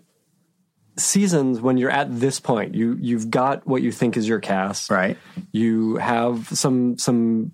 seasons 0.97 1.61
when 1.61 1.77
you're 1.77 1.91
at 1.91 2.09
this 2.19 2.41
point? 2.41 2.75
You 2.75 2.97
you've 3.01 3.31
got 3.31 3.67
what 3.67 3.83
you 3.83 3.93
think 3.93 4.17
is 4.17 4.27
your 4.27 4.41
cast. 4.41 4.91
right. 4.91 5.17
You 5.53 5.97
have 5.97 6.49
some 6.49 6.99
some 6.99 7.53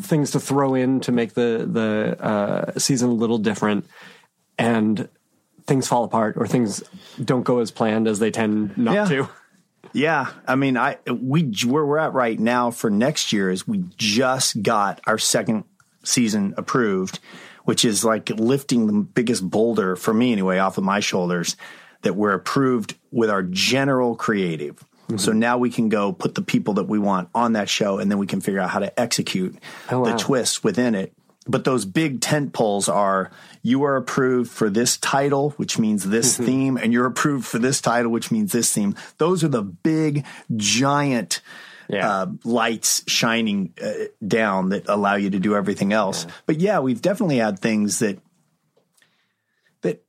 things 0.00 0.32
to 0.32 0.40
throw 0.40 0.74
in 0.74 1.00
to 1.00 1.12
make 1.12 1.34
the 1.34 1.68
the 1.70 2.16
uh, 2.22 2.78
season 2.78 3.10
a 3.10 3.14
little 3.14 3.38
different, 3.38 3.86
and 4.58 5.08
things 5.66 5.88
fall 5.88 6.04
apart 6.04 6.36
or 6.36 6.46
things 6.46 6.82
don't 7.22 7.42
go 7.42 7.58
as 7.58 7.70
planned 7.70 8.06
as 8.08 8.18
they 8.18 8.30
tend 8.30 8.76
not 8.76 8.94
Yeah. 8.94 9.04
to. 9.06 9.28
Yeah, 9.92 10.28
I 10.46 10.56
mean, 10.56 10.76
I 10.76 10.98
we 11.10 11.44
where 11.66 11.84
we're 11.86 11.98
at 11.98 12.12
right 12.12 12.38
now 12.38 12.70
for 12.70 12.90
next 12.90 13.32
year 13.32 13.50
is 13.50 13.66
we 13.66 13.84
just 13.96 14.62
got 14.62 15.00
our 15.06 15.16
second 15.16 15.64
season 16.02 16.54
approved, 16.58 17.18
which 17.64 17.84
is 17.84 18.04
like 18.04 18.28
lifting 18.30 18.86
the 18.86 18.92
biggest 18.92 19.48
boulder 19.48 19.96
for 19.96 20.12
me 20.12 20.32
anyway 20.32 20.58
off 20.58 20.76
of 20.76 20.84
my 20.84 21.00
shoulders 21.00 21.56
that 22.02 22.14
we're 22.14 22.32
approved 22.34 22.94
with 23.10 23.30
our 23.30 23.42
general 23.42 24.16
creative. 24.16 24.76
Mm-hmm. 24.76 25.16
So 25.16 25.32
now 25.32 25.56
we 25.56 25.70
can 25.70 25.88
go 25.88 26.12
put 26.12 26.34
the 26.34 26.42
people 26.42 26.74
that 26.74 26.88
we 26.88 26.98
want 26.98 27.30
on 27.34 27.52
that 27.54 27.68
show, 27.68 27.98
and 27.98 28.10
then 28.10 28.18
we 28.18 28.26
can 28.26 28.40
figure 28.40 28.60
out 28.60 28.70
how 28.70 28.80
to 28.80 29.00
execute 29.00 29.56
Oh, 29.90 30.04
the 30.04 30.16
twists 30.16 30.62
within 30.62 30.94
it. 30.94 31.12
But 31.48 31.64
those 31.64 31.84
big 31.84 32.20
tent 32.20 32.52
poles 32.52 32.88
are 32.88 33.30
you 33.62 33.84
are 33.84 33.96
approved 33.96 34.50
for 34.50 34.68
this 34.68 34.96
title, 34.96 35.50
which 35.50 35.78
means 35.78 36.04
this 36.04 36.34
Mm-hmm. 36.34 36.44
theme, 36.44 36.76
and 36.76 36.92
you're 36.92 37.06
approved 37.06 37.46
for 37.46 37.58
this 37.58 37.80
title, 37.80 38.10
which 38.10 38.30
means 38.32 38.52
this 38.52 38.72
theme. 38.72 38.94
Those 39.18 39.44
are 39.44 39.48
the 39.48 39.62
big, 39.62 40.24
giant 40.56 41.40
Yeah. 41.88 42.10
uh, 42.22 42.26
lights 42.44 43.04
shining 43.06 43.72
uh, 43.80 43.92
down 44.26 44.70
that 44.70 44.88
allow 44.88 45.14
you 45.14 45.30
to 45.30 45.38
do 45.38 45.54
everything 45.54 45.92
else. 45.92 46.26
But 46.46 46.58
yeah, 46.58 46.80
we've 46.80 47.00
definitely 47.00 47.36
had 47.38 47.60
things 47.60 48.00
that 48.00 48.18
that 49.82 50.02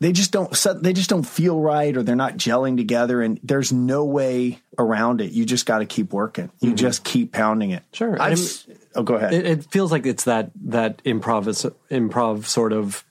they 0.00 0.12
just 0.12 0.32
don't 0.32 0.54
they 0.82 0.92
just 0.92 1.08
don't 1.10 1.22
feel 1.26 1.58
right 1.58 1.96
or 1.96 2.02
they're 2.02 2.14
not 2.16 2.36
gelling 2.36 2.76
together 2.76 3.22
and 3.22 3.40
there's 3.42 3.72
no 3.72 4.04
way 4.04 4.58
around 4.78 5.20
it. 5.22 5.32
You 5.32 5.46
just 5.46 5.64
got 5.66 5.78
to 5.78 5.86
keep 5.86 6.12
working. 6.12 6.50
You 6.60 6.74
just 6.74 7.04
keep 7.04 7.32
pounding 7.32 7.70
it. 7.70 7.82
Mm-hmm. 7.92 7.96
Sure. 7.96 8.20
I've, 8.22 8.66
oh, 8.98 9.02
go 9.02 9.14
ahead. 9.14 9.32
It, 9.32 9.46
it 9.46 9.64
feels 9.64 9.90
like 9.90 10.06
it's 10.06 10.24
that 10.24 10.50
that 10.66 11.02
improv 11.04 11.72
improv 11.90 12.44
sort 12.44 12.72
of 12.72 13.04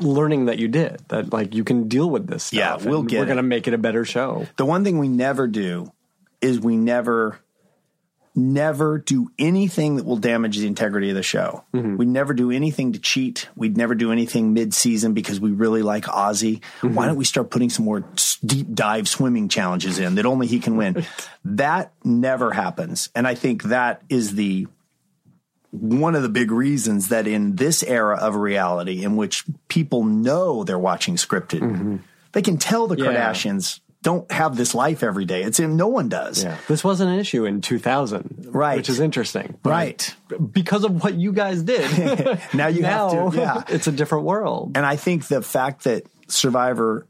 learning 0.00 0.46
that 0.46 0.58
you 0.58 0.68
did 0.68 1.00
that 1.08 1.32
like 1.32 1.54
you 1.54 1.64
can 1.64 1.88
deal 1.88 2.08
with 2.08 2.26
this 2.26 2.44
stuff. 2.44 2.82
Yeah, 2.82 2.88
we'll 2.90 3.02
get. 3.02 3.18
We're 3.18 3.24
it. 3.24 3.26
going 3.26 3.36
to 3.36 3.42
make 3.42 3.68
it 3.68 3.74
a 3.74 3.78
better 3.78 4.04
show. 4.04 4.46
the 4.56 4.64
one 4.64 4.84
thing 4.84 4.98
we 4.98 5.08
never 5.08 5.46
do 5.46 5.92
is 6.40 6.58
we 6.58 6.76
never 6.76 7.38
never 8.34 8.98
do 8.98 9.30
anything 9.38 9.96
that 9.96 10.04
will 10.04 10.16
damage 10.16 10.58
the 10.58 10.66
integrity 10.66 11.10
of 11.10 11.16
the 11.16 11.22
show. 11.22 11.64
Mm-hmm. 11.74 11.96
We 11.96 12.06
never 12.06 12.32
do 12.32 12.50
anything 12.50 12.92
to 12.92 12.98
cheat. 12.98 13.48
We'd 13.56 13.76
never 13.76 13.94
do 13.94 14.12
anything 14.12 14.54
mid-season 14.54 15.14
because 15.14 15.40
we 15.40 15.50
really 15.50 15.82
like 15.82 16.04
Ozzy. 16.04 16.60
Mm-hmm. 16.80 16.94
Why 16.94 17.06
don't 17.06 17.16
we 17.16 17.24
start 17.24 17.50
putting 17.50 17.70
some 17.70 17.84
more 17.84 18.04
deep 18.44 18.72
dive 18.72 19.08
swimming 19.08 19.48
challenges 19.48 19.98
in 19.98 20.14
that 20.14 20.26
only 20.26 20.46
he 20.46 20.60
can 20.60 20.76
win? 20.76 21.04
that 21.44 21.92
never 22.04 22.52
happens. 22.52 23.10
And 23.14 23.26
I 23.26 23.34
think 23.34 23.64
that 23.64 24.02
is 24.08 24.34
the 24.34 24.68
one 25.72 26.16
of 26.16 26.22
the 26.22 26.28
big 26.28 26.50
reasons 26.50 27.08
that 27.08 27.26
in 27.26 27.56
this 27.56 27.82
era 27.82 28.16
of 28.16 28.34
reality 28.34 29.04
in 29.04 29.16
which 29.16 29.44
people 29.68 30.02
know 30.02 30.64
they're 30.64 30.78
watching 30.78 31.14
scripted, 31.14 31.60
mm-hmm. 31.60 31.96
they 32.32 32.42
can 32.42 32.58
tell 32.58 32.88
the 32.88 32.96
Yeah. 32.96 33.06
Kardashians 33.06 33.80
don't 34.02 34.30
have 34.32 34.56
this 34.56 34.74
life 34.74 35.02
every 35.02 35.24
day. 35.26 35.42
It's 35.42 35.60
no 35.60 35.88
one 35.88 36.08
does. 36.08 36.42
Yeah. 36.42 36.56
This 36.68 36.82
wasn't 36.82 37.10
an 37.10 37.18
issue 37.18 37.44
in 37.44 37.60
2000. 37.60 38.46
Right. 38.48 38.76
Which 38.76 38.88
is 38.88 38.98
interesting. 39.00 39.58
Right. 39.64 40.14
Because 40.52 40.84
of 40.84 41.02
what 41.02 41.14
you 41.14 41.32
guys 41.32 41.62
did. 41.62 42.40
Now 42.54 42.68
you 42.68 42.84
have 42.84 43.10
to, 43.10 43.30
yeah. 43.38 43.62
It's 43.68 43.86
a 43.86 43.92
different 43.92 44.24
world. 44.24 44.72
And 44.74 44.86
I 44.86 44.96
think 44.96 45.26
the 45.28 45.42
fact 45.42 45.84
that 45.84 46.04
Survivor 46.28 47.06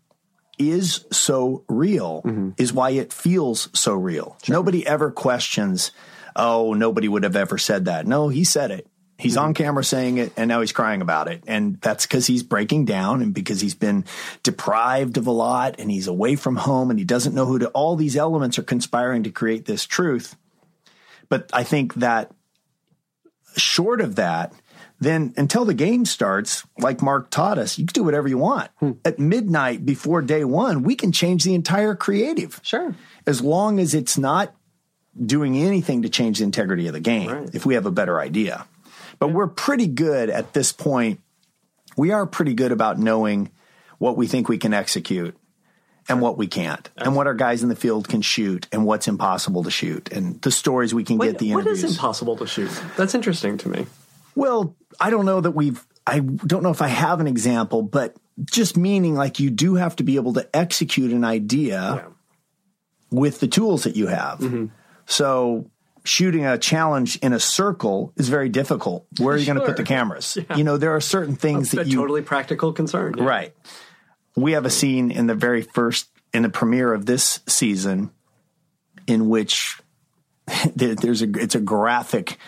is 0.58 1.04
so 1.12 1.64
real 1.68 2.22
Mm-hmm. 2.24 2.50
is 2.58 2.72
why 2.72 2.90
it 2.90 3.12
feels 3.12 3.68
so 3.72 3.94
real. 3.94 4.36
Nobody 4.48 4.86
ever 4.86 5.10
questions, 5.10 5.92
oh, 6.36 6.74
nobody 6.74 7.08
would 7.08 7.22
have 7.22 7.36
ever 7.36 7.56
said 7.56 7.84
that. 7.86 8.06
No, 8.06 8.28
he 8.28 8.44
said 8.44 8.70
it. 8.70 8.86
He's 9.20 9.36
on 9.36 9.52
camera 9.54 9.84
saying 9.84 10.16
it, 10.16 10.32
and 10.36 10.48
now 10.48 10.60
he's 10.60 10.72
crying 10.72 11.02
about 11.02 11.28
it. 11.28 11.44
And 11.46 11.80
that's 11.80 12.06
because 12.06 12.26
he's 12.26 12.42
breaking 12.42 12.86
down 12.86 13.20
and 13.20 13.34
because 13.34 13.60
he's 13.60 13.74
been 13.74 14.06
deprived 14.42 15.18
of 15.18 15.26
a 15.26 15.30
lot 15.30 15.76
and 15.78 15.90
he's 15.90 16.08
away 16.08 16.36
from 16.36 16.56
home 16.56 16.88
and 16.90 16.98
he 16.98 17.04
doesn't 17.04 17.34
know 17.34 17.44
who 17.44 17.58
to. 17.58 17.68
All 17.68 17.96
these 17.96 18.16
elements 18.16 18.58
are 18.58 18.62
conspiring 18.62 19.24
to 19.24 19.30
create 19.30 19.66
this 19.66 19.84
truth. 19.84 20.36
But 21.28 21.50
I 21.52 21.62
think 21.64 21.94
that 21.94 22.32
short 23.56 24.00
of 24.00 24.16
that, 24.16 24.52
then 25.00 25.34
until 25.36 25.64
the 25.64 25.74
game 25.74 26.04
starts, 26.04 26.64
like 26.78 27.02
Mark 27.02 27.30
taught 27.30 27.58
us, 27.58 27.78
you 27.78 27.86
can 27.86 27.92
do 27.92 28.04
whatever 28.04 28.26
you 28.26 28.38
want. 28.38 28.70
Hmm. 28.78 28.92
At 29.04 29.18
midnight 29.18 29.84
before 29.84 30.22
day 30.22 30.44
one, 30.44 30.82
we 30.82 30.94
can 30.94 31.12
change 31.12 31.44
the 31.44 31.54
entire 31.54 31.94
creative. 31.94 32.60
Sure. 32.62 32.94
As 33.26 33.40
long 33.40 33.80
as 33.80 33.94
it's 33.94 34.18
not 34.18 34.54
doing 35.26 35.56
anything 35.56 36.02
to 36.02 36.08
change 36.08 36.38
the 36.38 36.44
integrity 36.44 36.86
of 36.86 36.92
the 36.92 37.00
game, 37.00 37.48
if 37.52 37.66
we 37.66 37.74
have 37.74 37.86
a 37.86 37.90
better 37.90 38.18
idea. 38.20 38.66
But 39.20 39.28
we're 39.28 39.46
pretty 39.46 39.86
good 39.86 40.30
at 40.30 40.52
this 40.52 40.72
point. 40.72 41.20
We 41.96 42.10
are 42.10 42.26
pretty 42.26 42.54
good 42.54 42.72
about 42.72 42.98
knowing 42.98 43.52
what 43.98 44.16
we 44.16 44.26
think 44.26 44.48
we 44.48 44.58
can 44.58 44.74
execute 44.74 45.36
and 46.08 46.20
what 46.20 46.36
we 46.36 46.48
can't, 46.48 46.88
and 46.96 47.14
what 47.14 47.28
our 47.28 47.34
guys 47.34 47.62
in 47.62 47.68
the 47.68 47.76
field 47.76 48.08
can 48.08 48.22
shoot 48.22 48.66
and 48.72 48.84
what's 48.84 49.06
impossible 49.06 49.62
to 49.62 49.70
shoot, 49.70 50.10
and 50.10 50.40
the 50.42 50.50
stories 50.50 50.92
we 50.92 51.04
can 51.04 51.18
get 51.18 51.38
the 51.38 51.52
what 51.52 51.60
interviews. 51.60 51.84
is 51.84 51.92
impossible 51.92 52.36
to 52.38 52.46
shoot? 52.46 52.70
That's 52.96 53.14
interesting 53.14 53.58
to 53.58 53.68
me. 53.68 53.86
Well, 54.34 54.74
I 54.98 55.10
don't 55.10 55.26
know 55.26 55.40
that 55.40 55.52
we've, 55.52 55.86
I 56.06 56.20
don't 56.20 56.62
know 56.62 56.70
if 56.70 56.82
I 56.82 56.88
have 56.88 57.20
an 57.20 57.28
example, 57.28 57.82
but 57.82 58.16
just 58.42 58.76
meaning 58.76 59.14
like 59.14 59.38
you 59.38 59.50
do 59.50 59.74
have 59.74 59.94
to 59.96 60.02
be 60.02 60.16
able 60.16 60.32
to 60.32 60.48
execute 60.56 61.12
an 61.12 61.24
idea 61.24 62.06
with 63.10 63.38
the 63.40 63.48
tools 63.48 63.84
that 63.84 63.94
you 63.94 64.06
have. 64.06 64.38
Mm-hmm. 64.38 64.66
So 65.06 65.70
shooting 66.04 66.44
a 66.46 66.56
challenge 66.58 67.16
in 67.18 67.32
a 67.32 67.40
circle 67.40 68.12
is 68.16 68.28
very 68.28 68.48
difficult. 68.48 69.06
Where 69.18 69.34
are 69.34 69.38
you 69.38 69.46
going 69.46 69.58
to 69.58 69.64
put 69.64 69.76
the 69.76 69.82
Sure. 69.82 69.96
cameras? 69.96 70.38
You 70.56 70.64
know, 70.64 70.76
there 70.76 70.94
are 70.94 71.00
certain 71.00 71.36
things 71.36 71.72
a 71.72 71.76
that 71.76 71.86
you, 71.86 71.96
totally 71.98 72.22
practical 72.22 72.72
concern. 72.72 73.14
yeah. 73.18 73.24
Right. 73.24 73.54
We 74.36 74.52
have 74.52 74.64
a 74.64 74.70
scene 74.70 75.10
in 75.10 75.26
the 75.26 75.34
very 75.34 75.62
first, 75.62 76.08
in 76.32 76.42
the 76.42 76.48
premiere 76.48 76.92
of 76.94 77.06
this 77.06 77.40
season, 77.46 78.10
in 79.06 79.28
which 79.28 79.78
there's 80.74 81.22
a, 81.22 81.28
it's 81.38 81.54
a 81.54 81.60
graphic 81.60 82.38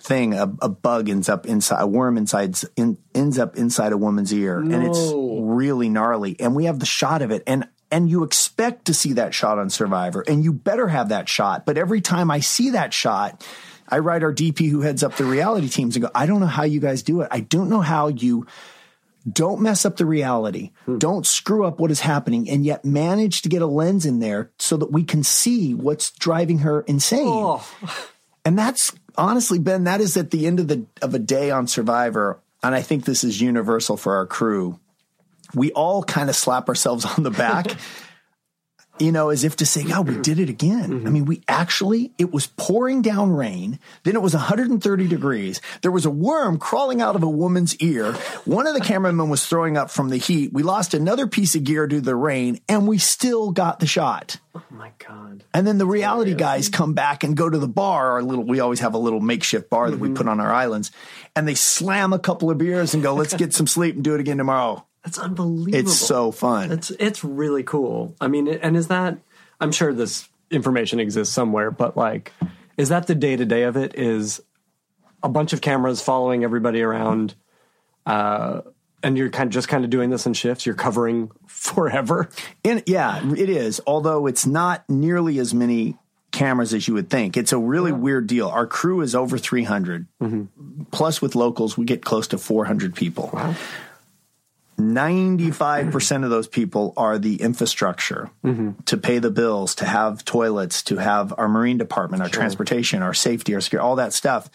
thing. 0.00 0.34
A, 0.34 0.52
a 0.62 0.68
bug 0.68 1.08
ends 1.08 1.28
up 1.28 1.46
inside, 1.46 1.80
a 1.82 1.86
worm 1.86 2.16
inside, 2.16 2.56
in, 2.76 2.98
ends 3.14 3.38
up 3.38 3.56
inside 3.56 3.92
a 3.92 3.96
woman's 3.96 4.32
ear, 4.32 4.58
and 4.58 4.84
it's 4.86 5.12
really 5.14 5.88
gnarly. 5.88 6.36
And 6.40 6.54
we 6.54 6.64
have 6.64 6.78
the 6.78 6.86
shot 6.86 7.22
of 7.22 7.30
it, 7.30 7.42
and 7.46 7.68
and 7.92 8.10
you 8.10 8.24
expect 8.24 8.86
to 8.86 8.94
see 8.94 9.12
that 9.12 9.34
shot 9.34 9.58
on 9.58 9.70
Survivor, 9.70 10.24
and 10.26 10.42
you 10.42 10.52
better 10.52 10.88
have 10.88 11.10
that 11.10 11.28
shot. 11.28 11.64
But 11.64 11.78
every 11.78 12.00
time 12.00 12.30
I 12.30 12.40
see 12.40 12.70
that 12.70 12.92
shot. 12.92 13.46
I 13.88 13.98
write 13.98 14.22
our 14.22 14.32
DP 14.32 14.70
who 14.70 14.80
heads 14.80 15.02
up 15.02 15.16
the 15.16 15.24
reality 15.24 15.68
teams 15.68 15.96
and 15.96 16.04
go, 16.04 16.10
I 16.14 16.24
don't 16.24 16.40
know 16.40 16.46
how 16.46 16.62
you 16.62 16.80
guys 16.80 17.02
do 17.02 17.20
it. 17.20 17.28
I 17.30 17.40
don't 17.40 17.68
know 17.68 17.82
how 17.82 18.08
you 18.08 18.46
don't 19.30 19.60
mess 19.60 19.84
up 19.84 19.96
the 19.98 20.06
reality. 20.06 20.70
Hmm. 20.86 20.96
Don't 20.96 21.26
screw 21.26 21.66
up 21.66 21.78
what 21.78 21.90
is 21.90 22.00
happening 22.00 22.48
and 22.48 22.64
yet 22.64 22.86
manage 22.86 23.42
to 23.42 23.50
get 23.50 23.60
a 23.60 23.66
lens 23.66 24.06
in 24.06 24.18
there 24.18 24.50
so 24.58 24.78
that 24.78 24.90
we 24.90 25.04
can 25.04 25.22
see 25.22 25.74
what's 25.74 26.10
driving 26.12 26.60
her 26.60 26.80
insane. 26.82 27.26
Oh, 27.26 27.68
And 28.44 28.58
that's 28.58 28.92
honestly, 29.16 29.58
Ben, 29.58 29.84
that 29.84 30.00
is 30.00 30.16
at 30.16 30.30
the 30.30 30.46
end 30.46 30.58
of 30.58 30.68
the 30.68 30.84
of 31.00 31.14
a 31.14 31.18
day 31.18 31.50
on 31.50 31.66
Survivor. 31.66 32.40
And 32.62 32.74
I 32.74 32.82
think 32.82 33.04
this 33.04 33.24
is 33.24 33.40
universal 33.40 33.96
for 33.96 34.16
our 34.16 34.26
crew. 34.26 34.80
We 35.54 35.72
all 35.72 36.02
kind 36.02 36.30
of 36.30 36.36
slap 36.36 36.68
ourselves 36.68 37.04
on 37.04 37.22
the 37.22 37.30
back. 37.30 37.76
you 38.98 39.10
know, 39.10 39.30
as 39.30 39.42
if 39.42 39.56
to 39.56 39.66
say, 39.66 39.84
God, 39.84 40.08
we 40.08 40.16
did 40.20 40.38
it 40.38 40.48
again. 40.48 40.84
I 40.84 40.86
mm-hmm. 40.86 41.12
mean, 41.12 41.24
we 41.24 41.42
actually, 41.48 42.12
it 42.18 42.32
was 42.32 42.46
pouring 42.46 43.02
down 43.02 43.32
rain. 43.32 43.78
Then 44.04 44.14
it 44.14 44.22
was 44.22 44.34
130 44.34 45.08
degrees. 45.08 45.60
There 45.80 45.90
was 45.90 46.04
a 46.04 46.10
worm 46.10 46.58
crawling 46.58 47.00
out 47.00 47.16
of 47.16 47.22
a 47.22 47.28
woman's 47.28 47.74
ear. 47.76 48.12
One 48.44 48.66
of 48.66 48.74
the 48.74 48.80
cameramen 48.80 49.28
was 49.28 49.46
throwing 49.46 49.76
up 49.76 49.90
from 49.90 50.10
the 50.10 50.18
heat. 50.18 50.52
We 50.52 50.62
lost 50.62 50.94
another 50.94 51.26
piece 51.26 51.54
of 51.54 51.64
gear 51.64 51.86
due 51.86 51.96
to 51.96 52.04
the 52.04 52.14
rain 52.14 52.60
and 52.68 52.86
we 52.86 52.98
still 52.98 53.50
got 53.50 53.80
the 53.80 53.86
shot. 53.86 54.36
Oh 54.54 54.62
my 54.70 54.92
god. 54.98 55.42
And 55.54 55.66
then 55.66 55.78
the 55.78 55.86
reality 55.86 56.34
guys 56.34 56.68
come 56.68 56.92
back 56.92 57.24
and 57.24 57.36
go 57.36 57.48
to 57.48 57.58
the 57.58 57.68
bar. 57.68 58.12
Our 58.12 58.22
little, 58.22 58.44
we 58.44 58.60
always 58.60 58.80
have 58.80 58.94
a 58.94 58.98
little 58.98 59.20
makeshift 59.20 59.70
bar 59.70 59.90
that 59.90 59.98
we 59.98 60.08
mm-hmm. 60.08 60.16
put 60.16 60.28
on 60.28 60.40
our 60.40 60.52
islands, 60.52 60.92
and 61.34 61.48
they 61.48 61.54
slam 61.54 62.12
a 62.12 62.18
couple 62.18 62.50
of 62.50 62.58
beers 62.58 62.92
and 62.92 63.02
go, 63.02 63.14
"Let's 63.14 63.32
get 63.32 63.54
some 63.54 63.66
sleep 63.66 63.94
and 63.94 64.04
do 64.04 64.14
it 64.14 64.20
again 64.20 64.36
tomorrow." 64.36 64.86
That's 65.04 65.18
unbelievable. 65.18 65.78
It's 65.78 65.96
so 65.96 66.30
fun. 66.30 66.70
It's 66.70 66.90
it's 66.90 67.24
really 67.24 67.62
cool. 67.62 68.14
I 68.20 68.28
mean, 68.28 68.48
and 68.48 68.76
is 68.76 68.88
that? 68.88 69.18
I'm 69.60 69.72
sure 69.72 69.92
this 69.92 70.28
information 70.50 71.00
exists 71.00 71.34
somewhere, 71.34 71.70
but 71.70 71.96
like, 71.96 72.32
is 72.76 72.90
that 72.90 73.06
the 73.06 73.14
day 73.14 73.36
to 73.36 73.44
day 73.44 73.62
of 73.64 73.76
it? 73.76 73.98
Is 73.98 74.40
a 75.22 75.28
bunch 75.28 75.52
of 75.52 75.60
cameras 75.60 76.00
following 76.00 76.44
everybody 76.44 76.82
around, 76.82 77.34
uh, 78.06 78.60
and 79.02 79.18
you're 79.18 79.30
kind 79.30 79.48
of 79.48 79.52
just 79.52 79.68
kind 79.68 79.84
of 79.84 79.90
doing 79.90 80.10
this 80.10 80.26
in 80.26 80.34
shifts. 80.34 80.66
You're 80.66 80.74
covering 80.76 81.30
forever. 81.46 82.28
And 82.64 82.82
yeah, 82.86 83.28
it 83.32 83.48
is. 83.48 83.80
Although 83.86 84.26
it's 84.26 84.46
not 84.46 84.88
nearly 84.88 85.38
as 85.40 85.52
many 85.52 85.96
cameras 86.30 86.72
as 86.72 86.88
you 86.88 86.94
would 86.94 87.10
think. 87.10 87.36
It's 87.36 87.52
a 87.52 87.58
really 87.58 87.92
weird 87.92 88.26
deal. 88.26 88.48
Our 88.48 88.66
crew 88.66 89.02
is 89.02 89.14
over 89.14 89.36
300. 89.36 90.06
Plus, 90.90 91.20
with 91.20 91.34
locals, 91.34 91.76
we 91.76 91.84
get 91.84 92.04
close 92.04 92.26
to 92.28 92.38
400 92.38 92.94
people. 92.94 93.30
Wow. 93.32 93.54
95% 94.82 96.24
of 96.24 96.30
those 96.30 96.48
people 96.48 96.92
are 96.96 97.18
the 97.18 97.36
infrastructure 97.36 98.30
mm-hmm. 98.44 98.72
to 98.86 98.96
pay 98.96 99.18
the 99.18 99.30
bills, 99.30 99.74
to 99.76 99.84
have 99.84 100.24
toilets, 100.24 100.82
to 100.84 100.96
have 100.96 101.32
our 101.38 101.48
marine 101.48 101.78
department, 101.78 102.22
our 102.22 102.28
transportation, 102.28 103.02
our 103.02 103.14
safety, 103.14 103.54
our 103.54 103.60
security, 103.60 103.84
all 103.84 103.96
that 103.96 104.12
stuff. 104.12 104.50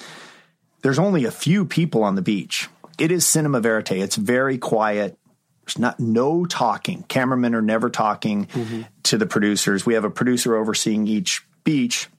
There's 0.81 0.99
only 0.99 1.25
a 1.25 1.31
few 1.31 1.65
people 1.65 2.03
on 2.03 2.15
the 2.15 2.21
beach. 2.21 2.69
It 2.97 3.11
is 3.11 3.25
cinema 3.25 3.61
verite. 3.61 3.91
It's 3.91 4.15
very 4.15 4.57
quiet. 4.57 5.17
There's 5.65 5.79
not 5.79 5.99
no 5.99 6.45
talking. 6.45 7.03
Cameramen 7.03 7.53
are 7.55 7.61
never 7.61 7.89
talking 7.89 8.45
mm-hmm. 8.45 8.81
to 9.03 9.17
the 9.17 9.25
producers. 9.25 9.85
We 9.85 9.95
have 9.95 10.05
a 10.05 10.09
producer 10.09 10.55
overseeing 10.55 11.07
each 11.07 11.45
beach 11.63 12.09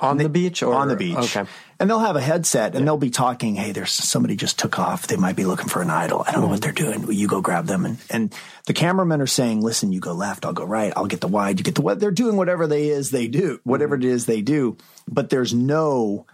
On 0.00 0.16
the 0.16 0.28
beach 0.28 0.62
or 0.62 0.74
on 0.74 0.88
the 0.88 0.96
beach. 0.96 1.36
Okay. 1.36 1.48
And 1.80 1.88
they'll 1.88 1.98
have 1.98 2.14
a 2.14 2.20
headset 2.20 2.74
and 2.74 2.86
they'll 2.86 2.98
be 2.98 3.08
talking, 3.08 3.54
hey, 3.54 3.72
there's 3.72 3.90
somebody 3.90 4.36
just 4.36 4.58
took 4.58 4.78
off. 4.78 5.06
They 5.06 5.16
might 5.16 5.34
be 5.34 5.46
looking 5.46 5.66
for 5.66 5.80
an 5.80 5.88
idol. 5.88 6.22
I 6.26 6.32
don't 6.32 6.42
know 6.42 6.48
what 6.48 6.60
mm-hmm. 6.60 6.74
they're 6.74 6.92
doing. 6.92 7.10
You 7.10 7.26
go 7.26 7.40
grab 7.40 7.66
them? 7.66 7.86
And 7.86 7.98
and 8.10 8.34
the 8.66 8.74
cameramen 8.74 9.22
are 9.22 9.26
saying, 9.26 9.62
listen, 9.62 9.90
you 9.90 9.98
go 9.98 10.12
left, 10.12 10.44
I'll 10.44 10.52
go 10.52 10.64
right, 10.64 10.92
I'll 10.94 11.06
get 11.06 11.22
the 11.22 11.26
wide, 11.26 11.58
you 11.58 11.64
get 11.64 11.76
the 11.76 11.80
what 11.80 11.98
they're 11.98 12.10
doing 12.10 12.36
whatever 12.36 12.66
they 12.66 12.90
is 12.90 13.10
they 13.10 13.28
do, 13.28 13.60
whatever 13.64 13.96
mm-hmm. 13.96 14.08
it 14.08 14.12
is 14.12 14.26
they 14.26 14.42
do. 14.42 14.76
But 15.08 15.30
there's 15.30 15.54
no 15.54 16.26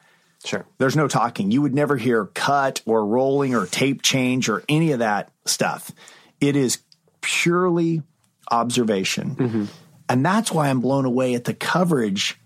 Sure. 0.44 0.66
there's 0.78 0.96
no 0.96 1.08
talking. 1.08 1.50
You 1.50 1.62
would 1.62 1.74
never 1.74 1.96
hear 1.96 2.26
cut 2.26 2.82
or 2.84 3.04
rolling 3.04 3.54
or 3.54 3.66
tape 3.66 4.02
change 4.02 4.48
or 4.48 4.62
any 4.68 4.92
of 4.92 4.98
that 4.98 5.30
stuff. 5.44 5.90
It 6.40 6.56
is 6.56 6.78
purely 7.20 8.02
observation. 8.50 9.36
Mm-hmm. 9.36 9.64
And 10.08 10.24
that's 10.24 10.52
why 10.52 10.68
I'm 10.68 10.80
blown 10.80 11.04
away 11.04 11.34
at 11.34 11.44
the 11.44 11.54
coverage 11.54 12.38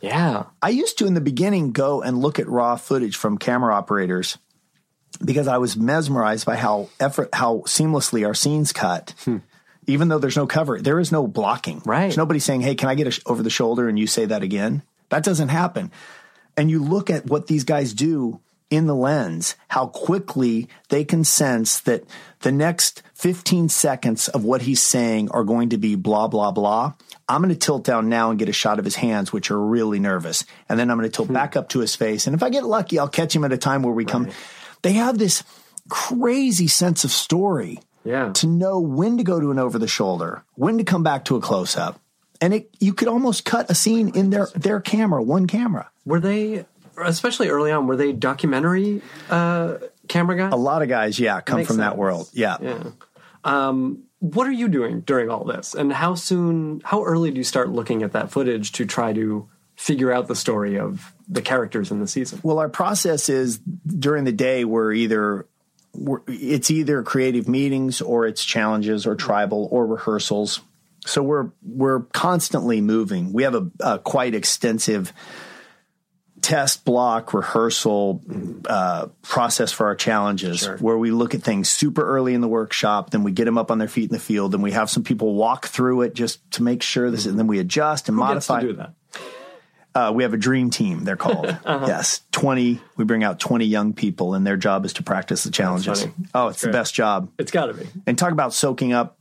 Yeah. 0.00 0.44
I 0.62 0.70
used 0.70 0.98
to 0.98 1.06
in 1.06 1.14
the 1.14 1.20
beginning 1.20 1.72
go 1.72 2.02
and 2.02 2.18
look 2.18 2.38
at 2.38 2.48
raw 2.48 2.76
footage 2.76 3.16
from 3.16 3.38
camera 3.38 3.74
operators 3.74 4.38
because 5.24 5.48
I 5.48 5.58
was 5.58 5.76
mesmerized 5.76 6.46
by 6.46 6.56
how 6.56 6.88
effort 7.00 7.30
how 7.32 7.58
seamlessly 7.66 8.26
our 8.26 8.34
scenes 8.34 8.72
cut. 8.72 9.14
Hmm. 9.24 9.38
Even 9.86 10.08
though 10.08 10.18
there's 10.18 10.36
no 10.36 10.48
cover, 10.48 10.80
there 10.80 10.98
is 10.98 11.12
no 11.12 11.26
blocking. 11.28 11.80
Right. 11.84 12.02
There's 12.02 12.16
nobody 12.16 12.40
saying, 12.40 12.62
"Hey, 12.62 12.74
can 12.74 12.88
I 12.88 12.94
get 12.94 13.06
a 13.06 13.12
sh- 13.12 13.20
over 13.24 13.42
the 13.42 13.50
shoulder?" 13.50 13.88
and 13.88 13.98
you 13.98 14.06
say 14.06 14.24
that 14.26 14.42
again. 14.42 14.82
That 15.10 15.22
doesn't 15.22 15.48
happen. 15.48 15.92
And 16.56 16.70
you 16.70 16.82
look 16.82 17.08
at 17.08 17.26
what 17.26 17.46
these 17.46 17.64
guys 17.64 17.92
do 17.92 18.40
in 18.68 18.86
the 18.86 18.94
lens, 18.94 19.54
how 19.68 19.86
quickly 19.86 20.68
they 20.88 21.04
can 21.04 21.22
sense 21.22 21.78
that 21.80 22.02
the 22.40 22.50
next 22.50 23.02
15 23.14 23.68
seconds 23.68 24.28
of 24.28 24.44
what 24.44 24.62
he's 24.62 24.82
saying 24.82 25.30
are 25.30 25.44
going 25.44 25.68
to 25.68 25.78
be 25.78 25.94
blah, 25.94 26.26
blah, 26.26 26.50
blah. 26.50 26.94
I'm 27.28 27.42
going 27.42 27.52
to 27.52 27.58
tilt 27.58 27.84
down 27.84 28.08
now 28.08 28.30
and 28.30 28.38
get 28.38 28.48
a 28.48 28.52
shot 28.52 28.78
of 28.78 28.84
his 28.84 28.94
hands, 28.96 29.32
which 29.32 29.50
are 29.50 29.60
really 29.60 29.98
nervous. 29.98 30.44
And 30.68 30.78
then 30.78 30.90
I'm 30.90 30.96
going 30.98 31.10
to 31.10 31.14
tilt 31.14 31.32
back 31.32 31.56
up 31.56 31.68
to 31.70 31.80
his 31.80 31.96
face. 31.96 32.26
And 32.26 32.34
if 32.36 32.42
I 32.42 32.50
get 32.50 32.64
lucky, 32.64 32.98
I'll 32.98 33.08
catch 33.08 33.34
him 33.34 33.44
at 33.44 33.52
a 33.52 33.58
time 33.58 33.82
where 33.82 33.92
we 33.92 34.04
come. 34.04 34.28
They 34.82 34.92
have 34.92 35.18
this 35.18 35.42
crazy 35.88 36.66
sense 36.68 37.04
of 37.04 37.10
story 37.10 37.80
Yeah. 38.04 38.32
to 38.34 38.46
know 38.46 38.78
when 38.80 39.18
to 39.18 39.24
go 39.24 39.40
to 39.40 39.50
an 39.50 39.58
over 39.58 39.78
the 39.78 39.88
shoulder, 39.88 40.44
when 40.54 40.78
to 40.78 40.84
come 40.84 41.02
back 41.02 41.24
to 41.26 41.36
a 41.36 41.40
close 41.40 41.76
up. 41.76 42.00
And 42.40 42.52
it, 42.54 42.70
you 42.80 42.92
could 42.92 43.08
almost 43.08 43.44
cut 43.44 43.70
a 43.70 43.74
scene 43.74 44.10
in 44.14 44.30
their, 44.30 44.46
their 44.54 44.80
camera, 44.80 45.22
one 45.22 45.46
camera. 45.46 45.90
Were 46.04 46.20
they, 46.20 46.66
especially 47.02 47.48
early 47.48 47.72
on, 47.72 47.86
were 47.86 47.96
they 47.96 48.12
documentary 48.12 49.00
uh, 49.30 49.78
camera 50.06 50.36
guys? 50.36 50.52
A 50.52 50.56
lot 50.56 50.82
of 50.82 50.88
guys, 50.88 51.18
yeah, 51.18 51.40
come 51.40 51.64
from 51.64 51.78
that 51.78 51.96
world. 51.96 52.28
Yeah. 52.32 52.56
Yeah. 52.60 52.82
Um, 53.42 54.02
what 54.34 54.46
are 54.46 54.52
you 54.52 54.68
doing 54.68 55.00
during 55.00 55.30
all 55.30 55.44
this? 55.44 55.74
And 55.74 55.92
how 55.92 56.14
soon, 56.14 56.80
how 56.84 57.04
early 57.04 57.30
do 57.30 57.36
you 57.36 57.44
start 57.44 57.68
looking 57.68 58.02
at 58.02 58.12
that 58.12 58.30
footage 58.30 58.72
to 58.72 58.86
try 58.86 59.12
to 59.12 59.48
figure 59.76 60.10
out 60.10 60.26
the 60.26 60.34
story 60.34 60.78
of 60.78 61.14
the 61.28 61.42
characters 61.42 61.90
in 61.90 62.00
the 62.00 62.06
season? 62.06 62.40
Well, 62.42 62.58
our 62.58 62.68
process 62.68 63.28
is 63.28 63.58
during 63.58 64.24
the 64.24 64.32
day 64.32 64.64
we're 64.64 64.92
either 64.92 65.46
we're, 65.94 66.20
it's 66.26 66.70
either 66.70 67.02
creative 67.02 67.48
meetings 67.48 68.00
or 68.00 68.26
it's 68.26 68.44
challenges 68.44 69.06
or 69.06 69.14
tribal 69.14 69.68
or 69.70 69.86
rehearsals. 69.86 70.60
So 71.06 71.22
we're 71.22 71.50
we're 71.62 72.00
constantly 72.00 72.80
moving. 72.80 73.32
We 73.32 73.44
have 73.44 73.54
a, 73.54 73.70
a 73.80 73.98
quite 73.98 74.34
extensive 74.34 75.12
test 76.46 76.84
block 76.84 77.34
rehearsal 77.34 78.22
uh, 78.68 79.08
process 79.22 79.72
for 79.72 79.86
our 79.86 79.96
challenges 79.96 80.64
where 80.80 80.96
we 80.96 81.10
look 81.10 81.34
at 81.34 81.42
things 81.42 81.68
super 81.68 82.06
early 82.06 82.34
in 82.34 82.40
the 82.40 82.46
workshop 82.46 83.10
then 83.10 83.24
we 83.24 83.32
get 83.32 83.46
them 83.46 83.58
up 83.58 83.72
on 83.72 83.78
their 83.78 83.88
feet 83.88 84.04
in 84.10 84.14
the 84.14 84.20
field 84.20 84.54
and 84.54 84.62
we 84.62 84.70
have 84.70 84.88
some 84.88 85.02
people 85.02 85.34
walk 85.34 85.66
through 85.66 86.02
it 86.02 86.14
just 86.14 86.38
to 86.52 86.62
make 86.62 86.82
sure 86.84 87.10
this 87.10 87.26
and 87.26 87.36
then 87.36 87.48
we 87.48 87.58
adjust 87.58 88.08
and 88.08 88.14
Who 88.14 88.20
modify 88.20 88.60
to 88.60 88.66
do 88.68 88.72
that? 88.74 88.92
uh, 89.96 90.12
we 90.14 90.22
have 90.22 90.34
a 90.34 90.36
dream 90.36 90.70
team. 90.70 91.02
They're 91.04 91.16
called. 91.16 91.46
Uh-huh. 91.66 91.86
Yes, 91.88 92.20
twenty. 92.30 92.80
We 92.96 93.04
bring 93.04 93.24
out 93.24 93.40
twenty 93.40 93.64
young 93.64 93.92
people, 93.92 94.34
and 94.34 94.46
their 94.46 94.56
job 94.58 94.84
is 94.84 94.92
to 94.94 95.02
practice 95.02 95.42
the 95.42 95.50
challenges. 95.50 96.06
Oh, 96.32 96.48
it's 96.48 96.60
the 96.60 96.70
best 96.70 96.94
job. 96.94 97.28
It's 97.38 97.50
got 97.50 97.66
to 97.66 97.74
be. 97.74 97.86
And 98.06 98.16
talk 98.16 98.30
about 98.30 98.52
soaking 98.52 98.92
up, 98.92 99.18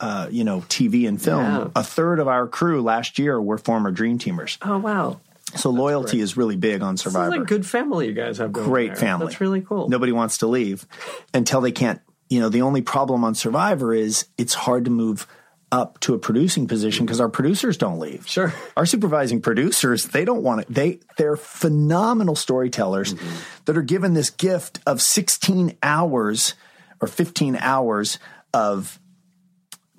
uh, 0.00 0.28
you 0.30 0.44
know, 0.44 0.60
TV 0.68 1.06
and 1.08 1.20
film. 1.20 1.44
Yeah. 1.44 1.68
A 1.76 1.82
third 1.82 2.18
of 2.18 2.28
our 2.28 2.46
crew 2.46 2.80
last 2.80 3.18
year 3.18 3.42
were 3.42 3.58
former 3.58 3.90
dream 3.90 4.18
teamers. 4.18 4.56
Oh 4.62 4.78
wow, 4.78 5.20
So 5.56 5.70
loyalty 5.70 6.20
is 6.20 6.36
really 6.36 6.56
big 6.56 6.82
on 6.82 6.94
this 6.94 7.06
is 7.06 7.12
Survivor. 7.12 7.42
a 7.42 7.44
good 7.46 7.66
family 7.66 8.06
you 8.06 8.14
guys 8.14 8.38
have. 8.38 8.52
Going 8.52 8.68
Great 8.68 8.86
there. 8.88 8.96
family. 8.96 9.26
That's 9.26 9.40
really 9.40 9.60
cool. 9.60 9.88
Nobody 9.88 10.12
wants 10.12 10.38
to 10.38 10.46
leave 10.46 10.86
until 11.34 11.60
they 11.60 11.72
can't. 11.72 12.00
You 12.30 12.40
know, 12.40 12.48
the 12.48 12.62
only 12.62 12.80
problem 12.82 13.24
on 13.24 13.34
Survivor 13.34 13.92
is 13.92 14.26
it's 14.38 14.54
hard 14.54 14.86
to 14.86 14.90
move 14.90 15.26
up 15.70 15.98
to 16.00 16.12
a 16.14 16.18
producing 16.18 16.66
position 16.66 17.04
because 17.06 17.20
our 17.20 17.28
producers 17.30 17.76
don't 17.78 17.98
leave. 17.98 18.26
Sure. 18.28 18.52
Our 18.76 18.84
supervising 18.86 19.40
producers, 19.40 20.04
they 20.06 20.24
don't 20.24 20.42
want 20.42 20.62
it. 20.62 20.66
They 20.68 21.00
they're 21.18 21.36
phenomenal 21.36 22.36
storytellers 22.36 23.14
Mm-hmm. 23.14 23.36
that 23.66 23.76
are 23.76 23.82
given 23.82 24.14
this 24.14 24.30
gift 24.30 24.80
of 24.86 25.00
16 25.02 25.76
hours 25.82 26.54
or 27.00 27.08
15 27.08 27.56
hours 27.56 28.18
of 28.54 28.98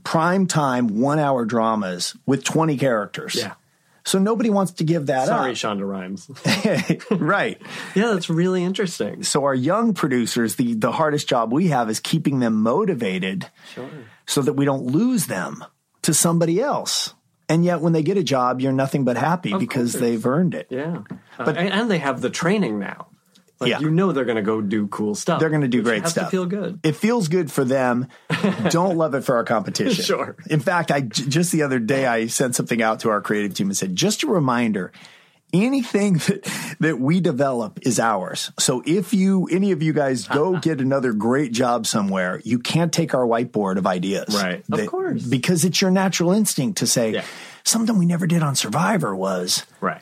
prime 0.03 0.47
time 0.47 0.89
1-hour 0.91 1.45
dramas 1.45 2.15
with 2.25 2.43
20 2.43 2.77
characters. 2.77 3.35
Yeah. 3.35 3.53
So 4.05 4.19
nobody 4.19 4.49
wants 4.49 4.73
to 4.73 4.83
give 4.83 5.05
that 5.05 5.27
Sorry, 5.27 5.51
up. 5.51 5.57
Sorry, 5.57 5.77
Shonda 5.77 5.87
Rhimes. 5.89 6.29
right. 7.21 7.61
yeah, 7.95 8.07
that's 8.13 8.29
really 8.29 8.63
interesting. 8.63 9.23
So 9.23 9.45
our 9.45 9.55
young 9.55 9.93
producers, 9.93 10.55
the 10.57 10.73
the 10.73 10.91
hardest 10.91 11.27
job 11.29 11.53
we 11.53 11.67
have 11.69 11.89
is 11.89 11.99
keeping 11.99 12.39
them 12.39 12.61
motivated 12.61 13.49
Sure. 13.73 13.89
so 14.25 14.41
that 14.41 14.53
we 14.53 14.65
don't 14.65 14.85
lose 14.87 15.27
them 15.27 15.63
to 16.01 16.13
somebody 16.13 16.59
else. 16.61 17.13
And 17.49 17.63
yet 17.63 17.81
when 17.81 17.93
they 17.93 18.03
get 18.03 18.17
a 18.17 18.23
job, 18.23 18.61
you're 18.61 18.71
nothing 18.73 19.03
but 19.05 19.15
happy 19.17 19.53
because 19.57 19.91
course. 19.93 20.01
they've 20.01 20.25
earned 20.25 20.53
it. 20.55 20.67
Yeah, 20.69 21.03
but 21.37 21.57
and, 21.57 21.69
and 21.69 21.91
they 21.91 21.99
have 21.99 22.21
the 22.21 22.29
training 22.29 22.79
now. 22.79 23.07
Like 23.63 23.71
Yeah. 23.71 23.79
you 23.79 23.89
know 23.89 24.11
they're 24.11 24.25
going 24.25 24.35
to 24.37 24.41
go 24.43 24.61
do 24.61 24.87
cool 24.87 25.15
stuff. 25.15 25.39
They're 25.39 25.49
going 25.49 25.61
to 25.61 25.67
do 25.67 25.81
great 25.81 26.07
stuff. 26.07 26.29
Feel 26.31 26.45
good. 26.45 26.79
It 26.83 26.95
feels 26.95 27.27
good 27.27 27.51
for 27.51 27.63
them. 27.63 28.07
Don't 28.69 28.97
love 28.97 29.15
it 29.15 29.21
for 29.21 29.35
our 29.35 29.43
competition. 29.43 30.03
Sure. 30.13 30.35
In 30.49 30.59
fact, 30.59 30.91
I 30.91 31.01
j- 31.01 31.25
just 31.27 31.51
the 31.51 31.63
other 31.63 31.79
day 31.79 32.05
I 32.05 32.27
sent 32.27 32.55
something 32.55 32.81
out 32.81 32.99
to 33.01 33.09
our 33.09 33.21
creative 33.21 33.53
team 33.53 33.67
and 33.67 33.77
said, 33.77 33.95
just 33.95 34.23
a 34.23 34.27
reminder. 34.27 34.91
Anything 35.53 36.13
that, 36.15 36.75
that 36.79 36.99
we 36.99 37.19
develop 37.21 37.77
is 37.83 37.99
ours. 37.99 38.51
So 38.57 38.81
if 38.87 39.13
you, 39.13 39.47
any 39.51 39.71
of 39.71 39.83
you 39.83 39.93
guys 39.93 40.27
go 40.27 40.57
get 40.59 40.81
another 40.81 41.13
great 41.13 41.51
job 41.51 41.85
somewhere, 41.85 42.41
you 42.43 42.57
can't 42.57 42.91
take 42.91 43.13
our 43.13 43.23
whiteboard 43.25 43.77
of 43.77 43.85
ideas. 43.85 44.33
Right. 44.35 44.63
Of 44.71 44.87
course. 44.87 45.23
Because 45.23 45.63
it's 45.63 45.79
your 45.79 45.91
natural 45.91 46.31
instinct 46.31 46.79
to 46.79 46.87
say, 46.87 47.11
Yeah. 47.11 47.25
something 47.63 47.99
we 47.99 48.07
never 48.07 48.25
did 48.25 48.41
on 48.41 48.55
Survivor 48.55 49.15
was, 49.15 49.65
Right. 49.79 50.01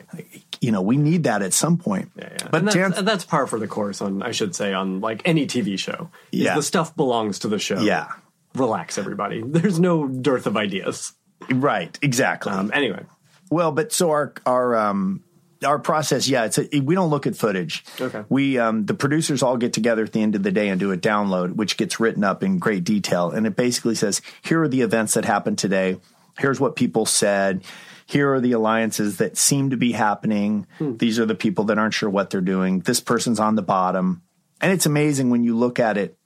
You 0.62 0.70
know, 0.70 0.80
we 0.80 0.96
need 0.96 1.24
that 1.24 1.42
at 1.42 1.52
some 1.52 1.76
point. 1.76 2.12
Yeah, 2.16 2.28
yeah. 2.30 2.48
But 2.50 2.60
and 2.60 2.92
that's, 2.92 3.02
that's 3.02 3.24
par 3.24 3.48
for 3.48 3.58
the 3.58 3.66
course 3.66 4.00
on, 4.00 4.22
I 4.22 4.30
should 4.30 4.54
say, 4.54 4.72
on 4.72 5.00
like 5.00 5.20
any 5.24 5.46
TV 5.46 5.76
show. 5.76 6.08
Yeah. 6.30 6.54
The 6.54 6.62
stuff 6.62 6.94
belongs 6.94 7.40
to 7.40 7.48
the 7.48 7.58
show. 7.58 7.80
Yeah. 7.80 8.08
Relax, 8.54 8.96
everybody. 8.96 9.42
There's 9.46 9.80
no 9.80 10.06
dearth 10.06 10.46
of 10.46 10.56
ideas. 10.56 11.14
Right, 11.50 11.98
exactly. 12.00 12.52
Um, 12.52 12.70
anyway, 12.72 13.04
Well, 13.50 13.72
but 13.72 13.92
so 13.92 14.10
our 14.10 14.32
our 14.46 14.76
um 14.76 15.24
our 15.64 15.80
process, 15.80 16.28
yeah, 16.28 16.44
it's 16.44 16.58
a, 16.58 16.80
we 16.80 16.94
don't 16.94 17.10
look 17.10 17.26
at 17.26 17.34
footage. 17.34 17.84
Okay. 18.00 18.22
We 18.28 18.58
um 18.58 18.86
the 18.86 18.94
producers 18.94 19.42
all 19.42 19.56
get 19.56 19.72
together 19.72 20.04
at 20.04 20.12
the 20.12 20.22
end 20.22 20.36
of 20.36 20.44
the 20.44 20.52
day 20.52 20.68
and 20.68 20.78
do 20.78 20.92
a 20.92 20.96
download, 20.96 21.56
which 21.56 21.76
gets 21.76 21.98
written 21.98 22.22
up 22.22 22.44
in 22.44 22.60
great 22.60 22.84
detail, 22.84 23.30
and 23.32 23.48
it 23.48 23.56
basically 23.56 23.96
says 23.96 24.22
here 24.42 24.62
are 24.62 24.68
the 24.68 24.82
events 24.82 25.14
that 25.14 25.24
happened 25.24 25.58
today. 25.58 25.98
Here's 26.38 26.60
what 26.60 26.76
people 26.76 27.04
said. 27.04 27.64
Here 28.12 28.32
are 28.34 28.40
the 28.40 28.52
alliances 28.52 29.16
that 29.16 29.38
seem 29.38 29.70
to 29.70 29.76
be 29.78 29.92
happening. 29.92 30.66
Hmm. 30.76 30.96
These 30.98 31.18
are 31.18 31.24
the 31.24 31.34
people 31.34 31.64
that 31.64 31.78
aren't 31.78 31.94
sure 31.94 32.10
what 32.10 32.28
they're 32.28 32.42
doing. 32.42 32.80
This 32.80 33.00
person's 33.00 33.40
on 33.40 33.54
the 33.54 33.62
bottom. 33.62 34.20
And 34.60 34.70
it's 34.70 34.84
amazing 34.84 35.30
when 35.30 35.44
you 35.44 35.56
look 35.56 35.80
at 35.80 35.96
it 35.96 36.18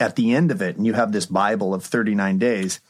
at 0.00 0.16
the 0.16 0.34
end 0.34 0.50
of 0.50 0.60
it 0.62 0.76
and 0.76 0.84
you 0.84 0.94
have 0.94 1.12
this 1.12 1.26
Bible 1.26 1.74
of 1.74 1.84
39 1.84 2.38
days. 2.38 2.80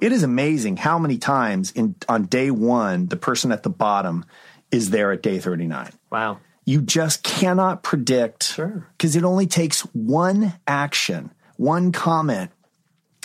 It 0.00 0.10
is 0.12 0.22
amazing 0.22 0.78
how 0.78 0.98
many 0.98 1.18
times 1.18 1.70
in 1.72 1.96
on 2.08 2.24
day 2.24 2.50
1 2.50 3.08
the 3.08 3.16
person 3.16 3.52
at 3.52 3.62
the 3.62 3.70
bottom 3.70 4.24
is 4.70 4.88
there 4.90 5.12
at 5.12 5.22
day 5.22 5.38
39. 5.38 5.90
wow. 6.10 6.38
You 6.64 6.82
just 6.82 7.22
cannot 7.22 7.82
predict 7.82 8.42
Sure. 8.54 8.86
because 8.96 9.16
it 9.16 9.24
only 9.24 9.46
takes 9.46 9.80
one 9.94 10.52
action, 10.66 11.30
one 11.56 11.92
comment 11.92 12.50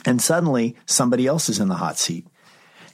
and 0.05 0.21
suddenly 0.21 0.75
somebody 0.85 1.27
else 1.27 1.49
is 1.49 1.59
in 1.59 1.67
the 1.67 1.75
hot 1.75 1.97
seat. 1.97 2.25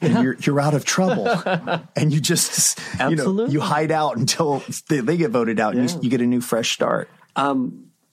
And 0.01 0.23
you're 0.23 0.35
you're 0.35 0.59
out 0.61 0.73
of 0.73 0.85
trouble, 0.85 1.27
and 1.95 2.13
you 2.13 2.21
just 2.21 2.79
you 2.99 3.15
know 3.15 3.47
you 3.47 3.59
hide 3.59 3.91
out 3.91 4.17
until 4.17 4.63
they, 4.87 5.01
they 5.01 5.17
get 5.17 5.31
voted 5.31 5.59
out, 5.59 5.75
and 5.75 5.89
you, 5.89 5.99
you 6.03 6.09
get 6.09 6.21
a 6.21 6.25
new 6.25 6.41
fresh 6.41 6.71
start. 6.71 7.09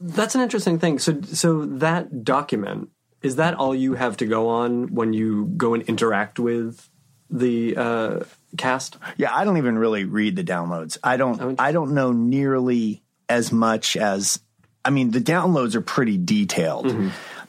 That's 0.00 0.34
an 0.34 0.42
interesting 0.42 0.78
thing. 0.78 0.98
So, 0.98 1.20
so 1.22 1.64
that 1.64 2.22
document 2.22 2.90
is 3.22 3.36
that 3.36 3.54
all 3.54 3.74
you 3.74 3.94
have 3.94 4.16
to 4.18 4.26
go 4.26 4.48
on 4.48 4.94
when 4.94 5.12
you 5.12 5.46
go 5.56 5.74
and 5.74 5.82
interact 5.84 6.38
with 6.38 6.88
the 7.30 7.76
uh, 7.76 8.20
cast? 8.56 8.98
Yeah, 9.16 9.34
I 9.34 9.44
don't 9.44 9.56
even 9.56 9.78
really 9.78 10.04
read 10.04 10.36
the 10.36 10.44
downloads. 10.44 10.98
I 11.02 11.16
don't. 11.16 11.58
I 11.60 11.72
don't 11.72 11.92
know 11.94 12.12
nearly 12.12 13.02
as 13.28 13.52
much 13.52 13.96
as. 13.96 14.40
I 14.84 14.90
mean, 14.90 15.10
the 15.10 15.20
downloads 15.20 15.74
are 15.74 15.80
pretty 15.80 16.18
detailed, 16.18 16.94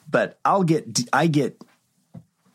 but 0.09 0.39
I'll 0.43 0.63
get. 0.63 1.01
I 1.13 1.27
get. 1.27 1.61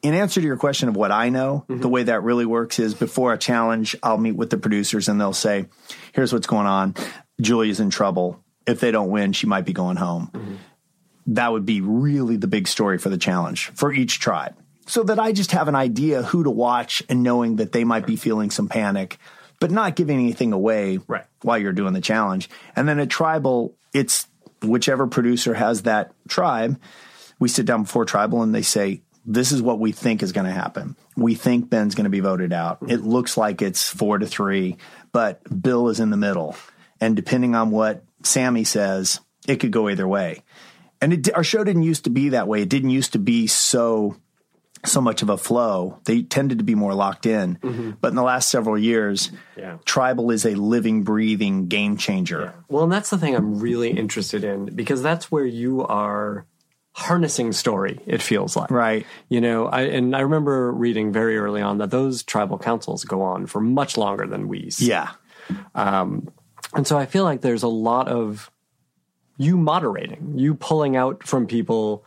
In 0.03 0.15
answer 0.15 0.41
to 0.41 0.47
your 0.47 0.57
question 0.57 0.89
of 0.89 0.97
what 0.97 1.13
I 1.13 1.29
know, 1.29 1.65
the 1.69 1.75
mm-hmm. 1.75 1.89
way 1.89 2.03
that 2.03 2.25
really 2.25 2.45
works 2.45 2.81
is 2.81 2.93
before 2.93 3.33
a 3.33 3.39
challenge, 3.39 3.95
I'll 4.03 4.19
meet 4.19 4.35
with 4.35 4.51
the 4.51 4.57
producers 4.59 5.09
and 5.09 5.21
they'll 5.21 5.33
say, 5.33 5.67
"Here's 6.13 6.33
what's 6.33 6.49
going 6.49 6.67
on. 6.67 6.97
Julia's 7.41 7.79
in 7.79 7.91
trouble. 7.91 8.43
If 8.67 8.81
they 8.81 8.91
don't 8.91 9.11
win, 9.11 9.33
she 9.33 9.47
might 9.47 9.65
be 9.65 9.73
going 9.73 9.97
home." 9.97 10.31
Mm-hmm. 10.33 10.55
that 11.29 11.53
would 11.53 11.65
be 11.65 11.81
really 11.81 12.37
the 12.37 12.49
big 12.49 12.67
story 12.67 12.99
for 12.99 13.09
the 13.09 13.17
challenge 13.17 13.69
for 13.75 13.93
each 13.93 14.19
tribe. 14.19 14.57
So 14.89 15.05
that 15.05 15.21
I 15.21 15.31
just 15.31 15.53
have 15.53 15.69
an 15.69 15.77
idea 15.77 16.21
who 16.25 16.43
to 16.43 16.51
watch 16.51 17.01
and 17.09 17.23
knowing 17.23 17.57
that 17.57 17.71
they 17.71 17.85
might 17.85 18.05
be 18.07 18.17
feeling 18.17 18.51
some 18.51 18.67
panic, 18.69 19.19
but 19.61 19.71
not 19.71 19.95
giving 19.95 20.19
anything 20.19 20.53
away 20.53 20.99
Right. 21.07 21.25
while 21.43 21.59
you're 21.59 21.73
doing 21.73 21.93
the 21.93 22.01
challenge. 22.01 22.51
And 22.75 22.89
then 22.89 22.99
at 22.99 23.09
tribal, 23.09 23.77
it's 23.95 24.27
whichever 24.63 25.07
producer 25.07 25.55
has 25.55 25.83
that 25.83 26.13
tribe. 26.29 26.81
We 27.39 27.49
sit 27.49 27.67
down 27.67 27.85
before 27.85 28.05
tribal 28.05 28.43
and 28.43 28.53
they 28.53 28.63
say, 28.63 29.03
this 29.25 29.53
is 29.53 29.63
what 29.63 29.79
we 29.79 29.93
think 29.93 30.23
is 30.23 30.33
going 30.33 30.47
to 30.47 30.53
happen. 30.53 30.97
We 31.17 31.35
think 31.35 31.71
Ben's 31.71 31.95
going 31.95 32.05
to 32.05 32.11
be 32.11 32.21
voted 32.21 32.53
out. 32.53 32.79
It 32.89 33.03
looks 33.03 33.37
like 33.37 33.63
it's 33.63 33.89
four 33.89 34.19
to 34.19 34.27
three, 34.27 34.77
but 35.13 35.63
Bill 35.63 35.89
is 35.89 36.01
in 36.01 36.11
the 36.11 36.17
middle. 36.17 36.57
And 37.01 37.15
depending 37.17 37.55
on 37.55 37.71
what 37.71 38.05
Sammy 38.23 38.65
says, 38.65 39.21
it 39.47 39.57
could 39.57 39.71
go 39.73 39.89
either 39.89 40.07
way. 40.09 40.43
And 41.01 41.13
it, 41.13 41.35
our 41.35 41.45
show 41.45 41.65
didn't 41.65 41.83
used 41.83 42.05
to 42.05 42.11
be 42.11 42.31
that 42.31 42.47
way. 42.49 42.63
It 42.63 42.69
didn't 42.69 42.91
used 42.91 43.13
to 43.15 43.19
be 43.19 43.47
so 43.47 44.17
so 44.85 45.01
much 45.01 45.23
of 45.23 45.31
a 45.31 45.39
flow. 45.39 46.01
They 46.07 46.23
tended 46.23 46.59
to 46.59 46.65
be 46.65 46.75
more 46.75 46.93
locked 46.93 47.25
in. 47.25 47.57
Mm-hmm. 47.59 47.91
But 48.01 48.09
in 48.09 48.15
the 48.17 48.23
last 48.25 48.49
several 48.49 48.77
years, 48.77 49.31
Yeah. 49.57 49.79
tribal 49.85 50.33
is 50.33 50.45
a 50.45 50.57
living, 50.57 51.05
breathing 51.05 51.69
game 51.69 51.97
changer. 51.97 52.53
Well, 52.69 52.83
and 52.83 52.91
that's 52.93 53.09
the 53.11 53.19
thing 53.19 53.37
I'm 53.37 53.61
really 53.61 53.91
interested 53.91 54.43
in 54.43 54.67
because 54.75 55.01
that's 55.01 55.31
where 55.31 55.45
you 55.47 55.85
are 55.87 56.47
harnessing 56.95 57.53
story. 57.53 58.01
It 58.07 58.21
feels 58.23 58.55
like 58.57 58.71
Right. 58.71 59.07
You 59.29 59.41
know, 59.41 59.67
I 59.67 59.83
and 59.83 60.15
I 60.15 60.21
remember 60.21 60.71
reading 60.73 61.13
very 61.13 61.39
early 61.39 61.63
on 61.63 61.79
that 61.79 61.91
those 61.91 62.23
tribal 62.23 62.59
councils 62.59 63.05
go 63.05 63.23
on 63.23 63.47
for 63.47 63.61
much 63.61 63.97
longer 63.97 64.27
than 64.27 64.49
we. 64.49 64.71
see. 64.71 64.89
Yeah. 64.89 65.11
um, 65.75 66.29
And 66.75 66.87
so 66.87 66.99
I 66.99 67.07
feel 67.07 67.25
like 67.25 67.41
there's 67.41 67.63
a 67.63 67.69
lot 67.69 68.09
of 68.09 68.51
you 69.39 69.57
moderating, 69.57 70.35
you 70.37 70.55
pulling 70.55 70.95
out 70.97 71.27
from 71.27 71.47
people 71.47 72.05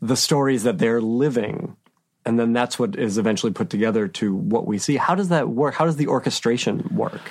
the 0.00 0.16
stories 0.16 0.62
that 0.62 0.78
they're 0.78 1.02
living. 1.02 1.76
And 2.24 2.38
then 2.38 2.52
that's 2.52 2.78
what 2.78 2.96
is 2.96 3.18
eventually 3.18 3.52
put 3.52 3.70
together 3.70 4.08
to 4.08 4.34
what 4.34 4.66
we 4.66 4.78
see. 4.78 4.96
How 4.96 5.14
does 5.14 5.28
that 5.28 5.48
work? 5.48 5.74
How 5.74 5.84
does 5.84 5.96
the 5.96 6.06
orchestration 6.06 6.88
work? 6.94 7.30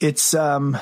It's 0.00 0.34
um 0.34 0.76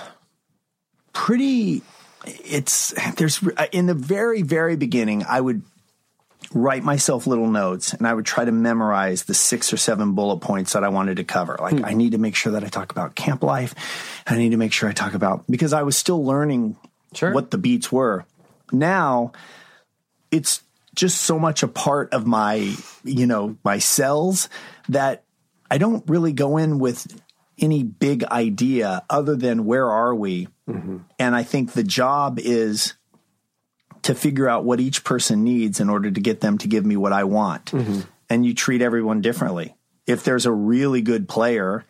pretty 1.12 1.82
it's 2.26 2.94
there's 3.16 3.42
uh, 3.56 3.66
in 3.72 3.86
the 3.86 3.94
very 3.94 4.42
very 4.42 4.76
beginning 4.76 5.24
I 5.28 5.40
would 5.40 5.62
write 6.52 6.82
myself 6.82 7.26
little 7.26 7.48
notes 7.48 7.92
and 7.92 8.06
I 8.06 8.14
would 8.14 8.26
try 8.26 8.44
to 8.44 8.52
memorize 8.52 9.24
the 9.24 9.34
six 9.34 9.72
or 9.72 9.76
seven 9.76 10.14
bullet 10.14 10.38
points 10.38 10.72
that 10.72 10.82
I 10.82 10.88
wanted 10.88 11.18
to 11.18 11.24
cover. 11.24 11.56
Like 11.60 11.78
hmm. 11.78 11.84
I 11.84 11.92
need 11.92 12.12
to 12.12 12.18
make 12.18 12.34
sure 12.34 12.52
that 12.52 12.64
I 12.64 12.68
talk 12.68 12.90
about 12.90 13.14
camp 13.14 13.42
life. 13.42 13.74
I 14.26 14.36
need 14.36 14.50
to 14.50 14.56
make 14.56 14.72
sure 14.72 14.88
I 14.88 14.92
talk 14.92 15.14
about 15.14 15.44
because 15.48 15.72
I 15.72 15.82
was 15.82 15.96
still 15.96 16.24
learning 16.24 16.76
Sure. 17.12 17.32
what 17.32 17.50
the 17.50 17.58
beats 17.58 17.90
were. 17.90 18.24
Now 18.72 19.32
it's 20.30 20.62
just 20.94 21.22
so 21.22 21.38
much 21.38 21.62
a 21.62 21.68
part 21.68 22.12
of 22.12 22.26
my, 22.26 22.74
you 23.04 23.26
know, 23.26 23.56
my 23.64 23.78
cells 23.78 24.48
that 24.88 25.24
I 25.70 25.78
don't 25.78 26.08
really 26.08 26.32
go 26.32 26.56
in 26.56 26.78
with 26.78 27.20
any 27.60 27.82
big 27.82 28.24
idea 28.24 29.04
other 29.10 29.36
than 29.36 29.64
where 29.64 29.90
are 29.90 30.14
we? 30.14 30.48
Mm-hmm. 30.68 30.98
And 31.18 31.36
I 31.36 31.42
think 31.42 31.72
the 31.72 31.82
job 31.82 32.38
is 32.38 32.94
to 34.02 34.14
figure 34.14 34.48
out 34.48 34.64
what 34.64 34.80
each 34.80 35.04
person 35.04 35.44
needs 35.44 35.80
in 35.80 35.90
order 35.90 36.10
to 36.10 36.20
get 36.20 36.40
them 36.40 36.58
to 36.58 36.68
give 36.68 36.86
me 36.86 36.96
what 36.96 37.12
I 37.12 37.24
want. 37.24 37.66
Mm-hmm. 37.66 38.00
And 38.28 38.46
you 38.46 38.54
treat 38.54 38.82
everyone 38.82 39.20
differently. 39.20 39.76
If 40.06 40.24
there's 40.24 40.46
a 40.46 40.52
really 40.52 41.02
good 41.02 41.28
player 41.28 41.84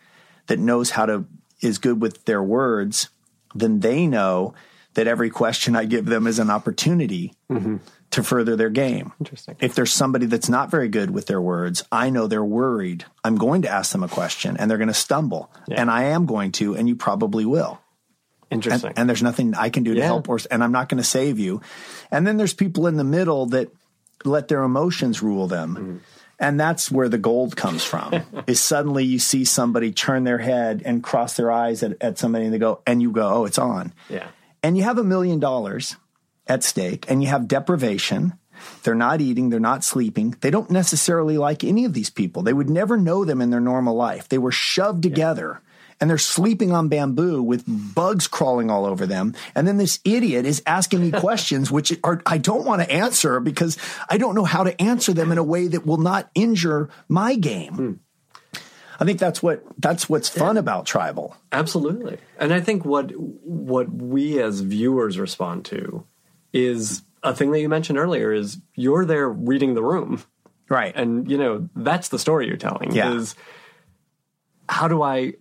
that 0.47 0.59
knows 0.59 0.91
how 0.91 1.05
to 1.05 1.25
is 1.61 1.77
good 1.77 2.01
with 2.01 2.25
their 2.25 2.41
words, 2.41 3.09
then 3.53 3.79
they 3.79 4.07
know 4.07 4.53
that 4.95 5.07
every 5.07 5.29
question 5.29 5.75
I 5.75 5.85
give 5.85 6.05
them 6.05 6.27
is 6.27 6.39
an 6.39 6.49
opportunity 6.49 7.33
mm-hmm. 7.49 7.77
To 8.11 8.23
further 8.23 8.55
their 8.55 8.69
game. 8.69 9.13
Interesting. 9.19 9.55
If 9.59 9.73
there's 9.75 9.93
somebody 9.93 10.25
that's 10.25 10.49
not 10.49 10.69
very 10.69 10.89
good 10.89 11.11
with 11.11 11.27
their 11.27 11.41
words, 11.41 11.83
I 11.91 12.09
know 12.09 12.27
they're 12.27 12.43
worried. 12.43 13.05
I'm 13.23 13.35
going 13.37 13.61
to 13.63 13.69
ask 13.69 13.91
them 13.91 14.03
a 14.03 14.07
question 14.09 14.57
and 14.57 14.69
they're 14.69 14.77
going 14.77 14.87
to 14.89 14.93
stumble. 14.93 15.51
And 15.69 15.89
I 15.89 16.03
am 16.05 16.25
going 16.25 16.51
to, 16.53 16.75
and 16.75 16.87
you 16.89 16.95
probably 16.95 17.45
will 17.45 17.79
Interesting. 18.49 18.89
and, 18.89 18.99
and 18.99 19.09
there's 19.09 19.23
nothing 19.23 19.55
I 19.55 19.69
can 19.69 19.83
do 19.83 19.93
to 19.93 19.99
Yeah. 19.99 20.05
help 20.07 20.27
or 20.27 20.39
and 20.51 20.61
I'm 20.63 20.73
not 20.73 20.89
going 20.89 20.97
to 20.97 21.07
save 21.07 21.39
you. 21.39 21.61
And 22.11 22.27
then 22.27 22.35
there's 22.37 22.53
people 22.53 22.87
in 22.87 22.97
the 22.97 23.05
middle 23.05 23.45
that 23.47 23.69
let 24.25 24.49
their 24.49 24.63
emotions 24.63 25.21
rule 25.23 25.47
them. 25.47 25.75
Mm-hmm. 25.75 25.97
And 26.37 26.59
that's 26.59 26.91
where 26.91 27.07
the 27.07 27.17
gold 27.19 27.55
comes 27.55 27.83
from. 27.83 28.13
is 28.47 28.59
suddenly 28.59 29.05
you 29.05 29.19
see 29.19 29.45
somebody 29.45 29.91
turn 29.93 30.25
their 30.25 30.39
head 30.39 30.81
and 30.83 31.01
cross 31.01 31.35
their 31.37 31.49
eyes 31.51 31.81
at, 31.81 31.95
at 32.01 32.17
somebody 32.17 32.45
and 32.45 32.53
they 32.53 32.57
go 32.59 32.81
and 32.85 33.01
you 33.01 33.11
go, 33.11 33.27
"Oh, 33.35 33.45
it's 33.45 33.59
on." 33.59 33.93
yeah. 34.09 34.27
And 34.63 34.75
you 34.75 34.83
have 34.83 34.97
a 34.97 35.03
million 35.03 35.39
dollars 35.39 35.95
at 36.47 36.63
stake 36.63 37.05
and 37.09 37.21
you 37.21 37.29
have 37.29 37.47
deprivation. 37.47 38.33
They're 38.83 38.95
not 38.95 39.21
eating, 39.21 39.49
they're 39.49 39.59
not 39.59 39.83
sleeping. 39.83 40.35
They 40.41 40.51
don't 40.51 40.69
necessarily 40.69 41.37
like 41.37 41.63
any 41.63 41.85
of 41.85 41.93
these 41.93 42.09
people. 42.09 42.43
They 42.43 42.53
would 42.53 42.69
never 42.69 42.97
know 42.97 43.25
them 43.25 43.41
in 43.41 43.49
their 43.49 43.59
normal 43.59 43.95
life. 43.95 44.29
They 44.29 44.37
were 44.37 44.51
shoved 44.51 45.01
together 45.03 45.61
and 46.01 46.09
they're 46.09 46.17
sleeping 46.17 46.71
on 46.71 46.89
bamboo 46.89 47.43
with 47.43 47.63
bugs 47.67 48.27
crawling 48.27 48.71
all 48.71 48.85
over 48.85 49.05
them. 49.05 49.35
And 49.53 49.67
then 49.67 49.77
this 49.77 49.99
idiot 50.03 50.45
is 50.45 50.61
asking 50.65 51.01
me 51.01 51.11
questions 51.19 51.71
which 51.71 51.97
are 52.03 52.21
I 52.25 52.39
don't 52.39 52.65
want 52.65 52.81
to 52.81 52.91
answer 52.91 53.39
because 53.39 53.77
I 54.09 54.17
don't 54.17 54.35
know 54.35 54.43
how 54.43 54.63
to 54.63 54.81
answer 54.81 55.13
them 55.13 55.31
in 55.31 55.37
a 55.37 55.43
way 55.43 55.67
that 55.67 55.85
will 55.85 55.97
not 55.97 56.29
injure 56.33 56.89
my 57.07 57.35
game. 57.35 57.73
Hmm. 57.73 57.93
I 58.99 59.03
think 59.03 59.19
that's 59.19 59.41
what 59.41 59.63
that's 59.79 60.07
what's 60.07 60.29
fun 60.29 60.57
about 60.57 60.85
tribal. 60.85 61.35
Absolutely. 61.51 62.19
And 62.37 62.53
I 62.53 62.61
think 62.61 62.85
what 62.85 63.11
what 63.15 63.91
we 63.91 64.39
as 64.39 64.59
viewers 64.61 65.17
respond 65.17 65.65
to 65.65 66.05
is 66.53 67.01
a 67.23 67.35
thing 67.35 67.51
that 67.51 67.59
you 67.61 67.69
mentioned 67.69 67.97
earlier 67.99 68.33
is 68.33 68.57
you're 68.75 69.05
there 69.05 69.29
reading 69.29 69.73
the 69.75 69.83
room. 69.83 70.23
Right. 70.69 70.95
And 70.95 71.29
you 71.29 71.37
know, 71.37 71.69
that's 71.75 72.09
the 72.09 72.17
story 72.19 72.47
you're 72.47 72.57
telling 72.57 72.91
Yeah. 72.93 73.13
is 73.13 73.35
how 74.69 74.87
do 74.87 75.01
I 75.01 75.33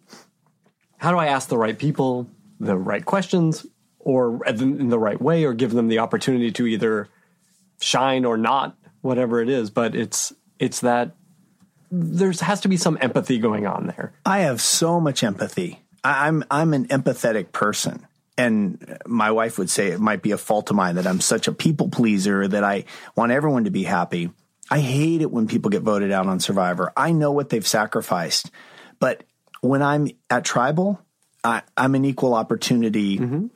how 0.98 1.10
do 1.12 1.18
I 1.18 1.26
ask 1.26 1.48
the 1.48 1.58
right 1.58 1.78
people 1.78 2.28
the 2.58 2.76
right 2.76 3.04
questions 3.04 3.64
or 3.98 4.44
in 4.46 4.88
the 4.88 4.98
right 4.98 5.20
way 5.20 5.44
or 5.44 5.54
give 5.54 5.70
them 5.72 5.88
the 5.88 5.98
opportunity 6.00 6.50
to 6.52 6.66
either 6.66 7.08
shine 7.80 8.24
or 8.24 8.36
not 8.36 8.76
whatever 9.00 9.40
it 9.40 9.48
is 9.48 9.70
but 9.70 9.94
it's 9.94 10.32
it's 10.58 10.80
that 10.80 11.14
there 11.90 12.32
has 12.32 12.60
to 12.60 12.68
be 12.68 12.76
some 12.76 12.98
empathy 13.00 13.38
going 13.38 13.66
on 13.66 13.86
there 13.86 14.12
I 14.26 14.40
have 14.40 14.60
so 14.60 15.00
much 15.00 15.22
empathy. 15.24 15.80
I- 16.04 16.28
I'm 16.28 16.44
I'm 16.50 16.74
an 16.74 16.86
empathetic 16.88 17.52
person. 17.52 18.06
And 18.40 18.98
my 19.06 19.30
wife 19.32 19.58
would 19.58 19.68
say 19.70 19.88
it 19.88 20.00
might 20.00 20.22
be 20.22 20.30
a 20.32 20.38
fault 20.38 20.70
of 20.70 20.76
mine 20.76 20.94
that 20.96 21.06
I'm 21.06 21.20
such 21.20 21.48
a 21.48 21.52
people 21.52 21.88
pleaser 21.88 22.46
that 22.48 22.64
I 22.64 22.84
want 23.16 23.32
everyone 23.32 23.64
to 23.64 23.70
be 23.70 23.82
happy. 23.82 24.30
I 24.70 24.78
hate 24.80 25.20
it 25.20 25.30
when 25.30 25.46
people 25.48 25.70
get 25.70 25.82
voted 25.82 26.12
out 26.12 26.26
on 26.26 26.40
Survivor. 26.40 26.92
I 26.96 27.12
know 27.12 27.32
what 27.32 27.48
they've 27.48 27.66
sacrificed, 27.66 28.50
but 28.98 29.24
when 29.60 29.82
I'm 29.82 30.08
at 30.30 30.44
Tribal, 30.44 31.00
I, 31.44 31.62
I'm 31.76 31.94
an 31.94 32.04
equal 32.04 32.34
opportunity 32.34 33.18
Mm-hmm. 33.18 33.46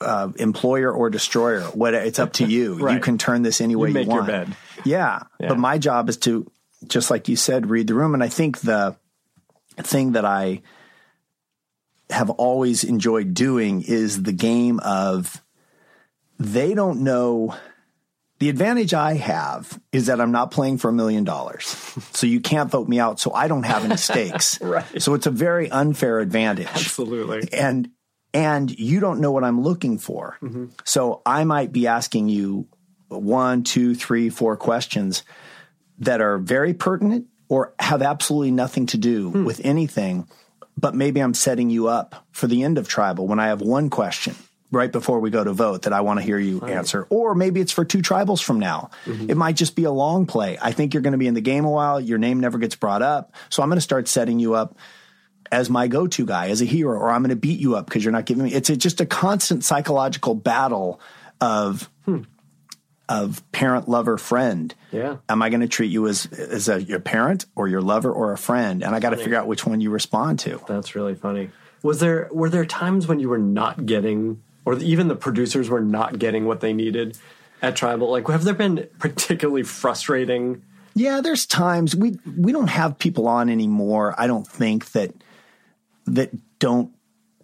uh, 0.00 0.28
employer 0.36 0.92
or 0.92 1.10
destroyer. 1.10 1.62
What 1.62 1.94
it's 1.94 2.18
up 2.18 2.34
to 2.34 2.44
you. 2.44 2.76
You 2.92 3.00
can 3.00 3.18
turn 3.18 3.42
this 3.42 3.60
any 3.60 3.76
way 3.76 3.88
you, 3.88 3.94
make 3.94 4.06
your 4.08 4.16
want. 4.16 4.26
bed. 4.26 4.56
Yeah. 4.84 5.22
Yeah. 5.40 5.48
but 5.48 5.58
my 5.58 5.78
job 5.78 6.08
is 6.08 6.16
to, 6.18 6.50
just 6.86 7.10
like 7.10 7.28
you 7.28 7.36
said, 7.36 7.70
read 7.70 7.86
the 7.86 7.94
room. 7.94 8.14
And 8.14 8.22
I 8.22 8.28
think 8.28 8.58
the 8.60 8.96
thing 9.78 10.12
that 10.12 10.24
I 10.24 10.62
have 12.10 12.30
always 12.30 12.84
enjoyed 12.84 13.34
doing 13.34 13.82
is 13.82 14.22
the 14.22 14.32
game 14.32 14.80
of 14.80 15.42
they 16.38 16.74
don't 16.74 17.02
know. 17.02 17.54
The 18.38 18.48
advantage 18.48 18.94
I 18.94 19.14
have 19.14 19.80
is 19.90 20.06
that 20.06 20.20
I'm 20.20 20.30
not 20.30 20.52
playing 20.52 20.78
for 20.78 20.90
a 20.90 20.92
million 20.92 21.24
dollars. 21.24 21.66
So 22.12 22.28
you 22.28 22.40
can't 22.40 22.70
vote 22.70 22.88
me 22.88 23.00
out. 23.00 23.18
So 23.18 23.32
I 23.32 23.48
don't 23.48 23.64
have 23.64 23.84
any 23.84 23.96
stakes. 23.98 24.60
Right. 24.60 25.02
So 25.02 25.14
it's 25.14 25.26
a 25.26 25.32
very 25.32 25.68
unfair 25.70 26.20
advantage. 26.20 26.68
Absolutely. 26.68 27.52
And 27.52 27.90
and 28.32 28.70
you 28.78 29.00
don't 29.00 29.20
know 29.20 29.32
what 29.32 29.42
I'm 29.42 29.62
looking 29.62 29.98
for. 29.98 30.38
Mm-hmm. 30.40 30.66
So 30.84 31.22
I 31.26 31.44
might 31.44 31.72
be 31.72 31.86
asking 31.88 32.28
you 32.28 32.68
one, 33.08 33.64
two, 33.64 33.94
three, 33.94 34.28
four 34.28 34.56
questions 34.56 35.24
that 35.98 36.20
are 36.20 36.38
very 36.38 36.74
pertinent 36.74 37.26
or 37.48 37.74
have 37.78 38.02
absolutely 38.02 38.50
nothing 38.50 38.86
to 38.86 38.98
do 38.98 39.30
hmm. 39.30 39.44
with 39.44 39.60
anything, 39.64 40.28
but 40.78 40.94
maybe 40.94 41.20
I'm 41.20 41.34
setting 41.34 41.70
you 41.70 41.88
up 41.88 42.26
for 42.30 42.46
the 42.46 42.62
end 42.62 42.78
of 42.78 42.88
tribal 42.88 43.26
when 43.26 43.40
I 43.40 43.48
have 43.48 43.60
one 43.60 43.90
question 43.90 44.36
right 44.70 44.92
before 44.92 45.18
we 45.20 45.30
go 45.30 45.42
to 45.42 45.52
vote 45.52 45.82
that 45.82 45.92
I 45.92 46.02
want 46.02 46.20
to 46.20 46.24
hear 46.24 46.38
you 46.38 46.60
answer. 46.60 47.06
Or 47.10 47.34
maybe 47.34 47.60
it's 47.60 47.72
for 47.72 47.84
two 47.84 47.98
tribals 47.98 48.42
from 48.42 48.60
now. 48.60 48.90
Mm-hmm. 49.06 49.30
It 49.30 49.36
might 49.36 49.56
just 49.56 49.74
be 49.74 49.84
a 49.84 49.90
long 49.90 50.26
play. 50.26 50.58
I 50.60 50.72
think 50.72 50.92
you're 50.92 51.02
going 51.02 51.12
to 51.12 51.18
be 51.18 51.26
in 51.26 51.34
the 51.34 51.40
game 51.40 51.64
a 51.64 51.70
while. 51.70 52.00
Your 52.00 52.18
name 52.18 52.38
never 52.40 52.58
gets 52.58 52.76
brought 52.76 53.02
up. 53.02 53.34
So 53.48 53.62
I'm 53.62 53.70
going 53.70 53.78
to 53.78 53.82
start 53.82 54.08
setting 54.08 54.38
you 54.38 54.54
up 54.54 54.76
as 55.50 55.70
my 55.70 55.88
go-to 55.88 56.26
guy, 56.26 56.50
as 56.50 56.60
a 56.60 56.66
hero, 56.66 56.98
or 56.98 57.10
I'm 57.10 57.22
going 57.22 57.30
to 57.30 57.36
beat 57.36 57.58
you 57.58 57.76
up 57.76 57.86
because 57.86 58.04
you're 58.04 58.12
not 58.12 58.26
giving 58.26 58.44
me. 58.44 58.52
It's 58.52 58.68
a, 58.68 58.76
just 58.76 59.00
a 59.00 59.06
constant 59.06 59.64
psychological 59.64 60.34
battle 60.34 61.00
of 61.40 61.88
hmm. 62.04 62.22
Of 63.08 63.42
parent, 63.52 63.88
lover, 63.88 64.18
friend. 64.18 64.74
Yeah. 64.92 65.16
Am 65.28 65.42
I 65.42 65.48
going 65.48 65.60
to 65.60 65.68
treat 65.68 65.90
you 65.90 66.06
as 66.06 66.26
as 66.26 66.68
a, 66.68 66.82
your 66.82 67.00
parent 67.00 67.46
or 67.56 67.68
your 67.68 67.80
lover 67.80 68.12
or 68.12 68.32
a 68.32 68.38
friend? 68.38 68.82
And 68.82 68.94
I 68.94 69.00
got 69.00 69.10
to 69.10 69.16
figure 69.16 69.36
out 69.36 69.46
which 69.46 69.66
one 69.66 69.80
you 69.80 69.90
respond 69.90 70.38
to. 70.40 70.62
That's 70.68 70.94
really 70.94 71.14
funny. 71.14 71.50
Was 71.82 72.00
there 72.00 72.28
were 72.32 72.50
there 72.50 72.66
times 72.66 73.06
when 73.06 73.20
you 73.20 73.28
were 73.28 73.38
not 73.38 73.86
getting, 73.86 74.42
or 74.64 74.78
even 74.78 75.08
the 75.08 75.16
producers 75.16 75.68
were 75.70 75.80
not 75.80 76.18
getting 76.18 76.44
what 76.44 76.60
they 76.60 76.72
needed 76.72 77.16
at 77.62 77.76
Tribal? 77.76 78.10
Like, 78.10 78.26
have 78.28 78.44
there 78.44 78.54
been 78.54 78.88
particularly 78.98 79.62
frustrating? 79.62 80.62
Yeah, 80.94 81.20
there's 81.20 81.46
times 81.46 81.94
we 81.94 82.18
we 82.36 82.52
don't 82.52 82.68
have 82.68 82.98
people 82.98 83.28
on 83.28 83.48
anymore. 83.48 84.14
I 84.18 84.26
don't 84.26 84.46
think 84.46 84.90
that 84.92 85.12
that 86.06 86.30
don't 86.58 86.92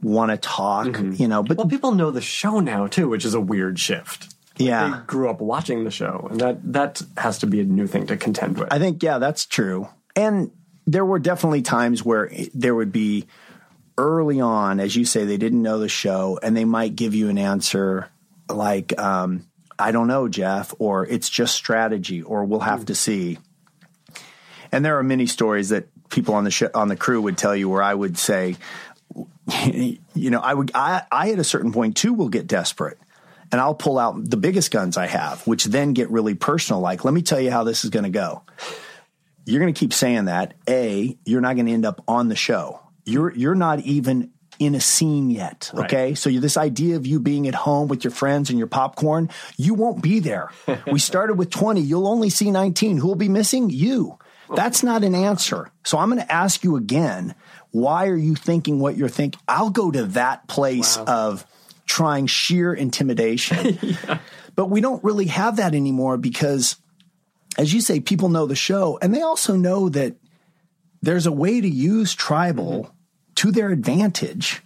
want 0.02 0.32
to 0.32 0.36
talk. 0.36 0.88
Mm-hmm. 0.88 1.22
You 1.22 1.28
know, 1.28 1.42
but 1.42 1.56
Well, 1.56 1.68
people 1.68 1.92
know 1.92 2.10
the 2.10 2.20
show 2.20 2.60
now 2.60 2.86
too, 2.88 3.08
which 3.08 3.24
is 3.24 3.34
a 3.34 3.40
weird 3.40 3.78
shift. 3.78 4.33
Yeah, 4.56 4.88
They 4.88 5.06
grew 5.06 5.28
up 5.28 5.40
watching 5.40 5.84
the 5.84 5.90
show, 5.90 6.28
and 6.30 6.40
that 6.40 6.72
that 6.72 7.02
has 7.16 7.38
to 7.40 7.46
be 7.46 7.60
a 7.60 7.64
new 7.64 7.86
thing 7.86 8.06
to 8.06 8.16
contend 8.16 8.58
with. 8.58 8.72
I 8.72 8.78
think 8.78 9.02
yeah, 9.02 9.18
that's 9.18 9.46
true. 9.46 9.88
And 10.14 10.52
there 10.86 11.04
were 11.04 11.18
definitely 11.18 11.62
times 11.62 12.04
where 12.04 12.30
there 12.52 12.74
would 12.74 12.92
be 12.92 13.26
early 13.98 14.40
on, 14.40 14.80
as 14.80 14.94
you 14.94 15.04
say, 15.04 15.24
they 15.24 15.36
didn't 15.36 15.62
know 15.62 15.78
the 15.78 15.88
show, 15.88 16.38
and 16.42 16.56
they 16.56 16.64
might 16.64 16.94
give 16.94 17.14
you 17.14 17.28
an 17.28 17.38
answer 17.38 18.08
like, 18.48 18.96
um, 18.98 19.46
"I 19.78 19.90
don't 19.90 20.06
know, 20.06 20.28
Jeff," 20.28 20.72
or 20.78 21.04
"It's 21.06 21.28
just 21.28 21.54
strategy," 21.54 22.22
or 22.22 22.44
"We'll 22.44 22.60
have 22.60 22.86
to 22.86 22.94
see." 22.94 23.38
And 24.70 24.84
there 24.84 24.98
are 24.98 25.02
many 25.02 25.26
stories 25.26 25.70
that 25.70 25.88
people 26.10 26.34
on 26.34 26.44
the 26.44 26.50
sh- 26.50 26.74
on 26.74 26.88
the 26.88 26.96
crew 26.96 27.20
would 27.22 27.38
tell 27.38 27.56
you 27.56 27.68
where 27.68 27.82
I 27.82 27.94
would 27.94 28.18
say, 28.18 28.56
you 29.64 30.30
know, 30.30 30.40
I 30.40 30.54
would 30.54 30.70
I, 30.74 31.02
I 31.10 31.32
at 31.32 31.38
a 31.38 31.44
certain 31.44 31.72
point 31.72 31.96
too 31.96 32.12
will 32.12 32.28
get 32.28 32.46
desperate. 32.46 32.98
And 33.54 33.60
I'll 33.60 33.76
pull 33.76 34.00
out 34.00 34.16
the 34.18 34.36
biggest 34.36 34.72
guns 34.72 34.96
I 34.96 35.06
have, 35.06 35.46
which 35.46 35.66
then 35.66 35.92
get 35.92 36.10
really 36.10 36.34
personal. 36.34 36.80
Like, 36.80 37.04
let 37.04 37.14
me 37.14 37.22
tell 37.22 37.40
you 37.40 37.52
how 37.52 37.62
this 37.62 37.84
is 37.84 37.90
going 37.90 38.02
to 38.02 38.10
go. 38.10 38.42
You're 39.46 39.60
going 39.60 39.72
to 39.72 39.78
keep 39.78 39.92
saying 39.92 40.24
that. 40.24 40.54
A, 40.68 41.16
you're 41.24 41.40
not 41.40 41.54
going 41.54 41.66
to 41.66 41.72
end 41.72 41.86
up 41.86 42.02
on 42.08 42.26
the 42.26 42.34
show. 42.34 42.80
You're 43.04 43.32
you're 43.32 43.54
not 43.54 43.78
even 43.78 44.32
in 44.58 44.74
a 44.74 44.80
scene 44.80 45.30
yet. 45.30 45.70
Okay, 45.72 46.16
so 46.16 46.30
you 46.30 46.40
this 46.40 46.56
idea 46.56 46.96
of 46.96 47.06
you 47.06 47.20
being 47.20 47.46
at 47.46 47.54
home 47.54 47.86
with 47.86 48.02
your 48.02 48.10
friends 48.10 48.50
and 48.50 48.58
your 48.58 48.66
popcorn, 48.66 49.30
you 49.56 49.74
won't 49.74 50.02
be 50.02 50.18
there. 50.18 50.50
we 50.90 50.98
started 50.98 51.34
with 51.34 51.50
20. 51.50 51.80
You'll 51.80 52.08
only 52.08 52.30
see 52.30 52.50
19. 52.50 52.96
Who 52.96 53.06
will 53.06 53.14
be 53.14 53.28
missing? 53.28 53.70
You. 53.70 54.18
That's 54.52 54.82
not 54.82 55.04
an 55.04 55.14
answer. 55.14 55.70
So 55.84 55.98
I'm 55.98 56.10
going 56.10 56.20
to 56.20 56.32
ask 56.32 56.64
you 56.64 56.74
again. 56.74 57.36
Why 57.70 58.08
are 58.08 58.16
you 58.16 58.34
thinking 58.34 58.80
what 58.80 58.96
you're 58.96 59.08
thinking? 59.08 59.40
I'll 59.46 59.70
go 59.70 59.92
to 59.92 60.06
that 60.06 60.48
place 60.48 60.96
of 60.96 61.46
trying 61.86 62.26
sheer 62.26 62.72
intimidation. 62.72 63.78
But 64.54 64.66
we 64.66 64.80
don't 64.80 65.02
really 65.02 65.26
have 65.26 65.56
that 65.56 65.74
anymore 65.74 66.16
because, 66.16 66.76
as 67.58 67.72
you 67.74 67.80
say, 67.80 68.00
people 68.00 68.28
know 68.28 68.46
the 68.46 68.54
show 68.54 68.98
and 69.02 69.14
they 69.14 69.22
also 69.22 69.56
know 69.56 69.88
that 69.88 70.14
there's 71.02 71.26
a 71.26 71.32
way 71.32 71.60
to 71.60 71.68
use 71.68 72.14
tribal 72.14 72.84
mm-hmm. 72.84 72.92
to 73.36 73.50
their 73.50 73.70
advantage. 73.70 74.62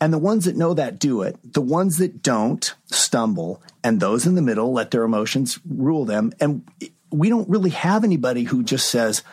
And 0.00 0.12
the 0.12 0.18
ones 0.18 0.44
that 0.44 0.56
know 0.56 0.74
that 0.74 1.00
do 1.00 1.22
it. 1.22 1.36
The 1.42 1.60
ones 1.60 1.98
that 1.98 2.22
don't 2.22 2.72
stumble, 2.86 3.60
and 3.82 3.98
those 3.98 4.26
in 4.26 4.36
the 4.36 4.42
middle 4.42 4.72
let 4.72 4.92
their 4.92 5.02
emotions 5.02 5.58
rule 5.68 6.04
them. 6.04 6.32
And 6.38 6.62
we 7.10 7.28
don't 7.28 7.48
really 7.48 7.70
have 7.70 8.04
anybody 8.04 8.44
who 8.44 8.62
just 8.62 8.90
says, 8.90 9.24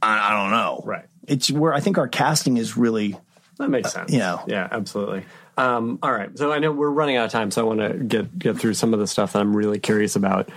I, 0.00 0.30
I 0.30 0.42
don't 0.42 0.50
know. 0.50 0.82
Right. 0.82 1.04
It's 1.28 1.50
where 1.50 1.74
I 1.74 1.80
think 1.80 1.98
our 1.98 2.08
casting 2.08 2.56
is 2.56 2.78
really 2.78 3.18
That 3.58 3.68
makes 3.68 3.92
sense. 3.92 4.10
you 4.10 4.18
know. 4.18 4.42
Yeah, 4.46 4.66
absolutely. 4.70 5.26
Um, 5.56 5.98
all 6.02 6.12
right. 6.12 6.36
So 6.36 6.52
I 6.52 6.58
know 6.58 6.70
we're 6.72 6.90
running 6.90 7.16
out 7.16 7.24
of 7.26 7.32
time, 7.32 7.50
so 7.50 7.62
I 7.62 7.64
want 7.74 7.80
to 7.80 7.98
get 8.04 8.38
get 8.38 8.58
through 8.58 8.74
some 8.74 8.92
of 8.94 9.00
the 9.00 9.06
stuff 9.06 9.32
that 9.32 9.40
I'm 9.40 9.56
really 9.56 9.78
curious 9.78 10.16
about. 10.16 10.48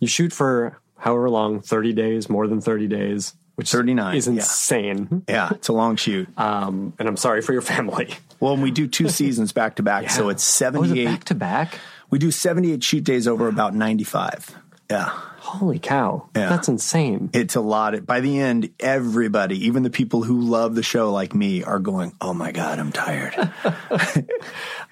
You 0.00 0.08
shoot 0.08 0.32
for 0.32 0.78
however 0.98 1.28
long, 1.28 1.60
30 1.60 1.92
days, 1.92 2.30
more 2.30 2.46
than 2.46 2.60
30 2.62 2.86
days, 2.88 3.34
which 3.56 3.70
39, 3.70 4.16
is 4.16 4.26
insane. 4.28 5.24
Yeah, 5.28 5.50
it's 5.52 5.68
a 5.68 5.72
long 5.74 5.96
shoot. 5.96 6.26
Um, 6.38 6.94
and 6.98 7.06
I'm 7.06 7.18
sorry 7.18 7.42
for 7.42 7.52
your 7.52 7.60
family. 7.62 8.14
Well, 8.40 8.54
and 8.54 8.62
we 8.62 8.70
do 8.70 8.86
two 8.88 9.08
seasons 9.20 9.52
back 9.52 9.76
to 9.76 9.82
back, 9.82 10.08
so 10.10 10.28
it's 10.30 10.42
Oh, 10.62 10.68
it 10.70 10.74
78. 10.84 11.04
back 11.04 11.24
to 11.24 11.34
back? 11.34 11.78
we 12.10 12.18
do 12.18 12.30
78 12.30 12.82
shoot 12.82 13.04
days 13.04 13.28
over 13.28 13.48
about 13.48 13.74
95. 13.74 14.56
Yeah. 14.90 15.18
Holy 15.54 15.78
cow. 15.78 16.28
Yeah. 16.36 16.48
That's 16.48 16.68
insane. 16.68 17.30
It's 17.32 17.54
a 17.56 17.60
lot. 17.60 18.04
By 18.06 18.20
the 18.20 18.38
end, 18.38 18.70
everybody, 18.80 19.66
even 19.66 19.82
the 19.82 19.90
people 19.90 20.22
who 20.22 20.40
love 20.40 20.74
the 20.74 20.82
show 20.82 21.12
like 21.12 21.34
me, 21.34 21.62
are 21.64 21.78
going, 21.78 22.12
Oh 22.20 22.34
my 22.34 22.52
God, 22.52 22.78
I'm 22.78 22.92
tired. 22.92 23.34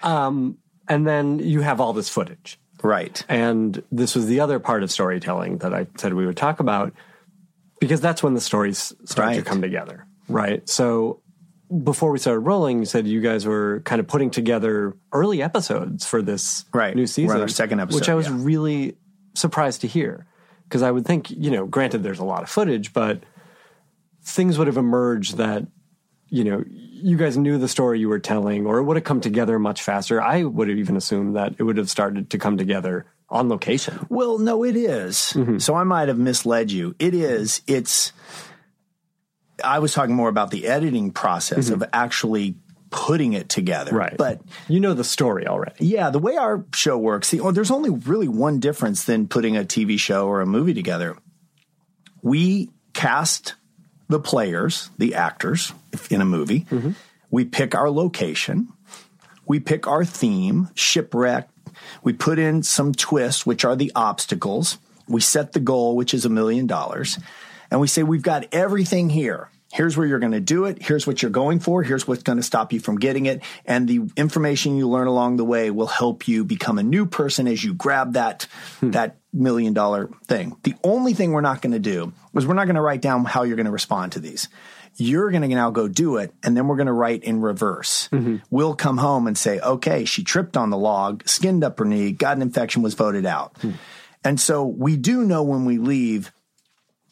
Um, 0.03 0.59
and 0.89 1.07
then 1.07 1.39
you 1.39 1.61
have 1.61 1.81
all 1.81 1.93
this 1.93 2.09
footage. 2.09 2.59
right. 2.83 3.25
And 3.29 3.83
this 3.93 4.15
was 4.17 4.27
the 4.27 4.41
other 4.41 4.59
part 4.59 4.83
of 4.83 4.91
storytelling 4.91 5.59
that 5.59 5.73
I 5.73 5.87
said 5.97 6.15
we 6.15 6.27
would 6.27 6.37
talk 6.37 6.59
about 6.61 6.93
because 7.81 8.01
that's 8.01 8.23
when 8.23 8.35
the 8.35 8.41
stories 8.41 8.93
start 9.05 9.35
to 9.35 9.43
come 9.43 9.63
together. 9.63 10.07
Right. 10.29 10.69
So 10.69 11.21
before 11.85 12.11
we 12.11 12.19
started 12.19 12.41
rolling, 12.41 12.81
you 12.81 12.85
said 12.85 13.07
you 13.07 13.21
guys 13.21 13.47
were 13.47 13.81
kind 13.85 14.01
of 14.01 14.09
putting 14.09 14.31
together 14.31 14.97
early 15.13 15.41
episodes 15.43 16.05
for 16.07 16.21
this 16.21 16.65
Right. 16.75 16.95
new 16.97 17.03
We're 17.03 17.07
season. 17.07 17.37
on 17.37 17.43
our 17.43 17.49
second 17.49 17.81
episode, 17.81 18.01
Which 18.01 18.09
I 18.09 18.15
was 18.15 18.27
yeah. 18.27 18.37
really 18.39 18.97
surprised 19.35 19.83
to 19.83 19.87
hear. 19.87 20.27
Because 20.73 20.81
I 20.81 20.91
would 20.91 21.05
think, 21.05 21.31
you 21.31 21.51
know, 21.51 21.67
granted 21.67 22.03
there's 22.03 22.19
a 22.19 22.25
lot 22.25 22.43
of 22.43 22.49
footage, 22.49 22.95
but 22.95 23.25
things 24.23 24.57
would 24.57 24.69
have 24.69 24.79
emerged 24.79 25.37
that, 25.37 25.67
you 26.31 26.45
know, 26.45 26.65
you 26.67 27.19
guys 27.19 27.37
knew 27.37 27.59
the 27.59 27.69
story 27.69 28.01
you 28.01 28.09
were 28.09 28.19
telling, 28.19 28.65
or 28.65 28.79
it 28.79 28.85
would 28.85 28.97
have 28.97 29.05
come 29.05 29.21
together 29.21 29.59
much 29.59 29.83
faster. 29.83 30.23
I 30.23 30.45
would 30.45 30.71
have 30.71 30.79
even 30.79 30.97
assumed 30.97 31.37
that 31.37 31.57
it 31.59 31.65
would 31.65 31.77
have 31.77 31.91
started 31.91 32.31
to 32.31 32.39
come 32.39 32.57
together 32.57 33.05
on 33.29 33.51
location. 33.51 34.07
Well, 34.09 34.39
no, 34.39 34.65
it 34.65 34.75
is. 34.75 35.35
Mm-hmm. 35.35 35.59
So 35.59 35.75
I 35.75 35.85
might 35.85 36.09
have 36.09 36.17
misled 36.17 36.73
you. 36.73 36.95
It 36.99 37.13
is. 37.13 37.61
It's. 37.67 38.15
I 39.63 39.79
was 39.79 39.93
talking 39.93 40.15
more 40.15 40.31
about 40.31 40.51
the 40.51 40.69
editing 40.69 41.11
process 41.11 41.69
of 41.69 41.85
actually 41.93 42.55
putting 42.93 43.33
it 43.33 43.49
together. 43.49 43.91
Mm-hmm. 43.91 43.99
Right. 43.99 44.17
But 44.17 44.41
you 44.69 44.79
know 44.79 44.95
the 44.95 45.05
story 45.05 45.47
already. 45.47 45.87
Yeah, 45.87 46.11
the 46.11 46.19
way 46.19 46.37
our 46.37 46.65
show 46.75 46.97
works, 46.99 47.31
the, 47.31 47.51
there's 47.53 47.71
only 47.71 47.91
really 47.91 48.29
one 48.29 48.61
difference 48.61 49.05
than 49.05 49.27
putting 49.27 49.57
a 49.57 49.65
TV 49.65 49.99
show 49.99 50.29
or 50.29 50.41
a 50.41 50.47
movie 50.47 50.75
together. 50.75 51.17
We 52.23 52.71
cast 52.93 53.55
the 54.09 54.21
players, 54.21 54.91
the 54.99 55.15
actors 55.15 55.73
in 56.11 56.21
a 56.21 56.25
movie. 56.25 56.67
We 57.31 57.45
pick 57.47 57.75
our 57.75 57.91
location. 57.91 58.69
We 59.47 59.59
pick 59.59 59.89
our 59.89 60.05
theme, 60.05 60.69
shipwreck. 60.75 61.49
We 62.03 62.13
put 62.13 62.39
in 62.39 62.63
some 62.63 62.93
twists, 62.93 63.45
which 63.45 63.65
are 63.65 63.75
the 63.75 63.91
obstacles. 63.97 64.79
We 65.09 65.21
set 65.21 65.53
the 65.53 65.61
goal, 65.61 65.97
which 65.97 66.15
is 66.15 66.25
a 66.25 66.29
million 66.29 66.67
dollars. 66.67 67.19
And 67.71 67.81
we 67.81 67.89
say, 67.89 68.03
we've 68.03 68.23
got 68.23 68.47
everything 68.53 69.09
here. 69.09 69.49
Here's 69.73 69.97
where 69.97 70.07
you're 70.07 70.19
going 70.19 70.33
to 70.33 70.41
do 70.41 70.67
it. 70.67 70.83
Here's 70.83 71.07
what 71.07 71.23
you're 71.23 71.31
going 71.31 71.59
for. 71.59 71.83
Here's 71.83 72.07
what's 72.07 72.23
going 72.23 72.37
to 72.37 72.43
stop 72.43 72.75
you 72.75 72.79
from 72.79 72.99
getting 72.99 73.25
it. 73.25 73.43
And 73.65 73.89
the 73.89 74.03
information 74.19 74.77
you 74.77 74.87
learn 74.87 75.07
along 75.07 75.39
the 75.39 75.47
way 75.47 75.71
will 75.71 75.87
help 75.87 76.29
you 76.29 76.45
become 76.45 76.79
a 76.79 76.83
new 76.83 77.07
person 77.07 77.49
as 77.49 77.65
you 77.65 77.73
grab 77.73 78.13
that, 78.13 78.47
hmm. 78.81 78.91
that 78.91 79.17
million 79.33 79.73
dollar 79.73 80.11
thing. 80.27 80.55
The 80.65 80.75
only 80.85 81.15
thing 81.15 81.33
we're 81.33 81.41
not 81.41 81.63
going 81.63 81.73
to 81.73 81.79
do 81.79 82.13
is 82.35 82.47
we're 82.47 82.53
not 82.53 82.67
going 82.67 82.77
to 82.77 82.83
write 82.83 83.01
down 83.01 83.25
how 83.25 83.45
you're 83.45 83.57
going 83.57 83.65
to 83.65 83.73
respond 83.73 84.13
to 84.13 84.21
these. 84.21 84.51
You're 84.97 85.31
going 85.31 85.41
to 85.41 85.49
now 85.49 85.71
go 85.71 85.89
do 85.89 86.19
it, 86.19 86.35
and 86.43 86.55
then 86.55 86.69
we're 86.69 86.77
going 86.77 86.87
to 86.87 86.93
write 86.93 87.25
in 87.25 87.41
reverse. 87.41 88.11
Mm-hmm. 88.13 88.37
We'll 88.51 88.75
come 88.75 88.99
home 88.99 89.27
and 89.27 89.39
say, 89.39 89.59
okay, 89.59 90.05
she 90.05 90.23
tripped 90.23 90.55
on 90.55 90.69
the 90.69 90.77
log, 90.77 91.27
skinned 91.27 91.65
up 91.65 91.79
her 91.79 91.87
knee, 91.87 92.13
got 92.13 92.37
an 92.37 92.43
infection, 92.43 92.83
was 92.83 92.93
voted 92.93 93.25
out. 93.25 93.57
Hmm. 93.63 93.71
And 94.23 94.39
so 94.39 94.67
we 94.67 94.99
do 94.99 95.25
know 95.25 95.43
when 95.43 95.65
we 95.65 95.79
leave, 95.79 96.31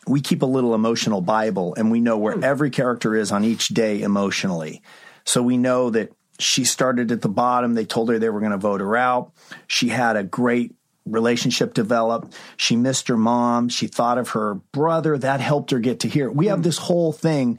we 0.07 0.21
keep 0.21 0.43
a 0.43 0.47
little 0.47 0.75
emotional 0.75 1.21
Bible 1.21 1.75
and 1.77 1.91
we 1.91 2.01
know 2.01 2.19
where 2.19 2.43
every 2.43 2.71
character 2.71 3.15
is 3.15 3.33
on 3.33 3.45
each 3.45 3.69
day 3.69 4.03
emotionally. 4.03 4.83
So 5.25 5.43
we 5.43 5.57
know 5.57 5.91
that 5.91 6.13
she 6.39 6.65
started 6.65 7.13
at 7.13 7.23
the 7.23 7.29
bottom. 7.29 7.75
They 7.75 7.85
told 7.85 8.09
her 8.09 8.19
they 8.19 8.31
were 8.31 8.41
going 8.41 8.53
to 8.53 8.59
vote 8.59 8.81
her 8.81 8.97
out. 8.97 9.33
She 9.67 9.89
had 9.89 10.17
a 10.17 10.25
great 10.25 10.75
relationship 11.07 11.75
develop. 11.75 12.33
She 12.57 12.77
missed 12.77 13.09
her 13.09 13.17
mom. 13.17 13.69
She 13.69 13.87
thought 13.87 14.19
of 14.19 14.31
her 14.31 14.55
brother. 14.73 15.19
That 15.19 15.41
helped 15.41 15.71
her 15.71 15.79
get 15.79 16.01
to 16.01 16.09
here. 16.09 16.31
We 16.31 16.47
have 16.47 16.63
this 16.63 16.79
whole 16.79 17.13
thing, 17.13 17.59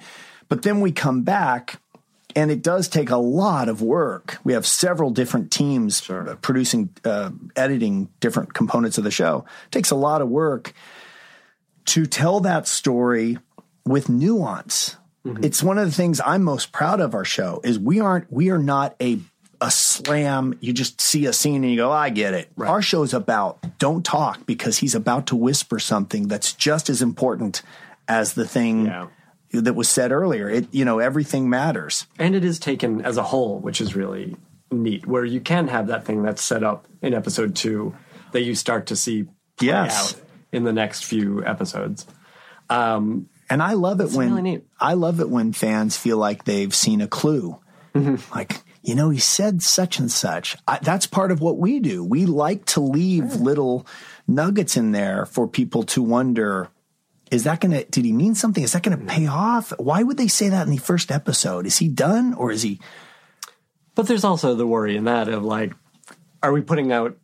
but 0.50 0.64
then 0.64 0.82
we 0.82 0.92
come 0.92 1.24
back 1.24 1.80
and 2.36 2.50
it 2.50 2.62
does 2.62 2.88
take 2.88 3.10
a 3.10 3.18
lot 3.18 3.68
of 3.68 3.82
work. 3.82 4.38
We 4.44 4.54
have 4.54 4.66
several 4.66 5.12
different 5.12 5.52
teams 5.52 6.10
uh, 6.10 6.38
producing, 6.42 6.90
uh, 7.04 7.32
editing 7.56 8.10
different 8.20 8.54
components 8.54 8.98
of 8.98 9.04
the 9.04 9.12
show. 9.12 9.46
It 9.66 9.72
takes 9.72 9.92
a 9.92 9.96
lot 9.96 10.22
of 10.22 10.30
work 10.30 10.74
to 11.86 12.06
tell 12.06 12.40
that 12.42 12.68
story 12.68 13.38
with 13.86 14.10
nuance. 14.10 14.98
Mm-hmm. 15.26 15.44
It's 15.44 15.62
one 15.62 15.78
of 15.78 15.86
the 15.86 15.92
things 15.92 16.20
I'm 16.26 16.44
most 16.44 16.72
proud 16.72 17.00
of 17.00 17.14
our 17.14 17.26
show 17.26 17.62
is 17.64 17.78
we 17.80 18.00
aren't 18.00 18.32
we 18.32 18.50
are 18.50 18.58
not 18.60 18.96
a 19.02 19.20
a 19.60 19.70
slam. 19.70 20.58
You 20.60 20.74
just 20.74 21.00
see 21.00 21.28
a 21.28 21.34
scene 21.34 21.64
and 21.64 21.72
you 21.72 21.78
go, 21.78 21.92
I 21.92 22.10
get 22.10 22.34
it. 22.34 22.50
Our 22.58 22.82
show 22.82 23.04
is 23.04 23.14
about 23.14 23.78
don't 23.78 24.04
talk 24.04 24.46
because 24.48 24.80
he's 24.80 24.96
about 24.96 25.28
to 25.28 25.36
whisper 25.36 25.78
something 25.78 26.28
that's 26.28 26.54
just 26.54 26.90
as 26.90 27.02
important 27.04 27.62
as 28.08 28.34
the 28.34 28.48
thing 28.48 28.86
Yeah. 28.88 29.08
that 29.52 29.76
was 29.76 29.88
said 29.88 30.12
earlier. 30.12 30.50
It 30.50 30.68
you 30.74 30.84
know 30.86 30.98
everything 31.00 31.50
matters. 31.50 32.08
and 32.18 32.34
it 32.36 32.44
is 32.44 32.58
taken 32.58 33.02
as 33.06 33.18
a 33.18 33.24
whole, 33.24 33.60
which 33.60 33.80
is 33.82 33.96
really 33.96 34.36
neat. 34.72 35.06
Where 35.06 35.26
you 35.26 35.40
can 35.42 35.68
have 35.68 35.88
that 35.88 36.06
thing 36.06 36.24
that's 36.24 36.42
set 36.42 36.64
up 36.64 36.88
in 37.04 37.14
episode 37.14 37.56
two 37.56 37.96
that 38.32 38.42
you 38.42 38.56
start 38.56 38.88
to 38.88 38.96
see 38.96 39.24
play 39.58 39.68
Yes. 39.68 40.16
out 40.16 40.22
in 40.52 40.64
the 40.64 40.74
next 40.74 41.06
few 41.06 41.46
episodes. 41.46 42.06
Um, 42.70 43.30
And 43.50 43.62
I 43.62 43.74
love 43.74 44.00
it 44.02 44.12
when 44.12 44.34
really. 44.34 44.62
I 44.80 44.94
love 44.94 45.20
it 45.20 45.30
when 45.30 45.54
fans 45.54 45.98
feel 45.98 46.18
like 46.18 46.46
they've 46.46 46.74
seen 46.74 47.02
a 47.02 47.08
clue. 47.08 47.60
Mm-hmm. 47.94 48.34
Like, 48.34 48.62
you 48.82 48.96
know, 48.96 49.10
he 49.10 49.20
said 49.20 49.62
such 49.62 50.00
and 50.00 50.10
such. 50.10 50.56
I, 50.68 50.80
that's 50.82 51.06
part 51.06 51.32
of 51.32 51.42
what 51.42 51.58
we 51.58 51.80
do. 51.80 52.04
We 52.04 52.26
like 52.26 52.66
to 52.68 52.80
leave 52.80 53.36
little 53.36 53.86
nuggets 54.28 54.78
in 54.78 54.92
there 54.94 55.26
for 55.26 55.48
people 55.48 55.84
to 55.84 56.02
wonder 56.02 56.70
is 57.30 57.46
that 57.46 57.62
going 57.62 57.72
to 57.72 57.86
did 57.86 58.04
he 58.04 58.12
mean 58.12 58.36
something? 58.36 58.62
Is 58.64 58.74
that 58.74 58.84
going 58.84 58.98
to 58.98 59.06
pay 59.06 59.26
off? 59.28 59.72
Why 59.80 60.04
would 60.04 60.18
they 60.18 60.28
say 60.28 60.50
that 60.50 60.68
in 60.68 60.72
the 60.72 60.78
first 60.78 61.12
episode? 61.12 61.66
Is 61.66 61.78
he 61.78 61.88
done 61.88 62.34
or 62.34 62.52
is 62.52 62.62
he 62.62 62.80
But 63.96 64.08
there's 64.08 64.26
also 64.26 64.54
the 64.56 64.68
worry 64.68 64.98
in 64.98 65.06
that 65.06 65.30
of 65.30 65.44
like, 65.44 65.74
are 66.44 66.52
we 66.52 66.62
putting 66.62 66.92
out 66.92 67.18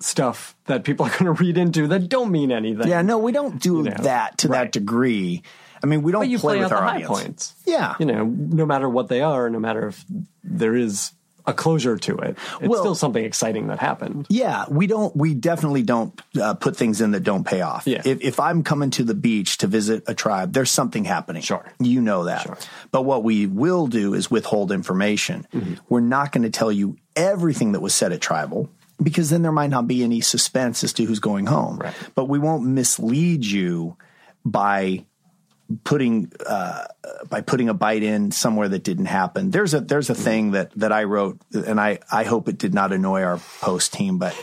stuff 0.00 0.54
that 0.66 0.84
people 0.84 1.06
are 1.06 1.10
going 1.10 1.24
to 1.24 1.32
read 1.32 1.58
into 1.58 1.88
that 1.88 2.08
don't 2.08 2.30
mean 2.30 2.52
anything? 2.52 2.88
Yeah, 2.88 3.02
no, 3.02 3.18
we 3.18 3.32
don't 3.32 3.60
do 3.60 3.82
know, 3.82 3.90
that 4.02 4.38
to 4.38 4.48
that 4.48 4.72
degree. 4.72 5.42
I 5.82 5.86
mean, 5.86 6.02
we 6.02 6.12
don't 6.12 6.28
you 6.28 6.38
play, 6.38 6.54
play, 6.56 6.64
with 6.64 6.72
our 6.72 6.82
high 6.82 7.04
audience. 7.04 7.08
points. 7.08 7.54
Yeah. 7.66 7.94
You 7.98 8.06
know, 8.06 8.24
no 8.24 8.64
matter 8.64 8.88
what 8.88 9.08
they 9.08 9.20
are, 9.20 9.50
no 9.50 9.58
matter 9.58 9.88
if 9.88 10.04
there 10.42 10.74
is 10.74 11.12
a 11.46 11.52
closure 11.52 11.98
to 11.98 12.16
it, 12.16 12.38
it's 12.60 12.68
Well- 12.68 12.80
still 12.80 12.94
something 12.94 13.22
exciting 13.22 13.66
that 13.66 13.78
happened. 13.78 14.26
Yeah, 14.30 14.64
we 14.70 14.86
don't. 14.86 15.14
We 15.14 15.34
definitely 15.34 15.82
don't 15.82 16.18
uh, 16.40 16.54
put 16.54 16.74
things 16.74 17.02
in 17.02 17.10
that 17.10 17.20
don't 17.20 17.44
pay 17.44 17.60
off. 17.60 17.86
Yeah. 17.86 18.00
If, 18.02 18.22
if 18.22 18.40
I'm 18.40 18.62
coming 18.62 18.88
to 18.92 19.04
the 19.04 19.12
beach 19.14 19.58
to 19.58 19.66
visit 19.66 20.04
a 20.06 20.14
tribe, 20.14 20.54
there's 20.54 20.70
something 20.70 21.04
happening. 21.04 21.42
Sure. 21.42 21.70
you 21.78 22.00
know 22.00 22.24
that. 22.24 22.44
Sure. 22.44 22.56
But 22.90 23.02
what 23.02 23.22
we 23.22 23.46
will 23.46 23.86
do 23.86 24.14
is 24.14 24.30
withhold 24.30 24.72
information. 24.72 25.46
Mm-hmm. 25.52 25.74
We're 25.90 26.00
not 26.00 26.32
going 26.32 26.44
to 26.44 26.50
tell 26.50 26.72
you 26.72 26.96
everything 27.14 27.72
that 27.72 27.80
was 27.80 27.92
said 27.92 28.12
at 28.12 28.22
tribal 28.22 28.70
because 29.02 29.30
then 29.30 29.42
there 29.42 29.52
might 29.52 29.70
not 29.70 29.86
be 29.86 30.02
any 30.02 30.20
suspense 30.20 30.84
as 30.84 30.92
to 30.94 31.04
who's 31.04 31.20
going 31.20 31.46
home. 31.46 31.78
Right. 31.78 31.94
But 32.14 32.26
we 32.26 32.38
won't 32.38 32.64
mislead 32.64 33.44
you 33.44 33.96
by 34.44 35.04
putting 35.82 36.30
uh, 36.46 36.84
by 37.28 37.40
putting 37.40 37.68
a 37.68 37.74
bite 37.74 38.02
in 38.02 38.30
somewhere 38.30 38.68
that 38.68 38.84
didn't 38.84 39.06
happen. 39.06 39.50
There's 39.50 39.74
a 39.74 39.80
there's 39.80 40.10
a 40.10 40.14
thing 40.14 40.52
that 40.52 40.70
that 40.76 40.92
I 40.92 41.04
wrote, 41.04 41.38
and 41.52 41.80
I 41.80 41.98
I 42.10 42.24
hope 42.24 42.48
it 42.48 42.58
did 42.58 42.74
not 42.74 42.92
annoy 42.92 43.22
our 43.22 43.38
post 43.60 43.92
team, 43.92 44.18
but 44.18 44.40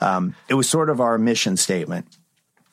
um, 0.00 0.34
it 0.48 0.54
was 0.54 0.68
sort 0.68 0.90
of 0.90 1.00
our 1.00 1.18
mission 1.18 1.56
statement. 1.56 2.06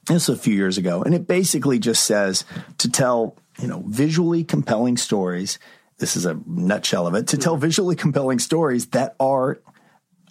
This 0.05 0.27
was 0.27 0.39
a 0.39 0.41
few 0.41 0.53
years 0.53 0.77
ago, 0.77 1.03
and 1.03 1.13
it 1.13 1.27
basically 1.27 1.79
just 1.79 2.03
says 2.03 2.45
to 2.77 2.89
tell 2.89 3.35
you 3.59 3.67
know 3.67 3.83
visually 3.87 4.43
compelling 4.43 4.97
stories. 4.97 5.59
This 5.97 6.15
is 6.15 6.25
a 6.25 6.39
nutshell 6.45 7.07
of 7.07 7.15
it. 7.15 7.27
To 7.27 7.37
tell 7.37 7.57
visually 7.57 7.95
compelling 7.95 8.39
stories 8.39 8.87
that 8.87 9.15
are 9.19 9.59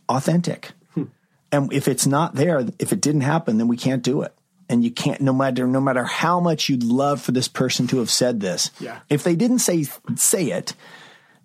authentic. 0.08 0.72
And 1.50 1.72
if 1.72 1.88
it's 1.88 2.06
not 2.06 2.34
there, 2.34 2.66
if 2.78 2.92
it 2.92 3.00
didn't 3.00 3.22
happen, 3.22 3.58
then 3.58 3.68
we 3.68 3.76
can't 3.76 4.02
do 4.02 4.22
it. 4.22 4.34
And 4.68 4.84
you 4.84 4.90
can't, 4.90 5.20
no 5.22 5.32
matter 5.32 5.66
no 5.66 5.80
matter 5.80 6.04
how 6.04 6.40
much 6.40 6.68
you'd 6.68 6.82
love 6.82 7.22
for 7.22 7.32
this 7.32 7.48
person 7.48 7.86
to 7.88 7.98
have 7.98 8.10
said 8.10 8.40
this. 8.40 8.70
Yeah. 8.78 9.00
If 9.08 9.22
they 9.24 9.34
didn't 9.34 9.60
say 9.60 9.84
say 10.16 10.50
it, 10.50 10.74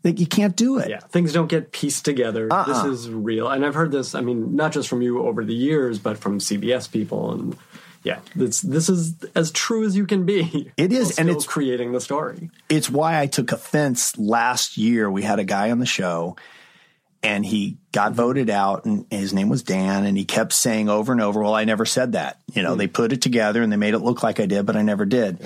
that 0.02 0.20
you 0.20 0.28
can't 0.28 0.56
do 0.58 0.78
it. 0.78 0.90
Yeah, 0.90 1.00
things 1.00 1.32
don't 1.32 1.48
get 1.48 1.72
pieced 1.72 2.04
together. 2.04 2.50
Uh-uh. 2.52 2.66
This 2.66 3.00
is 3.00 3.10
real, 3.10 3.48
and 3.48 3.66
I've 3.66 3.76
heard 3.76 3.92
this. 3.94 4.14
I 4.14 4.20
mean, 4.20 4.56
not 4.58 4.74
just 4.74 4.90
from 4.90 5.02
you 5.02 5.26
over 5.26 5.46
the 5.46 5.54
years, 5.56 5.98
but 6.00 6.18
from 6.18 6.40
CBS 6.40 6.92
people, 6.92 7.32
and 7.32 7.56
yeah, 8.04 8.20
this 8.36 8.60
this 8.60 8.90
is 8.90 9.14
as 9.34 9.52
true 9.52 9.86
as 9.86 9.96
you 9.96 10.06
can 10.06 10.26
be. 10.26 10.70
It 10.76 10.92
is, 10.92 11.18
and 11.18 11.30
it's- 11.30 11.46
creating 11.46 11.94
the 11.94 12.02
story. 12.02 12.50
It's 12.68 12.90
why 12.90 13.18
I 13.18 13.28
took 13.28 13.54
offense 13.54 14.18
last 14.18 14.78
year. 14.78 15.10
We 15.10 15.22
had 15.22 15.40
a 15.40 15.46
guy 15.46 15.72
on 15.72 15.80
the 15.80 15.86
show 15.86 16.36
and 17.24 17.46
he 17.46 17.78
got 17.94 18.12
voted 18.12 18.50
out 18.50 18.84
and 18.84 19.06
his 19.10 19.34
name 19.34 19.48
was 19.48 19.64
Dan 19.64 20.06
and 20.06 20.18
he 20.18 20.26
kept 20.26 20.52
saying 20.52 20.90
over 20.90 21.14
and 21.14 21.22
over, 21.22 21.42
well, 21.42 21.56
I 21.56 21.64
never 21.64 21.86
said 21.86 22.12
that. 22.12 22.42
You 22.54 22.62
know, 22.62 22.76
they 22.76 22.88
hmm. 22.88 22.92
put 22.92 23.14
it 23.14 23.22
together 23.22 23.62
and 23.62 23.72
they 23.72 23.78
made 23.78 23.94
it 23.94 24.00
look 24.00 24.22
like 24.22 24.40
I 24.40 24.46
did, 24.46 24.66
but 24.66 24.76
I 24.76 24.82
never 24.82 25.06
did. 25.06 25.40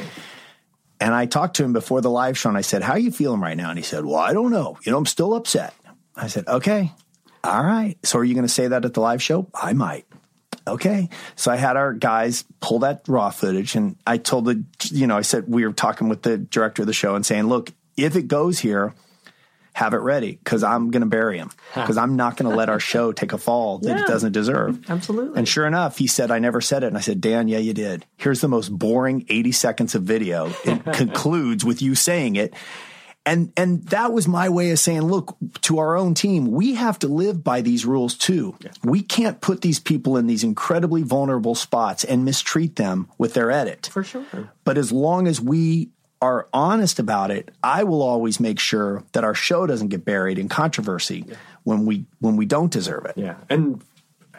And 0.99 1.13
I 1.13 1.27
talked 1.27 1.57
to 1.57 1.63
him 1.63 1.73
before 1.73 2.01
the 2.01 2.09
live 2.09 2.37
show 2.37 2.49
and 2.49 2.57
I 2.57 2.61
said, 2.61 2.81
how 2.81 2.93
are 2.93 2.99
you 2.99 3.11
feeling 3.11 3.39
right 3.39 3.55
now? 3.55 3.69
And 3.69 3.77
he 3.77 3.83
said, 3.83 4.03
well, 4.03 4.15
I 4.15 4.33
don't 4.33 4.51
know. 4.51 4.79
You 4.83 4.91
know, 4.91 4.97
I'm 4.97 5.05
still 5.05 5.35
upset. 5.35 5.75
I 6.15 6.27
said, 6.27 6.47
okay. 6.47 6.91
All 7.43 7.63
right. 7.63 7.95
So 8.03 8.17
are 8.17 8.23
you 8.23 8.33
going 8.33 8.47
to 8.47 8.53
say 8.53 8.67
that 8.67 8.83
at 8.83 8.95
the 8.95 9.01
live 9.01 9.21
show? 9.21 9.47
I 9.53 9.73
might. 9.73 10.07
Okay. 10.65 11.09
So 11.35 11.51
I 11.51 11.55
had 11.55 11.77
our 11.77 11.93
guys 11.93 12.43
pull 12.59 12.79
that 12.79 13.03
raw 13.07 13.29
footage 13.29 13.75
and 13.75 13.95
I 14.07 14.17
told 14.17 14.45
the, 14.45 14.63
you 14.85 15.05
know, 15.05 15.15
I 15.15 15.21
said, 15.21 15.45
we 15.47 15.65
were 15.65 15.71
talking 15.71 16.09
with 16.09 16.23
the 16.23 16.39
director 16.39 16.81
of 16.81 16.87
the 16.87 16.93
show 16.93 17.15
and 17.15 17.23
saying, 17.23 17.43
look, 17.43 17.71
if 17.95 18.15
it 18.15 18.27
goes 18.27 18.57
here, 18.59 18.95
have 19.77 19.93
it 19.93 19.97
ready 19.97 20.31
because 20.43 20.63
I'm 20.63 20.89
going 20.89 21.01
to 21.01 21.07
bury 21.07 21.37
him 21.37 21.51
because 21.75 21.97
I'm 21.97 22.15
not 22.15 22.35
going 22.35 22.49
to 22.49 22.55
let 22.57 22.67
our 22.67 22.79
show 22.79 23.11
take 23.21 23.31
a 23.31 23.37
fall 23.37 23.77
that 23.77 23.89
Yeah. 23.89 24.03
it 24.03 24.07
doesn't 24.07 24.31
deserve. 24.31 24.89
Absolutely. 24.89 25.37
And 25.37 25.47
sure 25.47 25.67
enough, 25.67 25.99
he 25.99 26.07
said, 26.07 26.31
I 26.31 26.39
never 26.39 26.61
said 26.61 26.83
it. 26.83 26.87
And 26.87 26.97
I 26.97 27.01
said, 27.01 27.21
Dan, 27.21 27.47
yeah, 27.47 27.59
you 27.59 27.73
did. 27.75 28.03
Here's 28.17 28.41
the 28.41 28.47
most 28.47 28.69
boring 28.69 29.25
80 29.29 29.51
seconds 29.51 29.93
of 29.93 30.01
video. 30.01 30.51
It 30.65 30.83
concludes 30.93 31.63
with 31.63 31.83
you 31.83 31.93
saying 31.93 32.37
it. 32.37 32.55
And, 33.23 33.51
and 33.57 33.83
that 33.89 34.13
was 34.13 34.27
my 34.27 34.47
way 34.49 34.71
of 34.71 34.79
saying, 34.79 35.01
look, 35.01 35.37
to 35.63 35.79
our 35.79 35.95
own 35.97 36.13
team, 36.15 36.47
we 36.49 36.75
have 36.75 36.97
to 36.99 37.07
live 37.09 37.43
by 37.43 37.61
these 37.61 37.85
rules 37.85 38.15
too. 38.17 38.57
We 38.83 39.01
can't 39.03 39.41
put 39.41 39.61
these 39.61 39.79
people 39.79 40.15
in 40.17 40.27
these 40.27 40.43
incredibly 40.45 41.03
vulnerable 41.03 41.53
spots 41.53 42.03
and 42.05 42.23
mistreat 42.25 42.77
them 42.77 43.09
with 43.17 43.33
their 43.33 43.51
edit. 43.51 43.89
For 43.91 44.03
sure. 44.03 44.23
But 44.63 44.77
as 44.77 44.91
long 44.93 45.27
as 45.27 45.41
we 45.41 45.89
are 46.21 46.47
honest 46.53 46.99
about 46.99 47.29
it, 47.31 47.51
I 47.63 47.83
will 47.83 48.01
always 48.01 48.39
make 48.39 48.59
sure 48.59 49.03
that 49.11 49.23
our 49.23 49.35
show 49.35 49.67
doesn't 49.67 49.89
get 49.89 50.03
buried 50.05 50.39
in 50.39 50.49
controversy 50.49 51.25
when 51.63 51.85
we 51.85 52.05
when 52.19 52.35
we 52.37 52.45
don't 52.45 52.71
deserve 52.71 53.05
it. 53.05 53.13
Yeah, 53.17 53.35
and 53.49 53.81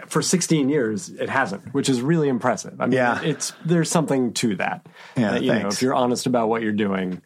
for 0.06 0.22
16 0.22 0.68
years 0.68 1.08
it 1.10 1.28
hasn't, 1.28 1.74
which 1.74 1.88
is 1.88 2.00
really 2.00 2.28
impressive. 2.28 2.80
I 2.80 2.86
mean, 2.86 2.92
Yeah. 2.94 3.20
it's 3.22 3.52
there's 3.64 3.90
something 3.90 4.32
to 4.34 4.56
that. 4.56 4.86
Yeah, 5.16 5.32
That, 5.32 5.42
you 5.42 5.52
know, 5.52 5.58
thanks. 5.60 5.76
if 5.76 5.82
you're 5.82 5.94
honest 5.94 6.26
about 6.26 6.48
what 6.48 6.62
you're 6.62 6.72
doing, 6.72 7.20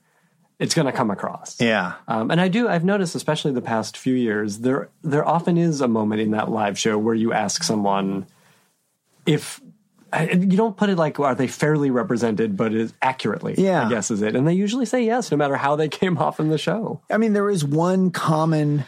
it's 0.59 0.74
going 0.74 0.87
to 0.87 0.93
come 0.93 1.11
across. 1.11 1.61
Yeah. 1.61 1.95
Um, 2.09 2.31
and 2.31 2.41
I 2.41 2.49
do. 2.49 2.69
I've 2.69 2.85
noticed, 2.85 3.15
especially 3.15 3.53
the 3.53 3.61
past 3.62 3.97
few 3.97 4.15
years, 4.15 4.59
there 4.59 4.89
there 5.03 5.27
often 5.27 5.57
is 5.59 5.81
a 5.81 5.89
moment 5.89 6.20
in 6.20 6.31
that 6.33 6.51
live 6.51 6.79
show 6.79 6.99
where 6.99 7.15
you 7.15 7.33
ask 7.33 7.62
someone 7.62 8.27
if 9.27 9.61
you 10.20 10.56
don't 10.56 10.76
put 10.76 10.90
it 10.90 10.97
like 10.97 11.18
are 11.20 11.34
they 11.34 11.47
fairly 11.47 11.90
represented, 11.90 12.56
but 12.56 12.74
is 12.74 12.93
accurately. 13.01 13.55
Yeah. 13.56 13.86
I 13.86 13.89
guess 13.89 14.10
is 14.10 14.22
it, 14.22 14.36
and 14.36 14.47
they 14.47 14.55
usually 14.55 14.86
say 14.86 15.05
yes, 15.05 15.30
no 15.30 15.36
matter 15.36 15.56
how 15.56 15.76
they 15.76 15.89
came 16.01 16.18
off 16.18 16.40
in 16.40 16.48
the 16.48 16.59
show. 16.59 17.01
I 17.10 17.18
mean, 17.18 17.32
there 17.32 17.51
is 17.51 17.64
one 17.64 18.10
common 18.10 18.84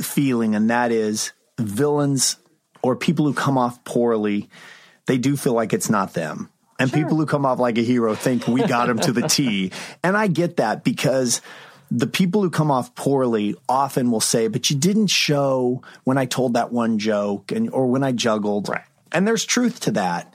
feeling, 0.00 0.54
and 0.54 0.70
that 0.70 0.92
is 0.92 1.32
villains 1.58 2.36
or 2.82 2.96
people 2.96 3.24
who 3.24 3.32
come 3.32 3.56
off 3.56 3.82
poorly, 3.84 4.48
they 5.06 5.18
do 5.18 5.36
feel 5.36 5.52
like 5.52 5.72
it's 5.72 5.88
not 5.88 6.14
them. 6.14 6.50
And 6.78 6.92
people 6.92 7.16
who 7.16 7.26
come 7.26 7.46
off 7.46 7.60
like 7.60 7.78
a 7.78 7.82
hero 7.82 8.14
think 8.16 8.48
we 8.48 8.66
got 8.66 8.88
him 8.88 8.98
to 9.00 9.12
the 9.12 9.22
T. 9.28 9.70
And 10.02 10.16
I 10.16 10.26
get 10.26 10.56
that 10.56 10.82
because 10.82 11.40
the 11.92 12.08
people 12.08 12.42
who 12.42 12.50
come 12.50 12.72
off 12.72 12.94
poorly 12.96 13.54
often 13.68 14.10
will 14.10 14.20
say, 14.20 14.48
but 14.48 14.68
you 14.68 14.76
didn't 14.76 15.06
show 15.08 15.82
when 16.02 16.18
I 16.18 16.24
told 16.24 16.54
that 16.54 16.72
one 16.72 16.98
joke 16.98 17.52
and 17.52 17.70
or 17.70 17.86
when 17.86 18.02
I 18.02 18.10
juggled. 18.10 18.68
Right. 18.68 18.82
And 19.12 19.26
there's 19.26 19.44
truth 19.44 19.80
to 19.80 19.92
that. 19.92 20.32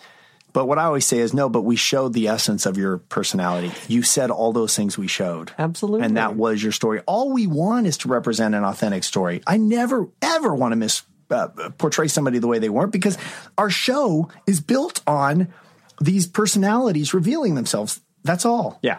But 0.54 0.66
what 0.66 0.80
I 0.80 0.86
always 0.86 1.06
say 1.06 1.20
is 1.20 1.34
no, 1.34 1.49
but 1.49 1.62
we 1.62 1.76
showed 1.76 2.14
the 2.14 2.30
essence 2.30 2.66
of 2.66 2.78
your 2.78 2.98
personality. 2.98 3.72
You 3.88 4.02
said 4.02 4.32
all 4.32 4.54
those 4.54 4.76
things 4.76 4.98
we 4.98 5.08
showed. 5.08 5.52
Absolutely. 5.60 6.06
And 6.06 6.18
that 6.18 6.36
was 6.36 6.64
your 6.64 6.72
story. 6.72 7.02
All 7.06 7.32
we 7.32 7.45
want 7.45 7.86
is 7.86 7.98
to 7.99 8.08
represent 8.08 8.56
an 8.56 8.64
authentic 8.64 9.04
story. 9.04 9.44
I 9.45 9.58
never, 9.58 10.08
ever 10.22 10.56
want 10.56 10.72
to 10.72 10.76
miss, 10.76 11.04
uh, 11.30 11.49
portray 11.78 12.08
somebody 12.08 12.40
the 12.40 12.48
way 12.48 12.58
they 12.58 12.70
weren't 12.70 12.91
because 12.91 13.20
our 13.58 13.70
show 13.70 14.30
is 14.48 14.60
built 14.60 15.02
on 15.06 15.54
these 16.02 16.26
personalities 16.26 17.14
revealing 17.14 17.54
themselves. 17.54 18.02
That's 18.24 18.45
all. 18.45 18.80
Yeah. 18.82 18.98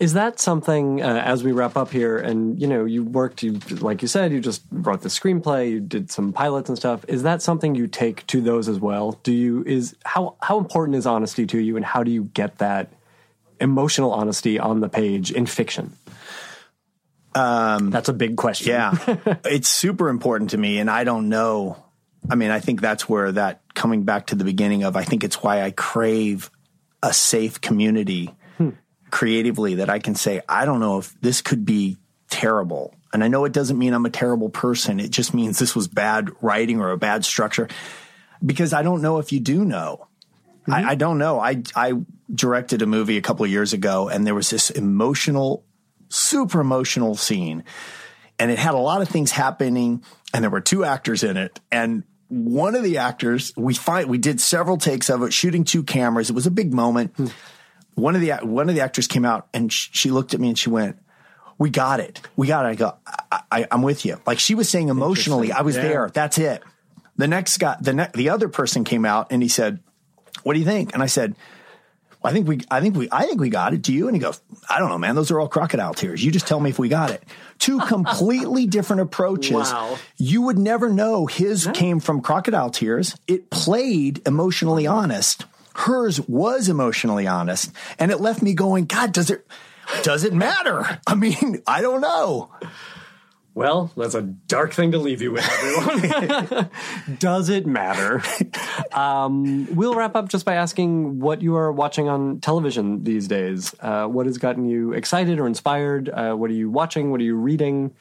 Is 0.00 0.12
that 0.12 0.38
something 0.38 1.02
uh, 1.02 1.22
as 1.24 1.42
we 1.42 1.50
wrap 1.50 1.76
up 1.76 1.90
here? 1.90 2.18
And 2.18 2.60
you 2.60 2.68
know, 2.68 2.84
you 2.84 3.02
worked, 3.02 3.42
you 3.42 3.58
like 3.80 4.00
you 4.00 4.08
said, 4.08 4.32
you 4.32 4.40
just 4.40 4.62
wrote 4.70 5.00
the 5.00 5.08
screenplay, 5.08 5.70
you 5.70 5.80
did 5.80 6.10
some 6.10 6.32
pilots 6.32 6.68
and 6.68 6.78
stuff. 6.78 7.04
Is 7.08 7.24
that 7.24 7.42
something 7.42 7.74
you 7.74 7.88
take 7.88 8.26
to 8.28 8.40
those 8.40 8.68
as 8.68 8.78
well? 8.78 9.18
Do 9.22 9.32
you 9.32 9.64
is 9.64 9.96
how 10.04 10.36
how 10.40 10.58
important 10.58 10.96
is 10.96 11.06
honesty 11.06 11.46
to 11.46 11.58
you, 11.58 11.76
and 11.76 11.84
how 11.84 12.04
do 12.04 12.10
you 12.10 12.24
get 12.24 12.58
that 12.58 12.92
emotional 13.60 14.12
honesty 14.12 14.58
on 14.58 14.80
the 14.80 14.88
page 14.88 15.32
in 15.32 15.46
fiction? 15.46 15.96
Um, 17.34 17.90
That's 17.90 18.08
a 18.08 18.12
big 18.12 18.36
question. 18.36 18.68
Yeah. 18.68 18.96
it's 19.44 19.68
super 19.68 20.08
important 20.08 20.50
to 20.50 20.58
me. 20.58 20.78
And 20.78 20.90
I 20.90 21.04
don't 21.04 21.28
know. 21.28 21.76
I 22.28 22.34
mean, 22.34 22.50
I 22.50 22.60
think 22.60 22.80
that's 22.80 23.08
where 23.08 23.30
that 23.32 23.62
coming 23.74 24.02
back 24.02 24.28
to 24.28 24.34
the 24.34 24.44
beginning 24.44 24.82
of, 24.82 24.96
I 24.96 25.04
think 25.04 25.24
it's 25.24 25.42
why 25.42 25.62
I 25.62 25.70
crave 25.70 26.50
a 27.02 27.12
safe 27.12 27.60
community 27.60 28.34
creatively 29.10 29.76
that 29.76 29.90
I 29.90 29.98
can 29.98 30.14
say, 30.14 30.40
I 30.48 30.64
don't 30.64 30.80
know 30.80 30.98
if 30.98 31.18
this 31.20 31.42
could 31.42 31.64
be 31.64 31.98
terrible. 32.28 32.94
And 33.12 33.24
I 33.24 33.28
know 33.28 33.44
it 33.44 33.52
doesn't 33.52 33.78
mean 33.78 33.94
I'm 33.94 34.06
a 34.06 34.10
terrible 34.10 34.50
person. 34.50 35.00
It 35.00 35.10
just 35.10 35.32
means 35.32 35.58
this 35.58 35.74
was 35.74 35.88
bad 35.88 36.30
writing 36.42 36.80
or 36.80 36.90
a 36.90 36.98
bad 36.98 37.24
structure 37.24 37.68
because 38.44 38.72
I 38.72 38.82
don't 38.82 39.02
know 39.02 39.18
if 39.18 39.32
you 39.32 39.40
do 39.40 39.64
know. 39.64 40.06
I, 40.66 40.80
mm-hmm. 40.80 40.88
I 40.90 40.94
don't 40.94 41.18
know. 41.18 41.40
I, 41.40 41.62
I 41.74 41.94
directed 42.32 42.82
a 42.82 42.86
movie 42.86 43.16
a 43.16 43.22
couple 43.22 43.44
of 43.44 43.50
years 43.50 43.72
ago 43.72 44.08
and 44.08 44.26
there 44.26 44.34
was 44.34 44.50
this 44.50 44.70
emotional, 44.70 45.64
super 46.10 46.60
emotional 46.60 47.14
scene 47.14 47.64
and 48.38 48.50
it 48.50 48.58
had 48.58 48.74
a 48.74 48.78
lot 48.78 49.02
of 49.02 49.08
things 49.08 49.32
happening 49.32 50.02
and 50.32 50.42
there 50.42 50.50
were 50.50 50.60
two 50.60 50.84
actors 50.84 51.22
in 51.24 51.36
it 51.36 51.60
and 51.72 52.04
one 52.28 52.74
of 52.74 52.82
the 52.82 52.98
actors 52.98 53.52
we 53.56 53.74
find 53.74 54.08
we 54.08 54.18
did 54.18 54.40
several 54.40 54.76
takes 54.76 55.08
of 55.08 55.22
it 55.22 55.32
shooting 55.32 55.64
two 55.64 55.82
cameras 55.82 56.28
it 56.28 56.34
was 56.34 56.46
a 56.46 56.50
big 56.50 56.72
moment 56.72 57.14
hmm. 57.16 57.26
One 57.98 58.14
of 58.14 58.20
the 58.20 58.30
one 58.42 58.68
of 58.68 58.74
the 58.74 58.80
actors 58.80 59.06
came 59.06 59.24
out 59.24 59.48
and 59.52 59.72
sh- 59.72 59.88
she 59.92 60.10
looked 60.10 60.32
at 60.34 60.40
me 60.40 60.48
and 60.48 60.58
she 60.58 60.70
went 60.70 60.98
we 61.58 61.70
got 61.70 62.00
it 62.00 62.20
we 62.36 62.46
got 62.46 62.64
it 62.64 62.68
i 62.68 62.74
go 62.74 62.94
I, 63.30 63.40
I, 63.50 63.66
i'm 63.70 63.82
with 63.82 64.04
you 64.04 64.20
like 64.26 64.38
she 64.38 64.54
was 64.54 64.68
saying 64.68 64.88
emotionally 64.88 65.52
i 65.52 65.62
was 65.62 65.76
Yeah. 65.76 65.82
there 65.82 66.10
that's 66.12 66.38
it 66.38 66.62
the 67.16 67.26
next 67.28 67.58
guy 67.58 67.76
the 67.80 67.92
ne- 67.92 68.10
the 68.14 68.28
other 68.30 68.48
person 68.48 68.84
came 68.84 69.04
out 69.04 69.26
and 69.32 69.42
he 69.42 69.48
said 69.48 69.80
what 70.44 70.54
do 70.54 70.60
you 70.60 70.64
think 70.66 70.94
and 70.94 71.02
i 71.02 71.06
said 71.06 71.34
I 72.20 72.32
think 72.32 72.48
we, 72.48 72.58
I 72.68 72.80
think 72.80 72.96
we, 72.96 73.08
I 73.12 73.26
think 73.26 73.40
we 73.40 73.48
got 73.48 73.74
it. 73.74 73.80
Do 73.82 73.92
you? 73.92 74.08
And 74.08 74.16
he 74.16 74.20
goes, 74.20 74.40
I 74.68 74.80
don't 74.80 74.88
know, 74.88 74.98
man. 74.98 75.14
Those 75.14 75.30
are 75.30 75.38
all 75.38 75.46
crocodile 75.46 75.94
tears. 75.94 76.22
You 76.22 76.32
just 76.32 76.48
tell 76.48 76.58
me 76.58 76.68
if 76.68 76.76
we 76.76 76.88
got 76.88 77.12
it. 77.12 77.22
Two 77.60 77.78
completely 77.86 78.66
different 78.66 79.02
approaches. 79.02 79.52
Wow. 79.54 79.96
You 80.16 80.42
would 80.42 80.58
never 80.58 80.92
know 80.92 81.26
his 81.26 81.68
came 81.74 82.00
from 82.00 82.20
crocodile 82.20 82.70
tears. 82.70 83.16
It 83.28 83.50
played 83.50 84.26
emotionally 84.26 84.84
honest. 84.84 85.46
Hers 85.78 86.20
was 86.26 86.68
emotionally 86.68 87.28
honest. 87.28 87.70
And 87.98 88.10
it 88.10 88.20
left 88.20 88.42
me 88.42 88.52
going, 88.52 88.86
God, 88.86 89.12
does 89.12 89.30
it, 89.30 89.46
does 90.02 90.24
it 90.24 90.34
matter? 90.34 91.00
I 91.06 91.14
mean, 91.14 91.62
I 91.66 91.80
don't 91.82 92.00
know. 92.00 92.50
Well, 93.54 93.92
that's 93.96 94.14
a 94.14 94.22
dark 94.22 94.72
thing 94.72 94.92
to 94.92 94.98
leave 94.98 95.20
you 95.20 95.32
with, 95.32 95.44
everyone. 95.44 96.70
Does 97.18 97.48
it 97.48 97.66
matter? 97.66 98.22
Um, 98.92 99.74
we'll 99.74 99.96
wrap 99.96 100.14
up 100.14 100.28
just 100.28 100.44
by 100.44 100.54
asking 100.54 101.18
what 101.18 101.42
you 101.42 101.56
are 101.56 101.72
watching 101.72 102.08
on 102.08 102.38
television 102.38 103.02
these 103.02 103.26
days. 103.26 103.74
Uh, 103.80 104.06
what 104.06 104.26
has 104.26 104.38
gotten 104.38 104.64
you 104.64 104.92
excited 104.92 105.40
or 105.40 105.48
inspired? 105.48 106.08
Uh, 106.08 106.34
what 106.34 106.50
are 106.50 106.54
you 106.54 106.70
watching? 106.70 107.10
What 107.10 107.20
are 107.20 107.24
you 107.24 107.34
reading? 107.34 107.96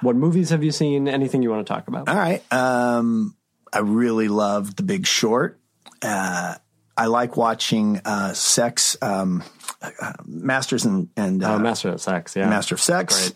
What 0.00 0.16
movies 0.16 0.50
have 0.50 0.64
you 0.64 0.72
seen? 0.72 1.06
Anything 1.06 1.40
you 1.40 1.50
want 1.50 1.64
to 1.64 1.72
talk 1.72 1.86
about? 1.86 2.08
All 2.08 2.16
right. 2.16 2.42
Um, 2.52 3.36
I 3.72 3.80
really 3.80 4.26
love 4.26 4.74
The 4.74 4.82
Big 4.82 5.06
Short. 5.06 5.60
Uh, 6.02 6.56
I 6.96 7.06
like 7.06 7.36
watching 7.36 8.00
uh, 8.04 8.32
sex, 8.32 8.96
um, 9.02 9.42
uh, 9.82 10.12
Masters 10.24 10.84
and, 10.84 11.08
and 11.16 11.44
uh, 11.44 11.54
Uh, 11.54 11.58
Master 11.58 11.90
of 11.90 12.00
Sex, 12.00 12.34
yeah. 12.36 12.48
Master 12.48 12.74
of 12.74 12.80
Sex. 12.80 13.34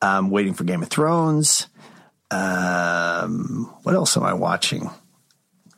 Um, 0.00 0.30
waiting 0.30 0.54
for 0.54 0.64
Game 0.64 0.82
of 0.82 0.88
Thrones. 0.88 1.68
Um, 2.30 3.72
what 3.82 3.94
else 3.94 4.16
am 4.16 4.22
I 4.24 4.32
watching? 4.32 4.90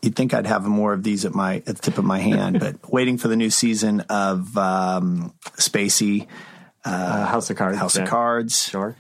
You'd 0.03 0.15
think 0.17 0.33
I'd 0.35 0.47
have 0.47 0.65
more 0.65 0.93
of 0.93 1.03
these 1.03 1.25
at 1.25 1.35
my 1.35 1.57
at 1.57 1.65
the 1.67 1.75
tip 1.75 1.99
of 1.99 2.05
my 2.05 2.19
hand, 2.19 2.61
but 2.65 2.91
waiting 2.91 3.19
for 3.19 3.29
the 3.29 3.37
new 3.37 3.51
season 3.51 4.01
of 4.09 4.57
um, 4.57 5.35
Spacey 5.59 6.27
Uh, 6.85 7.27
House 7.27 7.51
of 7.51 7.57
Cards. 7.57 7.79
House 7.79 7.97
yeah. 7.97 8.03
of 8.05 8.09
Cards. 8.09 8.63
Sure. 8.65 8.97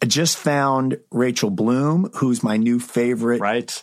I 0.00 0.06
just 0.06 0.38
found 0.38 0.98
Rachel 1.10 1.50
Bloom, 1.50 2.10
who's 2.14 2.42
my 2.42 2.56
new 2.56 2.78
favorite. 2.78 3.40
Right. 3.40 3.82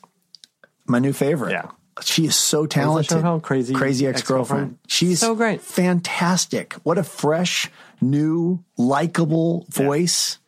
My 0.88 1.00
new 1.00 1.12
favorite. 1.14 1.52
Yeah. 1.52 1.70
She 2.02 2.26
is 2.26 2.36
so 2.36 2.66
talented. 2.66 3.22
show? 3.22 3.40
Crazy 3.40 3.74
Crazy 3.74 4.06
ex 4.06 4.22
girlfriend. 4.22 4.64
Ex-Girlfriend? 4.64 4.80
She's 4.88 5.20
So 5.22 5.36
great. 5.36 5.62
Fantastic. 5.62 6.74
What 6.84 6.98
a 6.98 7.04
fresh, 7.04 7.72
new, 8.02 8.64
likable 8.78 9.66
voice. 9.70 10.40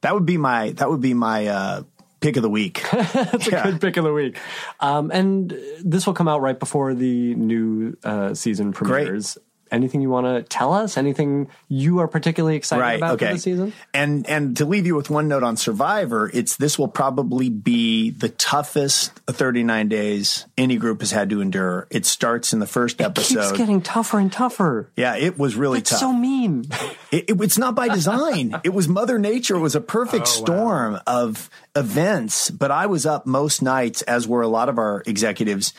That 0.00 0.14
would 0.14 0.26
be 0.26 0.36
my 0.36 0.70
that 0.72 0.90
would 0.90 1.00
be 1.00 1.14
my 1.14 1.46
uh 1.46 1.82
pick 2.20 2.36
of 2.36 2.42
the 2.42 2.50
week. 2.50 2.84
That's 2.92 3.46
a 3.46 3.50
good 3.50 3.80
pick 3.80 3.96
of 3.96 4.04
the 4.04 4.12
week. 4.12 4.38
Um, 4.80 5.10
and 5.12 5.56
this 5.84 6.06
will 6.06 6.14
come 6.14 6.28
out 6.28 6.40
right 6.40 6.58
before 6.58 6.94
the 6.94 7.34
new 7.34 7.96
uh, 8.02 8.34
season 8.34 8.72
premieres. 8.72 9.38
Anything 9.70 10.00
you 10.00 10.08
want 10.10 10.26
to 10.26 10.42
tell 10.42 10.72
us? 10.72 10.96
Anything 10.96 11.48
you 11.68 11.98
are 11.98 12.06
particularly 12.08 12.56
excited 12.56 12.80
right. 12.80 12.96
about 12.98 13.14
Okay. 13.14 13.26
for 13.28 13.32
the 13.34 13.38
season? 13.40 13.72
And 13.92 14.28
and 14.28 14.56
to 14.58 14.64
leave 14.64 14.86
you 14.86 14.94
with 14.94 15.10
one 15.10 15.26
note 15.28 15.42
on 15.42 15.56
Survivor, 15.56 16.30
it's 16.32 16.56
this 16.56 16.78
will 16.78 16.88
probably 16.88 17.48
be 17.50 18.10
the 18.10 18.28
toughest 18.28 19.12
39 19.26 19.88
days 19.88 20.46
any 20.56 20.76
group 20.76 21.00
has 21.00 21.10
had 21.10 21.30
to 21.30 21.40
endure. 21.40 21.88
It 21.90 22.06
starts 22.06 22.52
in 22.52 22.60
the 22.60 22.66
first 22.66 22.98
Keeps 22.98 23.08
episode. 23.32 23.56
getting 23.56 23.82
tougher 23.82 24.18
and 24.18 24.32
tougher. 24.32 24.88
yeah, 24.96 25.16
it 25.16 25.36
was 25.38 25.56
really 25.56 25.78
It's 25.78 25.90
tough. 25.90 25.98
so 26.00 26.12
mean. 26.12 26.66
It, 27.10 27.30
it- 27.30 27.40
it's 27.40 27.58
not 27.58 27.74
by 27.74 27.88
design. 27.88 28.60
it 28.64 28.70
was 28.72 28.86
Mother 28.88 29.18
Nature. 29.18 29.56
It 29.56 29.60
was 29.60 29.74
a 29.74 29.80
perfect 29.80 30.22
Oh, 30.28 30.30
storm 30.30 31.00
of 31.06 31.50
events. 31.74 32.50
But 32.50 32.70
I 32.70 32.86
was 32.86 33.04
up 33.06 33.26
most 33.26 33.62
nights, 33.62 34.02
as 34.02 34.26
were 34.28 34.42
a 34.42 34.48
lot 34.48 34.68
of 34.68 34.78
our 34.78 35.02
executives, 35.06 35.74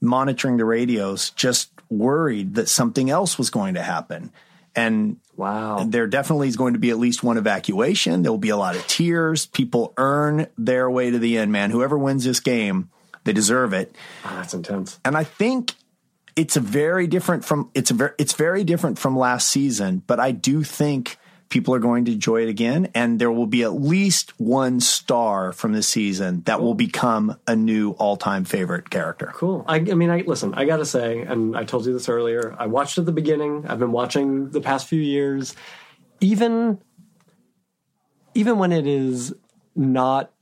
monitoring 0.00 0.56
the 0.56 0.64
radios, 0.64 1.30
just 1.30 1.70
worried 1.88 2.54
that 2.56 2.68
something 2.68 3.10
else 3.10 3.38
was 3.38 3.50
going 3.50 3.74
to 3.74 3.82
happen. 3.82 4.32
And 4.74 5.16
Wow. 5.36 5.86
there 5.88 6.06
definitely 6.06 6.48
is 6.48 6.56
going 6.56 6.74
to 6.74 6.78
be 6.78 6.90
at 6.90 6.98
least 6.98 7.22
one 7.22 7.38
evacuation. 7.38 8.22
There 8.22 8.32
will 8.32 8.38
be 8.38 8.50
a 8.50 8.56
lot 8.56 8.76
of 8.76 8.86
tears. 8.86 9.46
People 9.46 9.92
earn 9.96 10.46
their 10.58 10.90
way 10.90 11.10
to 11.10 11.18
the 11.18 11.38
end, 11.38 11.52
man. 11.52 11.70
Whoever 11.70 11.96
wins 11.98 12.24
this 12.24 12.40
game, 12.40 12.90
they 13.24 13.32
deserve 13.32 13.72
it 13.72 13.94
Oh, 14.24 14.30
that's 14.36 14.54
intense. 14.54 14.98
and 15.04 15.16
I 15.16 15.24
think 15.24 15.74
it's 16.36 16.56
a 16.56 16.60
very 16.60 17.06
different 17.06 17.44
from 17.44 17.70
it's 17.74 17.90
a 17.90 17.94
very 17.94 18.12
it's 18.18 18.34
very 18.34 18.62
different 18.64 18.98
from 18.98 19.16
last 19.18 19.48
season, 19.48 20.02
but 20.06 20.20
I 20.20 20.30
do 20.32 20.62
think 20.62 21.16
people 21.48 21.74
are 21.74 21.78
going 21.78 22.04
to 22.04 22.12
enjoy 22.12 22.42
it 22.42 22.48
again 22.48 22.90
and 22.94 23.18
there 23.20 23.30
will 23.30 23.46
be 23.46 23.62
at 23.62 23.72
least 23.72 24.32
one 24.40 24.80
star 24.80 25.52
from 25.52 25.72
this 25.72 25.88
season 25.88 26.42
that 26.42 26.60
will 26.60 26.74
become 26.74 27.38
a 27.46 27.54
new 27.54 27.92
all-time 27.92 28.44
favorite 28.44 28.90
character. 28.90 29.32
Cool. 29.34 29.64
I, 29.68 29.76
I 29.76 29.94
mean, 29.94 30.10
I 30.10 30.22
listen. 30.26 30.54
I 30.54 30.64
got 30.64 30.78
to 30.78 30.84
say, 30.84 31.20
and 31.20 31.56
I 31.56 31.64
told 31.64 31.86
you 31.86 31.92
this 31.92 32.08
earlier. 32.08 32.54
I 32.58 32.66
watched 32.66 32.98
at 32.98 33.06
the 33.06 33.12
beginning. 33.12 33.64
I've 33.68 33.78
been 33.78 33.92
watching 33.92 34.50
the 34.50 34.60
past 34.60 34.88
few 34.88 35.00
years. 35.00 35.54
Even, 36.20 36.80
even 38.34 38.58
when 38.58 38.72
it 38.72 38.86
is 38.86 39.34
not, 39.74 40.32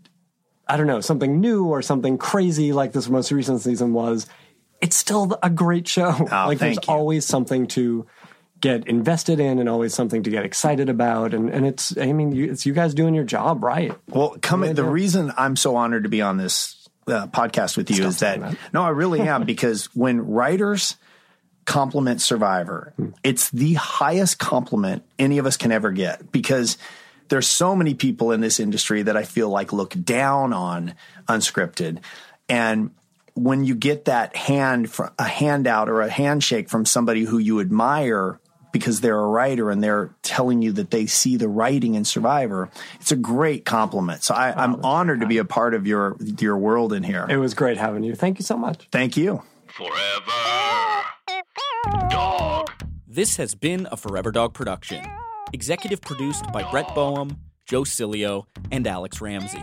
I 0.66 0.76
don't 0.76 0.86
know, 0.86 1.00
something 1.00 1.40
new 1.40 1.66
or 1.66 1.82
something 1.82 2.16
crazy 2.16 2.72
like 2.72 2.92
this 2.92 3.08
most 3.08 3.30
recent 3.30 3.60
season 3.60 3.92
was, 3.92 4.26
it's 4.80 4.96
still 4.96 5.38
a 5.42 5.50
great 5.50 5.86
show. 5.86 6.14
Oh, 6.18 6.46
like 6.46 6.58
there's 6.58 6.76
you. 6.76 6.82
always 6.88 7.26
something 7.26 7.66
to 7.68 8.06
get 8.64 8.88
invested 8.88 9.40
in 9.40 9.58
and 9.58 9.68
always 9.68 9.92
something 9.92 10.22
to 10.22 10.30
get 10.30 10.46
excited 10.46 10.88
about. 10.88 11.34
And 11.34 11.50
and 11.50 11.66
it's, 11.66 11.96
I 11.98 12.12
mean, 12.14 12.32
you, 12.32 12.50
it's 12.50 12.64
you 12.64 12.72
guys 12.72 12.94
doing 12.94 13.14
your 13.14 13.24
job 13.24 13.62
right. 13.62 13.92
Well, 14.08 14.36
coming 14.40 14.74
the 14.74 14.84
reason 14.84 15.32
I'm 15.36 15.54
so 15.54 15.76
honored 15.76 16.04
to 16.04 16.08
be 16.08 16.22
on 16.22 16.38
this 16.38 16.88
uh, 17.06 17.26
podcast 17.26 17.76
with 17.76 17.90
you 17.90 18.06
is 18.06 18.20
that, 18.20 18.40
that. 18.40 18.56
no, 18.72 18.82
I 18.82 18.88
really 18.88 19.20
am 19.20 19.44
because 19.54 19.94
when 19.94 20.26
writers 20.26 20.96
compliment 21.66 22.22
Survivor, 22.22 22.94
it's 23.22 23.50
the 23.50 23.74
highest 23.74 24.38
compliment 24.38 25.04
any 25.18 25.36
of 25.36 25.44
us 25.44 25.58
can 25.58 25.70
ever 25.70 25.92
get 25.92 26.32
because 26.32 26.78
there's 27.28 27.46
so 27.46 27.76
many 27.76 27.92
people 27.92 28.32
in 28.32 28.40
this 28.40 28.58
industry 28.58 29.02
that 29.02 29.16
I 29.16 29.24
feel 29.24 29.50
like 29.50 29.74
look 29.74 29.90
down 29.90 30.54
on 30.54 30.94
unscripted 31.28 31.98
and 32.48 32.92
when 33.34 33.64
you 33.64 33.74
get 33.74 34.04
that 34.04 34.36
hand, 34.36 34.88
a 35.18 35.24
handout 35.24 35.88
or 35.88 36.02
a 36.02 36.08
handshake 36.08 36.68
from 36.68 36.86
somebody 36.86 37.24
who 37.24 37.38
you 37.38 37.58
admire 37.58 38.38
because 38.74 39.00
they're 39.00 39.20
a 39.20 39.26
writer 39.28 39.70
and 39.70 39.84
they're 39.84 40.10
telling 40.22 40.60
you 40.60 40.72
that 40.72 40.90
they 40.90 41.06
see 41.06 41.36
the 41.36 41.48
writing 41.48 41.94
in 41.94 42.04
Survivor, 42.04 42.68
it's 43.00 43.12
a 43.12 43.16
great 43.16 43.64
compliment. 43.64 44.24
So 44.24 44.34
I, 44.34 44.52
I'm 44.52 44.84
honored 44.84 45.20
to 45.20 45.26
be 45.26 45.38
a 45.38 45.44
part 45.44 45.74
of 45.74 45.86
your 45.86 46.16
your 46.40 46.58
world 46.58 46.92
in 46.92 47.04
here. 47.04 47.24
It 47.30 47.36
was 47.36 47.54
great 47.54 47.76
having 47.76 48.02
you. 48.02 48.16
Thank 48.16 48.40
you 48.40 48.44
so 48.44 48.56
much. 48.56 48.88
Thank 48.90 49.16
you. 49.16 49.42
Forever. 49.68 51.04
Dog. 52.10 52.72
This 53.06 53.36
has 53.36 53.54
been 53.54 53.86
a 53.92 53.96
Forever 53.96 54.32
Dog 54.32 54.54
production. 54.54 55.06
Executive 55.52 56.00
produced 56.00 56.50
by 56.52 56.68
Brett 56.72 56.92
Boehm, 56.96 57.38
Joe 57.66 57.82
Cilio, 57.82 58.46
and 58.72 58.88
Alex 58.88 59.20
Ramsey. 59.20 59.62